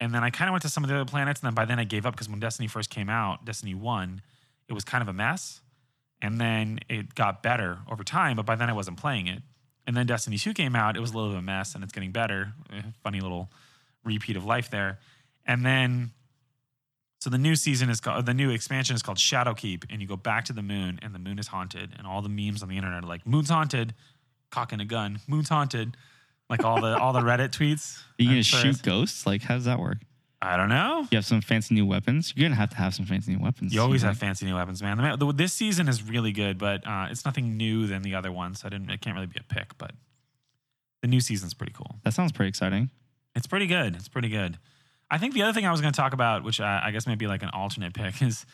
and 0.00 0.14
then 0.14 0.22
I 0.24 0.30
kind 0.30 0.48
of 0.48 0.52
went 0.52 0.62
to 0.62 0.68
some 0.68 0.82
of 0.82 0.88
the 0.88 0.96
other 0.96 1.04
planets, 1.04 1.40
and 1.40 1.46
then 1.46 1.54
by 1.54 1.64
then 1.64 1.78
I 1.78 1.84
gave 1.84 2.06
up 2.06 2.14
because 2.14 2.28
when 2.28 2.40
Destiny 2.40 2.68
first 2.68 2.90
came 2.90 3.10
out, 3.10 3.44
Destiny 3.44 3.74
One, 3.74 4.22
it 4.68 4.72
was 4.72 4.84
kind 4.84 5.02
of 5.02 5.08
a 5.08 5.12
mess, 5.12 5.60
and 6.22 6.40
then 6.40 6.80
it 6.88 7.14
got 7.14 7.42
better 7.42 7.80
over 7.90 8.02
time. 8.02 8.36
But 8.36 8.46
by 8.46 8.56
then 8.56 8.70
I 8.70 8.72
wasn't 8.72 8.96
playing 8.96 9.26
it. 9.26 9.42
And 9.86 9.94
then 9.94 10.06
Destiny 10.06 10.38
2 10.38 10.54
came 10.54 10.74
out. 10.74 10.96
It 10.96 11.00
was 11.00 11.12
a 11.12 11.14
little 11.14 11.30
bit 11.30 11.36
of 11.36 11.42
a 11.42 11.46
mess 11.46 11.74
and 11.74 11.84
it's 11.84 11.92
getting 11.92 12.12
better. 12.12 12.54
Eh, 12.72 12.80
Funny 13.02 13.20
little 13.20 13.50
repeat 14.04 14.36
of 14.36 14.44
life 14.44 14.70
there. 14.70 14.98
And 15.46 15.64
then, 15.64 16.12
so 17.20 17.30
the 17.30 17.38
new 17.38 17.56
season 17.56 17.88
is 17.90 18.00
called, 18.00 18.26
the 18.26 18.34
new 18.34 18.50
expansion 18.50 18.94
is 18.94 19.02
called 19.02 19.18
Shadowkeep. 19.18 19.84
And 19.90 20.02
you 20.02 20.06
go 20.08 20.16
back 20.16 20.44
to 20.46 20.52
the 20.52 20.62
moon 20.62 20.98
and 21.02 21.14
the 21.14 21.18
moon 21.18 21.38
is 21.38 21.46
haunted. 21.48 21.94
And 21.96 22.06
all 22.06 22.20
the 22.20 22.28
memes 22.28 22.62
on 22.62 22.68
the 22.68 22.76
internet 22.76 23.02
are 23.04 23.06
like, 23.06 23.26
moon's 23.26 23.48
haunted, 23.48 23.94
cocking 24.50 24.80
a 24.80 24.84
gun, 24.84 25.20
moon's 25.26 25.48
haunted. 25.48 25.96
Like 26.50 26.62
all 26.62 26.80
the 26.82 26.98
all 26.98 27.14
the 27.14 27.20
Reddit 27.20 27.50
tweets. 27.50 27.98
Are 27.98 28.02
you 28.22 28.28
I'm 28.28 28.34
going 28.34 28.36
to 28.36 28.42
sure 28.42 28.60
shoot 28.60 28.82
ghosts? 28.82 29.26
Like, 29.26 29.42
how 29.42 29.54
does 29.54 29.64
that 29.64 29.78
work? 29.80 29.98
I 30.42 30.58
don't 30.58 30.68
know. 30.68 31.06
You 31.10 31.16
have 31.16 31.24
some 31.24 31.40
fancy 31.40 31.74
new 31.74 31.86
weapons? 31.86 32.34
You're 32.36 32.42
going 32.42 32.52
to 32.52 32.58
have 32.58 32.68
to 32.70 32.76
have 32.76 32.94
some 32.94 33.06
fancy 33.06 33.34
new 33.34 33.42
weapons. 33.42 33.72
You 33.72 33.80
always 33.80 34.02
know? 34.02 34.08
have 34.10 34.18
fancy 34.18 34.44
new 34.44 34.54
weapons, 34.54 34.82
man. 34.82 34.98
The 34.98 35.16
the- 35.16 35.32
This 35.32 35.54
season 35.54 35.88
is 35.88 36.02
really 36.02 36.32
good, 36.32 36.58
but 36.58 36.86
uh, 36.86 37.06
it's 37.10 37.24
nothing 37.24 37.56
new 37.56 37.86
than 37.86 38.02
the 38.02 38.14
other 38.14 38.30
ones. 38.30 38.60
So 38.60 38.66
I 38.66 38.68
didn't. 38.68 38.90
It 38.90 39.00
can't 39.00 39.14
really 39.14 39.26
be 39.26 39.40
a 39.40 39.54
pick, 39.54 39.78
but 39.78 39.92
the 41.00 41.08
new 41.08 41.20
season's 41.20 41.54
pretty 41.54 41.72
cool. 41.72 41.96
That 42.04 42.12
sounds 42.12 42.30
pretty 42.30 42.50
exciting. 42.50 42.90
It's 43.34 43.46
pretty 43.46 43.66
good. 43.66 43.96
It's 43.96 44.08
pretty 44.08 44.28
good. 44.28 44.58
I 45.14 45.18
think 45.18 45.32
the 45.32 45.42
other 45.42 45.52
thing 45.52 45.64
I 45.64 45.70
was 45.70 45.80
going 45.80 45.92
to 45.92 45.96
talk 45.96 46.12
about, 46.12 46.42
which 46.42 46.60
I, 46.60 46.86
I 46.86 46.90
guess 46.90 47.06
may 47.06 47.14
be 47.14 47.28
like 47.28 47.44
an 47.44 47.50
alternate 47.50 47.94
pick, 47.94 48.20
is 48.20 48.44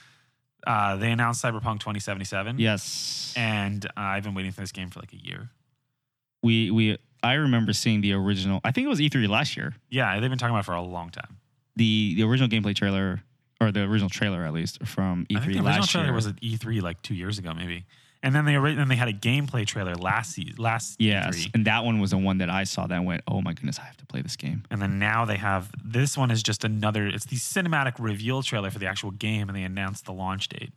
uh, 0.67 0.97
they 0.97 1.11
announced 1.11 1.43
Cyberpunk 1.43 1.81
2077. 1.81 2.59
Yes. 2.59 3.33
And 3.35 3.87
uh, 3.87 3.91
I've 3.97 4.25
been 4.25 4.35
waiting 4.35 4.53
for 4.53 4.61
this 4.61 4.71
game 4.71 4.91
for 4.91 5.01
like 5.01 5.15
a 5.15 5.17
year. 5.17 5.49
we 6.43 6.71
we 6.71 6.99
I 7.23 7.35
remember 7.35 7.73
seeing 7.73 8.03
the 8.03 8.13
original. 8.13 8.61
I 8.63 8.73
think 8.73 8.85
it 8.85 8.89
was 8.89 9.01
E3 9.01 9.27
last 9.29 9.57
year. 9.57 9.75
Yeah, 9.89 10.21
they've 10.21 10.29
been 10.29 10.39
talking 10.39 10.55
about 10.55 10.61
it 10.61 10.67
for 10.67 10.75
a 10.75 10.83
long 10.83 11.09
time. 11.09 11.39
The 11.77 12.15
the 12.17 12.25
original 12.25 12.49
gameplay 12.49 12.75
trailer 12.75 13.23
or 13.59 13.73
the 13.73 13.81
original 13.81 14.11
trailer 14.11 14.45
at 14.45 14.53
least 14.53 14.85
from 14.87 15.27
E3 15.31 15.37
I 15.37 15.41
think 15.41 15.53
the 15.55 15.63
last 15.63 15.77
original 15.77 15.87
trailer 15.87 16.07
year. 16.07 16.15
was 16.15 16.27
at 16.27 16.37
E3 16.43 16.83
like 16.83 17.01
two 17.01 17.15
years 17.15 17.39
ago, 17.39 17.55
maybe. 17.55 17.87
And 18.23 18.35
then 18.35 18.45
they 18.45 18.55
then 18.75 18.89
they 18.89 18.97
had 18.97 19.09
a 19.09 19.15
gameplay 19.15 19.67
trailer 19.67 19.95
last 19.95 20.39
last 20.59 20.97
Yes, 21.01 21.37
E3. 21.47 21.55
and 21.55 21.65
that 21.67 21.85
one 21.85 22.01
was 22.01 22.11
the 22.11 22.19
one 22.19 22.37
that 22.39 22.51
I 22.51 22.65
saw 22.65 22.87
that 22.87 23.03
went, 23.03 23.23
oh 23.27 23.41
my 23.41 23.55
goodness, 23.55 23.79
I 23.79 23.85
have 23.85 23.97
to 23.97 24.05
play 24.07 24.21
this 24.21 24.37
game. 24.37 24.65
And 24.71 24.81
then 24.83 24.99
now 24.99 25.25
they 25.25 25.37
have 25.39 25.71
this 25.83 26.19
one 26.19 26.31
is 26.31 26.43
just 26.43 26.63
another. 26.65 27.07
It's 27.07 27.25
the 27.25 27.37
cinematic 27.37 27.95
reveal 27.99 28.43
trailer 28.43 28.71
for 28.71 28.79
the 28.79 28.87
actual 28.87 29.11
game, 29.13 29.49
and 29.49 29.57
they 29.57 29.63
announced 29.63 30.05
the 30.05 30.13
launch 30.13 30.49
date, 30.51 30.73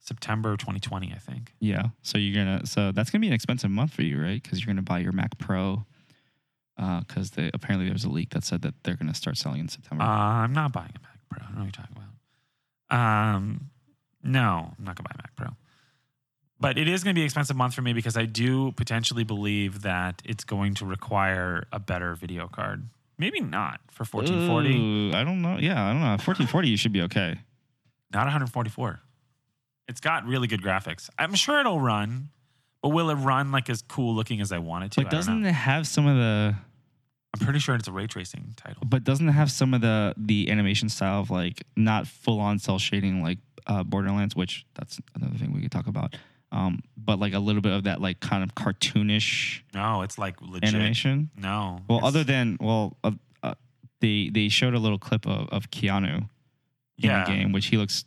September 0.00 0.54
2020, 0.58 1.12
I 1.14 1.18
think. 1.18 1.54
Yeah, 1.60 1.84
so 2.02 2.18
you're 2.18 2.34
gonna, 2.44 2.66
so 2.66 2.92
that's 2.92 3.08
gonna 3.10 3.20
be 3.20 3.28
an 3.28 3.32
expensive 3.32 3.70
month 3.70 3.94
for 3.94 4.02
you, 4.02 4.20
right? 4.20 4.42
Because 4.42 4.60
you're 4.60 4.72
gonna 4.74 4.82
buy 4.82 4.98
your 4.98 5.12
Mac 5.12 5.38
Pro. 5.38 5.86
Because 6.76 7.30
they 7.32 7.50
apparently 7.54 7.86
there 7.86 7.92
was 7.94 8.04
a 8.04 8.10
leak 8.10 8.30
that 8.30 8.42
said 8.44 8.62
that 8.62 8.74
they're 8.82 8.96
gonna 8.96 9.14
start 9.14 9.36
selling 9.38 9.60
in 9.60 9.68
September. 9.68 10.04
Uh, 10.04 10.08
I'm 10.08 10.52
not 10.52 10.72
buying 10.72 10.90
a 10.94 11.00
Mac 11.00 11.18
Pro. 11.30 11.38
I 11.40 11.44
don't 11.46 11.54
know 11.58 11.64
what 11.64 11.76
you're 11.76 11.84
talking 11.86 11.96
about. 12.90 13.34
Um, 13.34 13.70
no, 14.22 14.74
I'm 14.78 14.84
not 14.84 14.96
gonna 14.96 15.08
buy 15.08 15.14
a 15.14 15.18
Mac 15.22 15.36
Pro. 15.36 15.48
But 16.62 16.78
it 16.78 16.86
is 16.86 17.02
going 17.02 17.12
to 17.12 17.18
be 17.18 17.22
an 17.22 17.24
expensive 17.24 17.56
month 17.56 17.74
for 17.74 17.82
me 17.82 17.92
because 17.92 18.16
I 18.16 18.24
do 18.24 18.70
potentially 18.72 19.24
believe 19.24 19.82
that 19.82 20.22
it's 20.24 20.44
going 20.44 20.74
to 20.74 20.86
require 20.86 21.66
a 21.72 21.80
better 21.80 22.14
video 22.14 22.46
card. 22.46 22.88
Maybe 23.18 23.40
not 23.40 23.80
for 23.90 24.04
1440, 24.04 24.76
Ooh, 24.76 25.12
I 25.12 25.24
don't 25.24 25.42
know. 25.42 25.58
Yeah, 25.58 25.84
I 25.84 25.92
don't 25.92 26.00
know. 26.00 26.10
1440, 26.10 26.68
you 26.68 26.76
should 26.76 26.92
be 26.92 27.02
okay. 27.02 27.38
not 28.12 28.26
144. 28.26 29.00
It's 29.88 30.00
got 30.00 30.24
really 30.24 30.46
good 30.46 30.62
graphics. 30.62 31.10
I'm 31.18 31.34
sure 31.34 31.58
it'll 31.58 31.80
run, 31.80 32.28
but 32.80 32.90
will 32.90 33.10
it 33.10 33.16
run 33.16 33.50
like 33.50 33.68
as 33.68 33.82
cool 33.82 34.14
looking 34.14 34.40
as 34.40 34.52
I 34.52 34.58
want 34.58 34.84
it 34.84 34.92
to? 34.92 35.02
But 35.02 35.10
doesn't 35.10 35.44
it 35.44 35.52
have 35.52 35.88
some 35.88 36.06
of 36.06 36.16
the? 36.16 36.54
I'm 37.34 37.44
pretty 37.44 37.58
sure 37.58 37.74
it's 37.74 37.88
a 37.88 37.92
ray 37.92 38.06
tracing 38.06 38.54
title. 38.56 38.82
But 38.86 39.02
doesn't 39.02 39.28
it 39.28 39.32
have 39.32 39.50
some 39.50 39.74
of 39.74 39.80
the 39.80 40.14
the 40.16 40.48
animation 40.48 40.88
style 40.88 41.20
of 41.20 41.30
like 41.30 41.64
not 41.76 42.06
full 42.06 42.38
on 42.38 42.60
cel 42.60 42.78
shading 42.78 43.20
like 43.20 43.38
uh, 43.66 43.82
Borderlands, 43.82 44.36
which 44.36 44.64
that's 44.74 45.00
another 45.16 45.36
thing 45.36 45.52
we 45.52 45.60
could 45.60 45.72
talk 45.72 45.88
about. 45.88 46.14
Um, 46.52 46.82
but 46.98 47.18
like 47.18 47.32
a 47.32 47.38
little 47.38 47.62
bit 47.62 47.72
of 47.72 47.84
that 47.84 48.00
like 48.02 48.20
kind 48.20 48.42
of 48.44 48.54
cartoonish 48.54 49.62
No, 49.74 50.02
it's 50.02 50.18
like 50.18 50.40
legit. 50.42 50.68
animation. 50.74 51.30
No. 51.36 51.80
Well, 51.88 51.98
it's- 51.98 52.08
other 52.08 52.24
than 52.24 52.58
well, 52.60 52.96
uh, 53.02 53.12
uh, 53.42 53.54
they 54.00 54.28
they 54.28 54.48
showed 54.50 54.74
a 54.74 54.78
little 54.78 54.98
clip 54.98 55.26
of, 55.26 55.48
of 55.48 55.70
Keanu 55.70 56.16
in 56.18 56.28
Yeah. 56.98 57.24
the 57.24 57.30
game, 57.30 57.52
which 57.52 57.66
he 57.66 57.78
looks 57.78 58.04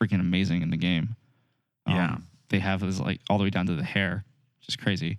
freaking 0.00 0.20
amazing 0.20 0.62
in 0.62 0.70
the 0.70 0.76
game. 0.76 1.16
Um, 1.86 1.94
Yeah. 1.96 2.16
they 2.50 2.60
have 2.60 2.82
his 2.82 3.00
like 3.00 3.20
all 3.28 3.36
the 3.38 3.44
way 3.44 3.50
down 3.50 3.66
to 3.66 3.74
the 3.74 3.82
hair, 3.84 4.24
which 4.60 4.68
is 4.68 4.76
crazy. 4.76 5.18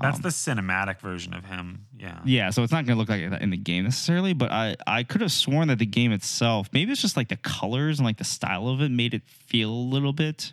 That's 0.00 0.16
Um, 0.16 0.22
the 0.22 0.28
cinematic 0.30 1.00
version 1.00 1.34
of 1.34 1.44
him. 1.44 1.86
Yeah. 1.98 2.20
yeah, 2.24 2.50
so 2.50 2.62
it's 2.64 2.72
not 2.72 2.84
going 2.84 2.96
to 2.96 2.98
look 3.00 3.08
like 3.08 3.30
that 3.30 3.42
in 3.42 3.50
the 3.50 3.56
game 3.56 3.84
necessarily, 3.84 4.32
but 4.34 4.50
I 4.52 4.76
I 4.86 5.02
could 5.02 5.20
have 5.20 5.32
sworn 5.32 5.66
that 5.68 5.78
the 5.80 5.86
game 5.86 6.12
itself, 6.12 6.68
maybe 6.72 6.92
it's 6.92 7.02
just 7.02 7.16
like 7.16 7.28
the 7.28 7.36
colors 7.38 7.98
and 7.98 8.06
like 8.06 8.18
the 8.18 8.24
style 8.24 8.68
of 8.68 8.80
it 8.80 8.90
made 8.92 9.14
it 9.14 9.22
feel 9.26 9.70
a 9.70 9.84
little 9.94 10.12
bit 10.12 10.52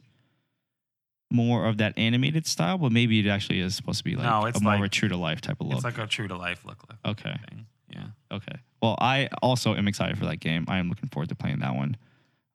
more 1.32 1.66
of 1.66 1.78
that 1.78 1.98
animated 1.98 2.46
style, 2.46 2.78
but 2.78 2.92
maybe 2.92 3.20
it 3.20 3.28
actually 3.30 3.60
is 3.60 3.76
supposed 3.76 4.00
to 4.00 4.04
be 4.04 4.16
like 4.16 4.26
No, 4.26 4.46
a 4.48 4.60
more 4.62 4.80
like- 4.80 4.92
true 4.92 5.10
to 5.10 5.18
life 5.18 5.42
type 5.42 5.58
of 5.62 5.68
look. 5.68 5.76
It's 5.78 5.84
like 5.84 5.98
a 5.98 6.08
true 6.08 6.28
to 6.28 6.36
life 6.38 6.66
look 6.66 6.84
like 6.90 7.00
okay. 7.06 7.36
thing. 7.50 7.66
Yeah. 7.90 8.08
Okay. 8.32 8.56
Well, 8.82 8.96
I 9.00 9.30
also 9.42 9.76
am 9.76 9.88
excited 9.88 10.18
for 10.18 10.26
that 10.26 10.38
game. 10.40 10.66
I 10.68 10.78
am 10.80 10.90
looking 10.90 11.10
forward 11.10 11.30
to 11.30 11.36
playing 11.36 11.60
that 11.60 11.76
one. 11.76 11.98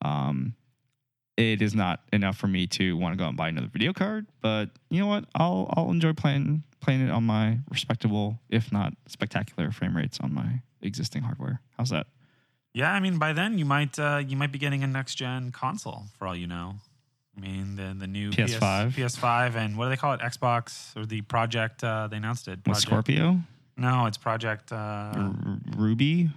Um, 0.02 0.54
it 1.36 1.60
is 1.60 1.74
not 1.74 2.00
enough 2.12 2.36
for 2.38 2.46
me 2.46 2.66
to 2.68 2.96
want 2.96 3.12
to 3.12 3.16
go 3.22 3.28
and 3.28 3.36
buy 3.36 3.48
another 3.48 3.68
video 3.70 3.92
card, 3.92 4.26
but 4.40 4.70
you 4.88 4.98
know 5.00 5.06
what? 5.06 5.26
I'll 5.34 5.72
I'll 5.76 5.90
enjoy 5.90 6.14
playing 6.14 6.62
playing 6.80 7.02
it 7.02 7.10
on 7.10 7.24
my 7.24 7.58
respectable, 7.70 8.38
if 8.48 8.72
not 8.72 8.94
spectacular, 9.06 9.70
frame 9.70 9.94
rates 9.96 10.18
on 10.20 10.32
my 10.32 10.62
existing 10.80 11.22
hardware. 11.22 11.60
How's 11.76 11.90
that? 11.90 12.06
Yeah, 12.72 12.90
I 12.92 13.00
mean 13.00 13.18
by 13.18 13.32
then 13.34 13.58
you 13.58 13.66
might 13.66 13.98
uh, 13.98 14.22
you 14.26 14.36
might 14.36 14.52
be 14.52 14.58
getting 14.58 14.82
a 14.82 14.86
next 14.86 15.16
gen 15.16 15.52
console 15.52 16.04
for 16.18 16.26
all 16.26 16.34
you 16.36 16.46
know. 16.46 16.76
I 17.36 17.40
mean 17.40 17.76
the 17.76 17.94
the 17.98 18.06
new 18.06 18.30
PS5? 18.30 18.92
PS, 18.92 19.16
PS5 19.16 19.54
and 19.56 19.76
what 19.76 19.84
do 19.86 19.90
they 19.90 19.96
call 19.96 20.14
it? 20.14 20.20
Xbox 20.20 20.96
or 20.96 21.04
the 21.06 21.20
project 21.22 21.84
uh, 21.84 22.08
they 22.08 22.16
announced 22.16 22.48
it. 22.48 22.56
With 22.58 22.64
Project, 22.64 22.82
Scorpio, 22.86 23.40
No, 23.76 24.06
it's 24.06 24.16
Project 24.18 24.72
uh, 24.72 25.30
Ruby, 25.76 26.30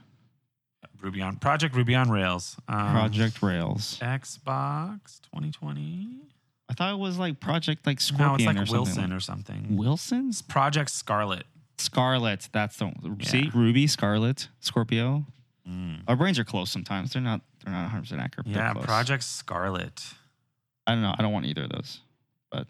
Ruby 1.02 1.22
on 1.22 1.38
Project 1.38 1.76
Ruby 1.76 1.96
on 1.96 2.10
Rails. 2.10 2.58
Um, 2.68 2.92
Project 2.92 3.42
Rails. 3.42 3.98
Xbox 4.02 5.22
2020. 5.32 6.08
I 6.70 6.74
thought 6.74 6.94
it 6.94 7.00
was 7.00 7.18
like 7.18 7.40
Project 7.40 7.88
like 7.88 8.00
Scorpion 8.02 8.28
No, 8.28 8.36
it's 8.36 8.46
like 8.46 8.70
or 8.70 8.72
Wilson 8.72 8.94
something. 8.96 9.12
or 9.14 9.20
something. 9.20 9.78
Wilson's 9.78 10.42
Project 10.42 10.90
Scarlett. 10.92 11.46
Scarlett. 11.78 12.50
That's 12.52 12.76
the 12.78 12.92
see 13.22 13.50
Ruby, 13.56 13.88
Scarlett, 13.88 14.50
Scorpio. 14.60 15.26
Mm. 15.68 16.02
Our 16.08 16.16
brains 16.16 16.38
are 16.40 16.44
close 16.44 16.70
sometimes. 16.70 17.14
They're 17.14 17.22
not. 17.22 17.42
They're 17.64 17.74
not 17.74 17.84
100 17.84 18.02
percent 18.02 18.22
accurate. 18.22 18.48
but 18.48 18.56
Yeah, 18.56 18.74
close. 18.74 18.86
Project 18.86 19.24
Scarlett. 19.24 20.04
I 20.90 20.94
don't 20.94 21.04
know. 21.04 21.14
I 21.16 21.22
don't 21.22 21.32
want 21.32 21.46
either 21.46 21.66
of 21.66 21.70
those. 21.70 22.00
But 22.52 22.66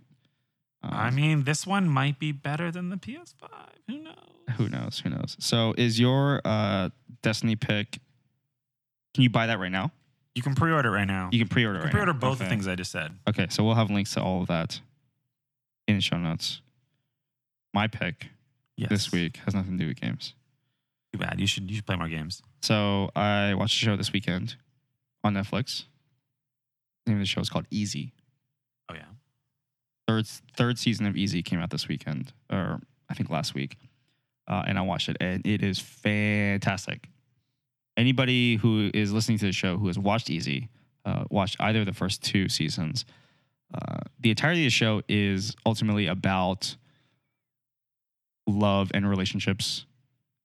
um, 0.84 0.92
I 0.92 1.10
mean, 1.10 1.46
this 1.46 1.66
one 1.66 1.88
might 1.88 2.20
be 2.20 2.34
better 2.34 2.70
than 2.70 2.90
the 2.90 2.98
PS5. 2.98 3.48
Who 3.88 4.00
knows? 4.00 4.14
who 4.58 4.68
knows? 4.68 5.00
Who 5.00 5.10
knows? 5.10 5.38
So, 5.40 5.74
is 5.78 6.00
your 6.00 6.42
uh, 6.44 6.90
Destiny 7.22 7.56
pick? 7.56 8.00
Can 9.14 9.24
you 9.24 9.30
buy 9.30 9.48
that 9.48 9.58
right 9.58 9.72
now? 9.72 9.92
You 10.36 10.42
can 10.42 10.54
pre-order 10.54 10.92
right 10.92 11.08
now. 11.08 11.30
You 11.32 11.40
can 11.40 11.48
pre-order. 11.48 11.80
You 11.80 11.84
right 11.84 11.92
can 11.92 11.92
pre-order 11.92 12.14
now. 12.14 12.20
both 12.20 12.38
okay. 12.38 12.44
the 12.44 12.50
things 12.50 12.68
I 12.68 12.76
just 12.76 12.92
said. 12.92 13.12
Okay, 13.28 13.48
so 13.50 13.64
we'll 13.64 13.76
have 13.76 13.90
links 13.90 14.14
to 14.16 14.22
all 14.22 14.42
of 14.42 14.48
that 14.48 14.82
in 15.88 15.96
the 15.96 16.02
show 16.02 16.18
notes. 16.18 16.62
My 17.74 17.88
pick 17.88 18.28
Yes. 18.76 18.90
this 18.90 19.12
week 19.12 19.38
has 19.46 19.54
nothing 19.54 19.78
to 19.78 19.84
do 19.84 19.88
with 19.88 20.00
games. 20.00 20.34
Too 21.14 21.20
bad. 21.20 21.40
You 21.40 21.48
should 21.48 21.70
you 21.70 21.76
should 21.78 21.86
play 21.86 21.96
more 21.96 22.08
games. 22.08 22.42
So 22.62 23.10
I 23.16 23.54
watched 23.54 23.82
a 23.82 23.86
show 23.86 23.96
this 23.96 24.14
weekend 24.14 24.56
on 25.24 25.34
Netflix. 25.34 25.86
Name 27.10 27.18
of 27.18 27.22
the 27.22 27.28
show 27.28 27.42
is 27.42 27.50
called 27.50 27.66
Easy. 27.72 28.14
Oh 28.90 28.94
yeah. 28.94 29.06
third 30.08 30.28
third 30.56 30.78
season 30.78 31.06
of 31.06 31.18
Easy 31.18 31.42
came 31.44 31.60
out 31.60 31.70
this 31.72 31.88
weekend, 31.88 32.34
or 32.52 32.80
I 33.10 33.14
think 33.14 33.30
last 33.30 33.54
week, 33.54 33.78
uh, 34.48 34.64
and 34.68 34.78
I 34.78 34.82
watched 34.82 35.10
it, 35.10 35.18
and 35.20 35.46
it 35.46 35.64
is 35.64 35.80
fantastic. 35.80 37.10
Anybody 37.98 38.56
who 38.56 38.92
is 38.94 39.12
listening 39.12 39.38
to 39.40 39.46
the 39.46 39.52
show 39.52 39.78
who 39.78 39.88
has 39.88 40.00
watched 40.00 40.30
Easy, 40.30 40.70
uh, 41.04 41.26
watched 41.30 41.58
either 41.60 41.82
of 41.82 41.86
the 41.86 41.94
first 41.94 42.24
two 42.24 42.48
seasons, 42.48 43.06
uh, 43.74 44.00
the 44.20 44.30
entirety 44.30 44.62
of 44.62 44.66
the 44.68 44.72
show 44.72 45.02
is 45.08 45.56
ultimately 45.66 46.08
about 46.08 46.76
love 48.48 48.92
and 48.94 49.08
relationships 49.10 49.86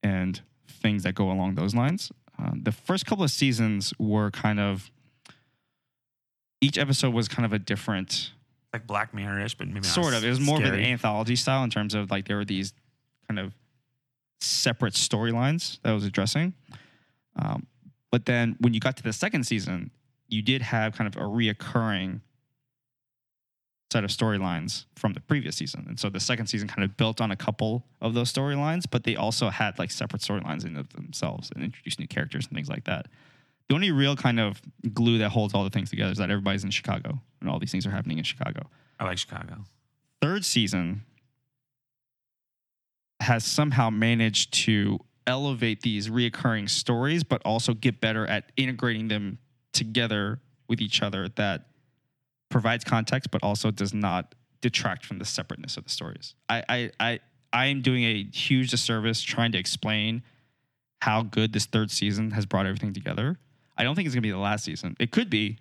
and 0.03 0.41
things 0.69 1.05
that 1.05 1.15
go 1.15 1.31
along 1.31 1.55
those 1.55 1.74
lines. 1.74 2.12
Um, 2.39 2.61
the 2.62 2.73
first 2.73 3.07
couple 3.07 3.24
of 3.24 3.31
seasons 3.31 3.95
were 3.99 4.31
kind 4.31 4.61
of 4.61 4.91
each 6.65 6.78
episode 6.78 7.12
was 7.12 7.28
kind 7.28 7.45
of 7.45 7.53
a 7.53 7.59
different 7.59 8.32
Like 8.73 8.86
Black 8.86 9.12
Mirror-ish, 9.12 9.55
but 9.55 9.69
maybe 9.69 9.86
sort 9.86 10.15
of. 10.15 10.24
It 10.24 10.31
was 10.31 10.41
more 10.41 10.59
of 10.59 10.65
an 10.65 10.81
anthology 10.81 11.36
style 11.36 11.62
in 11.62 11.70
terms 11.70 11.95
of 11.95 12.11
like 12.11 12.27
there 12.27 12.39
were 12.39 12.45
these 12.45 12.73
kind 13.28 13.39
of 13.39 13.53
separate 14.41 14.95
storylines 14.95 15.81
that 15.82 15.91
I 15.91 15.93
was 15.93 16.05
addressing. 16.05 16.55
Um, 17.36 17.66
but 18.11 18.24
then 18.24 18.57
when 18.61 18.73
you 18.73 18.81
got 18.81 18.97
to 18.97 19.03
the 19.03 19.12
second 19.12 19.45
season, 19.45 19.91
you 20.28 20.41
did 20.41 20.62
have 20.62 20.97
kind 20.97 21.07
of 21.07 21.20
a 21.20 21.27
reoccurring 21.27 22.20
set 23.93 24.05
of 24.05 24.11
storylines 24.11 24.86
from 24.97 25.12
the 25.12 25.20
previous 25.20 25.57
season. 25.57 25.85
And 25.86 26.01
so 26.01 26.09
the 26.09 26.19
second 26.19 26.47
season 26.47 26.66
kind 26.66 26.82
of 26.82 26.97
built 26.97 27.20
on 27.20 27.31
a 27.31 27.36
couple 27.36 27.85
of 28.01 28.15
those 28.15 28.32
storylines, 28.32 28.85
but 28.91 29.05
they 29.05 29.16
also 29.16 29.51
had 29.51 29.78
like 29.78 29.91
separate 29.91 30.23
storylines 30.23 30.65
in 30.65 30.77
of 30.77 30.89
themselves 30.95 31.51
and 31.55 31.62
introduced 31.62 32.01
new 32.01 32.09
characters 32.09 32.47
and 32.47 32.55
things 32.55 32.69
like 32.69 32.85
that. 32.85 33.07
The 33.69 33.74
only 33.74 33.91
real 33.91 34.15
kind 34.16 34.39
of 34.39 34.61
glue 34.93 35.19
that 35.19 35.31
holds 35.31 35.55
all 35.55 35.65
the 35.65 35.70
things 35.70 35.91
together 35.91 36.12
is 36.12 36.19
that 36.19 36.31
everybody's 36.31 36.65
in 36.65 36.70
Chicago 36.70 37.20
and 37.41 37.49
all 37.49 37.59
these 37.59 37.73
things 37.73 37.86
are 37.86 37.91
happening 37.91 38.19
in 38.19 38.24
Chicago 38.24 38.69
I 38.99 39.05
like 39.05 39.19
Chicago. 39.19 39.65
third 40.20 40.45
season 40.45 41.03
has 43.20 43.45
somehow 43.45 43.91
managed 43.91 44.53
to 44.53 44.99
elevate 45.27 45.81
these 45.81 46.09
reoccurring 46.09 46.69
stories, 46.69 47.24
but 47.24 47.41
also 47.45 47.73
get 47.73 48.01
better 48.01 48.27
at 48.27 48.53
integrating 48.57 49.09
them 49.09 49.39
together 49.73 50.41
with 50.69 50.81
each 50.81 51.03
other 51.03 51.28
that 51.31 51.66
provides 52.51 52.85
context, 52.85 53.31
but 53.31 53.43
also 53.43 53.70
does 53.70 53.95
not 53.95 54.35
detract 54.61 55.05
from 55.05 55.19
the 55.19 55.24
separateness 55.24 55.77
of 55.77 55.85
the 55.85 55.91
stories. 55.91 56.35
I 56.49 56.65
I 56.69 56.91
I 57.01 57.20
I 57.53 57.66
am 57.66 57.82
doing 57.82 58.05
a 58.05 58.24
huge 58.24 58.70
disservice 58.70 59.23
trying 59.23 59.53
to 59.53 59.59
explain 59.59 60.23
how 61.01 61.23
good 61.23 61.53
this 61.53 61.66
third 61.66 61.91
season 61.91 62.31
has 62.32 62.47
brought 62.47 62.66
everything 62.66 62.93
together. 62.93 63.39
I 63.77 63.85
don't 63.85 63.95
think 63.95 64.07
it's 64.07 64.15
gonna 64.15 64.23
be 64.23 64.31
the 64.31 64.39
last 64.39 64.65
season. 64.65 64.97
It 64.99 65.11
could 65.11 65.31
be. 65.31 65.59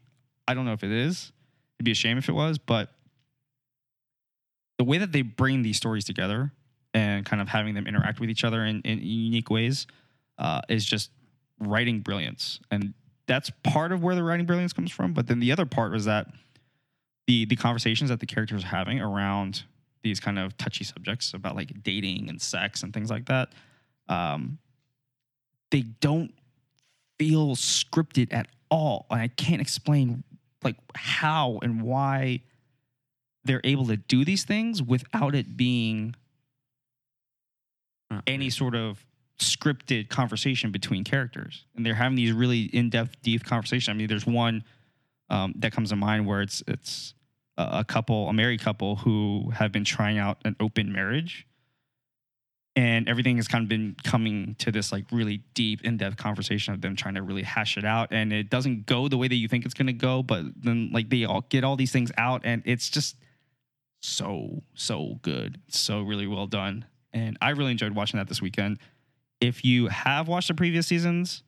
I 0.47 0.53
don't 0.53 0.65
know 0.65 0.73
if 0.73 0.83
it 0.83 0.91
is. 0.91 1.31
It'd 1.77 1.85
be 1.85 1.91
a 1.91 1.95
shame 1.95 2.17
if 2.17 2.29
it 2.29 2.33
was, 2.33 2.57
but 2.57 2.89
the 4.77 4.83
way 4.83 4.97
that 4.97 5.11
they 5.11 5.21
bring 5.21 5.61
these 5.61 5.77
stories 5.77 6.05
together 6.05 6.51
and 6.93 7.25
kind 7.25 7.41
of 7.41 7.47
having 7.47 7.73
them 7.73 7.87
interact 7.87 8.19
with 8.19 8.29
each 8.29 8.43
other 8.43 8.65
in, 8.65 8.81
in 8.81 8.99
unique 8.99 9.49
ways 9.49 9.87
uh, 10.37 10.61
is 10.69 10.85
just 10.85 11.11
writing 11.59 12.01
brilliance. 12.01 12.59
And 12.69 12.93
that's 13.27 13.49
part 13.63 13.91
of 13.91 14.03
where 14.03 14.15
the 14.15 14.23
writing 14.23 14.45
brilliance 14.45 14.73
comes 14.73 14.91
from. 14.91 15.13
But 15.13 15.27
then 15.27 15.39
the 15.39 15.51
other 15.51 15.65
part 15.65 15.91
was 15.91 16.05
that 16.05 16.27
the 17.27 17.45
the 17.45 17.55
conversations 17.55 18.09
that 18.09 18.19
the 18.19 18.25
characters 18.25 18.63
are 18.63 18.67
having 18.67 18.99
around 18.99 19.63
these 20.03 20.19
kind 20.19 20.37
of 20.37 20.57
touchy 20.57 20.83
subjects 20.83 21.33
about 21.33 21.55
like 21.55 21.83
dating 21.83 22.29
and 22.29 22.41
sex 22.41 22.83
and 22.83 22.93
things 22.93 23.09
like 23.09 23.25
that, 23.25 23.53
um, 24.09 24.57
they 25.71 25.81
don't 25.81 26.33
feel 27.23 27.55
scripted 27.55 28.33
at 28.33 28.47
all. 28.69 29.05
And 29.09 29.21
I 29.21 29.29
can't 29.29 29.61
explain 29.61 30.23
like 30.61 30.75
how 30.95 31.59
and 31.61 31.81
why 31.81 32.41
they're 33.45 33.61
able 33.63 33.85
to 33.87 33.97
do 33.97 34.25
these 34.25 34.43
things 34.43 34.81
without 34.81 35.33
it 35.33 35.55
being 35.55 36.15
any 38.27 38.49
sort 38.49 38.75
of 38.75 39.05
scripted 39.39 40.09
conversation 40.09 40.71
between 40.71 41.03
characters. 41.03 41.65
And 41.75 41.85
they're 41.85 41.95
having 41.95 42.15
these 42.15 42.33
really 42.33 42.63
in-depth 42.63 43.21
deep 43.21 43.43
conversations 43.43 43.89
i 43.89 43.97
mean 43.97 44.07
there's 44.07 44.27
one 44.27 44.63
um, 45.29 45.53
that 45.57 45.71
comes 45.71 45.89
to 45.89 45.95
mind 45.95 46.27
where 46.27 46.41
it's 46.41 46.61
it's 46.67 47.13
a 47.57 47.83
couple 47.83 48.27
a 48.29 48.33
married 48.33 48.61
couple 48.61 48.97
who 48.97 49.51
have 49.53 49.71
been 49.71 49.83
trying 49.83 50.17
out 50.17 50.37
an 50.43 50.55
open 50.59 50.91
marriage 50.91 51.47
and 52.75 53.07
everything 53.07 53.35
has 53.37 53.47
kind 53.47 53.63
of 53.63 53.69
been 53.69 53.95
coming 54.03 54.55
to 54.59 54.71
this 54.71 54.91
like 54.91 55.05
really 55.11 55.43
deep 55.53 55.83
in-depth 55.83 56.17
conversation 56.17 56.73
of 56.73 56.81
them 56.81 56.95
trying 56.95 57.13
to 57.13 57.21
really 57.21 57.43
hash 57.43 57.77
it 57.77 57.85
out. 57.85 58.11
And 58.11 58.33
it 58.33 58.49
doesn't 58.49 58.87
go 58.87 59.07
the 59.07 59.17
way 59.17 59.27
that 59.27 59.35
you 59.35 59.47
think 59.47 59.65
it's 59.65 59.75
going 59.75 59.87
to 59.87 59.93
go 59.93 60.23
but 60.23 60.45
then 60.55 60.89
like 60.91 61.09
they 61.09 61.25
all 61.25 61.41
get 61.49 61.63
all 61.63 61.75
these 61.75 61.91
things 61.91 62.11
out 62.17 62.41
and 62.43 62.63
it's 62.65 62.89
just 62.89 63.15
so 64.01 64.63
so 64.73 65.19
good. 65.21 65.59
So 65.67 66.01
really 66.01 66.27
well 66.27 66.47
done. 66.47 66.85
And 67.13 67.37
i 67.41 67.51
really 67.51 67.71
enjoyed 67.71 67.93
watching 67.93 68.17
that 68.17 68.27
this 68.27 68.41
weekend. 68.41 68.79
If 69.39 69.63
you 69.63 69.87
have 69.87 70.27
watched 70.27 70.47
the 70.47 70.55
previous 70.55 70.87
seasons 70.87 71.43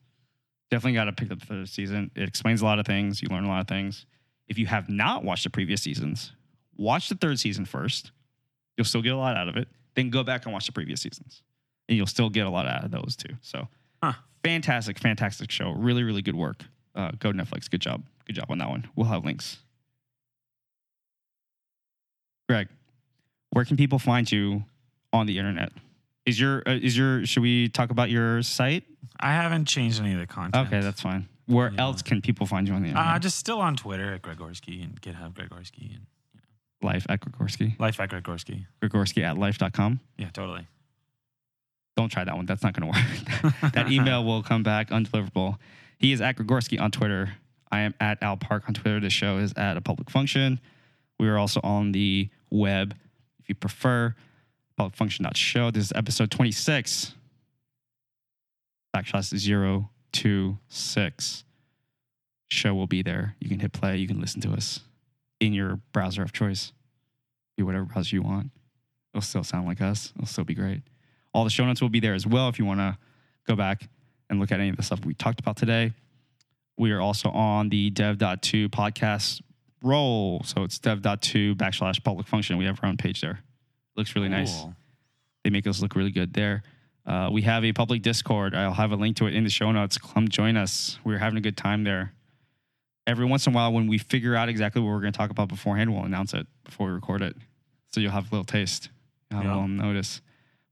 definitely 0.69 0.93
got 0.93 1.05
to 1.05 1.13
pick 1.13 1.31
up 1.31 1.39
the 1.39 1.45
third 1.45 1.69
season. 1.69 2.11
It 2.15 2.27
explains 2.27 2.61
a 2.61 2.65
lot 2.65 2.79
of 2.79 2.85
things. 2.85 3.21
You 3.21 3.29
learn 3.29 3.45
a 3.45 3.47
lot 3.47 3.61
of 3.61 3.67
things. 3.67 4.05
If 4.47 4.57
you 4.57 4.65
have 4.67 4.89
not 4.89 5.23
watched 5.23 5.43
the 5.43 5.49
previous 5.49 5.81
seasons 5.81 6.33
watch 6.77 7.09
the 7.09 7.15
third 7.15 7.39
season 7.39 7.65
first. 7.65 8.11
You'll 8.77 8.85
still 8.85 9.01
get 9.01 9.13
a 9.13 9.17
lot 9.17 9.37
out 9.37 9.47
of 9.47 9.57
it 9.57 9.69
then 9.95 10.09
go 10.09 10.23
back 10.23 10.45
and 10.45 10.53
watch 10.53 10.65
the 10.65 10.71
previous 10.71 11.01
seasons. 11.01 11.41
And 11.87 11.97
you'll 11.97 12.07
still 12.07 12.29
get 12.29 12.45
a 12.45 12.49
lot 12.49 12.67
out 12.67 12.83
of 12.83 12.91
those 12.91 13.15
too. 13.15 13.35
So 13.41 13.67
Huh. 14.03 14.13
fantastic 14.43 14.99
fantastic 14.99 15.51
show. 15.51 15.71
Really 15.71 16.03
really 16.03 16.21
good 16.21 16.35
work. 16.35 16.63
Uh, 16.93 17.11
go 17.19 17.31
netflix. 17.31 17.69
Good 17.69 17.81
job. 17.81 18.03
Good 18.25 18.33
job 18.35 18.45
on 18.49 18.57
that 18.59 18.69
one. 18.69 18.87
We'll 18.95 19.07
have 19.07 19.23
links. 19.25 19.57
Greg 22.49 22.67
where 23.51 23.63
can 23.65 23.77
people 23.77 23.99
find 23.99 24.29
you 24.29 24.65
on 25.13 25.25
the 25.27 25.37
internet? 25.39 25.71
Is 26.25 26.39
your 26.39 26.61
uh, 26.67 26.71
is 26.73 26.97
your 26.97 27.25
should 27.25 27.41
we 27.43 27.69
talk 27.69 27.89
about 27.89 28.09
your 28.09 28.41
site? 28.41 28.83
I 29.19 29.31
haven't 29.33 29.65
changed 29.65 29.99
any 30.01 30.13
of 30.13 30.19
the 30.19 30.27
content. 30.27 30.67
okay 30.67 30.81
that's 30.81 31.01
fine. 31.01 31.27
Where 31.47 31.71
Yeah. 31.71 31.81
else 31.81 32.01
can 32.01 32.21
people 32.21 32.47
find 32.47 32.67
you 32.67 32.73
on 32.73 32.81
the 32.81 32.89
internet? 32.89 33.15
uh, 33.15 33.19
just 33.19 33.37
still 33.37 33.61
on 33.61 33.75
Twitter 33.75 34.13
at 34.13 34.21
Gregorski 34.23 34.83
and 34.83 34.99
GitHub 35.01 35.33
Gregorski 35.33 35.93
and 35.95 36.05
life 36.81 37.05
at 37.09 37.21
Gregorski. 37.21 37.79
Life 37.79 37.99
at 37.99 38.09
Gregorski. 38.09 38.65
Gregorski 38.81 39.23
at 39.23 39.37
life.com. 39.37 39.99
Yeah, 40.17 40.29
totally. 40.29 40.67
Don't 41.97 42.09
try 42.09 42.23
that 42.23 42.35
one. 42.35 42.45
That's 42.45 42.63
not 42.63 42.73
going 42.73 42.91
to 42.91 42.99
work. 42.99 43.73
that 43.73 43.91
email 43.91 44.23
will 44.23 44.43
come 44.43 44.63
back 44.63 44.89
undeliverable. 44.89 45.57
He 45.97 46.11
is 46.11 46.21
at 46.21 46.35
Gregorski 46.35 46.79
on 46.79 46.91
Twitter. 46.91 47.33
I 47.71 47.81
am 47.81 47.93
at 47.99 48.21
Al 48.21 48.37
Park 48.37 48.63
on 48.67 48.73
Twitter. 48.73 48.99
The 48.99 49.09
show 49.09 49.37
is 49.37 49.53
at 49.55 49.77
a 49.77 49.81
public 49.81 50.09
function. 50.09 50.59
We 51.19 51.29
are 51.29 51.37
also 51.37 51.61
on 51.63 51.93
the 51.93 52.29
web 52.49 52.95
if 53.39 53.49
you 53.49 53.55
prefer. 53.55 54.15
Publicfunction.show. 54.79 55.71
This 55.71 55.85
is 55.85 55.93
episode 55.95 56.31
26. 56.31 57.15
Backslash 58.95 59.79
026. 60.11 61.43
Show 62.49 62.73
will 62.73 62.87
be 62.87 63.01
there. 63.01 63.35
You 63.39 63.47
can 63.47 63.59
hit 63.61 63.71
play. 63.71 63.97
You 63.97 64.07
can 64.07 64.19
listen 64.19 64.41
to 64.41 64.51
us 64.51 64.81
in 65.39 65.53
your 65.53 65.79
browser 65.91 66.21
of 66.21 66.31
choice. 66.31 66.71
Be 67.57 67.63
whatever 67.63 67.85
browser 67.85 68.15
you 68.15 68.21
want. 68.21 68.51
It'll 69.13 69.21
still 69.21 69.43
sound 69.43 69.67
like 69.67 69.81
us. 69.81 70.11
It'll 70.15 70.27
still 70.27 70.43
be 70.43 70.53
great. 70.53 70.81
All 71.33 71.43
the 71.43 71.49
show 71.49 71.65
notes 71.65 71.81
will 71.81 71.89
be 71.89 71.99
there 71.99 72.13
as 72.13 72.27
well 72.27 72.49
if 72.49 72.59
you 72.59 72.65
want 72.65 72.79
to 72.79 72.97
go 73.47 73.55
back 73.55 73.87
and 74.29 74.39
look 74.39 74.51
at 74.51 74.59
any 74.59 74.69
of 74.69 74.77
the 74.77 74.83
stuff 74.83 75.05
we 75.05 75.13
talked 75.13 75.39
about 75.39 75.55
today. 75.57 75.93
We 76.77 76.91
are 76.91 76.99
also 76.99 77.29
on 77.29 77.69
the 77.69 77.89
dev.to 77.89 78.69
podcast 78.69 79.41
roll. 79.81 80.41
So 80.43 80.63
it's 80.63 80.79
dev.to 80.79 81.55
backslash 81.55 82.03
public 82.03 82.27
function. 82.27 82.57
We 82.57 82.65
have 82.65 82.79
our 82.83 82.89
own 82.89 82.97
page 82.97 83.21
there. 83.21 83.39
Looks 83.95 84.15
really 84.15 84.29
nice. 84.29 84.63
They 85.43 85.49
make 85.49 85.67
us 85.67 85.81
look 85.81 85.95
really 85.95 86.11
good 86.11 86.33
there. 86.33 86.63
Uh, 87.05 87.29
we 87.31 87.43
have 87.43 87.63
a 87.63 87.71
public 87.71 88.01
Discord. 88.01 88.55
I'll 88.55 88.73
have 88.73 88.91
a 88.91 88.95
link 88.95 89.17
to 89.17 89.27
it 89.27 89.35
in 89.35 89.43
the 89.43 89.49
show 89.49 89.71
notes. 89.71 89.97
Come 89.97 90.27
join 90.27 90.57
us. 90.57 90.97
We're 91.03 91.19
having 91.19 91.37
a 91.37 91.41
good 91.41 91.55
time 91.55 91.83
there. 91.83 92.13
Every 93.07 93.25
once 93.25 93.45
in 93.45 93.53
a 93.53 93.55
while, 93.55 93.71
when 93.71 93.87
we 93.87 93.97
figure 93.99 94.35
out 94.35 94.49
exactly 94.49 94.81
what 94.81 94.89
we're 94.89 95.01
going 95.01 95.13
to 95.13 95.17
talk 95.17 95.29
about 95.29 95.47
beforehand, 95.47 95.93
we'll 95.93 96.05
announce 96.05 96.33
it 96.33 96.47
before 96.63 96.87
we 96.87 96.93
record 96.93 97.21
it. 97.21 97.35
So 97.93 97.99
you'll 97.99 98.11
have 98.11 98.31
a 98.31 98.35
little 98.35 98.45
taste, 98.45 98.89
you'll 99.29 99.41
have 99.41 99.45
Yeah. 99.45 99.53
a 99.53 99.55
little 99.55 99.67
notice. 99.67 100.21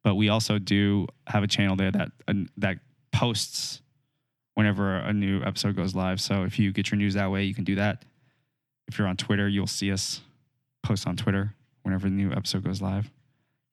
But 0.04 0.16
we 0.16 0.30
also 0.30 0.58
do 0.60 1.08
have 1.28 1.44
a 1.44 1.48
channel 1.48 1.76
there 1.76 1.92
that 1.92 2.12
uh, 2.28 2.34
that 2.58 2.80
posts 3.12 3.82
whenever 4.56 4.98
a 4.98 5.14
new 5.14 5.42
episode 5.44 5.76
goes 5.76 5.96
live. 5.96 6.20
So 6.20 6.44
if 6.44 6.60
you 6.60 6.72
get 6.72 6.92
your 6.92 6.98
news 6.98 7.14
that 7.14 7.32
way, 7.32 7.44
you 7.44 7.54
can 7.54 7.64
do 7.64 7.76
that. 7.76 8.04
If 8.88 8.98
you're 8.98 9.08
on 9.08 9.16
Twitter, 9.18 9.48
you'll 9.48 9.66
see 9.68 9.92
us 9.92 10.22
post 10.84 11.08
on 11.08 11.16
Twitter 11.16 11.54
whenever 11.84 12.10
the 12.10 12.16
new 12.16 12.32
episode 12.32 12.64
goes 12.64 12.82
live. 12.82 13.10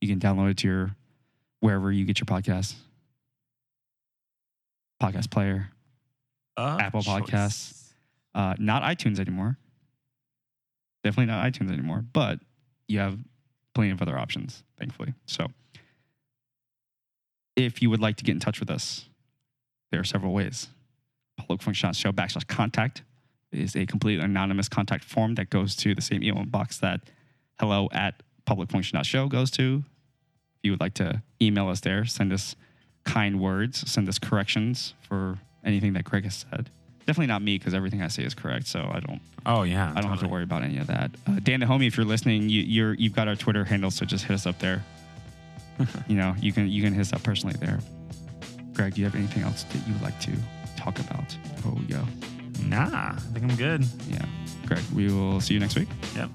You 0.01 0.09
can 0.09 0.21
download 0.21 0.51
it 0.51 0.59
to 0.59 0.69
your 0.69 0.97
wherever 1.61 1.91
you 1.91 2.05
get 2.05 2.21
your 2.21 2.27
podcasts. 2.27 2.75
Podcast 5.03 5.31
player, 5.31 5.71
Of 6.57 6.79
Apple 6.81 7.03
choice. 7.03 7.23
Podcasts. 7.23 7.80
Uh, 8.35 8.55
not 8.59 8.83
iTunes 8.83 9.19
anymore. 9.19 9.59
Definitely 11.03 11.27
not 11.27 11.45
iTunes 11.51 11.73
anymore, 11.73 12.05
but 12.13 12.41
you 12.89 12.99
have 12.99 13.19
plenty 13.75 13.91
of 13.91 14.03
other 14.03 14.19
options, 14.19 14.63
thankfully. 14.79 15.15
So 15.27 15.49
if 17.57 17.83
you 17.83 17.91
would 17.91 18.01
like 18.01 18.17
to 18.17 18.25
get 18.25 18.33
in 18.33 18.41
touch 18.41 18.61
with 18.61 18.71
us, 18.71 19.09
there 19.91 20.01
are 20.01 20.05
several 20.05 20.33
ways. 20.33 20.69
Public 21.37 21.63
function 21.63 21.93
show 21.93 22.13
backslash 22.13 22.47
contact 22.47 23.03
is 23.53 23.75
a 23.75 23.87
completely 23.87 24.25
anonymous 24.25 24.69
contact 24.69 25.05
form 25.05 25.35
that 25.35 25.51
goes 25.51 25.75
to 25.77 25.95
the 25.95 26.03
same 26.03 26.23
email 26.23 26.45
box 26.45 26.79
that 26.79 27.01
hello 27.59 27.89
at 27.93 28.23
publicfunction.show 28.47 29.29
goes 29.29 29.51
to. 29.53 29.85
If 30.57 30.65
you 30.65 30.73
would 30.73 30.81
like 30.81 30.95
to 30.95 31.23
email 31.41 31.69
us 31.69 31.81
there, 31.81 32.05
send 32.05 32.33
us 32.33 32.55
kind 33.05 33.41
words, 33.41 33.91
send 33.91 34.09
us 34.09 34.19
corrections 34.19 34.95
for 35.01 35.39
anything 35.65 35.95
that 35.95 36.05
Greg 36.05 36.25
has 36.25 36.47
said. 36.51 36.71
Definitely 37.11 37.27
not 37.27 37.43
me 37.43 37.59
because 37.59 37.75
everything 37.75 38.03
I 38.03 38.07
say 38.07 38.23
is 38.23 38.35
correct, 38.35 38.69
so 38.69 38.89
I 38.89 39.01
don't 39.01 39.21
Oh 39.45 39.65
yeah. 39.65 39.93
I 39.97 40.01
don't 40.01 40.11
have 40.11 40.21
to 40.21 40.29
worry 40.29 40.45
about 40.45 40.63
any 40.63 40.79
of 40.79 40.87
that. 40.87 41.11
Uh, 41.27 41.41
Dan 41.43 41.59
the 41.59 41.67
homie, 41.67 41.89
if 41.89 41.97
you're 41.97 42.07
listening, 42.07 42.49
you, 42.49 42.63
you're 42.63 42.95
you've 42.95 43.17
got 43.17 43.27
our 43.27 43.35
Twitter 43.35 43.65
handle, 43.65 43.91
so 43.91 44.07
just 44.07 44.27
hit 44.27 44.33
us 44.33 44.47
up 44.47 44.61
there. 44.61 44.85
you 46.07 46.15
know, 46.15 46.37
you 46.39 46.53
can 46.53 46.69
you 46.69 46.85
can 46.85 46.93
hit 46.93 47.01
us 47.01 47.13
up 47.13 47.25
personally 47.25 47.57
there. 47.59 47.81
Greg, 48.75 48.95
do 48.95 49.01
you 49.01 49.07
have 49.07 49.17
anything 49.17 49.43
else 49.43 49.65
that 49.65 49.85
you 49.89 49.93
would 49.95 50.03
like 50.03 50.21
to 50.21 50.31
talk 50.77 51.01
about 51.01 51.37
Oh 51.67 51.81
go? 51.89 52.05
Nah, 52.63 52.87
I 52.87 53.19
think 53.33 53.51
I'm 53.51 53.57
good. 53.57 53.85
Yeah, 54.09 54.25
Greg, 54.67 54.85
we 54.95 55.13
will 55.13 55.41
see 55.41 55.55
you 55.55 55.59
next 55.59 55.77
week. 55.77 55.89
Yep. 56.15 56.31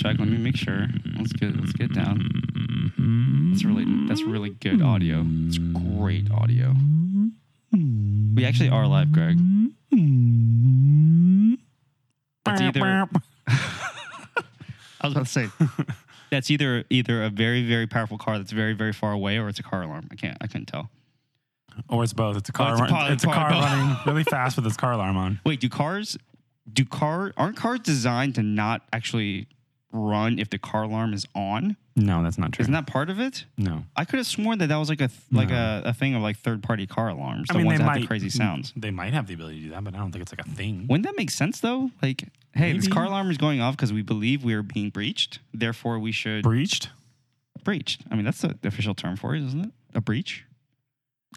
Check. 0.00 0.18
Let 0.18 0.28
me 0.28 0.38
make 0.38 0.56
sure. 0.56 0.86
Let's 1.16 1.32
get 1.32 1.56
let's 1.56 1.72
get 1.72 1.92
down. 1.92 3.50
That's 3.50 3.64
really 3.64 3.84
that's 4.08 4.22
really 4.22 4.50
good 4.50 4.82
audio. 4.82 5.24
It's 5.46 5.58
great 5.58 6.30
audio. 6.30 6.74
We 7.72 8.44
actually 8.44 8.70
are 8.70 8.86
live, 8.86 9.12
Greg. 9.12 9.38
That's 12.44 12.60
either 12.60 12.80
I 15.02 15.06
was 15.06 15.12
about 15.12 15.26
to 15.26 15.30
say 15.30 15.48
that's 16.30 16.50
either 16.50 16.84
either 16.90 17.22
a 17.22 17.30
very 17.30 17.66
very 17.66 17.86
powerful 17.86 18.18
car 18.18 18.38
that's 18.38 18.52
very 18.52 18.72
very 18.72 18.92
far 18.92 19.12
away 19.12 19.38
or 19.38 19.48
it's 19.48 19.58
a 19.58 19.62
car 19.62 19.82
alarm. 19.82 20.08
I 20.10 20.14
can't 20.14 20.38
I 20.40 20.46
couldn't 20.46 20.66
tell. 20.66 20.90
Or 21.88 22.02
it's 22.02 22.12
both. 22.12 22.36
It's 22.36 22.48
a 22.48 22.52
oh, 22.52 22.56
car. 22.56 22.72
it's 22.72 22.80
a 22.80 22.82
run- 22.82 22.90
pod- 22.90 23.12
it's 23.12 23.24
a 23.24 23.26
car 23.26 23.50
pod- 23.50 23.64
running 23.64 23.96
really 24.06 24.24
fast 24.24 24.56
with 24.56 24.66
its 24.66 24.76
car 24.76 24.92
alarm 24.92 25.16
on. 25.16 25.40
Wait, 25.46 25.60
do 25.60 25.68
cars 25.68 26.16
do 26.72 26.84
car 26.84 27.32
aren't 27.36 27.56
cars 27.56 27.80
designed 27.80 28.34
to 28.36 28.42
not 28.42 28.82
actually 28.92 29.48
run 29.92 30.38
if 30.38 30.50
the 30.50 30.58
car 30.58 30.84
alarm 30.84 31.12
is 31.12 31.26
on? 31.34 31.76
No, 31.96 32.22
that's 32.22 32.38
not 32.38 32.52
true. 32.52 32.62
Isn't 32.62 32.72
that 32.72 32.86
part 32.86 33.10
of 33.10 33.18
it? 33.20 33.44
no. 33.58 33.84
I 33.96 34.04
could 34.04 34.18
have 34.18 34.26
sworn 34.26 34.58
that 34.58 34.68
that 34.68 34.76
was 34.76 34.88
like 34.88 35.00
a 35.00 35.08
th- 35.08 35.20
like 35.32 35.50
a, 35.50 35.82
a 35.86 35.92
thing 35.92 36.14
of 36.14 36.22
like 36.22 36.38
third 36.38 36.62
party 36.62 36.86
car 36.86 37.08
alarms, 37.08 37.48
the 37.48 37.54
I 37.54 37.56
mean, 37.58 37.66
ones 37.66 37.78
they 37.78 37.82
that 37.82 37.86
might 37.86 37.92
have 37.94 38.02
the 38.02 38.06
crazy 38.06 38.30
sounds. 38.30 38.72
They 38.76 38.90
might 38.90 39.12
have 39.12 39.26
the 39.26 39.34
ability 39.34 39.56
to 39.58 39.64
do 39.66 39.70
that, 39.72 39.84
but 39.84 39.94
I 39.94 39.98
don't 39.98 40.12
think 40.12 40.22
it's 40.22 40.32
like 40.32 40.46
a 40.46 40.48
thing. 40.48 40.86
Wouldn't 40.88 41.04
that 41.06 41.16
make 41.16 41.30
sense 41.30 41.60
though? 41.60 41.90
Like, 42.02 42.24
hey, 42.54 42.72
this 42.72 42.84
Maybe. 42.84 42.92
car 42.94 43.04
alarm 43.04 43.30
is 43.30 43.36
going 43.38 43.60
off 43.60 43.76
because 43.76 43.92
we 43.92 44.02
believe 44.02 44.44
we 44.44 44.54
are 44.54 44.62
being 44.62 44.90
breached. 44.90 45.40
Therefore, 45.52 45.98
we 45.98 46.12
should 46.12 46.42
Breached? 46.44 46.88
breached. 47.64 48.02
I 48.10 48.14
mean, 48.14 48.24
that's 48.24 48.40
the 48.40 48.56
official 48.64 48.94
term 48.94 49.16
for 49.16 49.34
it, 49.34 49.42
isn't 49.44 49.60
it? 49.66 49.70
A 49.94 50.00
breach. 50.00 50.44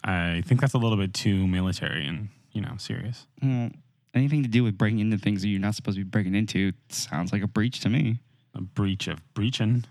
I 0.03 0.41
think 0.45 0.61
that's 0.61 0.73
a 0.73 0.77
little 0.77 0.97
bit 0.97 1.13
too 1.13 1.47
military 1.47 2.05
and 2.07 2.29
you 2.51 2.61
know 2.61 2.75
serious. 2.77 3.25
Well, 3.41 3.71
anything 4.13 4.43
to 4.43 4.49
do 4.49 4.63
with 4.63 4.77
breaking 4.77 4.99
into 4.99 5.17
things 5.17 5.41
that 5.41 5.49
you're 5.49 5.59
not 5.59 5.75
supposed 5.75 5.97
to 5.97 6.03
be 6.03 6.09
breaking 6.09 6.35
into 6.35 6.71
sounds 6.89 7.31
like 7.33 7.41
a 7.43 7.47
breach 7.47 7.79
to 7.81 7.89
me. 7.89 8.19
A 8.55 8.61
breach 8.61 9.07
of 9.07 9.19
breaching. 9.33 9.85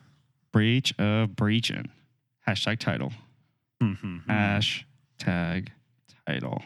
Breach 0.53 0.93
of 0.99 1.35
breaching. 1.37 1.91
Hashtag 2.47 2.79
title. 2.79 3.13
Mhm. 3.83 4.25
Hashtag 4.27 5.69
title. 6.27 6.63